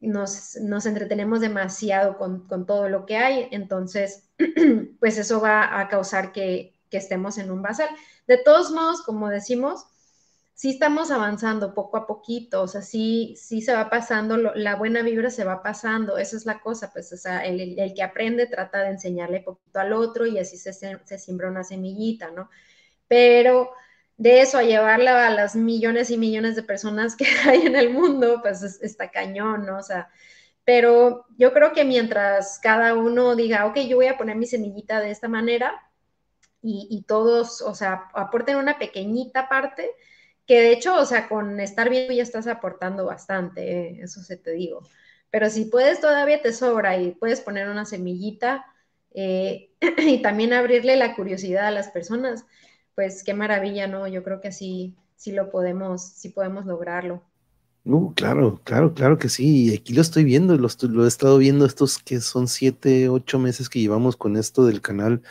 nos, 0.01 0.85
entretenemos 0.85 1.39
demasiado 1.39 2.17
con, 2.17 2.65
todo 2.65 2.89
lo 2.89 3.05
que 3.05 3.15
hay, 3.15 3.47
entonces, 3.51 4.27
pues 4.99 5.17
eso 5.17 5.39
va 5.39 5.79
a 5.79 5.87
causar 5.87 6.33
que, 6.33 6.73
que 6.91 6.97
estemos 6.97 7.37
en 7.37 7.49
un 7.49 7.61
basal. 7.61 7.87
De 8.27 8.35
todos 8.35 8.71
modos, 8.71 9.03
como 9.03 9.29
decimos, 9.29 9.85
sí 10.53 10.69
estamos 10.69 11.11
avanzando 11.11 11.73
poco 11.73 11.97
a 11.97 12.07
poquito, 12.07 12.61
o 12.61 12.67
sea, 12.67 12.81
sí, 12.81 13.35
sí 13.37 13.61
se 13.61 13.73
va 13.73 13.89
pasando, 13.89 14.37
la 14.37 14.75
buena 14.75 15.01
vibra 15.01 15.29
se 15.29 15.43
va 15.43 15.63
pasando, 15.63 16.17
esa 16.17 16.37
es 16.37 16.45
la 16.45 16.59
cosa, 16.61 16.91
pues, 16.93 17.11
sea, 17.17 17.43
el, 17.45 17.75
que 17.95 18.03
aprende 18.03 18.45
trata 18.47 18.81
de 18.81 18.89
enseñarle 18.89 19.41
poquito 19.41 19.79
al 19.79 19.93
otro 19.93 20.25
y 20.27 20.37
así 20.39 20.57
se, 20.57 20.73
se 20.73 21.19
siembra 21.19 21.49
una 21.49 21.63
semillita, 21.63 22.31
¿no? 22.31 22.49
Pero 23.07 23.71
de 24.17 24.41
eso 24.41 24.57
a 24.59 24.63
llevarla 24.63 25.27
a 25.27 25.31
las 25.31 25.55
millones 25.55 26.09
y 26.11 26.17
millones 26.17 26.55
de 26.55 26.63
personas 26.63 27.15
que 27.15 27.25
hay 27.47 27.61
en 27.65 27.75
el 27.75 27.89
mundo, 27.91 28.39
pues 28.41 28.63
está 28.81 29.09
cañón, 29.11 29.65
¿no? 29.65 29.77
O 29.79 29.83
sea, 29.83 30.09
pero 30.65 31.25
yo 31.37 31.53
creo 31.53 31.73
que 31.73 31.83
mientras 31.83 32.59
cada 32.59 32.93
uno 32.95 33.35
diga, 33.35 33.65
ok, 33.65 33.79
yo 33.87 33.97
voy 33.97 34.07
a 34.07 34.17
poner 34.17 34.37
mi 34.37 34.45
semillita 34.45 34.99
de 34.99 35.11
esta 35.11 35.27
manera 35.27 35.81
y, 36.61 36.87
y 36.89 37.03
todos, 37.03 37.61
o 37.61 37.75
sea, 37.75 38.09
aporten 38.13 38.57
una 38.57 38.79
pequeñita 38.79 39.49
parte, 39.49 39.91
que 40.45 40.61
de 40.61 40.73
hecho, 40.73 40.95
o 40.97 41.05
sea, 41.05 41.29
con 41.29 41.59
estar 41.59 41.89
viendo 41.89 42.13
ya 42.13 42.23
estás 42.23 42.47
aportando 42.47 43.05
bastante, 43.05 43.89
eh, 43.89 43.99
eso 44.01 44.21
se 44.21 44.37
te 44.37 44.51
digo. 44.51 44.81
Pero 45.31 45.49
si 45.49 45.65
puedes, 45.65 45.99
todavía 46.01 46.41
te 46.41 46.53
sobra 46.53 46.97
y 46.97 47.11
puedes 47.11 47.41
poner 47.41 47.69
una 47.69 47.85
semillita 47.85 48.65
eh, 49.13 49.71
y 49.97 50.21
también 50.21 50.53
abrirle 50.53 50.95
la 50.95 51.15
curiosidad 51.15 51.67
a 51.67 51.71
las 51.71 51.89
personas, 51.89 52.45
pues 52.95 53.23
qué 53.23 53.33
maravilla, 53.33 53.87
¿no? 53.87 54.07
Yo 54.07 54.23
creo 54.23 54.41
que 54.41 54.51
sí, 54.51 54.95
sí 55.15 55.31
lo 55.31 55.49
podemos, 55.49 56.03
sí 56.03 56.29
podemos 56.29 56.65
lograrlo. 56.65 57.23
Uh, 57.85 58.13
claro, 58.13 58.61
claro, 58.63 58.93
claro 58.93 59.17
que 59.17 59.29
sí. 59.29 59.71
Y 59.71 59.75
aquí 59.75 59.93
lo 59.93 60.01
estoy 60.01 60.23
viendo, 60.23 60.55
lo 60.57 61.05
he 61.05 61.07
estado 61.07 61.37
viendo 61.37 61.65
estos 61.65 61.99
que 61.99 62.21
son 62.21 62.47
siete, 62.47 63.09
ocho 63.09 63.39
meses 63.39 63.69
que 63.69 63.79
llevamos 63.79 64.15
con 64.15 64.37
esto 64.37 64.65
del 64.65 64.81
canal 64.81 65.21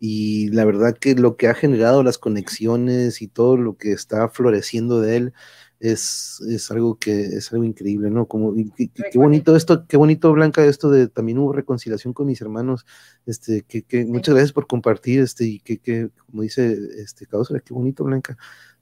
y 0.00 0.48
la 0.50 0.64
verdad 0.64 0.96
que 0.96 1.14
lo 1.14 1.36
que 1.36 1.48
ha 1.48 1.54
generado 1.54 2.02
las 2.02 2.18
conexiones 2.18 3.22
y 3.22 3.28
todo 3.28 3.56
lo 3.56 3.76
que 3.76 3.92
está 3.92 4.28
floreciendo 4.28 5.00
de 5.00 5.16
él 5.16 5.32
es, 5.80 6.40
es 6.48 6.70
algo 6.70 6.98
que 6.98 7.20
es 7.20 7.52
algo 7.52 7.64
increíble, 7.64 8.10
¿no? 8.10 8.26
Como 8.26 8.54
qué, 8.76 8.90
bonito 9.18 9.54
esto, 9.54 9.86
qué 9.86 9.96
bonito 9.96 10.32
Blanca 10.32 10.64
esto 10.64 10.90
de 10.90 11.08
también 11.08 11.38
hubo 11.38 11.52
reconciliación 11.52 12.12
con 12.12 12.26
mis 12.26 12.40
hermanos, 12.40 12.84
este, 13.26 13.62
que, 13.62 13.82
que 13.82 14.04
muchas 14.04 14.34
gracias 14.34 14.52
por 14.52 14.66
compartir, 14.66 15.20
este, 15.20 15.44
y 15.44 15.60
que, 15.60 15.78
que 15.78 16.10
como 16.26 16.42
dice 16.42 16.76
este 16.98 17.26
causa, 17.26 17.60
qué 17.60 17.74
bonito 17.74 18.04
Blanca, 18.04 18.36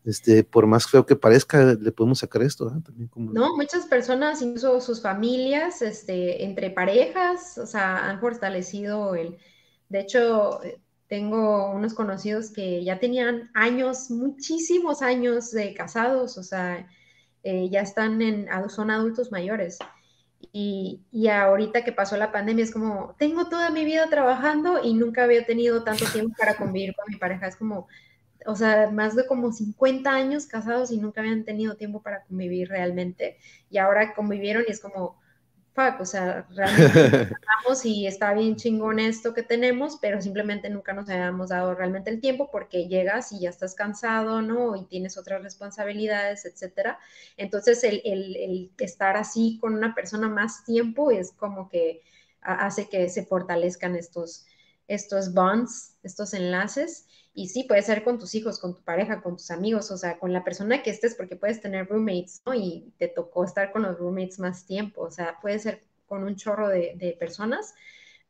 este, 0.04 0.44
por 0.44 0.66
más 0.66 0.86
feo 0.86 1.04
que 1.04 1.16
parezca, 1.16 1.74
le 1.74 1.92
podemos 1.92 2.20
sacar 2.20 2.42
esto, 2.42 2.68
¿eh? 2.68 2.80
También 2.82 3.08
como... 3.08 3.32
No, 3.32 3.56
muchas 3.56 3.86
personas, 3.86 4.40
incluso 4.40 4.80
sus 4.80 5.02
familias, 5.02 5.82
este, 5.82 6.44
entre 6.44 6.70
parejas, 6.70 7.58
o 7.58 7.66
sea, 7.66 8.08
han 8.08 8.20
fortalecido 8.20 9.16
el, 9.16 9.36
de 9.88 10.00
hecho, 10.00 10.60
tengo 11.08 11.70
unos 11.70 11.94
conocidos 11.94 12.50
que 12.50 12.82
ya 12.84 12.98
tenían 12.98 13.50
años, 13.54 14.10
muchísimos 14.10 15.02
años 15.02 15.50
de 15.52 15.74
casados, 15.74 16.36
o 16.38 16.42
sea, 16.42 16.88
eh, 17.42 17.68
ya 17.70 17.80
están 17.80 18.20
en, 18.22 18.48
son 18.68 18.90
adultos 18.90 19.30
mayores. 19.30 19.78
Y, 20.52 21.02
y, 21.12 21.28
ahorita 21.28 21.84
que 21.84 21.92
pasó 21.92 22.16
la 22.16 22.32
pandemia 22.32 22.64
es 22.64 22.72
como, 22.72 23.14
tengo 23.18 23.48
toda 23.48 23.70
mi 23.70 23.84
vida 23.84 24.08
trabajando 24.08 24.82
y 24.82 24.94
nunca 24.94 25.24
había 25.24 25.46
tenido 25.46 25.84
tanto 25.84 26.04
tiempo 26.06 26.34
para 26.38 26.56
convivir 26.56 26.94
con 26.94 27.06
mi 27.08 27.16
pareja. 27.16 27.46
Es 27.46 27.56
como, 27.56 27.88
o 28.46 28.54
sea, 28.56 28.90
más 28.90 29.16
de 29.16 29.26
como 29.26 29.52
50 29.52 30.10
años 30.10 30.46
casados 30.46 30.90
y 30.90 30.98
nunca 30.98 31.20
habían 31.20 31.44
tenido 31.44 31.76
tiempo 31.76 32.02
para 32.02 32.22
convivir 32.24 32.68
realmente. 32.68 33.38
Y 33.70 33.78
ahora 33.78 34.14
convivieron 34.14 34.64
y 34.66 34.70
es 34.70 34.80
como, 34.80 35.18
o 36.00 36.04
sea, 36.04 36.46
realmente 36.54 37.38
y 37.84 38.06
está 38.06 38.32
bien 38.32 38.56
chingón 38.56 38.98
esto 38.98 39.34
que 39.34 39.42
tenemos, 39.42 39.98
pero 40.00 40.20
simplemente 40.22 40.70
nunca 40.70 40.92
nos 40.92 41.08
habíamos 41.08 41.50
dado 41.50 41.74
realmente 41.74 42.10
el 42.10 42.20
tiempo 42.20 42.50
porque 42.50 42.88
llegas 42.88 43.32
y 43.32 43.40
ya 43.40 43.50
estás 43.50 43.74
cansado, 43.74 44.40
¿no? 44.40 44.76
Y 44.76 44.84
tienes 44.86 45.18
otras 45.18 45.42
responsabilidades, 45.42 46.44
etcétera. 46.46 46.98
Entonces, 47.36 47.84
el, 47.84 48.00
el, 48.04 48.36
el 48.36 48.70
estar 48.78 49.16
así 49.16 49.58
con 49.60 49.74
una 49.74 49.94
persona 49.94 50.28
más 50.28 50.64
tiempo 50.64 51.10
es 51.10 51.32
como 51.32 51.68
que 51.68 52.02
hace 52.40 52.88
que 52.88 53.08
se 53.08 53.26
fortalezcan 53.26 53.96
estos, 53.96 54.46
estos 54.88 55.34
bonds, 55.34 55.96
estos 56.02 56.32
enlaces. 56.34 57.06
Y 57.38 57.48
sí, 57.48 57.64
puede 57.64 57.82
ser 57.82 58.02
con 58.02 58.18
tus 58.18 58.34
hijos, 58.34 58.58
con 58.58 58.74
tu 58.74 58.82
pareja, 58.82 59.20
con 59.20 59.36
tus 59.36 59.50
amigos, 59.50 59.90
o 59.90 59.98
sea, 59.98 60.18
con 60.18 60.32
la 60.32 60.42
persona 60.42 60.82
que 60.82 60.88
estés, 60.88 61.14
porque 61.14 61.36
puedes 61.36 61.60
tener 61.60 61.86
roommates, 61.86 62.40
¿no? 62.46 62.54
Y 62.54 62.94
te 62.96 63.08
tocó 63.08 63.44
estar 63.44 63.72
con 63.72 63.82
los 63.82 63.98
roommates 63.98 64.38
más 64.38 64.64
tiempo, 64.64 65.02
o 65.02 65.10
sea, 65.10 65.38
puede 65.42 65.58
ser 65.58 65.82
con 66.06 66.24
un 66.24 66.36
chorro 66.36 66.70
de, 66.70 67.14
personas, 67.20 67.74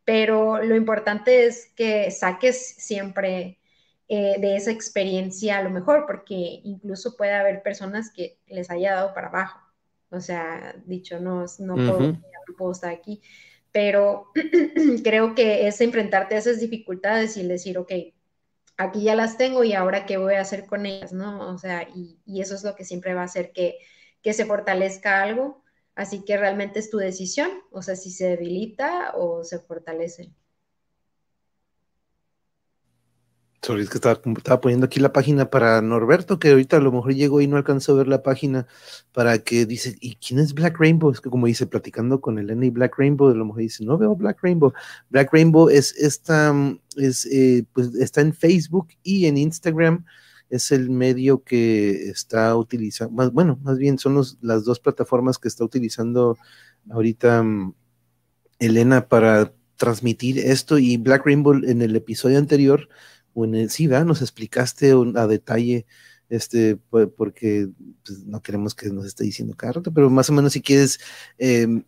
pero 0.05 0.61
lo 0.61 0.75
importante 0.75 1.47
es 1.47 1.71
que 1.77 2.11
saques 2.11 2.75
siempre 2.79 3.61
eh, 4.09 4.41
de 4.41 4.57
esa 4.57 4.73
experiencia 4.73 5.63
lo 5.63 5.71
mejor, 5.71 6.05
porque 6.05 6.61
incluso 6.65 7.17
puede 7.17 7.35
haber 7.35 7.63
personas 7.63 8.11
que 8.13 8.41
les 8.49 8.71
haya 8.71 8.95
dado 8.95 9.15
para 9.15 9.29
abajo, 9.29 9.61
o 10.11 10.21
sea, 10.21 10.75
dicho, 10.85 11.21
no, 11.21 11.45
no, 11.61 11.75
puedo, 11.77 12.01
no 12.01 12.57
puedo 12.59 12.73
estar 12.73 12.91
aquí, 12.91 13.23
pero 13.71 14.33
creo 15.05 15.37
que 15.37 15.69
es 15.69 15.81
enfrentarte 15.81 16.35
a 16.35 16.39
esas 16.39 16.59
dificultades 16.59 17.37
y 17.37 17.47
decir, 17.47 17.79
ok, 17.79 17.93
aquí 18.77 19.03
ya 19.05 19.15
las 19.15 19.39
tengo 19.39 19.65
y 19.65 19.73
ahora 19.73 20.07
qué 20.07 20.17
voy 20.17 20.35
a 20.35 20.41
hacer 20.41 20.67
con 20.67 20.87
ellas, 20.87 21.13
¿no? 21.13 21.49
O 21.49 21.59
sea, 21.59 21.89
y, 21.95 22.21
eso 22.41 22.55
es 22.55 22.65
lo 22.65 22.75
que 22.75 22.85
siempre 22.85 23.15
va 23.15 23.23
a 23.23 23.25
hacer 23.25 23.53
que, 23.53 23.79
que, 24.23 24.33
se 24.33 24.45
fortalezca 24.47 25.23
algo. 25.23 25.63
Así 25.95 26.25
que 26.25 26.37
realmente 26.37 26.79
es 26.79 26.91
tu 26.91 26.99
decisión, 26.99 27.51
o 27.71 27.81
sea, 27.83 27.97
si 27.97 28.11
se 28.11 28.29
debilita 28.29 29.13
o 29.15 29.45
se 29.45 29.59
fortalece. 29.61 30.31
Sorry, 33.67 33.83
es 33.83 33.91
que 33.91 33.97
estaba, 33.97 34.21
estaba, 34.37 34.61
poniendo 34.61 34.87
aquí 34.87 35.01
la 35.01 35.13
página 35.13 35.51
para 35.51 35.83
Norberto, 35.83 36.39
que 36.39 36.51
ahorita 36.51 36.77
a 36.77 36.81
lo 36.81 36.93
mejor 36.93 37.15
llegó 37.15 37.41
y 37.41 37.49
no 37.49 37.57
alcanzó 37.57 37.91
a 37.91 37.97
ver 37.97 38.07
la 38.07 38.23
página 38.23 38.69
para 39.13 39.41
que 39.41 39.67
dice, 39.67 39.97
¿y 40.01 40.15
quién 40.15 40.39
es 40.39 40.55
Black 40.55 40.79
Rainbow? 40.79 41.11
Es 41.11 41.21
que 41.21 41.31
como 41.31 41.49
dice, 41.49 41.67
platicando 41.67 42.21
con 42.21 42.39
Elena 42.39 42.65
y 42.65 42.71
Black 42.71 42.97
Rainbow, 42.97 43.29
a 43.29 43.35
lo 43.35 43.45
mejor 43.45 43.63
dice, 43.63 43.85
no 43.85 43.99
veo 43.99 44.15
Black 44.15 44.39
Rainbow. 44.41 44.73
Black 45.11 45.33
Rainbow 45.33 45.69
es 45.69 45.97
esta, 45.97 46.55
es, 46.97 47.27
eh, 47.27 47.65
pues 47.73 47.93
está 47.97 48.21
en 48.21 48.35
Facebook 48.35 48.87
y 49.03 49.27
en 49.27 49.37
Instagram 49.37 50.05
es 50.49 50.71
el 50.71 50.89
medio 50.89 51.43
que 51.43 52.09
está 52.09 52.55
utilizando, 52.55 53.15
más, 53.17 53.33
bueno, 53.33 53.59
más 53.65 53.79
bien 53.79 53.99
son 53.99 54.23
las 54.43 54.65
dos 54.65 54.79
plataformas 54.79 55.39
que 55.39 55.49
está 55.49 55.65
utilizando 55.65 56.39
ahorita 56.89 57.43
mm, 57.43 57.75
Elena 58.61 59.09
para 59.09 59.53
transmitir 59.75 60.39
esto 60.39 60.79
y 60.79 60.99
Black 60.99 61.27
Rainbow 61.27 61.55
en 61.55 61.83
el 61.83 61.97
episodio 61.97 62.39
anterior, 62.39 62.89
o 63.37 63.45
en 63.45 63.55
el, 63.55 63.71
sí, 63.71 63.87
nos 63.87 64.23
explicaste 64.23 64.93
a 65.15 65.27
detalle, 65.27 65.85
este, 66.31 66.77
porque 66.77 67.69
pues, 68.05 68.25
no 68.25 68.43
queremos 68.43 68.75
que 68.75 68.89
nos 68.89 69.05
esté 69.05 69.25
diciendo 69.25 69.55
cada 69.55 69.75
rato, 69.75 69.93
pero 69.93 70.09
más 70.09 70.31
o 70.31 70.33
menos 70.33 70.55
si 70.55 70.63
quieres, 70.63 70.99
em, 71.37 71.85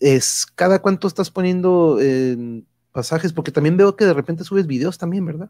es 0.00 0.44
cada 0.46 0.82
cuánto 0.82 1.06
estás 1.06 1.30
poniendo 1.30 1.98
pasajes, 2.90 3.32
porque 3.32 3.52
también 3.52 3.76
veo 3.76 3.94
que 3.94 4.04
de 4.04 4.14
repente 4.14 4.42
subes 4.42 4.66
videos 4.66 4.98
también, 4.98 5.24
¿verdad? 5.24 5.48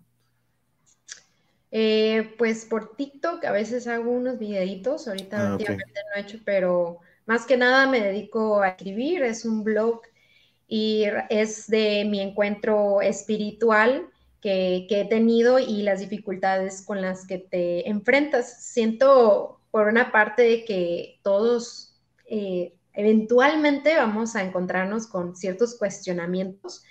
Eh, 1.70 2.34
pues 2.36 2.66
por 2.66 2.94
TikTok 2.96 3.42
a 3.46 3.52
veces 3.52 3.86
hago 3.86 4.10
unos 4.10 4.38
videitos, 4.38 5.08
ahorita 5.08 5.48
ah, 5.48 5.52
últimamente 5.52 6.00
no 6.04 6.20
he 6.20 6.20
hecho, 6.20 6.38
pero 6.44 6.98
más 7.24 7.46
que 7.46 7.56
nada 7.56 7.88
me 7.88 8.00
dedico 8.00 8.60
a 8.60 8.68
escribir, 8.68 9.22
es 9.22 9.46
un 9.46 9.64
blog 9.64 10.02
y 10.68 11.04
es 11.30 11.66
de 11.68 12.04
mi 12.04 12.20
encuentro 12.20 13.00
espiritual 13.00 14.10
que, 14.40 14.86
he 14.88 15.04
tenido 15.06 15.58
y 15.58 15.82
las 15.82 16.00
dificultades 16.00 16.82
con 16.82 17.00
las 17.00 17.26
que 17.26 17.38
te 17.38 17.88
enfrentas. 17.88 18.64
Siento 18.64 19.60
por 19.70 19.86
una 19.86 20.12
parte 20.12 20.42
de 20.42 20.64
que 20.64 21.20
todos 21.22 21.96
eh, 22.26 22.74
eventualmente 22.92 23.96
vamos 23.96 24.36
a 24.36 24.42
encontrarnos 24.42 25.06
con 25.06 25.36
ciertos 25.36 25.78
cuestionamientos 25.78 26.82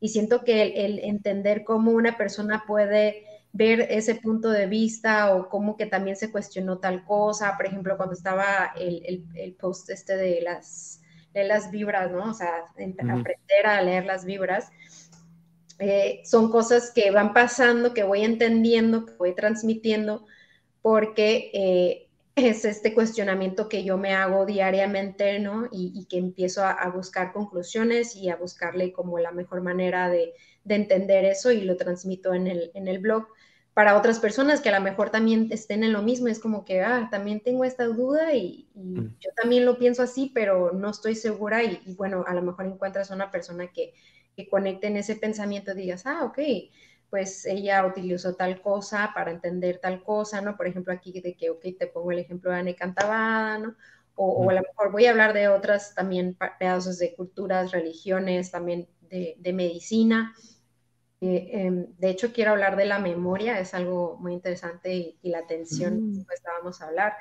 y 0.00 0.08
siento 0.08 0.44
que 0.44 0.62
el, 0.84 0.98
entender 1.00 1.64
cómo 1.64 1.92
una 1.92 2.16
persona 2.16 2.64
puede 2.66 3.24
ver 3.52 3.86
ese 3.90 4.16
punto 4.16 4.50
de 4.50 4.66
vista 4.66 5.34
o 5.34 5.48
cómo 5.48 5.76
que 5.76 5.86
también 5.86 6.16
se 6.16 6.30
cuestionó 6.30 6.78
tal 6.78 7.04
cosa, 7.04 7.56
por 7.56 7.66
ejemplo, 7.66 7.96
cuando 7.96 8.14
estaba 8.14 8.72
el, 8.76 9.24
el 9.34 9.54
post 9.54 9.90
este 9.90 10.16
de 10.16 10.40
las 10.40 11.00
leer 11.34 11.48
las 11.48 11.70
vibras, 11.70 12.10
¿no? 12.10 12.30
O 12.30 12.34
sea, 12.34 12.64
aprender 12.68 13.66
a 13.66 13.82
leer 13.82 14.06
las 14.06 14.24
vibras. 14.24 14.70
Eh, 15.78 16.22
son 16.24 16.50
cosas 16.50 16.92
que 16.94 17.10
van 17.10 17.32
pasando, 17.32 17.94
que 17.94 18.04
voy 18.04 18.22
entendiendo, 18.22 19.06
que 19.06 19.12
voy 19.14 19.34
transmitiendo, 19.34 20.24
porque 20.82 21.50
eh, 21.52 22.08
es 22.36 22.64
este 22.64 22.94
cuestionamiento 22.94 23.68
que 23.68 23.84
yo 23.84 23.96
me 23.96 24.14
hago 24.14 24.46
diariamente, 24.46 25.38
¿no? 25.38 25.68
Y, 25.70 26.06
que 26.08 26.18
empiezo 26.18 26.64
a, 26.64 26.88
buscar 26.90 27.32
conclusiones 27.32 28.16
y 28.16 28.28
a 28.28 28.36
buscarle 28.36 28.92
como 28.92 29.18
la 29.18 29.32
mejor 29.32 29.62
manera 29.62 30.08
de, 30.08 30.34
de 30.64 30.74
entender 30.74 31.24
eso 31.24 31.52
y 31.52 31.62
lo 31.62 31.76
transmito 31.76 32.34
en 32.34 32.46
el, 32.46 32.70
en 32.74 32.88
el 32.88 32.98
blog 32.98 33.26
para 33.74 33.98
otras 33.98 34.20
personas 34.20 34.60
que 34.60 34.68
a 34.68 34.78
lo 34.78 34.84
mejor 34.84 35.10
también 35.10 35.48
estén 35.50 35.82
en 35.82 35.92
lo 35.92 36.00
mismo, 36.00 36.28
es 36.28 36.38
como 36.38 36.64
que, 36.64 36.80
ah, 36.82 37.08
también 37.10 37.40
tengo 37.40 37.64
esta 37.64 37.84
duda 37.84 38.32
y, 38.32 38.68
mm. 38.74 39.00
yo 39.20 39.30
también 39.36 39.66
lo 39.66 39.78
pienso 39.78 40.02
así, 40.02 40.30
pero 40.32 40.72
no 40.72 40.90
estoy 40.90 41.16
segura 41.16 41.64
y, 41.64 41.80
bueno, 41.96 42.24
a 42.26 42.34
lo 42.34 42.42
mejor 42.42 42.66
encuentras 42.66 43.10
una 43.10 43.32
persona 43.32 43.72
que, 43.72 43.92
que 44.36 44.48
conecte 44.48 44.86
en 44.86 44.96
ese 44.96 45.16
pensamiento 45.16 45.72
y 45.72 45.82
digas, 45.82 46.06
ah, 46.06 46.24
ok, 46.24 46.38
pues 47.10 47.46
ella 47.46 47.86
utilizó 47.86 48.34
tal 48.34 48.60
cosa 48.60 49.12
para 49.14 49.30
entender 49.30 49.78
tal 49.78 50.02
cosa, 50.02 50.40
¿no? 50.40 50.56
Por 50.56 50.66
ejemplo, 50.66 50.92
aquí 50.92 51.20
de 51.20 51.34
que, 51.36 51.50
ok, 51.50 51.62
te 51.78 51.86
pongo 51.86 52.12
el 52.12 52.18
ejemplo 52.18 52.50
de 52.50 52.58
Anne 52.58 52.74
Cantabada, 52.74 53.58
¿no? 53.58 53.76
O, 54.16 54.48
a 54.48 54.54
lo 54.54 54.62
mejor 54.62 54.92
voy 54.92 55.06
a 55.06 55.10
hablar 55.10 55.32
de 55.32 55.48
otras 55.48 55.94
también 55.94 56.36
pedazos 56.58 56.98
de 56.98 57.14
culturas, 57.14 57.72
religiones, 57.72 58.50
también 58.50 58.88
de, 59.00 59.36
de 59.38 59.52
medicina. 59.52 60.34
Eh, 61.20 61.48
em, 61.52 61.86
de 61.98 62.10
hecho, 62.10 62.32
quiero 62.32 62.50
hablar 62.50 62.76
de 62.76 62.84
la 62.84 62.98
memoria, 62.98 63.58
es 63.58 63.74
algo 63.74 64.16
muy 64.20 64.32
interesante 64.34 65.16
y, 65.22 65.30
la 65.30 65.38
atención, 65.38 66.10
mm. 66.10 66.24
pues 66.26 66.42
vamos 66.44 66.82
a 66.82 66.88
hablar, 66.88 67.14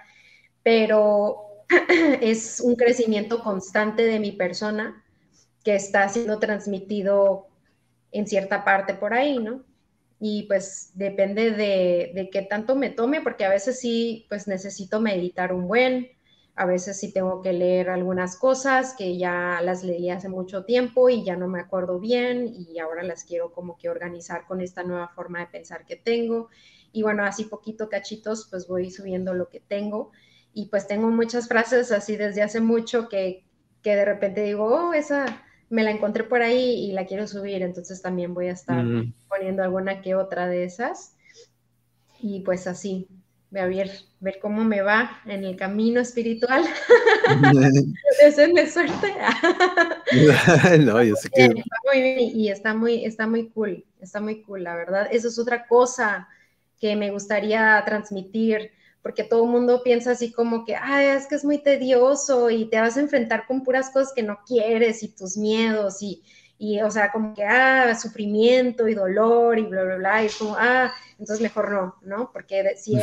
pero 0.62 1.66
es 2.22 2.60
un 2.60 2.76
crecimiento 2.76 3.42
constante 3.42 4.04
de 4.04 4.20
mi 4.20 4.32
persona 4.32 5.03
que 5.64 5.76
está 5.76 6.08
siendo 6.10 6.40
transmitido 6.40 7.48
en 8.12 8.28
cierta 8.28 8.64
parte 8.64 8.94
por 8.94 9.14
ahí, 9.14 9.40
¿no? 9.40 9.64
Y 10.20 10.44
pues 10.44 10.92
depende 10.94 11.52
de, 11.52 12.12
de 12.14 12.30
qué 12.32 12.44
tanto 12.44 12.76
me 12.76 12.90
tome, 12.90 13.22
porque 13.22 13.46
a 13.46 13.50
veces 13.50 13.80
sí, 13.80 14.26
pues 14.30 14.48
necesito 14.48 15.02
meditar 15.02 15.54
un 15.54 15.68
buen, 15.68 16.10
a 16.56 16.66
veces 16.66 17.00
sí 17.00 17.12
tengo 17.12 17.42
que 17.42 17.52
leer 17.52 17.90
algunas 17.90 18.38
cosas 18.38 18.94
que 18.96 19.18
ya 19.18 19.60
las 19.64 19.84
leí 19.84 20.10
hace 20.10 20.30
mucho 20.30 20.66
tiempo 20.66 21.10
y 21.10 21.24
ya 21.24 21.36
no 21.36 21.48
me 21.48 21.60
acuerdo 21.60 22.00
bien 22.00 22.54
y 22.56 22.78
ahora 22.80 23.02
las 23.04 23.24
quiero 23.24 23.52
como 23.52 23.76
que 23.78 23.90
organizar 23.90 24.46
con 24.46 24.62
esta 24.62 24.84
nueva 24.84 25.08
forma 25.10 25.40
de 25.40 25.48
pensar 25.48 25.86
que 25.86 25.96
tengo. 25.96 26.50
Y 26.92 27.02
bueno, 27.02 27.24
así 27.26 27.46
poquito 27.46 27.90
cachitos, 27.90 28.48
pues 28.52 28.68
voy 28.68 28.92
subiendo 28.92 29.34
lo 29.34 29.50
que 29.50 29.62
tengo. 29.62 30.12
Y 30.54 30.68
pues 30.68 30.86
tengo 30.88 31.10
muchas 31.10 31.48
frases 31.48 31.92
así 31.92 32.16
desde 32.16 32.44
hace 32.44 32.62
mucho 32.62 33.10
que, 33.10 33.44
que 33.82 33.96
de 33.96 34.06
repente 34.06 34.44
digo, 34.44 34.66
oh, 34.66 34.94
esa 34.94 35.26
me 35.74 35.84
la 35.84 35.90
encontré 35.90 36.24
por 36.24 36.44
ahí 36.44 36.86
y 36.86 36.92
la 36.92 37.08
quiero 37.08 37.26
subir. 37.26 37.64
Entonces 37.64 38.00
también 38.00 38.36
voy 38.36 38.48
a 38.48 38.52
estar 38.52 38.86
poniendo 39.28 39.64
alguna 39.64 40.02
que 40.04 40.14
otra 40.14 40.48
de 40.48 40.66
esas. 40.66 41.16
Y 42.22 42.42
pues 42.42 42.68
así, 42.68 43.08
a 43.56 43.66
ver, 43.66 43.90
ver 44.20 44.38
cómo 44.40 44.64
me 44.64 44.84
va 44.84 45.20
en 45.26 45.44
el 45.44 45.56
camino 45.56 46.00
espiritual. 46.00 46.64
Deseenme 48.24 48.70
suerte. 48.70 49.16
no, 50.82 51.02
yo 51.02 51.16
sé 51.16 51.30
que... 51.32 51.46
Está 51.46 51.78
muy 51.92 52.02
bien 52.04 52.20
y 52.20 52.50
está 52.50 52.76
muy, 52.76 53.04
está 53.04 53.26
muy 53.26 53.50
cool, 53.50 53.84
está 54.00 54.22
muy 54.22 54.44
cool, 54.44 54.64
la 54.64 54.76
verdad. 54.76 55.08
Eso 55.12 55.28
es 55.28 55.40
otra 55.40 55.66
cosa 55.66 56.30
que 56.80 56.96
me 56.96 57.10
gustaría 57.10 57.82
transmitir, 57.84 58.72
porque 59.04 59.24
todo 59.24 59.44
el 59.44 59.52
mundo 59.52 59.84
piensa 59.84 60.12
así 60.12 60.32
como 60.32 60.66
que, 60.66 60.76
ay, 60.76 61.08
es 61.08 61.28
que 61.28 61.36
es 61.36 61.46
muy 61.46 61.60
tedioso 61.60 62.50
y 62.50 62.66
te 62.66 62.80
vas 62.80 62.98
a 62.98 63.02
enfrentar 63.02 63.46
con 63.46 63.64
puras 63.64 63.92
cosas 63.92 64.14
que 64.16 64.24
no 64.24 64.40
quieres 64.48 65.04
y 65.04 65.10
tus 65.10 65.38
miedos 65.38 66.02
y, 66.02 66.24
y 66.58 66.82
o 66.82 66.90
sea, 66.90 67.12
como 67.12 67.36
que, 67.36 67.44
ah, 67.44 67.94
sufrimiento 67.94 68.88
y 68.88 68.96
dolor 68.96 69.60
y 69.60 69.64
bla, 69.64 69.84
bla, 69.84 69.96
bla, 69.98 70.24
y 70.24 70.26
es 70.26 70.36
como, 70.38 70.56
ah, 70.58 70.92
entonces 71.20 71.42
mejor 71.42 71.72
no, 71.72 71.96
¿no? 72.02 72.32
Porque 72.34 72.76
si 72.78 72.98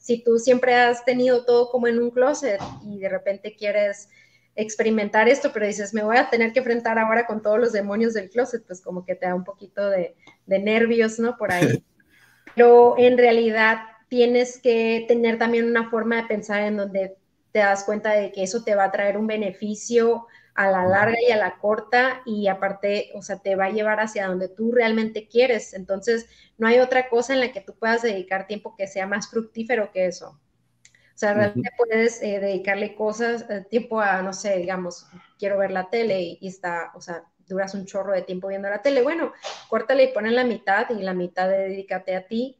si 0.00 0.24
tú 0.24 0.38
siempre 0.38 0.74
has 0.74 1.04
tenido 1.04 1.44
todo 1.44 1.70
como 1.70 1.86
en 1.86 2.02
un 2.02 2.10
closet 2.10 2.58
y 2.82 2.98
de 2.98 3.08
repente 3.08 3.54
quieres 3.54 4.08
experimentar 4.56 5.28
esto, 5.28 5.52
pero 5.52 5.66
dices, 5.66 5.94
me 5.94 6.02
voy 6.02 6.16
a 6.16 6.30
tener 6.30 6.52
que 6.52 6.60
enfrentar 6.60 6.98
ahora 6.98 7.26
con 7.26 7.42
todos 7.42 7.58
los 7.58 7.72
demonios 7.72 8.14
del 8.14 8.30
closet, 8.30 8.64
pues 8.66 8.80
como 8.80 9.04
que 9.04 9.14
te 9.14 9.26
da 9.26 9.34
un 9.34 9.44
poquito 9.44 9.88
de, 9.88 10.16
nervios, 10.46 11.18
¿no? 11.18 11.36
Por 11.36 11.52
ahí. 11.52 11.84
Pero 12.56 12.96
en 12.98 13.16
realidad 13.16 13.82
tienes 14.10 14.60
que 14.60 15.04
tener 15.08 15.38
también 15.38 15.64
una 15.64 15.88
forma 15.88 16.16
de 16.16 16.28
pensar 16.28 16.62
en 16.64 16.76
donde 16.76 17.16
te 17.52 17.60
das 17.60 17.84
cuenta 17.84 18.10
de 18.10 18.32
que 18.32 18.42
eso 18.42 18.64
te 18.64 18.74
va 18.74 18.84
a 18.84 18.92
traer 18.92 19.16
un 19.16 19.28
beneficio 19.28 20.26
a 20.54 20.68
la 20.68 20.84
larga 20.84 21.16
y 21.26 21.30
a 21.30 21.36
la 21.36 21.58
corta 21.58 22.20
y 22.26 22.48
aparte, 22.48 23.12
o 23.14 23.22
sea, 23.22 23.38
te 23.38 23.54
va 23.54 23.66
a 23.66 23.70
llevar 23.70 24.00
hacia 24.00 24.26
donde 24.26 24.48
tú 24.48 24.72
realmente 24.72 25.28
quieres. 25.28 25.74
Entonces, 25.74 26.26
no 26.58 26.66
hay 26.66 26.80
otra 26.80 27.08
cosa 27.08 27.32
en 27.32 27.40
la 27.40 27.52
que 27.52 27.60
tú 27.60 27.74
puedas 27.78 28.02
dedicar 28.02 28.48
tiempo 28.48 28.74
que 28.76 28.88
sea 28.88 29.06
más 29.06 29.30
fructífero 29.30 29.92
que 29.92 30.06
eso. 30.06 30.40
O 31.14 31.18
sea, 31.20 31.34
realmente 31.34 31.70
puedes 31.76 32.20
eh, 32.20 32.40
dedicarle 32.40 32.96
cosas, 32.96 33.46
eh, 33.48 33.64
tiempo 33.70 34.00
a, 34.00 34.22
no 34.22 34.32
sé, 34.32 34.56
digamos, 34.56 35.06
quiero 35.38 35.56
ver 35.58 35.70
la 35.70 35.88
tele 35.88 36.20
y, 36.40 36.48
está, 36.48 36.90
o 36.94 37.00
sea, 37.00 37.24
duras 37.46 37.74
un 37.74 37.86
chorro 37.86 38.12
de 38.12 38.22
tiempo 38.22 38.48
viendo 38.48 38.68
la 38.68 38.82
tele. 38.82 39.02
Bueno, 39.02 39.32
córtale 39.68 40.04
y 40.04 40.12
ponle 40.12 40.32
la 40.32 40.44
mitad 40.44 40.90
y 40.90 41.02
la 41.02 41.14
mitad 41.14 41.48
dedícate 41.48 42.16
a 42.16 42.26
ti, 42.26 42.59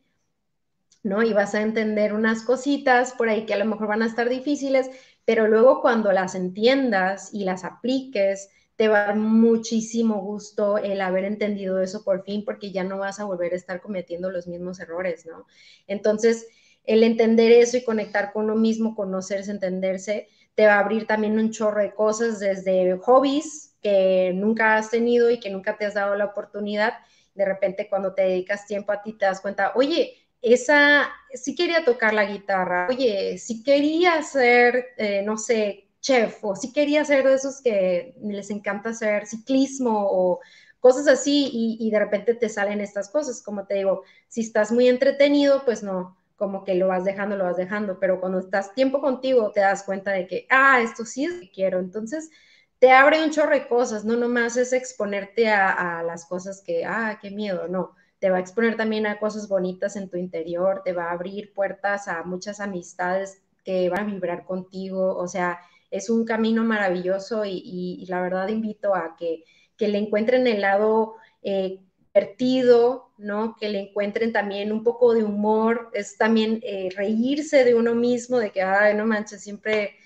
¿no? 1.02 1.22
Y 1.22 1.32
vas 1.32 1.54
a 1.54 1.62
entender 1.62 2.12
unas 2.12 2.42
cositas 2.42 3.12
por 3.12 3.28
ahí 3.28 3.46
que 3.46 3.54
a 3.54 3.58
lo 3.58 3.64
mejor 3.64 3.88
van 3.88 4.02
a 4.02 4.06
estar 4.06 4.28
difíciles, 4.28 4.90
pero 5.24 5.46
luego 5.48 5.80
cuando 5.80 6.12
las 6.12 6.34
entiendas 6.34 7.32
y 7.32 7.44
las 7.44 7.64
apliques, 7.64 8.50
te 8.76 8.88
va 8.88 9.02
a 9.02 9.06
dar 9.08 9.16
muchísimo 9.16 10.22
gusto 10.22 10.78
el 10.78 11.02
haber 11.02 11.24
entendido 11.24 11.80
eso 11.82 12.02
por 12.02 12.24
fin, 12.24 12.44
porque 12.46 12.72
ya 12.72 12.82
no 12.82 12.98
vas 12.98 13.20
a 13.20 13.24
volver 13.24 13.52
a 13.52 13.56
estar 13.56 13.82
cometiendo 13.82 14.30
los 14.30 14.46
mismos 14.46 14.80
errores, 14.80 15.26
¿no? 15.26 15.46
Entonces, 15.86 16.46
el 16.84 17.02
entender 17.02 17.52
eso 17.52 17.76
y 17.76 17.84
conectar 17.84 18.32
con 18.32 18.46
lo 18.46 18.56
mismo, 18.56 18.94
conocerse, 18.94 19.50
entenderse, 19.50 20.28
te 20.54 20.66
va 20.66 20.76
a 20.76 20.78
abrir 20.80 21.06
también 21.06 21.38
un 21.38 21.50
chorro 21.50 21.82
de 21.82 21.92
cosas, 21.94 22.40
desde 22.40 22.96
hobbies 22.98 23.76
que 23.82 24.32
nunca 24.34 24.76
has 24.76 24.90
tenido 24.90 25.30
y 25.30 25.40
que 25.40 25.50
nunca 25.50 25.76
te 25.76 25.84
has 25.84 25.94
dado 25.94 26.16
la 26.16 26.24
oportunidad. 26.26 26.94
De 27.34 27.44
repente, 27.44 27.86
cuando 27.88 28.14
te 28.14 28.22
dedicas 28.22 28.66
tiempo 28.66 28.92
a 28.92 29.02
ti, 29.02 29.12
te 29.12 29.26
das 29.26 29.40
cuenta, 29.42 29.72
oye, 29.74 30.19
esa, 30.42 31.10
sí 31.34 31.54
quería 31.54 31.84
tocar 31.84 32.14
la 32.14 32.24
guitarra, 32.24 32.88
oye, 32.88 33.38
sí 33.38 33.62
quería 33.62 34.22
ser, 34.22 34.88
eh, 34.96 35.22
no 35.22 35.36
sé, 35.36 35.88
chef, 36.00 36.42
o 36.42 36.56
sí 36.56 36.72
quería 36.72 37.04
ser 37.04 37.26
de 37.26 37.34
esos 37.34 37.60
que 37.60 38.14
les 38.22 38.50
encanta 38.50 38.90
hacer 38.90 39.26
ciclismo, 39.26 40.08
o 40.10 40.40
cosas 40.80 41.06
así 41.08 41.50
y, 41.52 41.76
y 41.80 41.90
de 41.90 41.98
repente 41.98 42.34
te 42.34 42.48
salen 42.48 42.80
estas 42.80 43.10
cosas, 43.10 43.42
como 43.42 43.66
te 43.66 43.74
digo, 43.74 44.02
si 44.28 44.40
estás 44.40 44.72
muy 44.72 44.88
entretenido, 44.88 45.64
pues 45.64 45.82
no, 45.82 46.16
como 46.36 46.64
que 46.64 46.74
lo 46.74 46.88
vas 46.88 47.04
dejando, 47.04 47.36
lo 47.36 47.44
vas 47.44 47.58
dejando, 47.58 48.00
pero 48.00 48.18
cuando 48.18 48.38
estás 48.38 48.74
tiempo 48.74 49.02
contigo 49.02 49.52
te 49.52 49.60
das 49.60 49.82
cuenta 49.82 50.12
de 50.12 50.26
que, 50.26 50.46
ah, 50.48 50.80
esto 50.80 51.04
sí 51.04 51.26
es 51.26 51.34
lo 51.34 51.40
que 51.40 51.50
quiero, 51.50 51.78
entonces 51.78 52.30
te 52.78 52.90
abre 52.90 53.22
un 53.22 53.30
chorro 53.30 53.54
de 53.54 53.68
cosas, 53.68 54.06
no 54.06 54.16
nomás 54.16 54.56
es 54.56 54.72
exponerte 54.72 55.50
a, 55.50 56.02
las 56.02 56.24
cosas 56.24 56.62
que, 56.64 56.86
ah, 56.86 57.18
qué 57.20 57.30
miedo, 57.30 57.68
no, 57.68 57.94
te 58.20 58.30
va 58.30 58.36
a 58.36 58.40
exponer 58.40 58.76
también 58.76 59.06
a 59.06 59.18
cosas 59.18 59.48
bonitas 59.48 59.96
en 59.96 60.08
tu 60.08 60.16
interior, 60.16 60.82
te 60.84 60.92
va 60.92 61.06
a 61.06 61.12
abrir 61.12 61.52
puertas 61.52 62.06
a 62.06 62.22
muchas 62.22 62.60
amistades 62.60 63.42
que 63.64 63.88
van 63.88 64.08
a 64.08 64.12
vibrar 64.12 64.44
contigo, 64.44 65.16
o 65.16 65.26
sea, 65.26 65.58
es 65.90 66.08
un 66.08 66.24
camino 66.24 66.62
maravilloso 66.62 67.44
y, 67.44 68.04
la 68.08 68.20
verdad 68.20 68.48
invito 68.48 68.94
a 68.94 69.16
que, 69.18 69.44
que 69.76 69.88
le 69.88 69.98
encuentren 69.98 70.46
el 70.46 70.60
lado 70.60 71.16
eh, 71.42 71.80
divertido, 72.14 73.10
¿no? 73.18 73.56
Que 73.58 73.68
le 73.68 73.80
encuentren 73.80 74.32
también 74.32 74.72
un 74.72 74.84
poco 74.84 75.14
de 75.14 75.24
humor, 75.24 75.90
es 75.94 76.16
también 76.16 76.60
eh, 76.62 76.90
reírse 76.96 77.64
de 77.64 77.74
uno 77.74 77.94
mismo, 77.94 78.38
de 78.38 78.50
que, 78.50 78.62
ay, 78.62 78.94
no 78.94 79.06
manches, 79.06 79.42
siempre 79.42 79.96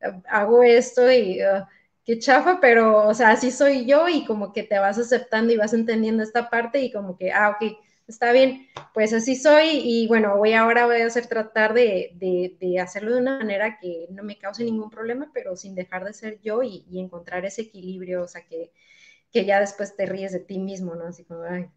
eh, 0.00 0.12
hago 0.28 0.62
esto 0.62 1.10
y 1.10 1.40
uh, 1.42 1.64
qué 2.04 2.18
chafa, 2.18 2.60
pero, 2.60 3.06
o 3.08 3.14
sea, 3.14 3.30
así 3.30 3.50
soy 3.50 3.86
yo 3.86 4.08
y 4.08 4.24
como 4.24 4.52
que 4.52 4.62
te 4.62 4.78
vas 4.78 4.98
aceptando 4.98 5.52
y 5.52 5.56
vas 5.56 5.72
entendiendo 5.74 6.22
esta 6.22 6.50
parte 6.50 6.80
y 6.80 6.92
como 6.92 7.16
que, 7.16 7.32
ah, 7.32 7.50
ok, 7.50 7.76
está 8.06 8.32
bien, 8.32 8.68
pues 8.92 9.12
así 9.12 9.36
soy 9.36 9.80
y 9.82 10.06
bueno, 10.08 10.36
voy 10.36 10.52
ahora 10.52 10.86
voy 10.86 11.00
a 11.00 11.06
hacer 11.06 11.26
tratar 11.26 11.74
de, 11.74 12.12
de, 12.60 12.78
hacerlo 12.80 13.14
de 13.14 13.20
una 13.20 13.38
manera 13.38 13.78
que 13.80 14.06
no 14.10 14.22
me 14.22 14.38
cause 14.38 14.64
ningún 14.64 14.90
problema, 14.90 15.30
pero 15.32 15.56
sin 15.56 15.74
dejar 15.74 16.04
de 16.04 16.12
ser 16.12 16.40
yo 16.42 16.62
y, 16.62 16.84
y 16.90 17.00
encontrar 17.00 17.44
ese 17.44 17.62
equilibrio, 17.62 18.22
o 18.22 18.28
sea, 18.28 18.44
que 18.46 18.72
que 19.34 19.44
ya 19.44 19.58
después 19.58 19.96
te 19.96 20.06
ríes 20.06 20.32
de 20.32 20.38
ti 20.38 20.60
mismo, 20.60 20.94
¿no? 20.94 21.08
Así 21.08 21.24
como, 21.24 21.42
ay, 21.42 21.68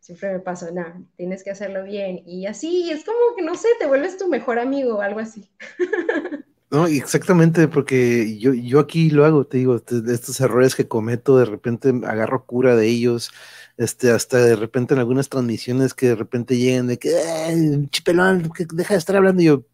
siempre 0.00 0.34
me 0.34 0.40
pasa, 0.40 0.70
nada, 0.70 1.00
tienes 1.16 1.42
que 1.42 1.50
hacerlo 1.50 1.82
bien. 1.82 2.22
Y 2.26 2.46
así, 2.46 2.90
es 2.90 3.06
como 3.06 3.34
que, 3.34 3.42
no 3.42 3.54
sé, 3.54 3.68
te 3.78 3.86
vuelves 3.86 4.18
tu 4.18 4.28
mejor 4.28 4.58
amigo 4.58 4.96
o 4.96 5.00
algo 5.00 5.20
así. 5.20 5.50
No, 6.70 6.86
exactamente, 6.86 7.68
porque 7.68 8.38
yo, 8.38 8.52
yo 8.52 8.80
aquí 8.80 9.10
lo 9.10 9.24
hago, 9.24 9.46
te 9.46 9.58
digo, 9.58 9.76
estos 9.76 10.40
errores 10.40 10.74
que 10.74 10.88
cometo, 10.88 11.38
de 11.38 11.44
repente 11.44 11.90
agarro 12.04 12.44
cura 12.44 12.74
de 12.74 12.88
ellos, 12.88 13.30
este, 13.76 14.10
hasta 14.10 14.38
de 14.38 14.56
repente 14.56 14.94
en 14.94 15.00
algunas 15.00 15.28
transmisiones 15.28 15.94
que 15.94 16.08
de 16.08 16.16
repente 16.16 16.56
llegan 16.56 16.88
de 16.88 16.98
que, 16.98 17.10
chipelón, 17.90 18.50
deja 18.74 18.94
de 18.94 18.98
estar 18.98 19.14
hablando, 19.14 19.42
y 19.42 19.46
yo, 19.46 19.64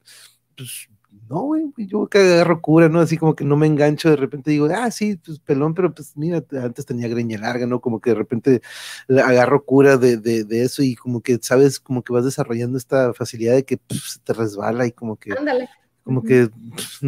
pues 0.54 0.88
no, 1.30 1.44
güey, 1.44 1.64
yo 1.78 2.08
que 2.08 2.18
agarro 2.18 2.60
cura, 2.60 2.90
¿no? 2.90 3.00
Así 3.00 3.16
como 3.16 3.34
que 3.34 3.44
no 3.44 3.56
me 3.56 3.66
engancho, 3.66 4.10
de 4.10 4.16
repente 4.16 4.50
digo, 4.50 4.68
ah, 4.74 4.90
sí, 4.90 5.16
pues 5.16 5.38
pelón, 5.38 5.72
pero 5.72 5.94
pues 5.94 6.14
mira, 6.14 6.44
antes 6.62 6.84
tenía 6.84 7.08
greña 7.08 7.38
larga, 7.38 7.66
¿no? 7.66 7.80
Como 7.80 8.02
que 8.02 8.10
de 8.10 8.16
repente 8.16 8.60
agarro 9.08 9.64
cura 9.64 9.96
de, 9.96 10.18
de, 10.18 10.44
de 10.44 10.62
eso 10.62 10.82
y 10.82 10.94
como 10.94 11.22
que, 11.22 11.38
¿sabes? 11.40 11.80
Como 11.80 12.02
que 12.02 12.12
vas 12.12 12.26
desarrollando 12.26 12.76
esta 12.76 13.14
facilidad 13.14 13.54
de 13.54 13.64
que 13.64 13.78
pues, 13.78 14.20
te 14.22 14.34
resbala 14.34 14.86
y 14.86 14.92
como 14.92 15.16
que... 15.16 15.32
Ándale. 15.32 15.70
Como 16.04 16.22
que 16.22 16.48
pues, 16.70 17.00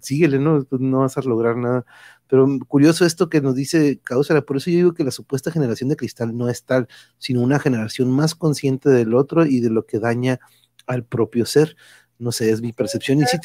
síguele, 0.00 0.38
¿no? 0.38 0.66
No 0.70 0.98
vas 1.00 1.16
a 1.16 1.22
lograr 1.22 1.56
nada. 1.56 1.84
Pero 2.26 2.46
curioso 2.68 3.04
esto 3.04 3.28
que 3.28 3.40
nos 3.40 3.54
dice 3.54 4.00
Causera, 4.04 4.42
por 4.42 4.58
eso 4.58 4.70
yo 4.70 4.76
digo 4.76 4.94
que 4.94 5.04
la 5.04 5.10
supuesta 5.10 5.50
generación 5.50 5.88
de 5.88 5.96
cristal 5.96 6.36
no 6.36 6.48
es 6.48 6.64
tal, 6.64 6.86
sino 7.18 7.40
una 7.42 7.58
generación 7.58 8.10
más 8.10 8.34
consciente 8.34 8.88
del 8.90 9.14
otro 9.14 9.46
y 9.46 9.60
de 9.60 9.70
lo 9.70 9.86
que 9.86 9.98
daña 9.98 10.38
al 10.86 11.04
propio 11.04 11.46
ser 11.46 11.76
no 12.20 12.32
sé, 12.32 12.50
es 12.50 12.60
mi 12.60 12.72
percepción. 12.72 13.18
Y 13.18 13.24
sí, 13.24 13.38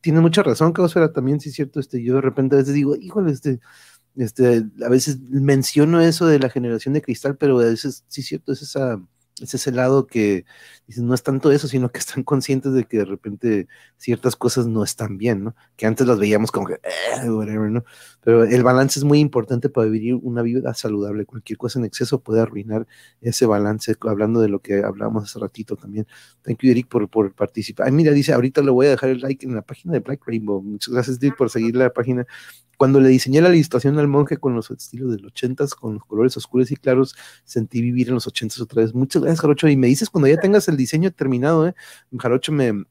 tiene 0.00 0.20
mucha 0.20 0.42
razón, 0.42 0.72
Causera, 0.72 1.12
también, 1.12 1.40
sí 1.40 1.50
es 1.50 1.54
cierto, 1.54 1.78
este, 1.78 2.02
yo 2.02 2.14
de 2.14 2.22
repente 2.22 2.56
a 2.56 2.58
veces 2.58 2.74
digo, 2.74 2.96
híjole, 2.96 3.30
este, 3.30 3.60
este, 4.16 4.64
a 4.84 4.88
veces 4.88 5.20
menciono 5.20 6.00
eso 6.00 6.26
de 6.26 6.38
la 6.38 6.48
generación 6.48 6.94
de 6.94 7.02
cristal, 7.02 7.36
pero 7.36 7.58
a 7.58 7.64
veces 7.64 8.04
sí 8.08 8.22
es 8.22 8.26
cierto, 8.26 8.52
es 8.52 8.62
esa 8.62 9.00
es 9.40 9.52
ese 9.52 9.72
lado 9.72 10.06
que 10.06 10.44
no 10.96 11.14
es 11.14 11.22
tanto 11.22 11.50
eso, 11.50 11.66
sino 11.66 11.90
que 11.90 11.98
están 11.98 12.22
conscientes 12.22 12.72
de 12.72 12.84
que 12.84 12.98
de 12.98 13.04
repente 13.04 13.68
ciertas 13.96 14.36
cosas 14.36 14.66
no 14.66 14.84
están 14.84 15.18
bien, 15.18 15.44
¿no? 15.44 15.56
Que 15.76 15.86
antes 15.86 16.06
las 16.06 16.18
veíamos 16.18 16.52
como 16.52 16.66
que, 16.66 16.74
eh, 16.74 17.30
whatever, 17.30 17.70
¿no? 17.70 17.84
Pero 18.22 18.44
el 18.44 18.62
balance 18.62 19.00
es 19.00 19.04
muy 19.04 19.18
importante 19.18 19.68
para 19.68 19.88
vivir 19.88 20.14
una 20.22 20.42
vida 20.42 20.72
saludable. 20.74 21.26
Cualquier 21.26 21.58
cosa 21.58 21.78
en 21.78 21.84
exceso 21.84 22.20
puede 22.20 22.42
arruinar 22.42 22.86
ese 23.20 23.46
balance, 23.46 23.96
hablando 24.02 24.40
de 24.40 24.48
lo 24.48 24.60
que 24.60 24.84
hablábamos 24.84 25.24
hace 25.24 25.38
ratito 25.38 25.76
también. 25.76 26.06
Thank 26.42 26.62
you, 26.62 26.70
Eric, 26.70 26.88
por, 26.88 27.08
por 27.08 27.34
participar. 27.34 27.86
Ay, 27.86 27.92
mira, 27.92 28.12
dice, 28.12 28.32
ahorita 28.32 28.62
le 28.62 28.70
voy 28.70 28.86
a 28.86 28.90
dejar 28.90 29.10
el 29.10 29.20
like 29.20 29.44
en 29.44 29.54
la 29.54 29.62
página 29.62 29.94
de 29.94 30.00
Black 30.00 30.22
Rainbow. 30.26 30.62
Muchas 30.62 30.94
gracias, 30.94 31.18
Eric, 31.20 31.36
por 31.36 31.50
seguir 31.50 31.74
la 31.74 31.92
página 31.92 32.26
cuando 32.76 33.00
le 33.00 33.08
diseñé 33.08 33.40
la 33.40 33.54
ilustración 33.54 33.98
al 33.98 34.08
monje 34.08 34.36
con 34.36 34.54
los 34.54 34.70
estilos 34.70 35.10
del 35.12 35.26
ochentas, 35.26 35.74
con 35.74 35.94
los 35.94 36.04
colores 36.04 36.36
oscuros 36.36 36.70
y 36.70 36.76
claros, 36.76 37.14
sentí 37.44 37.80
vivir 37.80 38.08
en 38.08 38.14
los 38.14 38.26
ochentas 38.26 38.60
otra 38.60 38.82
vez. 38.82 38.94
Muchas 38.94 39.22
gracias, 39.24 39.40
Jarocho. 39.40 39.68
Y 39.68 39.76
me 39.76 39.88
dices 39.88 40.10
cuando 40.10 40.28
ya 40.28 40.38
tengas 40.38 40.68
el 40.68 40.76
diseño 40.76 41.10
terminado, 41.12 41.68
¿eh? 41.68 41.74
Jarocho 42.18 42.52
me, 42.52 42.84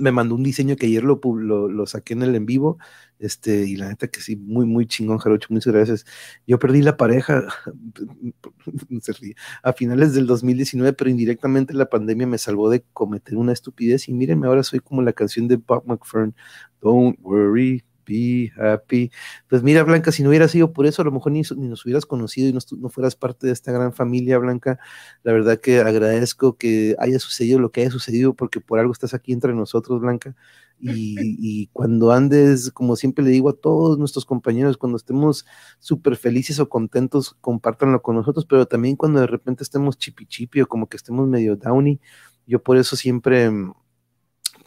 me, 0.00 0.12
mandó 0.12 0.34
un 0.34 0.42
diseño 0.42 0.76
que 0.76 0.86
ayer 0.86 1.04
lo, 1.04 1.20
lo, 1.22 1.68
lo, 1.68 1.86
saqué 1.86 2.14
en 2.14 2.22
el 2.22 2.34
en 2.34 2.46
vivo. 2.46 2.78
Este, 3.18 3.64
y 3.64 3.76
la 3.76 3.88
neta 3.88 4.08
que 4.08 4.20
sí, 4.20 4.36
muy, 4.36 4.66
muy 4.66 4.86
chingón, 4.86 5.18
Jarocho. 5.18 5.48
Muchas 5.50 5.72
gracias. 5.72 6.06
Yo 6.46 6.58
perdí 6.58 6.82
la 6.82 6.96
pareja 6.96 7.46
a 9.62 9.72
finales 9.72 10.14
del 10.14 10.26
2019, 10.26 10.92
pero 10.94 11.10
indirectamente 11.10 11.74
la 11.74 11.88
pandemia 11.88 12.26
me 12.26 12.38
salvó 12.38 12.70
de 12.70 12.84
cometer 12.92 13.36
una 13.36 13.52
estupidez. 13.52 14.08
Y 14.08 14.14
mírenme, 14.14 14.46
ahora 14.46 14.62
soy 14.62 14.80
como 14.80 15.02
la 15.02 15.12
canción 15.12 15.48
de 15.48 15.56
Bob 15.56 15.84
McFern. 15.86 16.34
Don't 16.80 17.18
worry, 17.22 17.84
be 18.06 18.52
happy. 18.56 19.10
Pues 19.48 19.62
mira, 19.62 19.82
Blanca, 19.82 20.12
si 20.12 20.22
no 20.22 20.30
hubiera 20.30 20.48
sido 20.48 20.72
por 20.72 20.86
eso, 20.86 21.02
a 21.02 21.04
lo 21.04 21.12
mejor 21.12 21.32
ni, 21.32 21.42
nos 21.42 21.84
hubieras 21.84 22.06
conocido 22.06 22.48
y 22.48 22.52
no, 22.52 22.88
fueras 22.88 23.16
parte 23.16 23.46
de 23.46 23.52
esta 23.52 23.72
gran 23.72 23.92
familia, 23.92 24.38
Blanca. 24.38 24.78
La 25.22 25.32
verdad 25.32 25.60
que 25.60 25.80
agradezco 25.80 26.56
que 26.56 26.96
haya 26.98 27.18
sucedido 27.18 27.58
lo 27.58 27.70
que 27.70 27.82
haya 27.82 27.90
sucedido, 27.90 28.34
porque 28.34 28.60
por 28.60 28.78
algo 28.78 28.92
estás 28.92 29.14
aquí 29.14 29.32
entre 29.32 29.54
nosotros, 29.54 30.00
Blanca. 30.00 30.34
Y, 30.78 31.68
cuando 31.72 32.12
andes, 32.12 32.70
como 32.70 32.96
siempre 32.96 33.24
le 33.24 33.30
digo 33.30 33.48
a 33.48 33.56
todos 33.56 33.98
nuestros 33.98 34.24
compañeros, 34.26 34.76
cuando 34.76 34.96
estemos 34.96 35.46
súper 35.78 36.16
felices 36.16 36.60
o 36.60 36.68
contentos, 36.68 37.36
compártanlo 37.40 38.02
con 38.02 38.16
nosotros, 38.16 38.46
pero 38.46 38.66
también 38.66 38.96
cuando 38.96 39.20
de 39.20 39.26
repente 39.26 39.62
estemos 39.62 39.96
chipi 39.96 40.26
chipi 40.26 40.60
o 40.60 40.66
como 40.66 40.88
que 40.88 40.96
estemos 40.96 41.26
medio 41.28 41.56
downy, 41.56 41.98
yo 42.46 42.62
por 42.62 42.76
eso 42.76 42.94
siempre 42.94 43.50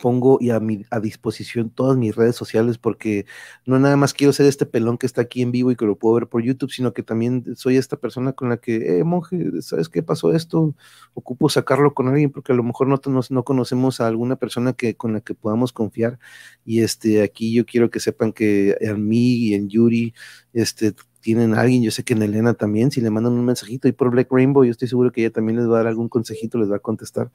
pongo 0.01 0.37
y 0.41 0.49
a, 0.51 0.59
mi, 0.59 0.85
a 0.89 0.99
disposición 0.99 1.69
todas 1.69 1.97
mis 1.97 2.15
redes 2.15 2.35
sociales 2.35 2.77
porque 2.77 3.25
no 3.65 3.79
nada 3.79 3.97
más 3.97 4.13
quiero 4.13 4.33
ser 4.33 4.45
este 4.45 4.65
pelón 4.65 4.97
que 4.97 5.05
está 5.05 5.21
aquí 5.21 5.41
en 5.41 5.51
vivo 5.51 5.71
y 5.71 5.75
que 5.75 5.85
lo 5.85 5.97
puedo 5.97 6.15
ver 6.15 6.27
por 6.27 6.43
YouTube, 6.43 6.71
sino 6.71 6.93
que 6.93 7.03
también 7.03 7.55
soy 7.55 7.77
esta 7.77 7.97
persona 7.97 8.33
con 8.33 8.49
la 8.49 8.57
que, 8.57 8.99
eh, 8.99 9.03
monje, 9.03 9.61
¿sabes 9.61 9.89
qué 9.89 10.03
pasó 10.03 10.33
esto? 10.33 10.75
Ocupo 11.13 11.49
sacarlo 11.49 11.93
con 11.93 12.07
alguien 12.07 12.31
porque 12.31 12.53
a 12.53 12.55
lo 12.55 12.63
mejor 12.63 12.87
no, 12.87 12.99
no 13.29 13.43
conocemos 13.43 14.01
a 14.01 14.07
alguna 14.07 14.35
persona 14.37 14.73
que, 14.73 14.95
con 14.95 15.13
la 15.13 15.21
que 15.21 15.35
podamos 15.35 15.73
confiar. 15.73 16.19
Y 16.65 16.81
este, 16.81 17.21
aquí 17.23 17.53
yo 17.53 17.65
quiero 17.65 17.89
que 17.89 17.99
sepan 17.99 18.33
que 18.33 18.77
en 18.81 19.07
mí 19.07 19.35
y 19.35 19.53
en 19.53 19.69
Yuri, 19.69 20.13
este, 20.53 20.93
tienen 21.21 21.53
alguien, 21.53 21.83
yo 21.83 21.91
sé 21.91 22.03
que 22.03 22.13
en 22.13 22.23
Elena 22.23 22.53
también, 22.53 22.91
si 22.91 23.01
le 23.01 23.09
mandan 23.09 23.33
un 23.33 23.45
mensajito 23.45 23.87
y 23.87 23.91
por 23.91 24.09
Black 24.09 24.31
Rainbow, 24.31 24.63
yo 24.63 24.71
estoy 24.71 24.87
seguro 24.87 25.11
que 25.11 25.21
ella 25.21 25.31
también 25.31 25.57
les 25.57 25.67
va 25.67 25.75
a 25.75 25.77
dar 25.79 25.87
algún 25.87 26.09
consejito, 26.09 26.57
les 26.57 26.71
va 26.71 26.77
a 26.77 26.79
contestar 26.79 27.31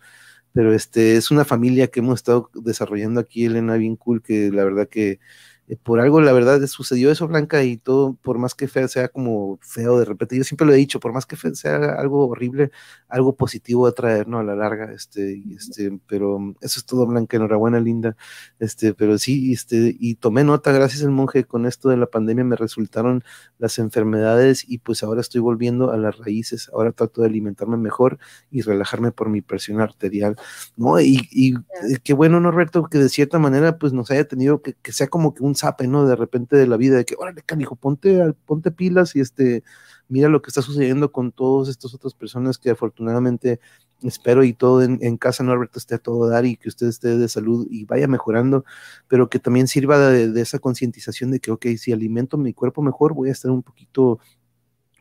pero 0.55 0.75
este 0.75 1.17
es 1.17 1.31
una 1.33 1.45
familia 1.45 1.89
que 1.89 2.01
hemos 2.01 2.17
estado 2.21 2.51
desarrollando 2.55 3.21
aquí, 3.21 3.47
Elena, 3.47 3.77
bien 3.77 3.97
cool, 3.97 4.23
que 4.23 4.51
la 4.53 4.65
verdad 4.65 4.89
que 4.89 5.21
eh, 5.67 5.77
por 5.83 5.99
algo, 6.01 6.21
la 6.21 6.33
verdad, 6.33 6.61
sucedió 6.67 7.11
eso, 7.11 7.27
Blanca, 7.27 7.63
y 7.65 7.79
todo, 7.79 8.15
por 8.23 8.37
más 8.39 8.55
que 8.55 8.69
feo 8.69 8.87
sea 8.87 9.09
como 9.09 9.59
feo 9.63 9.99
de 9.99 10.05
repente, 10.05 10.37
yo 10.37 10.45
siempre 10.45 10.67
lo 10.67 10.75
he 10.75 10.77
dicho, 10.77 11.01
por 11.01 11.13
más 11.13 11.25
que 11.25 11.37
sea 11.55 11.95
algo 11.95 12.29
horrible, 12.29 12.71
algo 13.09 13.35
positivo 13.35 13.87
a 13.87 13.93
traer, 13.93 14.29
¿no? 14.29 14.39
A 14.41 14.45
la 14.45 14.55
larga, 14.55 14.93
este, 14.93 15.43
este, 15.57 15.99
pero 16.07 16.55
eso 16.61 16.81
es 16.81 16.85
todo, 16.85 17.07
Blanca, 17.07 17.37
enhorabuena, 17.39 17.81
linda, 17.81 18.15
este, 18.59 18.93
pero 18.93 19.17
sí, 19.17 19.53
este, 19.53 19.97
y 19.99 20.17
tomé 20.17 20.45
nota, 20.45 20.71
gracias 20.73 21.03
al 21.03 21.11
monje, 21.11 21.45
con 21.45 21.65
esto 21.67 21.89
de 21.89 21.97
la 21.97 22.07
pandemia 22.07 22.45
me 22.45 22.57
resultaron 22.57 23.25
las 23.59 23.79
enfermedades 23.79 24.65
y 24.69 24.79
pues 24.79 25.03
ahora 25.03 25.23
estoy 25.23 25.41
volviendo 25.41 25.93
a 25.93 25.97
las 25.97 26.19
raíces, 26.19 26.71
ahora 26.75 26.93
trato 26.93 27.23
de 27.23 27.29
alimentarme 27.29 27.79
mejor 27.79 28.19
y 28.51 28.61
relajarme 28.61 29.13
por 29.13 29.31
mi 29.31 29.41
presión 29.41 29.81
arterial, 29.81 30.37
¿no? 30.77 31.01
Y, 31.01 31.27
y 31.31 31.55
qué 32.03 32.13
bueno, 32.13 32.39
Norberto, 32.41 32.85
que 32.85 32.99
de 32.99 33.09
cierta 33.09 33.39
manera, 33.39 33.79
pues 33.79 33.95
nos 33.95 34.11
haya 34.11 34.29
tenido 34.29 34.61
que, 34.61 34.75
que 34.75 34.93
sea 34.93 35.07
como 35.09 35.35
que 35.35 35.43
un 35.43 35.54
sape, 35.57 35.87
¿no? 35.87 36.07
De 36.07 36.17
repente 36.17 36.57
de 36.57 36.67
la 36.67 36.77
vida, 36.77 36.97
de 36.97 37.05
que, 37.05 37.15
órale, 37.19 37.43
canijo, 37.43 37.77
ponte, 37.77 38.33
ponte 38.47 38.71
pilas 38.71 39.17
y 39.17 39.21
este, 39.21 39.63
mira 40.09 40.29
lo 40.29 40.43
que 40.43 40.49
está 40.49 40.63
sucediendo 40.63 41.13
con 41.13 41.33
todas 41.33 41.69
estas 41.69 41.95
otras 41.95 42.15
personas 42.15 42.59
que 42.59 42.71
afortunadamente 42.71 43.61
espero 44.03 44.45
y 44.45 44.53
todo 44.53 44.83
en, 44.83 45.17
casa 45.17 45.45
Norberto 45.45 45.79
esté 45.79 45.95
a 45.95 45.99
todo 45.99 46.29
dar 46.29 46.45
y 46.45 46.57
que 46.57 46.69
usted 46.69 46.89
esté 46.89 47.17
de 47.17 47.29
salud 47.29 47.67
y 47.71 47.85
vaya 47.87 48.07
mejorando, 48.07 48.65
pero 49.09 49.29
que 49.31 49.39
también 49.39 49.67
sirva 49.67 49.99
de, 50.11 50.41
esa 50.41 50.59
concientización 50.59 51.31
de 51.31 51.41
que, 51.41 51.51
ok, 51.51 51.67
si 51.79 51.93
alimento 51.93 52.37
mi 52.37 52.53
cuerpo 52.53 52.83
mejor, 52.83 53.15
voy 53.15 53.31
a 53.31 53.33
estar 53.33 53.51
un 53.51 53.63
poquito 53.63 54.19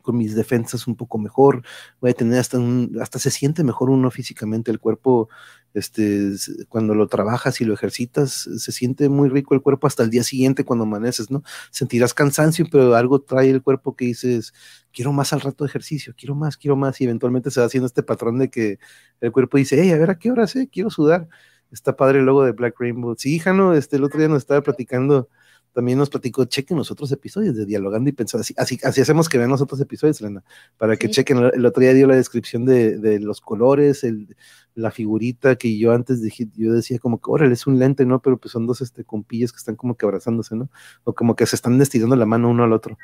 con 0.03 0.17
mis 0.17 0.35
defensas 0.35 0.85
un 0.85 0.95
poco 0.95 1.17
mejor, 1.17 1.63
voy 1.99 2.11
a 2.11 2.13
tener 2.13 2.39
hasta 2.39 2.59
un, 2.59 2.95
hasta 3.01 3.17
se 3.17 3.31
siente 3.31 3.63
mejor 3.63 3.89
uno 3.89 4.11
físicamente, 4.11 4.69
el 4.69 4.79
cuerpo, 4.79 5.29
este, 5.73 6.33
cuando 6.69 6.93
lo 6.93 7.07
trabajas 7.07 7.61
y 7.61 7.65
lo 7.65 7.73
ejercitas, 7.73 8.47
se 8.57 8.71
siente 8.71 9.09
muy 9.09 9.29
rico 9.29 9.55
el 9.55 9.61
cuerpo 9.61 9.87
hasta 9.87 10.03
el 10.03 10.11
día 10.11 10.23
siguiente 10.23 10.65
cuando 10.65 10.83
amaneces, 10.83 11.31
¿no? 11.31 11.41
Sentirás 11.71 12.13
cansancio, 12.13 12.67
pero 12.71 12.95
algo 12.95 13.21
trae 13.21 13.49
el 13.49 13.63
cuerpo 13.63 13.95
que 13.95 14.05
dices, 14.05 14.53
quiero 14.91 15.13
más 15.13 15.33
al 15.33 15.41
rato 15.41 15.63
de 15.63 15.69
ejercicio, 15.69 16.13
quiero 16.15 16.35
más, 16.35 16.57
quiero 16.57 16.75
más, 16.75 17.01
y 17.01 17.05
eventualmente 17.05 17.49
se 17.49 17.59
va 17.59 17.65
haciendo 17.65 17.87
este 17.87 18.03
patrón 18.03 18.37
de 18.37 18.49
que 18.49 18.77
el 19.21 19.31
cuerpo 19.31 19.57
dice, 19.57 19.81
hey, 19.81 19.91
a 19.91 19.97
ver 19.97 20.11
a 20.11 20.19
qué 20.19 20.31
hora 20.31 20.45
sé, 20.47 20.69
quiero 20.69 20.89
sudar. 20.91 21.27
Está 21.71 21.95
padre 21.95 22.19
el 22.19 22.25
logo 22.25 22.43
de 22.43 22.51
Black 22.51 22.75
Rainbow. 22.79 23.15
Sí, 23.17 23.35
hija, 23.35 23.51
no, 23.51 23.73
este, 23.73 23.95
el 23.95 24.03
otro 24.03 24.19
día 24.19 24.27
nos 24.27 24.37
estaba 24.39 24.61
platicando 24.61 25.29
también 25.73 25.97
nos 25.97 26.09
platicó, 26.09 26.45
chequen 26.45 26.77
los 26.77 26.91
otros 26.91 27.11
episodios 27.11 27.55
de 27.55 27.65
Dialogando 27.65 28.09
y 28.09 28.13
Pensando. 28.13 28.41
Así, 28.41 28.53
así, 28.57 28.79
así 28.83 29.01
hacemos 29.01 29.27
que 29.27 29.37
vean 29.37 29.49
los 29.49 29.61
otros 29.61 29.79
episodios, 29.81 30.21
Elena, 30.21 30.43
para 30.77 30.97
que 30.97 31.09
chequen. 31.09 31.49
El 31.53 31.65
otro 31.65 31.81
día 31.81 31.93
dio 31.93 32.07
la 32.07 32.15
descripción 32.15 32.65
de, 32.65 32.97
de 32.97 33.19
los 33.19 33.41
colores, 33.41 34.03
el, 34.03 34.35
la 34.75 34.91
figurita 34.91 35.55
que 35.55 35.77
yo 35.77 35.91
antes 35.91 36.21
dije, 36.21 36.47
yo 36.55 36.73
decía 36.73 36.99
como 36.99 37.19
que, 37.19 37.29
órale, 37.29 37.53
es 37.53 37.67
un 37.67 37.79
lente, 37.79 38.05
¿no? 38.05 38.21
Pero 38.21 38.37
pues 38.37 38.51
son 38.51 38.67
dos 38.67 38.81
este, 38.81 39.03
compillas 39.03 39.51
que 39.51 39.57
están 39.57 39.75
como 39.75 39.95
que 39.95 40.05
abrazándose, 40.05 40.55
¿no? 40.55 40.69
O 41.03 41.13
como 41.13 41.35
que 41.35 41.45
se 41.45 41.55
están 41.55 41.79
estirando 41.81 42.15
la 42.15 42.25
mano 42.25 42.49
uno 42.49 42.63
al 42.63 42.73
otro. 42.73 42.97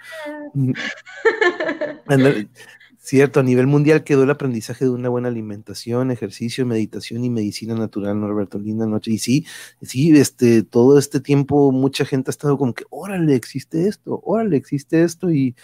Cierto, 3.10 3.40
a 3.40 3.44
nivel 3.44 3.66
mundial 3.66 4.04
quedó 4.04 4.22
el 4.22 4.30
aprendizaje 4.30 4.86
de 4.86 4.92
una 4.92 5.10
buena 5.10 5.30
alimentación, 5.30 6.12
ejercicio, 6.12 6.64
meditación 6.68 7.24
y 7.26 7.32
medicina 7.32 7.74
natural, 7.74 8.20
Norberto, 8.22 8.60
linda 8.60 8.86
noche. 8.86 9.10
Y 9.10 9.18
sí, 9.18 9.48
sí, 9.82 10.16
este, 10.16 10.62
todo 10.62 11.00
este 11.00 11.20
tiempo 11.20 11.72
mucha 11.72 12.06
gente 12.06 12.30
ha 12.30 12.34
estado 12.34 12.56
como 12.60 12.76
que, 12.76 12.84
órale, 12.92 13.34
existe 13.34 13.88
esto, 13.88 14.22
órale, 14.24 14.58
existe 14.58 15.04
esto, 15.04 15.32
y 15.32 15.56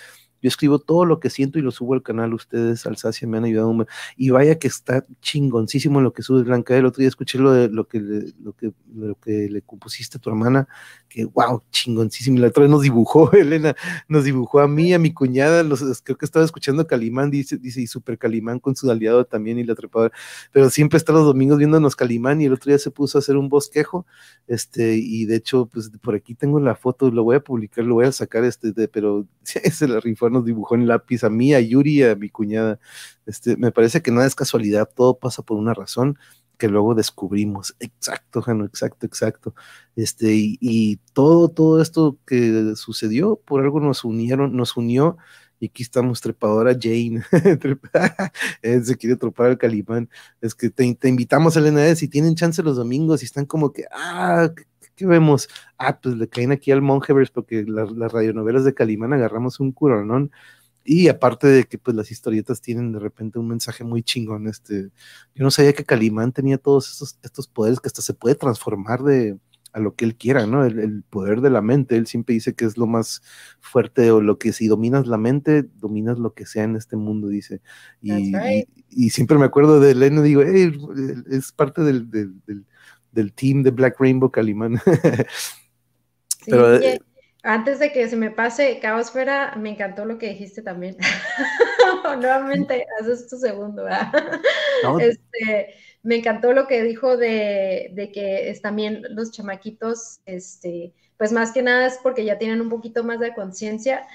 yo 0.45 0.49
escribo 0.49 0.77
todo 0.77 1.05
lo 1.05 1.19
que 1.19 1.31
siento 1.31 1.57
y 1.57 1.63
lo 1.63 1.71
subo 1.71 1.95
al 1.95 2.03
canal. 2.03 2.31
Ustedes, 2.35 2.85
Alsacia, 2.85 3.27
me 3.27 3.39
han 3.39 3.45
ayudado. 3.45 3.87
Y 4.15 4.29
vaya 4.29 4.59
que 4.59 4.67
está 4.67 5.03
chingoncísimo 5.19 6.01
lo 6.01 6.13
que 6.13 6.21
sube 6.21 6.43
Blanca. 6.43 6.77
El 6.77 6.85
otro 6.85 6.99
día 6.99 7.07
escuché 7.07 7.39
lo, 7.39 7.51
de, 7.51 7.67
lo, 7.67 7.87
que, 7.87 7.99
le, 7.99 8.31
lo, 8.43 9.15
que, 9.15 9.49
le 9.49 9.61
compusiste 9.63 10.19
a 10.19 10.21
tu 10.21 10.29
hermana, 10.29 10.67
que 11.09 11.25
wow, 11.25 11.63
chingoncísimo. 11.71 12.37
La 12.37 12.49
otra 12.49 12.61
vez 12.61 12.69
nos 12.69 12.83
dibujó, 12.83 13.31
Elena, 13.33 13.75
nos 14.07 14.23
dibujó 14.23 14.59
a 14.59 14.67
mí, 14.67 14.93
a 14.93 14.99
mi 14.99 15.13
cuñada. 15.13 15.63
Creo 16.03 16.15
que 16.15 16.25
estaba 16.25 16.45
escuchando 16.45 16.85
Calimán, 16.85 17.31
dice, 17.31 17.57
dice, 17.57 17.81
y 17.81 17.87
Super 17.87 18.19
Calimán 18.19 18.59
con 18.59 18.75
su 18.75 18.91
aliado 18.91 19.25
también 19.25 19.57
y 19.57 19.63
la 19.63 19.73
trepadora. 19.73 20.13
Pero 20.51 20.69
siempre 20.69 20.97
está 20.97 21.11
los 21.11 21.25
domingos 21.25 21.57
viéndonos 21.57 21.95
Calimán 21.95 22.39
y 22.39 22.45
el 22.45 22.53
otro 22.53 22.69
día 22.69 22.77
se 22.77 22.91
puso 22.91 23.17
a 23.17 23.19
hacer 23.19 23.35
un 23.35 23.49
bosquejo. 23.49 24.05
Este, 24.45 24.95
y 24.95 25.25
de 25.25 25.37
hecho, 25.37 25.65
pues 25.65 25.89
por 26.03 26.13
aquí 26.13 26.35
tengo 26.35 26.59
la 26.59 26.75
foto, 26.75 27.09
lo 27.09 27.23
voy 27.23 27.37
a 27.37 27.39
publicar, 27.39 27.83
lo 27.83 27.95
voy 27.95 28.05
a 28.05 28.11
sacar, 28.11 28.43
este, 28.43 28.73
de, 28.73 28.87
pero 28.87 29.25
se 29.43 29.87
la 29.87 29.99
rifó 29.99 30.27
nos 30.35 30.45
dibujó 30.45 30.75
en 30.75 30.87
lápiz 30.87 31.23
a 31.23 31.29
mí, 31.29 31.53
a 31.53 31.59
Yuri, 31.59 32.03
a 32.03 32.15
mi 32.15 32.29
cuñada. 32.29 32.79
Este, 33.25 33.57
me 33.57 33.71
parece 33.71 34.01
que 34.01 34.11
nada 34.11 34.27
es 34.27 34.35
casualidad, 34.35 34.89
todo 34.95 35.17
pasa 35.17 35.41
por 35.41 35.57
una 35.57 35.73
razón 35.73 36.17
que 36.57 36.67
luego 36.67 36.95
descubrimos. 36.95 37.75
Exacto, 37.79 38.41
Jano, 38.41 38.65
exacto, 38.65 39.05
exacto. 39.05 39.55
Este, 39.95 40.31
y, 40.33 40.97
todo, 41.13 41.49
todo 41.49 41.81
esto 41.81 42.17
que 42.25 42.73
sucedió, 42.75 43.37
por 43.37 43.63
algo 43.63 43.79
nos 43.79 44.03
unieron, 44.03 44.55
nos 44.55 44.77
unió. 44.77 45.17
Y 45.59 45.67
aquí 45.67 45.83
estamos, 45.83 46.21
trepadora 46.21 46.73
Jane. 46.79 47.23
se 48.83 48.97
quiere 48.97 49.15
tropar 49.15 49.47
al 49.47 49.57
Calimán. 49.57 50.09
Es 50.41 50.53
que 50.55 50.69
te, 50.69 51.07
invitamos, 51.07 51.55
Elena, 51.55 51.85
eh, 51.87 51.95
si 51.95 52.07
tienen 52.07 52.35
chance 52.35 52.61
los 52.63 52.75
domingos 52.75 53.21
y 53.21 53.25
están 53.25 53.45
como 53.45 53.71
que, 53.71 53.85
ah, 53.91 54.49
¿qué 54.95 55.05
vemos? 55.05 55.49
Ah, 55.77 55.99
pues 55.99 56.15
le 56.15 56.27
caen 56.27 56.51
aquí 56.51 56.71
al 56.71 56.81
Monjevers 56.81 57.31
porque 57.31 57.65
las 57.67 58.11
radionovelas 58.11 58.63
de 58.65 58.73
Calimán 58.73 59.13
agarramos 59.13 59.59
un 59.59 59.71
curonón. 59.71 60.31
Y 60.87 61.07
aparte 61.07 61.47
de 61.47 61.63
que 61.63 61.79
pues 61.79 61.97
las 61.97 62.11
historietas 62.11 62.61
tienen 62.61 62.91
de 62.91 62.99
repente 62.99 63.39
un 63.39 63.47
mensaje 63.47 63.83
muy 63.83 64.03
chingón, 64.03 64.47
este, 64.47 64.91
yo 65.33 65.43
no 65.43 65.49
sabía 65.49 65.73
que 65.73 65.83
Calimán 65.83 66.31
tenía 66.31 66.59
todos 66.59 66.91
estos, 66.91 67.17
estos 67.23 67.47
poderes 67.47 67.79
que 67.79 67.87
hasta 67.87 68.03
se 68.03 68.13
puede 68.13 68.35
transformar 68.35 69.01
de 69.01 69.35
a 69.73 69.79
lo 69.79 69.95
que 69.95 70.05
él 70.05 70.15
quiera, 70.15 70.45
¿no? 70.45 70.63
El, 70.63 71.03
poder 71.09 71.41
de 71.41 71.49
la 71.49 71.61
mente, 71.61 71.97
él 71.97 72.07
siempre 72.07 72.33
dice 72.33 72.53
que 72.53 72.63
es 72.63 72.77
lo 72.77 72.87
más 72.87 73.21
fuerte 73.59 74.09
o 74.11 74.21
lo 74.21 74.37
que 74.37 74.53
si 74.53 74.67
dominas 74.67 75.05
la 75.05 75.17
mente, 75.17 75.63
dominas 75.63 76.17
lo 76.17 76.33
que 76.33 76.45
sea 76.45 76.63
en 76.63 76.77
este 76.77 76.95
mundo, 76.95 77.27
dice. 77.27 77.61
Y, 78.01 78.33
y, 78.89 79.09
siempre 79.09 79.37
me 79.37 79.43
acuerdo 79.43 79.81
de 79.81 79.91
Elena, 79.91 80.21
digo, 80.21 80.43
es 80.43 81.51
parte 81.51 81.81
del 81.81 82.09
del 82.09 82.65
team 83.33 83.63
de 83.63 83.71
Black 83.71 83.99
Rainbow 83.99 84.29
Calimán. 84.29 84.79
Pero, 86.45 86.75
eh, 86.75 86.99
antes 87.43 87.77
de 87.77 87.91
que 87.91 88.07
se 88.07 88.15
me 88.15 88.31
pase 88.31 88.79
Caosfera, 88.79 89.55
me 89.55 89.69
encantó 89.69 90.05
lo 90.05 90.17
que 90.17 90.29
dijiste 90.29 90.63
también. 90.63 90.97
Nuevamente, 92.19 92.85
haces 92.99 93.27
tu 93.27 93.37
segundo, 93.37 93.85
Este, 94.99 95.75
me 96.01 96.15
encantó 96.15 96.53
lo 96.53 96.67
que 96.67 96.83
dijo 96.83 97.17
de, 97.17 97.91
de, 97.93 98.11
que 98.11 98.49
es 98.49 98.61
también 98.61 99.03
los 99.09 99.31
chamaquitos, 99.31 100.21
este, 100.25 100.93
pues 101.17 101.31
más 101.31 101.51
que 101.51 101.61
nada 101.61 101.85
es 101.85 101.99
porque 102.01 102.25
ya 102.25 102.39
tienen 102.39 102.61
un 102.61 102.69
poquito 102.69 103.03
más 103.03 103.19
de 103.19 103.33
conciencia 103.33 104.07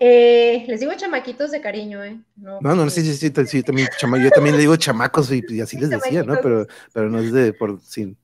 eh, 0.00 0.64
les 0.68 0.80
digo 0.80 0.92
chamaquitos 0.94 1.50
de 1.50 1.60
cariño, 1.60 2.04
¿eh? 2.04 2.20
No, 2.36 2.60
no, 2.60 2.88
sí, 2.88 3.02
sí, 3.02 3.14
sí, 3.14 3.32
sí 3.46 3.62
también, 3.62 3.88
yo 4.22 4.30
también 4.30 4.54
le 4.54 4.60
digo 4.60 4.76
chamacos 4.76 5.30
y, 5.32 5.60
así 5.60 5.76
les 5.76 5.90
decía, 5.90 6.22
¿no? 6.22 6.38
Pero, 6.40 6.66
pero 6.92 7.10
no 7.10 7.18
es 7.18 7.32
de 7.32 7.52
por 7.52 7.80
sí. 7.80 8.16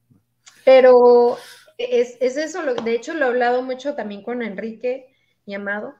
Pero 0.64 1.36
es, 1.76 2.16
es 2.20 2.36
eso, 2.36 2.62
lo, 2.62 2.74
de 2.74 2.94
hecho 2.94 3.14
lo 3.14 3.26
he 3.26 3.28
hablado 3.28 3.62
mucho 3.62 3.94
también 3.94 4.22
con 4.22 4.42
Enrique, 4.42 5.08
mi 5.46 5.54
amado, 5.54 5.94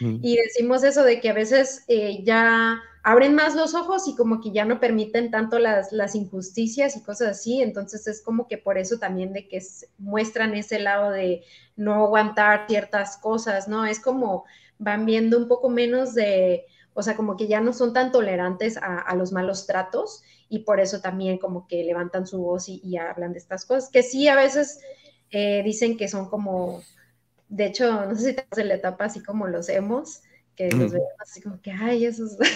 y 0.00 0.36
decimos 0.36 0.82
eso 0.82 1.04
de 1.04 1.20
que 1.20 1.30
a 1.30 1.34
veces 1.34 1.84
eh, 1.86 2.24
ya 2.24 2.82
abren 3.04 3.34
más 3.34 3.54
los 3.54 3.74
ojos 3.74 4.08
y 4.08 4.16
como 4.16 4.40
que 4.40 4.50
ya 4.50 4.64
no 4.64 4.80
permiten 4.80 5.30
tanto 5.30 5.58
las, 5.58 5.92
las 5.92 6.14
injusticias 6.14 6.96
y 6.96 7.02
cosas 7.02 7.38
así, 7.38 7.60
entonces 7.60 8.06
es 8.06 8.22
como 8.22 8.48
que 8.48 8.58
por 8.58 8.78
eso 8.78 8.98
también 8.98 9.32
de 9.32 9.46
que 9.46 9.62
muestran 9.98 10.54
ese 10.54 10.80
lado 10.80 11.10
de 11.10 11.44
no 11.76 12.04
aguantar 12.04 12.66
ciertas 12.68 13.18
cosas, 13.18 13.68
¿no? 13.68 13.86
Es 13.86 14.00
como 14.00 14.46
van 14.82 15.06
viendo 15.06 15.38
un 15.38 15.46
poco 15.46 15.70
menos 15.70 16.12
de, 16.14 16.66
o 16.92 17.02
sea, 17.02 17.16
como 17.16 17.36
que 17.36 17.46
ya 17.46 17.60
no 17.60 17.72
son 17.72 17.92
tan 17.92 18.10
tolerantes 18.10 18.76
a, 18.76 19.14
los 19.14 19.32
malos 19.32 19.66
tratos 19.66 20.22
y 20.48 20.60
por 20.60 20.80
eso 20.80 21.00
también 21.00 21.38
como 21.38 21.66
que 21.68 21.84
levantan 21.84 22.26
su 22.26 22.42
voz 22.42 22.68
y, 22.68 22.96
hablan 22.96 23.32
de 23.32 23.38
estas 23.38 23.64
cosas, 23.64 23.90
que 23.90 24.02
sí 24.02 24.28
a 24.28 24.34
veces 24.34 24.80
eh, 25.30 25.62
dicen 25.62 25.96
que 25.96 26.08
son 26.08 26.28
como, 26.28 26.82
de 27.48 27.66
hecho, 27.66 28.06
no 28.06 28.16
sé 28.16 28.30
si 28.30 28.34
te 28.34 28.60
en 28.60 28.68
la 28.68 28.74
etapa 28.74 29.04
así 29.04 29.22
como 29.22 29.46
los 29.46 29.68
hemos, 29.68 30.22
que 30.56 30.68
los 30.70 30.92
vemos 30.92 31.08
así 31.18 31.40
como 31.40 31.62
que, 31.62 31.70
ay, 31.70 32.04
esos... 32.04 32.36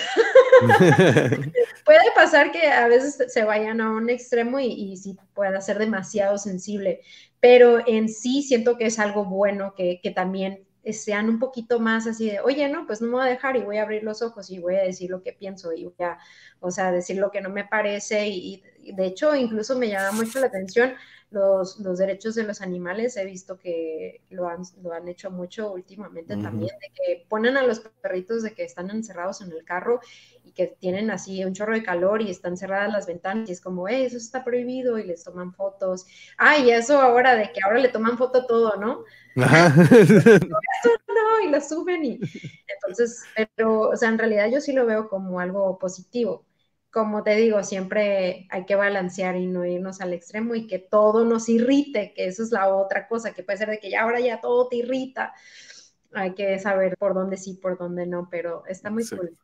puede 1.85 2.05
pasar 2.15 2.51
que 2.51 2.67
a 2.67 2.89
veces 2.89 3.33
se 3.33 3.45
vayan 3.45 3.81
a 3.81 3.91
un 3.91 4.11
extremo 4.11 4.59
y, 4.59 4.67
y 4.67 4.97
sí 4.97 5.17
pueda 5.33 5.61
ser 5.61 5.79
demasiado 5.79 6.39
sensible, 6.39 7.03
pero 7.41 7.87
en 7.87 8.09
sí 8.09 8.43
siento 8.43 8.77
que 8.77 8.87
es 8.87 8.99
algo 8.99 9.25
bueno 9.25 9.75
que, 9.77 10.01
que 10.03 10.11
también 10.11 10.66
sean 10.93 11.29
un 11.29 11.39
poquito 11.39 11.81
más 11.81 12.07
así 12.07 12.31
de, 12.31 12.41
oye, 12.41 12.69
no, 12.69 12.87
pues 12.87 13.01
no 13.01 13.09
me 13.09 13.15
voy 13.15 13.23
a 13.27 13.31
dejar 13.31 13.57
y 13.57 13.63
voy 13.63 13.79
a 13.79 13.83
abrir 13.83 14.03
los 14.03 14.23
ojos 14.23 14.51
y 14.51 14.59
voy 14.59 14.77
a 14.77 14.83
decir 14.83 15.11
lo 15.11 15.23
que 15.23 15.33
pienso 15.33 15.73
y 15.73 15.85
voy 15.85 15.95
a, 16.07 16.19
o 16.61 16.71
sea, 16.71 16.93
decir 16.93 17.19
lo 17.19 17.31
que 17.31 17.41
no 17.41 17.51
me 17.51 17.65
parece 17.65 18.29
y, 18.29 18.63
de 18.93 19.07
hecho 19.07 19.35
incluso 19.35 19.79
me 19.79 19.89
llama 19.89 20.13
mucho 20.13 20.41
la 20.41 20.47
atención 20.47 20.95
los, 21.31 21.81
los, 21.81 21.99
derechos 21.99 22.37
de 22.37 22.45
los 22.45 22.63
animales, 22.63 23.17
he 23.17 23.25
visto 23.25 23.59
que 23.59 24.23
lo 24.31 24.49
han, 24.49 24.63
lo 24.83 24.93
han 24.93 25.09
hecho 25.09 25.31
mucho 25.31 25.73
últimamente 25.73 26.37
también, 26.37 26.75
de 26.81 26.93
que 26.95 27.27
ponen 27.29 27.57
a 27.57 27.65
los 27.65 27.81
perritos 27.81 28.43
de 28.43 28.55
que 28.55 28.65
están 28.65 28.91
encerrados 28.91 29.41
en 29.41 29.51
el 29.51 29.65
carro 29.65 30.01
y 30.45 30.53
que 30.53 30.69
tienen 30.79 31.11
así 31.11 31.45
un 31.45 31.53
chorro 31.53 31.75
de 31.75 31.83
calor 31.83 32.23
y 32.23 32.31
están 32.31 32.57
cerradas 32.57 32.93
las 32.93 33.07
ventanas 33.07 33.49
y 33.49 33.53
es 33.53 33.61
como, 33.61 33.89
hey, 33.89 34.05
eso 34.05 34.17
está 34.17 34.45
prohibido 34.45 34.99
y 34.99 35.05
les 35.05 35.25
toman 35.25 35.53
fotos. 35.53 36.07
Ah, 36.39 36.59
y 36.59 36.71
eso 36.71 37.01
ahora 37.01 37.35
de 37.35 37.51
que 37.53 37.61
ahora 37.65 37.81
le 37.81 37.89
toman 37.89 38.17
foto 38.17 38.47
todo, 38.47 38.77
¿no? 38.77 39.05
Ajá. 39.37 39.75
no, 41.09 41.41
y 41.45 41.51
lo 41.51 41.61
suben 41.61 42.05
y 42.05 42.21
entonces, 42.69 43.25
pero, 43.57 43.91
o 43.91 43.97
sea, 43.97 44.09
en 44.11 44.19
realidad 44.19 44.49
yo 44.49 44.61
sí 44.61 44.73
lo 44.73 44.87
veo 44.87 45.09
como 45.09 45.41
algo 45.41 45.77
positivo. 45.79 46.46
Como 46.97 47.23
te 47.23 47.37
digo, 47.37 47.63
siempre 47.63 48.49
hay 48.49 48.65
que 48.65 48.75
balancear 48.75 49.37
y 49.37 49.47
no 49.47 49.67
irnos 49.67 50.01
al 50.01 50.15
extremo 50.15 50.55
y 50.55 50.67
que 50.67 50.79
todo 50.79 51.27
nos 51.27 51.51
irrite, 51.51 52.15
que 52.17 52.25
eso 52.25 52.43
es 52.43 52.53
la 52.53 52.75
otra 52.75 53.07
cosa, 53.07 53.35
que 53.35 53.43
puede 53.43 53.59
ser 53.59 53.69
de 53.69 53.79
que 53.79 53.91
ya 53.91 54.01
ahora 54.01 54.19
ya 54.19 54.41
todo 54.41 54.67
te 54.67 54.77
irrita. 54.77 55.35
Hay 56.15 56.33
que 56.33 56.59
saber 56.59 56.97
por 56.97 57.13
dónde 57.13 57.37
sí, 57.37 57.53
por 57.53 57.77
dónde 57.77 58.07
no, 58.07 58.29
pero 58.31 58.65
está 58.67 58.89
muy 58.89 59.07
cool. 59.07 59.37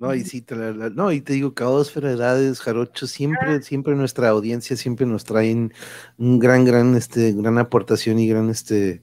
No, 0.00 0.12
y 0.12 0.24
sí, 0.24 0.42
te 0.42 0.56
no, 0.56 1.12
y 1.12 1.20
te 1.20 1.34
digo, 1.34 1.54
Caosfera, 1.54 2.10
Edades, 2.10 2.58
Jarocho, 2.58 3.06
siempre, 3.06 3.54
ah. 3.54 3.62
siempre 3.62 3.94
nuestra 3.94 4.30
audiencia 4.30 4.76
siempre 4.76 5.06
nos 5.06 5.22
traen 5.22 5.72
un 6.18 6.40
gran, 6.40 6.64
gran, 6.64 6.96
este, 6.96 7.32
gran 7.32 7.58
aportación 7.58 8.18
y 8.18 8.26
gran, 8.26 8.50
este, 8.50 9.02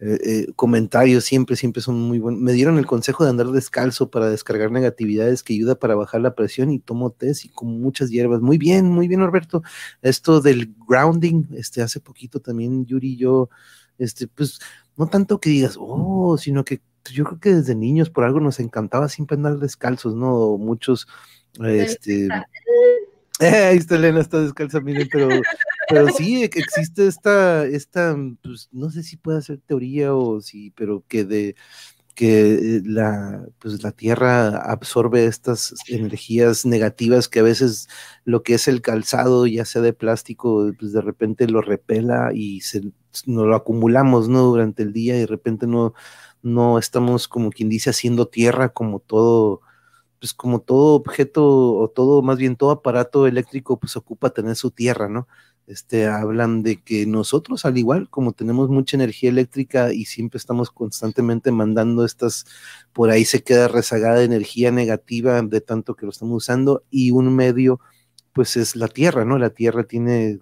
eh, 0.00 0.18
eh, 0.24 0.52
comentarios, 0.54 1.24
siempre, 1.24 1.56
siempre 1.56 1.82
son 1.82 2.00
muy 2.00 2.20
buenos. 2.20 2.40
Me 2.40 2.52
dieron 2.52 2.78
el 2.78 2.86
consejo 2.86 3.24
de 3.24 3.30
andar 3.30 3.48
descalzo 3.48 4.10
para 4.10 4.30
descargar 4.30 4.70
negatividades 4.70 5.42
que 5.42 5.54
ayuda 5.54 5.74
para 5.74 5.96
bajar 5.96 6.20
la 6.20 6.36
presión 6.36 6.70
y 6.70 6.78
tomo 6.78 7.10
test 7.10 7.44
y 7.44 7.48
con 7.48 7.80
muchas 7.80 8.08
hierbas. 8.08 8.40
Muy 8.40 8.58
bien, 8.58 8.86
muy 8.86 9.08
bien, 9.08 9.22
Alberto. 9.22 9.62
Esto 10.00 10.40
del 10.40 10.72
grounding, 10.88 11.46
este, 11.56 11.82
hace 11.82 11.98
poquito 11.98 12.38
también 12.38 12.86
Yuri 12.86 13.14
y 13.14 13.16
yo, 13.16 13.50
este, 13.98 14.28
pues, 14.28 14.60
no 14.96 15.08
tanto 15.08 15.40
que 15.40 15.50
digas, 15.50 15.76
oh, 15.78 16.38
sino 16.38 16.64
que 16.64 16.80
yo 17.10 17.24
creo 17.24 17.40
que 17.40 17.54
desde 17.54 17.74
niños 17.74 18.08
por 18.08 18.22
algo 18.22 18.38
nos 18.38 18.60
encantaba 18.60 19.08
siempre 19.08 19.36
andar 19.36 19.58
descalzos, 19.58 20.14
¿no? 20.14 20.58
Muchos, 20.58 21.08
este... 21.64 22.28
Eh, 23.40 23.46
ahí 23.70 23.78
está 23.78 23.96
Elena, 23.96 24.20
está 24.20 24.40
descalza, 24.40 24.78
miren, 24.80 25.08
pero, 25.10 25.28
pero 25.88 26.08
sí 26.08 26.42
existe 26.44 27.06
esta, 27.06 27.64
esta, 27.66 28.16
pues 28.42 28.68
no 28.72 28.90
sé 28.90 29.02
si 29.02 29.16
puede 29.16 29.42
ser 29.42 29.60
teoría 29.60 30.14
o 30.14 30.40
sí, 30.40 30.72
pero 30.76 31.04
que 31.08 31.24
de 31.24 31.56
que 32.18 32.82
la, 32.84 33.46
pues 33.60 33.80
la 33.84 33.92
Tierra 33.92 34.58
absorbe 34.58 35.26
estas 35.26 35.72
energías 35.86 36.66
negativas 36.66 37.28
que 37.28 37.38
a 37.38 37.44
veces 37.44 37.88
lo 38.24 38.42
que 38.42 38.54
es 38.54 38.66
el 38.66 38.82
calzado, 38.82 39.46
ya 39.46 39.64
sea 39.64 39.82
de 39.82 39.92
plástico, 39.92 40.72
pues 40.80 40.92
de 40.92 41.00
repente 41.00 41.46
lo 41.46 41.60
repela 41.62 42.32
y 42.34 42.60
se, 42.62 42.82
nos 43.26 43.46
lo 43.46 43.54
acumulamos, 43.54 44.28
¿no? 44.28 44.42
Durante 44.42 44.82
el 44.82 44.92
día 44.92 45.16
y 45.16 45.20
de 45.20 45.26
repente 45.26 45.68
no, 45.68 45.94
no 46.42 46.78
estamos 46.80 47.28
como 47.28 47.50
quien 47.50 47.68
dice 47.68 47.90
haciendo 47.90 48.26
tierra 48.26 48.70
como 48.70 48.98
todo, 48.98 49.60
pues 50.18 50.34
como 50.34 50.60
todo 50.60 50.94
objeto 50.96 51.76
o 51.76 51.88
todo, 51.88 52.22
más 52.22 52.38
bien 52.38 52.56
todo 52.56 52.72
aparato 52.72 53.28
eléctrico, 53.28 53.78
pues 53.78 53.96
ocupa 53.96 54.30
tener 54.30 54.56
su 54.56 54.72
tierra, 54.72 55.08
¿no? 55.08 55.28
Este, 55.68 56.06
hablan 56.06 56.62
de 56.62 56.80
que 56.82 57.04
nosotros, 57.04 57.66
al 57.66 57.76
igual 57.76 58.08
como 58.08 58.32
tenemos 58.32 58.70
mucha 58.70 58.96
energía 58.96 59.28
eléctrica 59.28 59.92
y 59.92 60.06
siempre 60.06 60.38
estamos 60.38 60.70
constantemente 60.70 61.52
mandando 61.52 62.06
estas, 62.06 62.46
por 62.94 63.10
ahí 63.10 63.26
se 63.26 63.42
queda 63.42 63.68
rezagada 63.68 64.22
energía 64.22 64.70
negativa 64.70 65.42
de 65.42 65.60
tanto 65.60 65.94
que 65.94 66.06
lo 66.06 66.10
estamos 66.12 66.36
usando 66.38 66.84
y 66.90 67.10
un 67.10 67.36
medio, 67.36 67.80
pues 68.32 68.56
es 68.56 68.76
la 68.76 68.88
Tierra, 68.88 69.26
¿no? 69.26 69.38
La 69.38 69.50
Tierra 69.50 69.84
tiene 69.84 70.40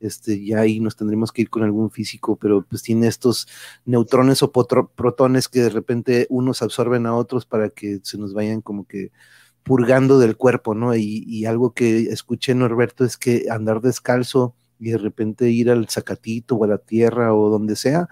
este, 0.00 0.44
ya 0.44 0.60
ahí 0.60 0.80
nos 0.80 0.96
tendremos 0.96 1.32
que 1.32 1.42
ir 1.42 1.50
con 1.50 1.62
algún 1.62 1.90
físico, 1.90 2.36
pero 2.36 2.62
pues 2.68 2.82
tiene 2.82 3.06
estos 3.06 3.46
neutrones 3.84 4.42
o 4.42 4.52
protones 4.52 5.48
que 5.48 5.60
de 5.60 5.70
repente 5.70 6.26
unos 6.30 6.62
absorben 6.62 7.06
a 7.06 7.14
otros 7.14 7.46
para 7.46 7.70
que 7.70 8.00
se 8.02 8.18
nos 8.18 8.34
vayan 8.34 8.60
como 8.60 8.86
que 8.86 9.12
purgando 9.62 10.18
del 10.18 10.36
cuerpo, 10.36 10.74
¿no? 10.74 10.94
Y, 10.96 11.46
algo 11.46 11.72
que 11.74 12.08
escuché 12.10 12.54
Norberto 12.54 13.04
es 13.04 13.16
que 13.16 13.46
andar 13.50 13.80
descalzo 13.80 14.54
y 14.84 14.90
de 14.90 14.98
repente 14.98 15.48
ir 15.48 15.70
al 15.70 15.88
zacatito 15.88 16.56
o 16.56 16.64
a 16.64 16.68
la 16.68 16.78
tierra 16.78 17.34
o 17.34 17.48
donde 17.48 17.74
sea, 17.74 18.08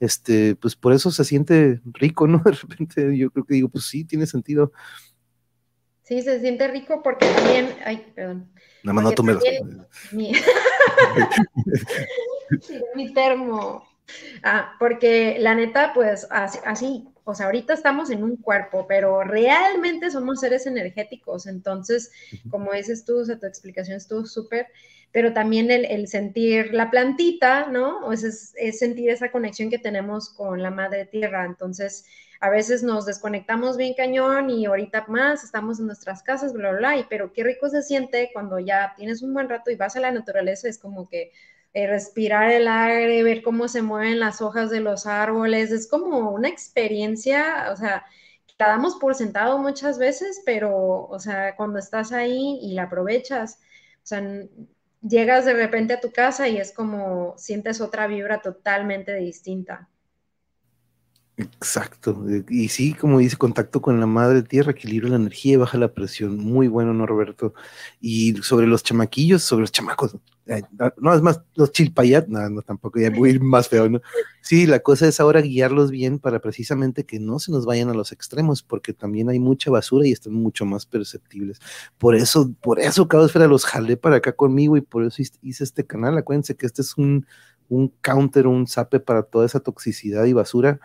este, 0.00 0.56
pues 0.56 0.74
por 0.74 0.92
eso 0.92 1.10
se 1.10 1.24
siente 1.24 1.80
rico, 1.84 2.26
¿no? 2.26 2.38
De 2.44 2.52
repente 2.52 3.16
yo 3.16 3.30
creo 3.30 3.44
que 3.44 3.54
digo, 3.54 3.68
pues 3.68 3.86
sí, 3.86 4.04
tiene 4.04 4.26
sentido. 4.26 4.72
Sí, 6.02 6.22
se 6.22 6.40
siente 6.40 6.68
rico 6.68 7.00
porque 7.02 7.26
también, 7.26 7.68
ay, 7.84 8.12
perdón. 8.14 8.50
Nada 8.82 8.94
más 8.94 9.04
no 9.04 9.12
tomes 9.12 9.38
mi, 10.12 10.32
mi 12.94 13.12
termo. 13.12 13.84
Ah, 14.42 14.76
porque 14.78 15.36
la 15.40 15.54
neta, 15.54 15.92
pues 15.94 16.28
así, 16.30 17.08
o 17.24 17.34
sea, 17.34 17.46
ahorita 17.46 17.74
estamos 17.74 18.10
en 18.10 18.22
un 18.22 18.36
cuerpo, 18.36 18.86
pero 18.86 19.24
realmente 19.24 20.12
somos 20.12 20.38
seres 20.38 20.66
energéticos. 20.66 21.48
Entonces, 21.48 22.12
como 22.50 22.72
dices 22.72 23.04
tú, 23.04 23.18
o 23.18 23.24
sea, 23.24 23.36
tu 23.36 23.46
explicación 23.46 23.96
estuvo 23.96 24.24
súper, 24.26 24.68
pero 25.16 25.32
también 25.32 25.70
el, 25.70 26.08
sentir 26.08 26.74
la 26.74 26.90
plantita, 26.90 27.68
¿no? 27.68 28.12
es, 28.12 28.52
es 28.54 28.78
sentir 28.78 29.08
esa 29.08 29.30
conexión 29.30 29.70
que 29.70 29.78
tenemos 29.78 30.28
con 30.28 30.62
la 30.62 30.70
madre 30.70 31.06
tierra. 31.06 31.46
Entonces, 31.46 32.04
a 32.38 32.50
veces 32.50 32.82
nos 32.82 33.06
desconectamos 33.06 33.78
bien 33.78 33.94
cañón 33.94 34.50
y 34.50 34.66
ahorita 34.66 35.06
más 35.08 35.42
estamos 35.42 35.80
en 35.80 35.86
nuestras 35.86 36.22
casas, 36.22 36.52
bla, 36.52 36.68
bla, 36.68 36.78
bla, 36.78 36.96
y, 36.98 37.04
pero 37.08 37.32
qué 37.32 37.44
rico 37.44 37.70
se 37.70 37.82
siente 37.82 38.28
cuando 38.34 38.58
ya 38.58 38.92
tienes 38.94 39.22
un 39.22 39.32
buen 39.32 39.48
rato 39.48 39.70
y 39.70 39.76
vas 39.76 39.96
a 39.96 40.00
la 40.00 40.10
naturaleza, 40.10 40.68
es 40.68 40.78
como 40.78 41.08
que 41.08 41.32
eh, 41.72 41.86
respirar 41.86 42.50
el 42.50 42.68
aire, 42.68 43.22
ver 43.22 43.42
cómo 43.42 43.68
se 43.68 43.80
mueven 43.80 44.20
las 44.20 44.42
hojas 44.42 44.68
de 44.68 44.80
los 44.80 45.06
árboles, 45.06 45.70
es 45.70 45.88
como 45.88 46.30
una 46.30 46.50
experiencia, 46.50 47.70
o 47.72 47.76
sea, 47.76 48.04
la 48.58 48.68
damos 48.68 48.96
por 48.96 49.14
sentado 49.14 49.56
muchas 49.56 49.98
veces, 49.98 50.42
pero, 50.44 51.06
o 51.06 51.18
sea, 51.18 51.56
cuando 51.56 51.78
estás 51.78 52.12
ahí 52.12 52.58
y 52.60 52.74
la 52.74 52.82
aprovechas, 52.82 53.60
o 54.02 54.06
sea, 54.06 54.22
llegas 55.02 55.44
de 55.44 55.54
repente 55.54 55.94
a 55.94 56.00
tu 56.00 56.12
casa 56.12 56.48
y 56.48 56.58
es 56.58 56.72
como 56.72 57.34
sientes 57.38 57.80
otra 57.80 58.06
vibra 58.06 58.40
totalmente 58.42 59.14
distinta. 59.14 59.88
Exacto. 61.38 62.24
Y 62.48 62.68
sí, 62.68 62.94
como 62.94 63.18
dice, 63.18 63.36
contacto 63.36 63.82
con 63.82 64.00
la 64.00 64.06
madre 64.06 64.42
tierra, 64.42 64.72
equilibra 64.72 65.10
la 65.10 65.16
energía 65.16 65.52
y 65.52 65.56
baja 65.56 65.76
la 65.76 65.92
presión. 65.92 66.38
Muy 66.38 66.66
bueno, 66.66 66.94
¿no, 66.94 67.04
Roberto? 67.04 67.52
Y 68.00 68.36
sobre 68.36 68.66
los 68.66 68.82
chamaquillos, 68.82 69.42
sobre 69.42 69.60
los 69.62 69.72
chamacos. 69.72 70.16
no, 70.96 71.14
es 71.14 71.20
más, 71.20 71.42
los 71.54 71.72
chilpayat, 71.72 72.28
no, 72.28 72.48
no, 72.48 72.62
tampoco, 72.62 72.98
ya 72.98 73.10
voy 73.10 73.30
a 73.30 73.32
ir 73.34 73.42
más 73.42 73.68
feo, 73.68 73.86
¿no? 73.90 74.00
Sí, 74.40 74.66
la 74.66 74.78
cosa 74.80 75.08
es 75.08 75.20
ahora 75.20 75.42
guiarlos 75.42 75.90
bien 75.90 76.18
para 76.18 76.40
precisamente 76.40 77.04
que 77.04 77.20
no 77.20 77.38
se 77.38 77.52
nos 77.52 77.66
vayan 77.66 77.90
a 77.90 77.94
los 77.94 78.12
extremos, 78.12 78.62
porque 78.62 78.94
también 78.94 79.28
hay 79.28 79.38
mucha 79.38 79.70
basura 79.70 80.06
y 80.06 80.12
están 80.12 80.32
mucho 80.32 80.64
más 80.64 80.86
perceptibles. 80.86 81.58
Por 81.98 82.14
eso, 82.14 82.50
por 82.62 82.80
eso, 82.80 83.06
vez 83.06 83.34
los 83.34 83.66
jalé 83.66 83.98
para 83.98 84.16
acá 84.16 84.32
conmigo 84.32 84.78
y 84.78 84.80
por 84.80 85.04
eso 85.04 85.20
hice 85.42 85.64
este 85.64 85.84
canal. 85.84 86.16
Acuérdense 86.16 86.56
que 86.56 86.64
este 86.64 86.80
es 86.80 86.96
un, 86.96 87.26
un 87.68 87.92
counter, 88.00 88.46
un 88.46 88.66
zape 88.66 89.00
para 89.00 89.22
toda 89.22 89.44
esa 89.44 89.60
toxicidad 89.60 90.24
y 90.24 90.32
basura 90.32 90.80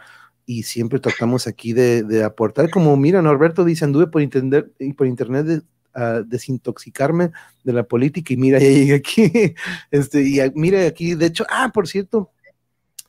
y 0.52 0.64
siempre 0.64 1.00
tratamos 1.00 1.48
aquí 1.48 1.72
de, 1.72 2.24
aportar, 2.26 2.70
como 2.70 2.98
mira, 2.98 3.22
Norberto 3.22 3.64
dice, 3.64 3.86
anduve 3.86 4.08
por, 4.08 4.22
entender, 4.22 4.70
por 4.98 5.08
internet 5.08 5.64
a 5.94 6.22
desintoxicarme 6.26 7.32
de 7.64 7.74
la 7.74 7.84
política 7.84 8.34
y 8.34 8.38
mira, 8.38 8.60
ya 8.60 8.68
llegué 8.68 8.96
aquí, 8.96 9.56
este, 9.92 10.22
y 10.24 10.40
mira 10.56 10.86
aquí, 10.86 11.16
de 11.16 11.28
hecho, 11.28 11.46
ah, 11.50 11.72
por 11.74 11.88
cierto, 11.88 12.32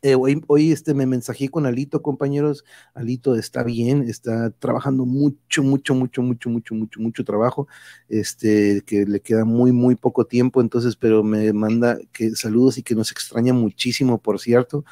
eh, 0.05 0.17
hoy, 0.17 0.43
hoy 0.49 0.73
este, 0.73 0.95
me 0.95 1.07
mensajé 1.07 1.49
con 1.49 1.65
Alito, 1.65 2.03
compañeros. 2.03 2.65
Alito 2.93 3.37
está 3.37 3.63
bien, 3.63 4.03
está 4.09 4.51
trabajando 4.51 5.07
mucho, 5.07 5.63
mucho, 5.63 5.95
mucho, 5.95 6.23
mucho, 6.23 6.51
mucho, 6.51 6.75
mucho, 6.75 7.01
mucho 7.01 7.25
trabajo. 7.25 7.69
Este, 8.09 8.83
que 8.85 9.07
le 9.07 9.21
queda 9.21 9.45
muy, 9.45 9.71
muy 9.71 9.95
poco 9.95 10.25
tiempo. 10.25 10.61
Entonces, 10.61 10.97
pero 10.97 11.23
me 11.23 11.53
manda 11.53 11.99
que 12.13 12.31
saludos 12.31 12.79
y 12.79 12.83
que 12.83 12.97
nos 12.97 13.13
extraña 13.13 13.53
muchísimo, 13.53 14.19
por 14.19 14.41
cierto. 14.41 14.85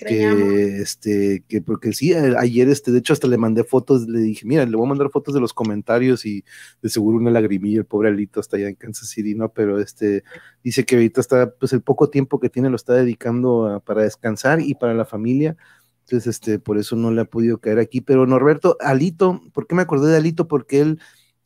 Que, 0.00 0.78
este, 0.80 1.44
que 1.46 1.60
porque 1.60 1.92
sí, 1.92 2.14
ayer, 2.14 2.70
este, 2.70 2.90
de 2.90 3.00
hecho, 3.00 3.12
hasta 3.12 3.28
le 3.28 3.36
mandé 3.36 3.64
fotos, 3.64 4.08
le 4.08 4.20
dije, 4.20 4.46
mira, 4.46 4.64
le 4.64 4.76
voy 4.76 4.86
a 4.86 4.88
mandar 4.88 5.10
fotos 5.10 5.34
de 5.34 5.40
los 5.40 5.52
comentarios 5.52 6.24
y 6.24 6.42
de 6.80 6.88
seguro 6.88 7.18
una 7.18 7.30
lagrimilla, 7.30 7.80
el 7.80 7.84
pobre 7.84 8.08
Alito 8.08 8.40
está 8.40 8.56
allá 8.56 8.68
en 8.68 8.76
Kansas 8.76 9.08
City, 9.08 9.34
¿no? 9.34 9.50
Pero 9.50 9.78
este, 9.78 10.24
dice 10.62 10.86
que 10.86 10.94
ahorita 10.94 11.20
está, 11.20 11.50
pues 11.50 11.74
el 11.74 11.82
poco 11.82 12.08
tiempo 12.08 12.40
que 12.40 12.48
tiene 12.48 12.70
lo 12.70 12.76
está 12.76 12.94
dedicando 12.94 13.82
para 13.84 14.04
descansar 14.04 14.53
y 14.60 14.74
para 14.74 14.94
la 14.94 15.04
familia. 15.04 15.56
Entonces, 16.02 16.26
este, 16.26 16.58
por 16.58 16.78
eso 16.78 16.96
no 16.96 17.10
le 17.10 17.22
ha 17.22 17.24
podido 17.24 17.58
caer 17.58 17.78
aquí. 17.78 18.00
Pero 18.00 18.26
Norberto, 18.26 18.76
Alito, 18.80 19.40
¿por 19.52 19.66
qué 19.66 19.74
me 19.74 19.82
acordé 19.82 20.10
de 20.10 20.18
Alito? 20.18 20.48
Porque 20.48 20.80
él 20.80 21.00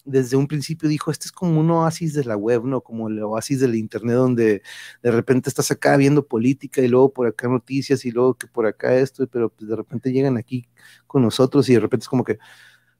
desde 0.08 0.36
un 0.36 0.48
principio 0.48 0.88
dijo, 0.88 1.10
este 1.10 1.26
es 1.26 1.32
como 1.32 1.60
un 1.60 1.70
oasis 1.70 2.14
de 2.14 2.24
la 2.24 2.36
web, 2.36 2.64
¿no? 2.64 2.80
Como 2.80 3.08
el 3.08 3.22
oasis 3.22 3.60
del 3.60 3.74
internet 3.74 4.16
donde 4.16 4.62
de 5.02 5.10
repente 5.10 5.48
estás 5.48 5.70
acá 5.70 5.96
viendo 5.96 6.26
política 6.26 6.80
y 6.80 6.88
luego 6.88 7.12
por 7.12 7.26
acá 7.26 7.48
noticias 7.48 8.04
y 8.04 8.10
luego 8.10 8.34
que 8.34 8.46
por 8.46 8.66
acá 8.66 8.94
esto, 8.94 9.26
pero 9.26 9.50
pues 9.50 9.68
de 9.68 9.76
repente 9.76 10.10
llegan 10.10 10.36
aquí 10.36 10.66
con 11.06 11.22
nosotros 11.22 11.68
y 11.68 11.74
de 11.74 11.80
repente 11.80 12.04
es 12.04 12.08
como 12.08 12.24
que, 12.24 12.38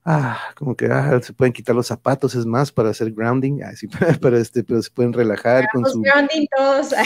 ah, 0.04 0.38
como 0.54 0.76
que 0.76 0.86
ah, 0.86 1.18
se 1.22 1.32
pueden 1.32 1.52
quitar 1.52 1.74
los 1.74 1.86
zapatos, 1.86 2.34
es 2.34 2.44
más, 2.44 2.70
para 2.70 2.90
hacer 2.90 3.10
grounding, 3.12 3.62
así, 3.62 3.88
para, 4.20 4.38
este, 4.38 4.62
pero 4.62 4.82
se 4.82 4.90
pueden 4.90 5.12
relajar 5.12 5.66
con 5.72 5.84
su... 5.86 6.02
grounding 6.02 6.46
todos. 6.54 6.90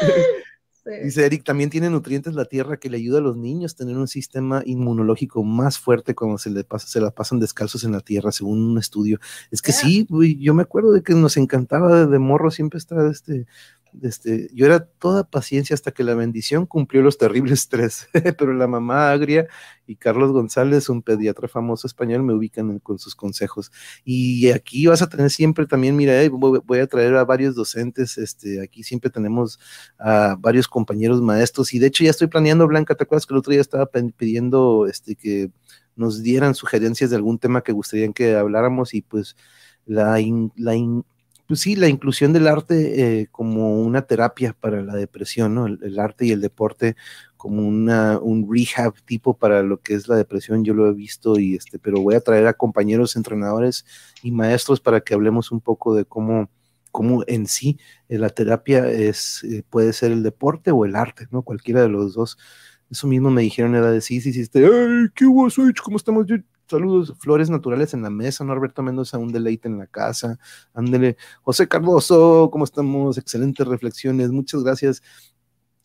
Dice 0.84 1.24
Eric, 1.24 1.44
también 1.44 1.70
tiene 1.70 1.90
nutrientes 1.90 2.34
la 2.34 2.44
tierra 2.44 2.76
que 2.76 2.90
le 2.90 2.96
ayuda 2.96 3.18
a 3.18 3.22
los 3.22 3.36
niños 3.36 3.72
a 3.72 3.76
tener 3.76 3.96
un 3.96 4.08
sistema 4.08 4.62
inmunológico 4.66 5.44
más 5.44 5.78
fuerte 5.78 6.14
cuando 6.14 6.38
se, 6.38 6.50
le 6.50 6.64
pasa, 6.64 6.88
se 6.88 7.00
la 7.00 7.12
pasan 7.12 7.38
descalzos 7.38 7.84
en 7.84 7.92
la 7.92 8.00
tierra, 8.00 8.32
según 8.32 8.60
un 8.70 8.78
estudio. 8.78 9.20
Es 9.52 9.62
que 9.62 9.70
sí, 9.70 10.08
yo 10.40 10.54
me 10.54 10.62
acuerdo 10.62 10.92
de 10.92 11.02
que 11.02 11.14
nos 11.14 11.36
encantaba 11.36 11.94
de, 11.94 12.06
de 12.08 12.18
morro 12.18 12.50
siempre 12.50 12.78
estar 12.78 13.06
este, 13.06 13.46
este, 14.00 14.48
yo 14.54 14.66
era 14.66 14.84
toda 14.84 15.24
paciencia 15.28 15.74
hasta 15.74 15.92
que 15.92 16.04
la 16.04 16.14
bendición 16.14 16.66
cumplió 16.66 17.02
los 17.02 17.18
terribles 17.18 17.68
tres, 17.68 18.08
pero 18.38 18.54
la 18.54 18.66
mamá 18.66 19.10
agria 19.10 19.46
y 19.86 19.96
Carlos 19.96 20.32
González, 20.32 20.88
un 20.88 21.02
pediatra 21.02 21.48
famoso 21.48 21.86
español, 21.86 22.22
me 22.22 22.32
ubican 22.32 22.78
con 22.78 22.98
sus 22.98 23.14
consejos. 23.14 23.70
Y 24.04 24.50
aquí 24.50 24.86
vas 24.86 25.02
a 25.02 25.08
tener 25.08 25.30
siempre 25.30 25.66
también, 25.66 25.96
mira, 25.96 26.22
eh, 26.22 26.28
voy, 26.30 26.78
a 26.78 26.86
traer 26.86 27.16
a 27.16 27.24
varios 27.24 27.54
docentes, 27.54 28.16
este, 28.16 28.62
aquí 28.62 28.82
siempre 28.82 29.10
tenemos 29.10 29.58
a 29.98 30.36
varios 30.38 30.68
compañeros 30.68 31.20
maestros 31.20 31.74
y 31.74 31.78
de 31.78 31.88
hecho 31.88 32.04
ya 32.04 32.10
estoy 32.10 32.28
planeando, 32.28 32.66
Blanca, 32.66 32.94
¿te 32.94 33.04
acuerdas 33.04 33.26
que 33.26 33.34
el 33.34 33.38
otro 33.38 33.50
día 33.52 33.60
estaba 33.60 33.86
pidiendo 34.16 34.86
este, 34.86 35.16
que 35.16 35.50
nos 35.96 36.22
dieran 36.22 36.54
sugerencias 36.54 37.10
de 37.10 37.16
algún 37.16 37.38
tema 37.38 37.62
que 37.62 37.72
gustarían 37.72 38.12
que 38.12 38.34
habláramos 38.36 38.94
y 38.94 39.02
pues 39.02 39.36
la, 39.84 40.18
la 40.56 40.74
pues 41.52 41.60
sí, 41.60 41.76
la 41.76 41.88
inclusión 41.88 42.32
del 42.32 42.48
arte 42.48 43.20
eh, 43.20 43.28
como 43.30 43.78
una 43.82 44.00
terapia 44.00 44.56
para 44.58 44.80
la 44.80 44.94
depresión, 44.94 45.54
¿no? 45.54 45.66
El, 45.66 45.98
arte 45.98 46.24
y 46.24 46.30
el 46.30 46.40
deporte 46.40 46.96
como 47.36 47.68
una, 47.68 48.18
un 48.18 48.48
rehab 48.50 48.94
tipo 49.04 49.36
para 49.36 49.62
lo 49.62 49.78
que 49.78 49.92
es 49.92 50.08
la 50.08 50.16
depresión, 50.16 50.64
yo 50.64 50.72
lo 50.72 50.88
he 50.88 50.94
visto 50.94 51.38
y 51.38 51.56
este, 51.56 51.78
pero 51.78 52.00
voy 52.00 52.14
a 52.14 52.22
traer 52.22 52.46
a 52.46 52.54
compañeros 52.54 53.16
entrenadores 53.16 53.84
y 54.22 54.30
maestros 54.30 54.80
para 54.80 55.02
que 55.02 55.12
hablemos 55.12 55.52
un 55.52 55.60
poco 55.60 55.94
de 55.94 56.06
cómo, 56.06 56.48
cómo 56.90 57.22
en 57.26 57.46
sí 57.46 57.78
eh, 58.08 58.16
la 58.16 58.30
terapia 58.30 58.88
es, 58.88 59.44
eh, 59.44 59.62
puede 59.68 59.92
ser 59.92 60.10
el 60.10 60.22
deporte 60.22 60.70
o 60.70 60.86
el 60.86 60.96
arte, 60.96 61.26
¿no? 61.30 61.42
Cualquiera 61.42 61.82
de 61.82 61.90
los 61.90 62.14
dos 62.14 62.38
Eso 62.90 63.06
mismo 63.06 63.30
me 63.30 63.42
dijeron, 63.42 63.74
era 63.74 63.90
de 63.90 64.00
sí, 64.00 64.22
sí, 64.22 64.32
sí, 64.32 64.40
este, 64.40 64.64
¡ay, 64.64 65.08
qué 65.14 65.26
hubo, 65.26 65.50
Switch! 65.50 65.82
¿Cómo 65.82 65.98
estamos? 65.98 66.24
Saludos, 66.72 67.12
flores 67.18 67.50
naturales 67.50 67.92
en 67.92 68.00
la 68.00 68.08
mesa, 68.08 68.44
Norberto 68.44 68.82
Mendoza, 68.82 69.18
un 69.18 69.30
deleite 69.30 69.68
en 69.68 69.76
la 69.76 69.86
casa. 69.86 70.38
Ándele, 70.72 71.18
José 71.42 71.68
Cardoso, 71.68 72.48
¿cómo 72.50 72.64
estamos? 72.64 73.18
Excelentes 73.18 73.66
reflexiones, 73.66 74.30
muchas 74.30 74.64
gracias 74.64 75.02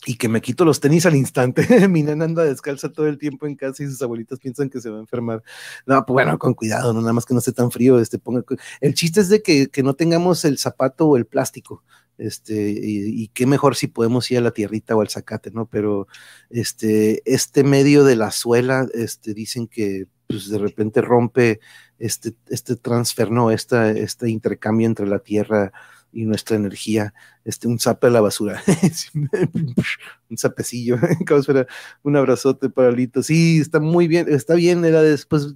y 0.05 0.15
que 0.15 0.30
me 0.30 0.39
quito 0.39 0.64
los 0.64 0.80
tenis 0.80 1.05
al 1.05 1.18
instante. 1.18 1.68
Mi 1.89 2.03
nena 2.03 2.23
anda 2.23 2.45
descalza 2.45 2.89
todo 2.89 3.07
el 3.07 3.18
tiempo 3.18 3.47
en 3.47 3.57
casa 3.57 3.84
y 3.84 3.88
sus 3.88 4.01
abuelitas 4.01 4.39
piensan 4.39 4.69
que 4.69 4.80
se 4.80 4.89
va 4.89 4.95
a 4.95 5.01
enfermar. 5.01 5.43
No, 5.85 6.05
pues 6.05 6.14
bueno, 6.14 6.39
con 6.39 6.53
cuidado, 6.53 6.93
no 6.93 7.01
nada 7.01 7.11
más 7.11 7.26
que 7.26 7.34
no 7.34 7.39
esté 7.39 7.51
tan 7.51 7.69
frío. 7.69 7.99
Este, 7.99 8.18
ponga, 8.18 8.45
el 8.80 8.93
chiste 8.93 9.19
es 9.19 9.27
de 9.27 9.41
que, 9.41 9.68
que 9.68 9.84
no 9.84 9.93
tengamos 9.93 10.45
el 10.45 10.57
zapato 10.57 11.07
o 11.07 11.18
el 11.18 11.26
plástico. 11.26 11.84
Este, 12.18 12.72
y, 12.72 13.27
qué 13.27 13.45
mejor 13.45 13.76
si 13.76 13.88
podemos 13.88 14.31
ir 14.31 14.38
a 14.38 14.41
la 14.41 14.51
tierrita 14.51 14.95
o 14.95 15.01
al 15.01 15.09
zacate, 15.09 15.51
¿no? 15.51 15.68
Pero 15.68 16.07
este, 16.49 17.22
este 17.31 17.64
medio 17.65 18.05
de 18.05 18.15
la 18.15 18.31
suela, 18.31 18.88
este, 18.93 19.34
dicen 19.34 19.68
que 19.68 20.07
pues 20.28 20.49
de 20.49 20.58
repente 20.58 21.02
rompe 21.02 21.60
este, 21.99 22.34
este 22.49 22.76
transfer, 22.76 23.32
¿no? 23.32 23.52
Esta, 23.52 23.91
este 23.91 24.30
intercambio 24.30 24.88
entre 24.88 25.08
la 25.08 25.20
tierra 25.20 25.72
y 26.12 26.26
nuestra 26.26 26.56
energía, 26.56 27.14
este, 27.45 27.68
un 27.68 27.80
zape 27.80 28.08
a 28.08 28.10
la 28.10 28.22
basura, 28.22 28.62
un 30.30 30.38
zapecillo, 30.38 30.98
un 32.04 32.16
abrazote 32.16 32.70
para 32.70 32.91
Lito, 32.91 33.22
sí, 33.24 33.60
está 33.60 33.80
muy 33.80 34.08
bien, 34.08 34.28
está 34.30 34.56
bien, 34.56 34.84
era 34.86 35.02
después, 35.02 35.56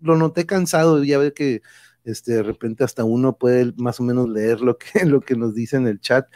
lo 0.00 0.16
noté 0.16 0.46
cansado, 0.46 1.02
ya 1.04 1.18
ve 1.18 1.32
que 1.32 1.62
este, 2.08 2.32
de 2.32 2.42
repente 2.42 2.84
hasta 2.84 3.04
uno 3.04 3.36
puede 3.36 3.72
más 3.76 4.00
o 4.00 4.02
menos 4.02 4.28
leer 4.28 4.60
lo 4.60 4.78
que, 4.78 5.04
lo 5.04 5.20
que 5.20 5.36
nos 5.36 5.54
dice 5.54 5.76
en 5.76 5.86
el 5.86 6.00
chat, 6.00 6.26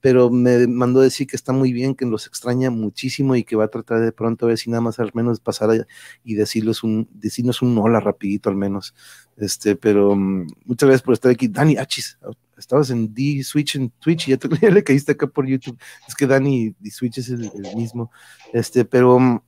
pero 0.00 0.30
me 0.30 0.66
mandó 0.66 1.00
decir 1.00 1.26
que 1.26 1.36
está 1.36 1.52
muy 1.52 1.72
bien, 1.72 1.94
que 1.94 2.04
los 2.04 2.26
extraña 2.26 2.70
muchísimo 2.70 3.36
y 3.36 3.44
que 3.44 3.56
va 3.56 3.64
a 3.64 3.68
tratar 3.68 4.00
de 4.00 4.12
pronto 4.12 4.46
a 4.46 4.48
ver 4.48 4.58
si 4.58 4.70
nada 4.70 4.80
más 4.80 4.98
al 4.98 5.10
menos 5.14 5.40
pasar 5.40 5.86
y 6.24 6.34
decirles 6.34 6.82
un, 6.82 7.08
decirnos 7.12 7.62
un 7.62 7.78
hola 7.78 8.00
rapidito 8.00 8.50
al 8.50 8.56
menos. 8.56 8.94
Este, 9.36 9.76
pero 9.76 10.14
mm, 10.14 10.46
muchas 10.64 10.86
gracias 10.88 11.02
por 11.02 11.14
estar 11.14 11.30
aquí. 11.30 11.48
Dani, 11.48 11.76
achis, 11.76 12.18
estabas 12.56 12.90
en 12.90 13.12
D-Switch 13.14 13.76
en 13.76 13.90
Twitch 13.90 14.28
y 14.28 14.32
ya, 14.32 14.36
te, 14.36 14.48
le 14.70 14.84
caíste 14.84 15.12
acá 15.12 15.26
por 15.26 15.46
YouTube. 15.46 15.78
Es 16.06 16.14
que 16.14 16.26
Dani 16.26 16.74
D-Switch 16.78 17.18
es 17.18 17.30
el, 17.30 17.50
mismo. 17.76 18.10
Este, 18.52 18.84
pero 18.84 19.18
mm, 19.18 19.40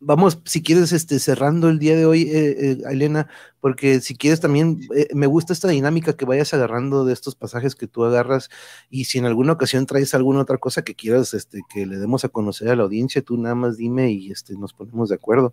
vamos, 0.00 0.40
si 0.44 0.62
quieres, 0.62 0.92
este, 0.92 1.18
cerrando 1.18 1.68
el 1.68 1.78
día 1.78 1.94
de 1.94 2.06
hoy, 2.06 2.22
eh, 2.22 2.56
eh, 2.72 2.78
Elena, 2.90 3.28
porque 3.60 4.00
si 4.00 4.16
quieres 4.16 4.40
también, 4.40 4.80
eh, 4.96 5.08
me 5.14 5.26
gusta 5.26 5.52
esta 5.52 5.68
dinámica 5.68 6.16
que 6.16 6.24
vayas 6.24 6.52
agarrando 6.54 7.04
de 7.04 7.12
estos 7.12 7.36
pasajes 7.36 7.74
que 7.74 7.86
tú 7.86 8.04
agarras 8.04 8.48
y 8.88 9.04
si 9.04 9.18
en 9.18 9.26
alguna 9.26 9.52
ocasión 9.52 9.86
traes 9.86 10.14
alguna 10.14 10.40
otra 10.40 10.58
cosa 10.58 10.82
que 10.82 10.94
quieras 10.94 11.34
este, 11.34 11.60
que 11.72 11.86
le 11.86 11.98
demos 11.98 12.24
a 12.24 12.30
conocer 12.30 12.68
a 12.70 12.76
la 12.76 12.84
audiencia, 12.84 13.22
tú 13.22 13.36
nada 13.36 13.54
más 13.54 13.76
dime 13.76 14.10
y 14.10 14.32
este, 14.32 14.54
nos 14.54 14.72
ponemos 14.72 15.10
de 15.10 15.16
acuerdo. 15.16 15.52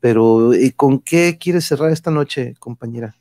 Pero, 0.00 0.50
¿con 0.76 0.98
qué 0.98 1.38
quieres 1.40 1.64
cerrar 1.64 1.90
esta 1.90 2.10
noche, 2.10 2.54
compañera? 2.58 3.16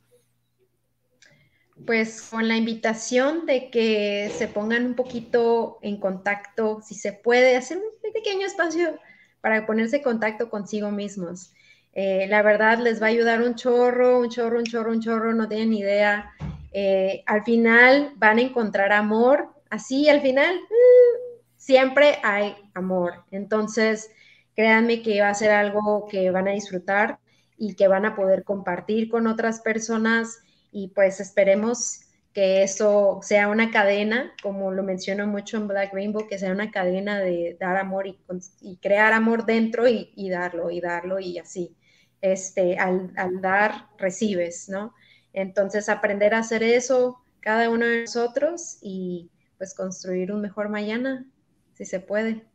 Pues 1.85 2.21
con 2.29 2.47
la 2.47 2.57
invitación 2.57 3.45
de 3.45 3.69
que 3.69 4.31
se 4.37 4.47
pongan 4.47 4.85
un 4.85 4.95
poquito 4.95 5.79
en 5.81 5.97
contacto, 5.97 6.81
si 6.81 6.95
se 6.95 7.13
puede, 7.13 7.55
hacer 7.55 7.77
un 7.77 8.11
pequeño 8.13 8.45
espacio 8.45 8.99
para 9.43 9.65
ponerse 9.65 9.97
en 9.97 10.03
contacto 10.03 10.49
consigo 10.49 10.89
mismos. 10.89 11.51
Eh, 11.91 12.27
la 12.29 12.41
verdad 12.41 12.79
les 12.79 13.01
va 13.01 13.07
a 13.07 13.09
ayudar 13.09 13.41
un 13.41 13.55
chorro, 13.55 14.19
un 14.19 14.29
chorro, 14.29 14.57
un 14.57 14.63
chorro, 14.63 14.91
un 14.93 15.01
chorro, 15.01 15.33
no 15.33 15.49
tienen 15.49 15.73
idea. 15.73 16.31
Eh, 16.71 17.23
al 17.25 17.43
final 17.43 18.13
van 18.15 18.37
a 18.37 18.41
encontrar 18.41 18.93
amor, 18.93 19.49
así 19.69 20.07
al 20.07 20.21
final 20.21 20.55
uh, 20.55 21.41
siempre 21.57 22.19
hay 22.23 22.55
amor. 22.73 23.25
Entonces, 23.31 24.09
créanme 24.55 25.01
que 25.01 25.19
va 25.19 25.27
a 25.27 25.33
ser 25.33 25.51
algo 25.51 26.07
que 26.09 26.31
van 26.31 26.47
a 26.47 26.51
disfrutar 26.51 27.19
y 27.57 27.75
que 27.75 27.89
van 27.89 28.05
a 28.05 28.15
poder 28.15 28.45
compartir 28.45 29.09
con 29.09 29.27
otras 29.27 29.59
personas 29.59 30.39
y 30.71 30.87
pues 30.87 31.19
esperemos 31.19 31.99
que 32.33 32.63
eso 32.63 33.19
sea 33.21 33.47
una 33.47 33.69
cadena, 33.69 34.33
como 34.41 34.71
lo 34.71 34.81
menciono 34.81 35.27
mucho 35.27 35.57
en 35.57 35.67
Black 35.67 35.93
Rainbow, 35.93 36.27
que 36.27 36.39
sea 36.39 36.51
una 36.51 36.71
cadena 36.71 37.19
de 37.19 37.55
dar 37.59 37.77
amor 37.77 38.07
y, 38.07 38.77
crear 38.77 39.13
amor 39.13 39.45
dentro 39.45 39.87
y, 39.87 40.29
darlo 40.29 40.71
y 40.71 40.81
darlo 40.81 41.19
y 41.19 41.37
así. 41.37 41.75
Este, 42.21 42.77
al, 42.77 43.13
dar, 43.41 43.89
recibes, 43.97 44.67
¿no? 44.67 44.95
Entonces, 45.33 45.89
aprender 45.89 46.33
a 46.33 46.39
hacer 46.39 46.63
eso 46.63 47.21
cada 47.39 47.69
uno 47.69 47.85
de 47.85 48.01
nosotros 48.01 48.77
y 48.81 49.29
pues 49.57 49.75
construir 49.75 50.31
un 50.31 50.41
mejor 50.41 50.69
mañana, 50.69 51.27
si 51.73 51.85
se 51.85 51.99
puede. 51.99 52.45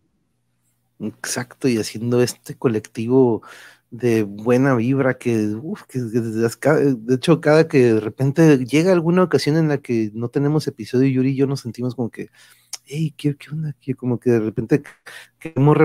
Exacto, 0.99 1.69
y 1.69 1.79
haciendo 1.79 2.23
este 2.23 2.57
colectivo 2.57 3.43
de 3.91 4.23
buena 4.23 4.75
vibra 4.75 5.17
que, 5.19 5.57
que, 5.89 5.99
de 6.01 7.15
hecho 7.15 7.41
cada 7.41 7.69
que 7.69 7.95
de 7.95 8.01
repente 8.01 8.65
llega 8.67 8.93
alguna 8.93 9.23
ocasión 9.23 9.57
en 9.57 9.69
la 9.69 9.79
que 9.79 10.11
no 10.15 10.29
tenemos 10.29 10.67
episodio 10.67 11.09
Yuri 11.09 11.31
y 11.31 11.37
yo 11.37 11.47
nos 11.47 11.61
sentimos 11.61 11.95
como 11.95 12.11
que 12.11 12.29
hey 12.85 13.15
qué, 13.17 13.37
qué 13.37 13.51
onda 13.51 13.71
aquí 13.71 13.95
como 13.95 14.21
que 14.21 14.31
de 14.31 14.41
repente 14.41 14.83
queremos 15.39 15.79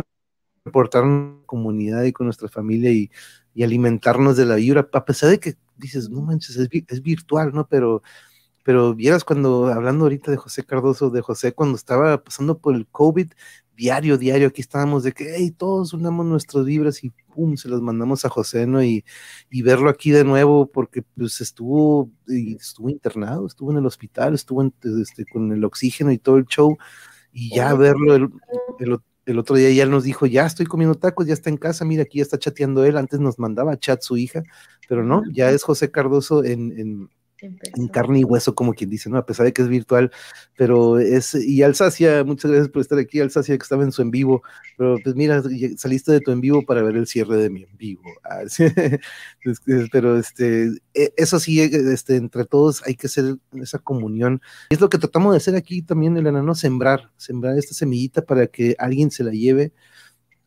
reportar 0.66 1.04
una 1.04 1.38
comunidad 1.46 2.04
y 2.04 2.12
con 2.12 2.28
nuestra 2.28 2.50
familia 2.50 2.92
y, 2.92 3.10
y, 3.54 3.64
alimentarnos 3.64 4.36
de 4.36 4.46
la 4.46 4.56
vibra 4.56 4.90
a 4.92 5.06
pesar 5.06 5.30
de 5.30 5.40
que 5.40 5.56
dices 5.78 6.10
no 6.10 6.22
manches 6.22 6.58
es, 6.58 6.70
es 6.88 7.02
virtual 7.02 7.54
no 7.54 7.68
pero 7.68 8.02
pero 8.64 8.96
vieras 8.96 9.24
cuando 9.24 9.68
hablando 9.68 10.06
ahorita 10.06 10.32
de 10.32 10.38
José 10.38 10.64
Cardoso 10.66 11.10
de 11.10 11.22
José 11.22 11.54
cuando 11.54 11.78
estaba 11.78 12.22
pasando 12.24 12.60
por 12.60 12.76
el 12.76 12.88
COVID 12.88 13.32
diario, 13.76 14.18
diario, 14.18 14.48
aquí 14.48 14.62
estábamos 14.62 15.04
de 15.04 15.12
que, 15.12 15.34
hey, 15.36 15.52
todos 15.52 15.94
unamos 15.94 16.26
nuestras 16.26 16.66
vibras 16.66 17.04
y 17.04 17.12
pum, 17.34 17.56
se 17.58 17.70
las 17.70 17.82
mandamos 17.82 18.26
a 18.26 18.30
José, 18.30 18.68
¿no? 18.68 18.84
Y, 18.84 19.04
verlo 19.64 19.90
aquí 19.90 20.12
de 20.12 20.24
nuevo, 20.24 20.68
porque 20.68 21.02
pues 21.02 21.41
estuvo, 21.41 22.12
estuvo 22.28 22.90
internado, 22.90 23.48
estuvo 23.48 23.72
en 23.72 23.78
el 23.78 23.86
hospital, 23.86 24.34
estuvo 24.34 24.64
este, 24.64 25.26
con 25.26 25.52
el 25.52 25.64
oxígeno 25.64 26.12
y 26.12 26.18
todo 26.18 26.38
el 26.38 26.45
show, 26.45 26.78
y 27.32 27.56
ya 27.56 27.74
verlo 27.74 28.16
el, 29.26 29.40
otro 29.40 29.56
día 29.56 29.72
ya 29.72 29.86
nos 29.86 30.04
dijo, 30.04 30.26
ya 30.26 30.45
estoy 30.45 30.66
comiendo 30.66 30.95
tacos, 30.95 31.26
ya 31.26 31.34
está 31.34 31.50
en 31.50 31.58
casa, 31.58 31.86
mira, 31.86 32.04
aquí 32.04 32.18
ya 32.20 32.24
está 32.24 32.38
chateando 32.38 32.84
él, 32.86 32.98
antes 32.98 33.20
nos 33.20 33.40
mandaba 33.40 33.80
chat 33.80 34.02
su 34.02 34.18
hija, 34.18 34.44
pero 34.88 35.04
no, 35.04 35.24
ya 35.32 35.50
es 35.50 35.64
José 35.64 35.91
Cardoso 35.91 36.44
en 36.44 36.78
en 36.78 37.10
carne 37.91 38.20
y 38.20 38.24
hueso, 38.24 38.56
como 38.56 38.74
quien 38.74 38.90
dice, 38.90 39.10
¿no? 39.10 39.18
A 39.18 39.26
pesar 39.26 39.45
de 39.45 39.53
que 39.53 39.61
es 39.61 39.68
virtual, 39.68 40.11
pero 40.56 40.99
es, 40.99 41.36
y 41.36 41.64
Alsacia, 41.64 42.24
muchas 42.24 42.52
gracias 42.52 42.70
por 42.70 42.82
estar 42.82 42.99
aquí, 42.99 43.20
Alsacia, 43.20 43.57
que 43.57 43.64
estaba 43.64 43.84
en 43.84 43.91
su 43.91 44.02
en 44.02 44.11
vivo, 44.11 44.44
pero 44.78 44.98
pues 45.03 45.15
mira, 45.15 45.41
saliste 45.78 46.11
de 46.11 46.20
tu 46.20 46.32
en 46.32 46.41
vivo 46.41 46.64
para 46.65 46.82
ver 46.82 46.95
el 46.95 47.07
cierre 47.07 47.38
de 47.38 47.49
mi 47.49 47.64
en 47.64 47.78
vivo, 47.78 48.03
ah, 48.24 48.44
pero 49.91 50.18
este, 50.18 50.72
e, 50.94 51.14
eso 51.18 51.40
sí, 51.40 51.61
este, 51.61 52.15
entre 52.15 52.45
todos 52.45 52.82
hay 52.86 52.95
que 52.95 53.07
hacer 53.07 53.36
esa 53.53 53.80
comunión, 53.80 54.41
es 54.70 54.82
lo 54.82 54.90
que 54.90 54.98
tratamos 54.98 55.34
de 55.34 55.38
hacer 55.38 55.56
aquí 55.56 55.82
también, 55.82 56.18
Elena, 56.18 56.41
¿no? 56.41 56.56
Sembrar, 56.56 57.11
sembrar 57.18 57.57
esta 57.57 57.74
semillita 57.74 58.22
para 58.22 58.48
que 58.48 58.76
alguien 58.78 59.11
se 59.11 59.24
la 59.24 59.32
lleve, 59.32 59.74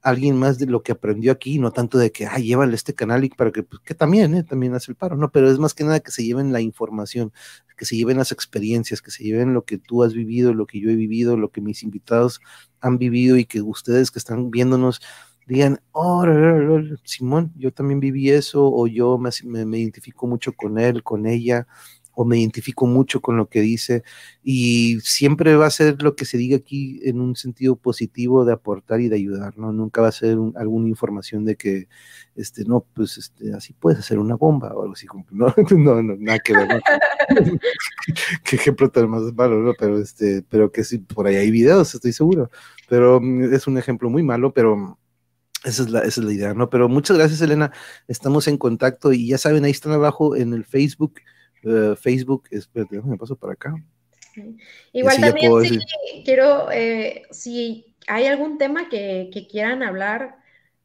alguien 0.07 0.37
más 0.37 0.57
de 0.59 0.67
lo 0.67 0.85
que 0.85 0.93
aprendió 0.93 1.33
aquí, 1.33 1.59
no 1.59 1.73
tanto 1.73 1.99
de 1.99 2.13
que, 2.13 2.27
ay, 2.27 2.45
llévale 2.45 2.77
este 2.77 2.95
canal 2.95 3.25
y 3.25 3.29
para 3.29 3.51
que, 3.51 3.65
pues, 3.65 3.83
que 3.83 3.93
también, 3.93 4.37
¿eh? 4.37 4.45
también 4.45 4.73
hace 4.77 4.93
el 4.93 4.97
paro, 4.97 5.17
¿no? 5.17 5.33
Pero 5.33 5.51
es 5.51 5.59
más 5.59 5.75
que 5.75 5.83
nada 5.83 5.99
que 5.99 6.13
se 6.13 6.25
lleven 6.25 6.53
la 6.53 6.61
información, 6.61 7.33
que 7.77 7.85
se 7.87 7.97
lleven 7.97 8.17
las 8.17 8.31
experiencias, 8.31 9.03
que 9.03 9.11
se 9.11 9.25
lleven 9.25 9.53
lo 9.53 9.65
que 9.65 9.79
tú 9.79 10.05
has 10.05 10.15
vivido, 10.15 10.55
lo 10.55 10.67
que 10.67 10.79
yo 10.79 10.91
he 10.91 10.95
vivido, 10.95 11.37
lo 11.37 11.51
que 11.51 11.61
mis 11.61 11.83
invitados 11.83 12.41
han 12.81 12.99
vivido 12.99 13.37
y 13.37 13.47
que 13.47 13.61
ustedes 13.63 14.13
que 14.13 14.21
están 14.21 14.53
viéndonos 14.53 15.01
digan, 15.49 15.81
oh, 15.91 16.25
Simón, 17.03 17.53
yo 17.57 17.73
también 17.73 17.99
viví 17.99 18.31
eso, 18.31 18.65
o 18.73 18.87
yo 18.87 19.19
me, 19.19 19.31
me 19.65 19.79
identifico 19.79 20.29
mucho 20.29 20.53
con 20.53 20.79
él, 20.79 21.03
con 21.03 21.27
ella, 21.27 21.67
o 22.19 22.25
me 22.25 22.39
identifico 22.39 22.87
mucho 22.87 23.21
con 23.21 23.37
lo 23.37 23.47
que 23.47 23.61
dice 23.61 24.03
y 24.43 24.99
siempre 25.03 25.55
va 25.55 25.67
a 25.67 25.71
ser 25.71 26.03
lo 26.03 26.17
que 26.17 26.25
se 26.25 26.39
diga 26.39 26.57
aquí 26.57 26.99
en 27.05 27.21
un 27.21 27.37
sentido 27.37 27.77
positivo 27.77 28.47
de 28.47 28.55
aportar 28.55 29.03
y 29.03 29.11
de 29.11 29.17
ayudar, 29.17 29.59
¿no? 29.59 29.71
Nunca 29.71 30.01
va 30.01 30.09
a 30.09 30.13
ser 30.13 30.39
alguna 30.57 30.89
información 30.89 31.45
de 31.45 31.57
que, 31.57 31.89
este, 32.35 32.65
no, 32.65 32.87
pues, 32.95 33.19
este, 33.19 33.53
así 33.53 33.75
puedes 33.75 33.99
hacer 33.99 34.19
una 34.19 34.35
bomba 34.35 34.73
o 34.73 34.81
algo 34.81 34.95
así, 34.95 35.07
no, 35.31 35.55
no, 35.77 36.03
no 36.03 36.17
nada 36.19 36.39
que 36.39 36.55
ver, 36.55 36.69
¿no? 36.69 36.81
Qué 38.45 38.57
ejemplo 38.57 38.91
tan 38.91 39.11
más 39.11 39.23
malo, 39.35 39.61
¿no? 39.61 39.75
Pero, 39.79 40.01
este, 40.01 40.43
pero 40.49 40.73
que 40.73 40.85
sí, 40.85 40.99
por 40.99 41.27
ahí 41.27 41.37
hay 41.37 41.51
videos, 41.51 41.95
estoy 41.95 42.15
seguro, 42.15 42.51
pero 42.89 43.21
mm, 43.21 43.53
es 43.53 43.67
un 43.67 43.77
ejemplo 43.77 44.09
muy 44.09 44.23
malo, 44.23 44.53
pero... 44.55 44.99
Esa 45.65 45.83
es, 45.83 45.91
la, 45.91 46.01
esa 46.01 46.21
es 46.21 46.27
la 46.27 46.33
idea, 46.33 46.55
¿no? 46.55 46.71
Pero 46.71 46.89
muchas 46.89 47.17
gracias, 47.17 47.41
Elena. 47.41 47.73
Estamos 48.07 48.47
en 48.47 48.57
contacto 48.57 49.13
y 49.13 49.27
ya 49.27 49.39
saben, 49.39 49.65
ahí 49.65 49.73
están 49.73 49.93
abajo 49.93 50.37
en 50.37 50.53
el 50.53 50.65
Facebook 50.65 51.15
eh, 51.63 51.95
Facebook, 52.01 52.45
espérate, 52.51 53.01
me 53.03 53.17
paso 53.17 53.37
para 53.37 53.55
acá. 53.55 53.75
Igual 54.93 55.21
también 55.21 55.81
quiero, 56.25 56.71
eh, 56.71 57.23
si 57.31 57.95
hay 58.07 58.27
algún 58.27 58.59
tema 58.59 58.89
que, 58.89 59.31
quieran 59.51 59.83
hablar, 59.83 60.37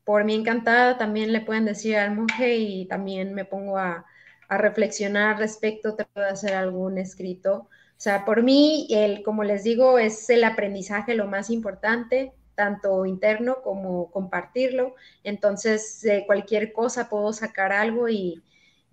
por 0.04 0.24
mí 0.24 0.36
encantada, 0.36 0.98
también 0.98 1.32
le 1.32 1.42
pueden 1.42 1.66
decir 1.66 1.98
al 1.98 2.16
monje 2.16 2.58
y 2.58 2.86
también 2.86 3.34
me 3.34 3.46
pongo 3.46 3.78
a, 3.78 4.06
reflexionar 4.50 5.40
respecto, 5.40 5.96
te 5.96 6.04
puedo 6.04 6.28
hacer 6.28 6.56
algún 6.56 6.98
escrito. 6.98 7.70
O 7.70 8.04
sea, 8.04 8.26
por 8.26 8.44
mí, 8.44 8.86
el, 8.90 9.24
como 9.24 9.46
les 9.46 9.64
digo, 9.64 9.98
es 9.98 10.30
el 10.30 10.44
aprendizaje 10.44 11.16
lo 11.16 11.26
más 11.26 11.50
importante, 11.50 12.34
tanto 12.54 13.06
interno 13.06 13.62
como 13.64 14.12
compartirlo. 14.12 14.96
Entonces, 15.24 16.02
de 16.02 16.26
cualquier 16.26 16.74
cosa 16.74 17.08
puedo 17.08 17.32
sacar 17.32 17.72
algo 17.72 18.10
y, 18.10 18.44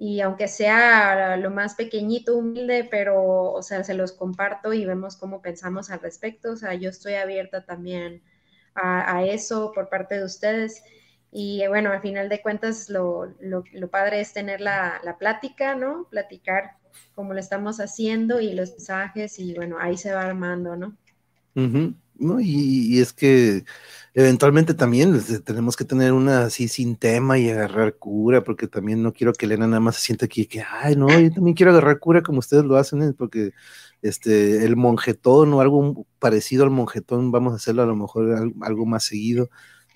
y 0.00 0.20
aunque 0.20 0.46
sea 0.46 1.36
lo 1.36 1.50
más 1.50 1.74
pequeñito, 1.74 2.36
humilde, 2.36 2.86
pero, 2.88 3.52
o 3.52 3.62
sea, 3.62 3.82
se 3.82 3.94
los 3.94 4.12
comparto 4.12 4.72
y 4.72 4.84
vemos 4.86 5.16
cómo 5.16 5.42
pensamos 5.42 5.90
al 5.90 5.98
respecto. 5.98 6.52
O 6.52 6.56
sea, 6.56 6.74
yo 6.74 6.88
estoy 6.88 7.14
abierta 7.14 7.64
también 7.64 8.22
a, 8.76 9.24
eso 9.24 9.72
por 9.74 9.88
parte 9.88 10.16
de 10.16 10.24
ustedes. 10.24 10.84
Y 11.32 11.66
bueno, 11.66 11.90
al 11.90 12.00
final 12.00 12.28
de 12.28 12.40
cuentas, 12.40 12.88
lo, 12.88 13.34
lo, 13.40 13.90
padre 13.90 14.20
es 14.20 14.32
tener 14.32 14.60
la, 14.60 15.00
la, 15.02 15.18
plática, 15.18 15.74
¿no? 15.74 16.06
Platicar 16.10 16.76
como 17.16 17.34
lo 17.34 17.40
estamos 17.40 17.80
haciendo 17.80 18.40
y 18.40 18.54
los 18.54 18.70
mensajes 18.70 19.40
y 19.40 19.54
bueno, 19.54 19.78
ahí 19.80 19.96
se 19.96 20.12
va 20.12 20.22
armando, 20.22 20.76
¿no? 20.76 20.96
No, 22.18 22.40
y, 22.40 23.00
es 23.00 23.12
que 23.12 23.64
eventualmente 24.18 24.74
también 24.74 25.14
este, 25.14 25.38
tenemos 25.38 25.76
que 25.76 25.84
tener 25.84 26.12
una 26.12 26.42
así 26.42 26.66
sin 26.66 26.96
tema 26.96 27.38
y 27.38 27.50
agarrar 27.50 27.94
cura, 27.94 28.42
porque 28.42 28.66
también 28.66 29.00
no 29.00 29.12
quiero 29.12 29.32
que 29.32 29.46
Elena 29.46 29.68
nada 29.68 29.78
más 29.78 29.94
se 29.94 30.02
sienta 30.02 30.26
aquí 30.26 30.46
que, 30.46 30.60
ay, 30.60 30.96
no, 30.96 31.08
yo 31.08 31.30
también 31.30 31.54
quiero 31.54 31.70
agarrar 31.70 32.00
cura 32.00 32.20
como 32.20 32.40
ustedes 32.40 32.64
lo 32.64 32.76
hacen, 32.76 33.00
¿eh? 33.02 33.12
porque 33.16 33.52
este, 34.02 34.64
el 34.64 34.74
monjetón 34.74 35.54
o 35.54 35.60
algo 35.60 36.04
parecido 36.18 36.64
al 36.64 36.70
monjetón, 36.70 37.30
vamos 37.30 37.52
a 37.52 37.56
hacerlo 37.56 37.82
a 37.82 37.86
lo 37.86 37.94
mejor 37.94 38.52
algo 38.60 38.86
más 38.86 39.04
seguido, 39.04 39.50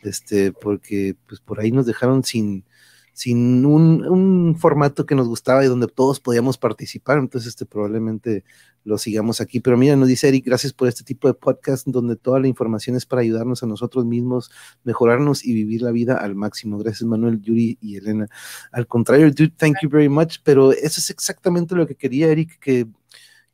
este, 0.05 0.53
porque 0.53 1.17
pues 1.27 1.41
por 1.41 1.59
ahí 1.59 1.73
nos 1.73 1.87
dejaron 1.87 2.23
sin, 2.23 2.65
sin 3.13 3.65
un, 3.67 4.57
formato 4.59 5.07
que 5.07 5.15
nos 5.15 5.29
gustaba 5.29 5.65
y 5.65 5.69
donde 5.69 5.87
todos 5.87 6.21
podíamos 6.21 6.59
participar, 6.59 7.19
entonces 7.19 7.51
este 7.51 7.67
probablemente 7.67 8.45
lo 8.85 8.99
sigamos 8.99 9.41
aquí. 9.41 9.61
Pero 9.61 9.77
mira, 9.77 9.97
nos 9.97 10.09
dice 10.09 10.29
Eric, 10.29 10.45
gracias 10.47 10.73
por 10.73 10.89
este 10.89 11.05
tipo 11.05 11.29
de 11.29 11.35
podcast 11.35 11.87
donde 11.87 12.17
toda 12.17 12.41
la 12.41 12.49
información 12.49 12.97
es 12.97 13.07
para 13.07 13.23
ayudarnos 13.23 13.63
a 13.63 13.67
nosotros 13.67 14.05
mismos, 14.05 14.51
mejorarnos 14.85 15.45
y 15.45 15.53
vivir 15.55 15.83
la 15.83 15.93
vida 15.93 16.17
al 16.17 16.35
máximo. 16.35 16.79
Gracias 16.79 17.03
Manuel, 17.03 17.41
Yuri 17.41 17.79
y 17.81 17.97
Elena. 17.97 18.29
Al 18.73 18.87
contrario, 18.87 19.27
dude, 19.31 19.53
thank 19.57 19.77
you 19.83 19.89
very 19.89 20.09
much, 20.09 20.39
pero 20.43 20.73
eso 20.73 21.01
es 21.01 21.11
exactamente 21.11 21.75
lo 21.75 21.87
que 21.87 21.95
quería 21.95 22.29
Eric, 22.29 22.59
que 22.59 22.87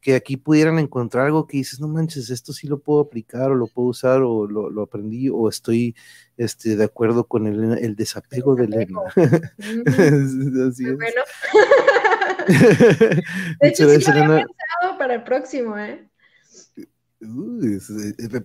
que 0.09 0.15
aquí 0.15 0.39
pudieran 0.39 0.79
encontrar 0.79 1.27
algo 1.27 1.47
que 1.47 1.59
dices, 1.59 1.81
no 1.81 1.87
manches, 1.87 2.31
esto 2.31 2.55
sí 2.55 2.67
lo 2.67 2.79
puedo 2.79 3.01
aplicar 3.01 3.51
o 3.51 3.55
lo 3.55 3.67
puedo 3.67 3.89
usar 3.89 4.23
o 4.23 4.47
lo, 4.47 4.83
aprendí 4.83 5.29
o 5.29 5.51
estoy 5.51 5.95
este, 6.39 6.77
de 6.77 6.85
acuerdo 6.85 7.25
con 7.25 7.47
el, 7.47 7.77
el 7.77 7.95
desapego 7.95 8.55
de 8.55 8.65
Elena. 8.65 9.01
Así 10.67 10.87
es. 10.87 10.97
Bueno. 10.97 11.23
de 13.61 13.69
hecho, 13.69 13.87
sí 14.01 14.11
lo 14.11 14.25
había 14.25 14.47
pensado 14.47 14.97
para 14.97 15.17
el 15.17 15.25
próximo, 15.25 15.77
¿eh? 15.77 16.09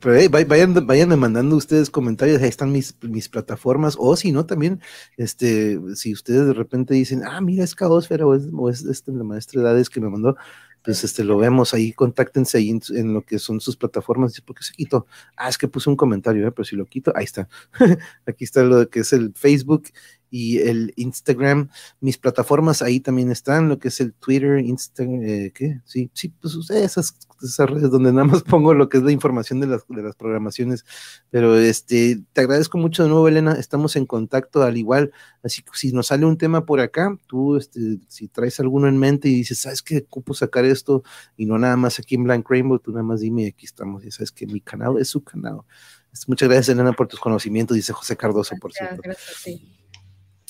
pero 0.02 0.30
vayan, 0.48 0.86
vayan 0.86 1.18
mandando 1.18 1.56
ustedes 1.56 1.90
comentarios, 1.90 2.42
ahí 2.42 2.50
están 2.50 2.74
mis, 2.74 2.94
mis 3.04 3.30
plataformas, 3.30 3.96
o 3.98 4.18
si 4.18 4.34
no, 4.34 4.46
también, 4.46 4.82
este, 5.16 5.80
si 5.96 6.12
ustedes 6.12 6.46
de 6.46 6.54
repente 6.54 6.94
dicen, 6.94 7.22
ah, 7.24 7.40
mira, 7.40 7.64
es 7.64 7.74
Caosfera, 7.74 8.28
o 8.28 8.36
es, 8.36 8.50
o 8.52 8.70
es 8.70 8.84
este, 8.84 9.14
la 9.14 9.24
maestra 9.24 9.62
Edades 9.62 9.90
que 9.90 10.02
me 10.02 10.10
mandó, 10.10 10.36
pues 10.84 11.04
este, 11.04 11.24
lo 11.24 11.38
vemos 11.38 11.74
ahí, 11.74 11.94
contáctense 11.94 12.58
ahí 12.58 12.78
en, 12.90 13.14
lo 13.14 13.22
que 13.22 13.40
son 13.40 13.62
sus 13.62 13.78
plataformas. 13.78 14.40
¿Por 14.42 14.56
qué 14.56 14.64
se 14.64 14.74
quitó? 14.74 15.08
Ah, 15.38 15.50
es 15.50 15.58
que 15.58 15.68
puse 15.68 15.90
un 15.90 15.96
comentario, 15.96 16.48
¿eh? 16.48 16.52
pero 16.52 16.66
si 16.66 16.76
lo 16.76 16.86
quito, 16.86 17.14
ahí 17.16 17.24
está. 17.24 17.48
Aquí 18.28 18.44
está 18.44 18.64
lo 18.64 18.90
que 18.90 19.00
es 19.00 19.14
el 19.14 19.34
Facebook 19.34 19.86
y 20.34 20.58
el 20.58 20.94
Instagram. 20.96 21.70
Mis 22.00 22.18
plataformas 22.18 22.82
ahí 22.82 23.00
también 23.00 23.30
están, 23.30 23.70
lo 23.70 23.78
que 23.78 23.90
es 23.90 24.02
el 24.02 24.14
Twitter, 24.16 24.58
Instagram, 24.58 25.22
eh, 25.22 25.52
¿qué? 25.54 25.80
Sí, 25.86 26.10
sí, 26.12 26.30
pues 26.30 26.58
esas, 26.72 27.16
esas 27.40 27.70
redes 27.70 27.92
donde 27.92 28.12
nada 28.12 28.26
más 28.26 28.42
pongo 28.50 28.74
lo 28.74 28.90
que 28.90 28.98
es 28.98 29.04
la 29.04 29.12
información 29.12 29.60
de 29.60 29.68
las, 29.68 29.86
de 29.88 30.02
las 30.02 30.16
programaciones. 30.16 30.86
Pero 31.30 31.56
este, 31.60 32.24
te 32.34 32.42
agradezco 32.42 32.80
mucho 32.80 33.04
de 33.04 33.10
nuevo, 33.10 33.28
Elena. 33.28 33.54
Estamos 33.54 33.96
en 33.96 34.08
contacto 34.08 34.64
al 34.64 34.76
igual. 34.76 35.12
Así 35.44 35.62
que 35.62 35.70
si 35.76 35.92
nos 35.92 36.08
sale 36.08 36.26
un 36.26 36.40
tema 36.40 36.66
por 36.66 36.80
acá, 36.80 37.16
tú, 37.28 37.56
este, 37.58 38.00
si 38.08 38.28
traes 38.28 38.60
alguno 38.60 38.88
en 38.88 38.98
mente 38.98 39.30
y 39.30 39.36
dices, 39.36 39.60
¿sabes 39.60 39.84
qué? 39.84 40.00
Ocupo 40.00 40.34
sacar 40.34 40.66
esto 40.66 41.04
y 41.38 41.46
no 41.46 41.60
nada 41.60 41.78
más 41.78 42.00
aquí 42.00 42.16
en 42.16 42.24
Blank 42.24 42.50
Rainbow, 42.50 42.80
tú 42.80 42.90
nada 42.90 43.04
más 43.04 43.20
dime, 43.20 43.46
aquí 43.46 43.68
estamos. 43.68 44.04
Ya 44.04 44.10
sabes 44.10 44.32
que 44.32 44.48
mi 44.48 44.62
canal 44.62 44.98
es 44.98 45.10
su 45.10 45.24
canal. 45.24 45.60
Muchas 46.26 46.50
gracias, 46.50 46.70
Elena, 46.70 46.94
por 46.94 47.08
tus 47.08 47.20
conocimientos, 47.20 47.76
dice 47.76 47.94
José 47.94 48.18
Cardoso, 48.18 48.56
por 48.60 48.74
cierto. 48.74 49.00
Gracias 49.04 49.83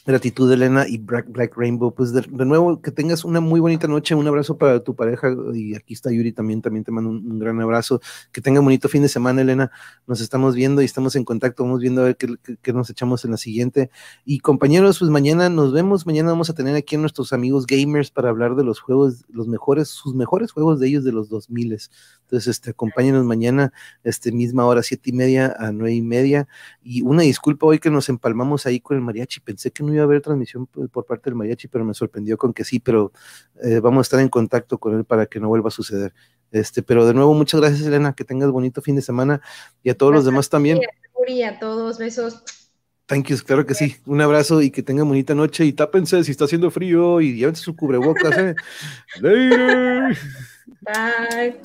Gratitud, 0.05 0.51
Elena 0.51 0.85
y 0.85 0.97
Black, 0.97 1.55
Rainbow. 1.55 1.93
Pues 1.93 2.11
de, 2.11 2.23
nuevo, 2.27 2.81
que 2.81 2.91
tengas 2.91 3.23
una 3.23 3.39
muy 3.39 3.61
bonita 3.61 3.87
noche, 3.87 4.13
un 4.15 4.27
abrazo 4.27 4.57
para 4.57 4.83
tu 4.83 4.95
pareja. 4.95 5.33
Y 5.53 5.75
aquí 5.75 5.93
está 5.93 6.11
Yuri 6.11 6.33
también, 6.33 6.61
también 6.61 6.83
te 6.83 6.91
mando 6.91 7.09
un, 7.09 7.39
gran 7.39 7.61
abrazo. 7.61 8.01
Que 8.33 8.41
tenga 8.41 8.59
un 8.59 8.65
bonito 8.65 8.89
fin 8.89 9.01
de 9.01 9.07
semana, 9.07 9.41
Elena. 9.41 9.71
Nos 10.05 10.19
estamos 10.19 10.55
viendo 10.55 10.81
y 10.81 10.85
estamos 10.85 11.15
en 11.15 11.23
contacto. 11.23 11.63
Vamos 11.63 11.79
viendo 11.79 12.01
a 12.01 12.05
ver 12.05 12.17
qué, 12.17 12.73
nos 12.73 12.89
echamos 12.89 13.23
en 13.23 13.31
la 13.31 13.37
siguiente. 13.37 13.91
Y 14.25 14.39
compañeros, 14.39 14.99
pues 14.99 15.09
mañana 15.09 15.47
nos 15.47 15.71
vemos. 15.71 16.05
Mañana 16.05 16.31
vamos 16.31 16.49
a 16.49 16.53
tener 16.53 16.75
aquí 16.75 16.97
a 16.97 16.99
nuestros 16.99 17.31
amigos 17.31 17.65
gamers 17.65 18.11
para 18.11 18.27
hablar 18.27 18.55
de 18.55 18.65
los 18.65 18.81
juegos, 18.81 19.23
los 19.29 19.47
mejores, 19.47 19.87
sus 19.87 20.15
mejores 20.15 20.51
juegos 20.51 20.81
de 20.81 20.87
ellos 20.89 21.05
de 21.05 21.13
los 21.13 21.29
2000. 21.29 21.63
Entonces, 21.63 22.47
este, 22.47 22.71
acompáñenos 22.71 23.23
mañana, 23.23 23.71
este, 24.03 24.33
misma 24.33 24.65
hora, 24.65 24.83
siete 24.83 25.11
y 25.11 25.13
media 25.13 25.55
a 25.57 25.71
nueve 25.71 25.93
y 25.93 26.01
media. 26.01 26.47
Y 26.83 27.01
una 27.01 27.21
disculpa 27.21 27.67
hoy 27.67 27.79
que 27.79 27.89
nos 27.89 28.09
empalmamos 28.09 28.65
ahí 28.65 28.81
con 28.81 28.97
el 28.97 29.03
mariachi. 29.03 29.39
Pensé 29.39 29.71
que 29.71 29.81
no 29.83 29.92
iba 29.93 30.03
a 30.03 30.05
haber 30.05 30.21
transmisión 30.21 30.67
por 30.67 31.05
parte 31.05 31.29
del 31.29 31.35
mariachi, 31.35 31.67
pero 31.67 31.85
me 31.85 31.93
sorprendió 31.93 32.37
con 32.37 32.53
que 32.53 32.63
sí, 32.63 32.79
pero 32.79 33.11
eh, 33.63 33.79
vamos 33.79 33.99
a 33.99 34.01
estar 34.03 34.19
en 34.19 34.29
contacto 34.29 34.77
con 34.77 34.95
él 34.95 35.05
para 35.05 35.25
que 35.25 35.39
no 35.39 35.47
vuelva 35.47 35.69
a 35.69 35.71
suceder. 35.71 36.13
Este, 36.51 36.83
pero 36.83 37.05
de 37.05 37.13
nuevo, 37.13 37.33
muchas 37.33 37.61
gracias, 37.61 37.85
Elena, 37.85 38.13
que 38.13 38.23
tengas 38.23 38.51
bonito 38.51 38.81
fin 38.81 38.95
de 38.95 39.01
semana 39.01 39.41
y 39.81 39.89
a 39.89 39.97
todos 39.97 40.13
los 40.13 40.25
demás 40.25 40.49
también. 40.49 40.79
Y 41.27 41.43
a 41.43 41.59
todos, 41.59 41.97
besos. 41.97 42.43
Thank 43.05 43.27
you, 43.27 43.37
claro 43.45 43.65
que 43.65 43.73
sí. 43.73 43.97
Un 44.05 44.21
abrazo 44.21 44.61
y 44.61 44.71
que 44.71 44.81
tengan 44.81 45.07
bonita 45.07 45.35
noche 45.35 45.65
y 45.65 45.73
tápense 45.73 46.23
si 46.23 46.31
está 46.31 46.45
haciendo 46.45 46.71
frío 46.71 47.21
y 47.21 47.35
llévense 47.35 47.61
su 47.61 47.75
cubrebocas. 47.75 48.37
¿eh? 48.37 48.55
Bye. 50.81 51.59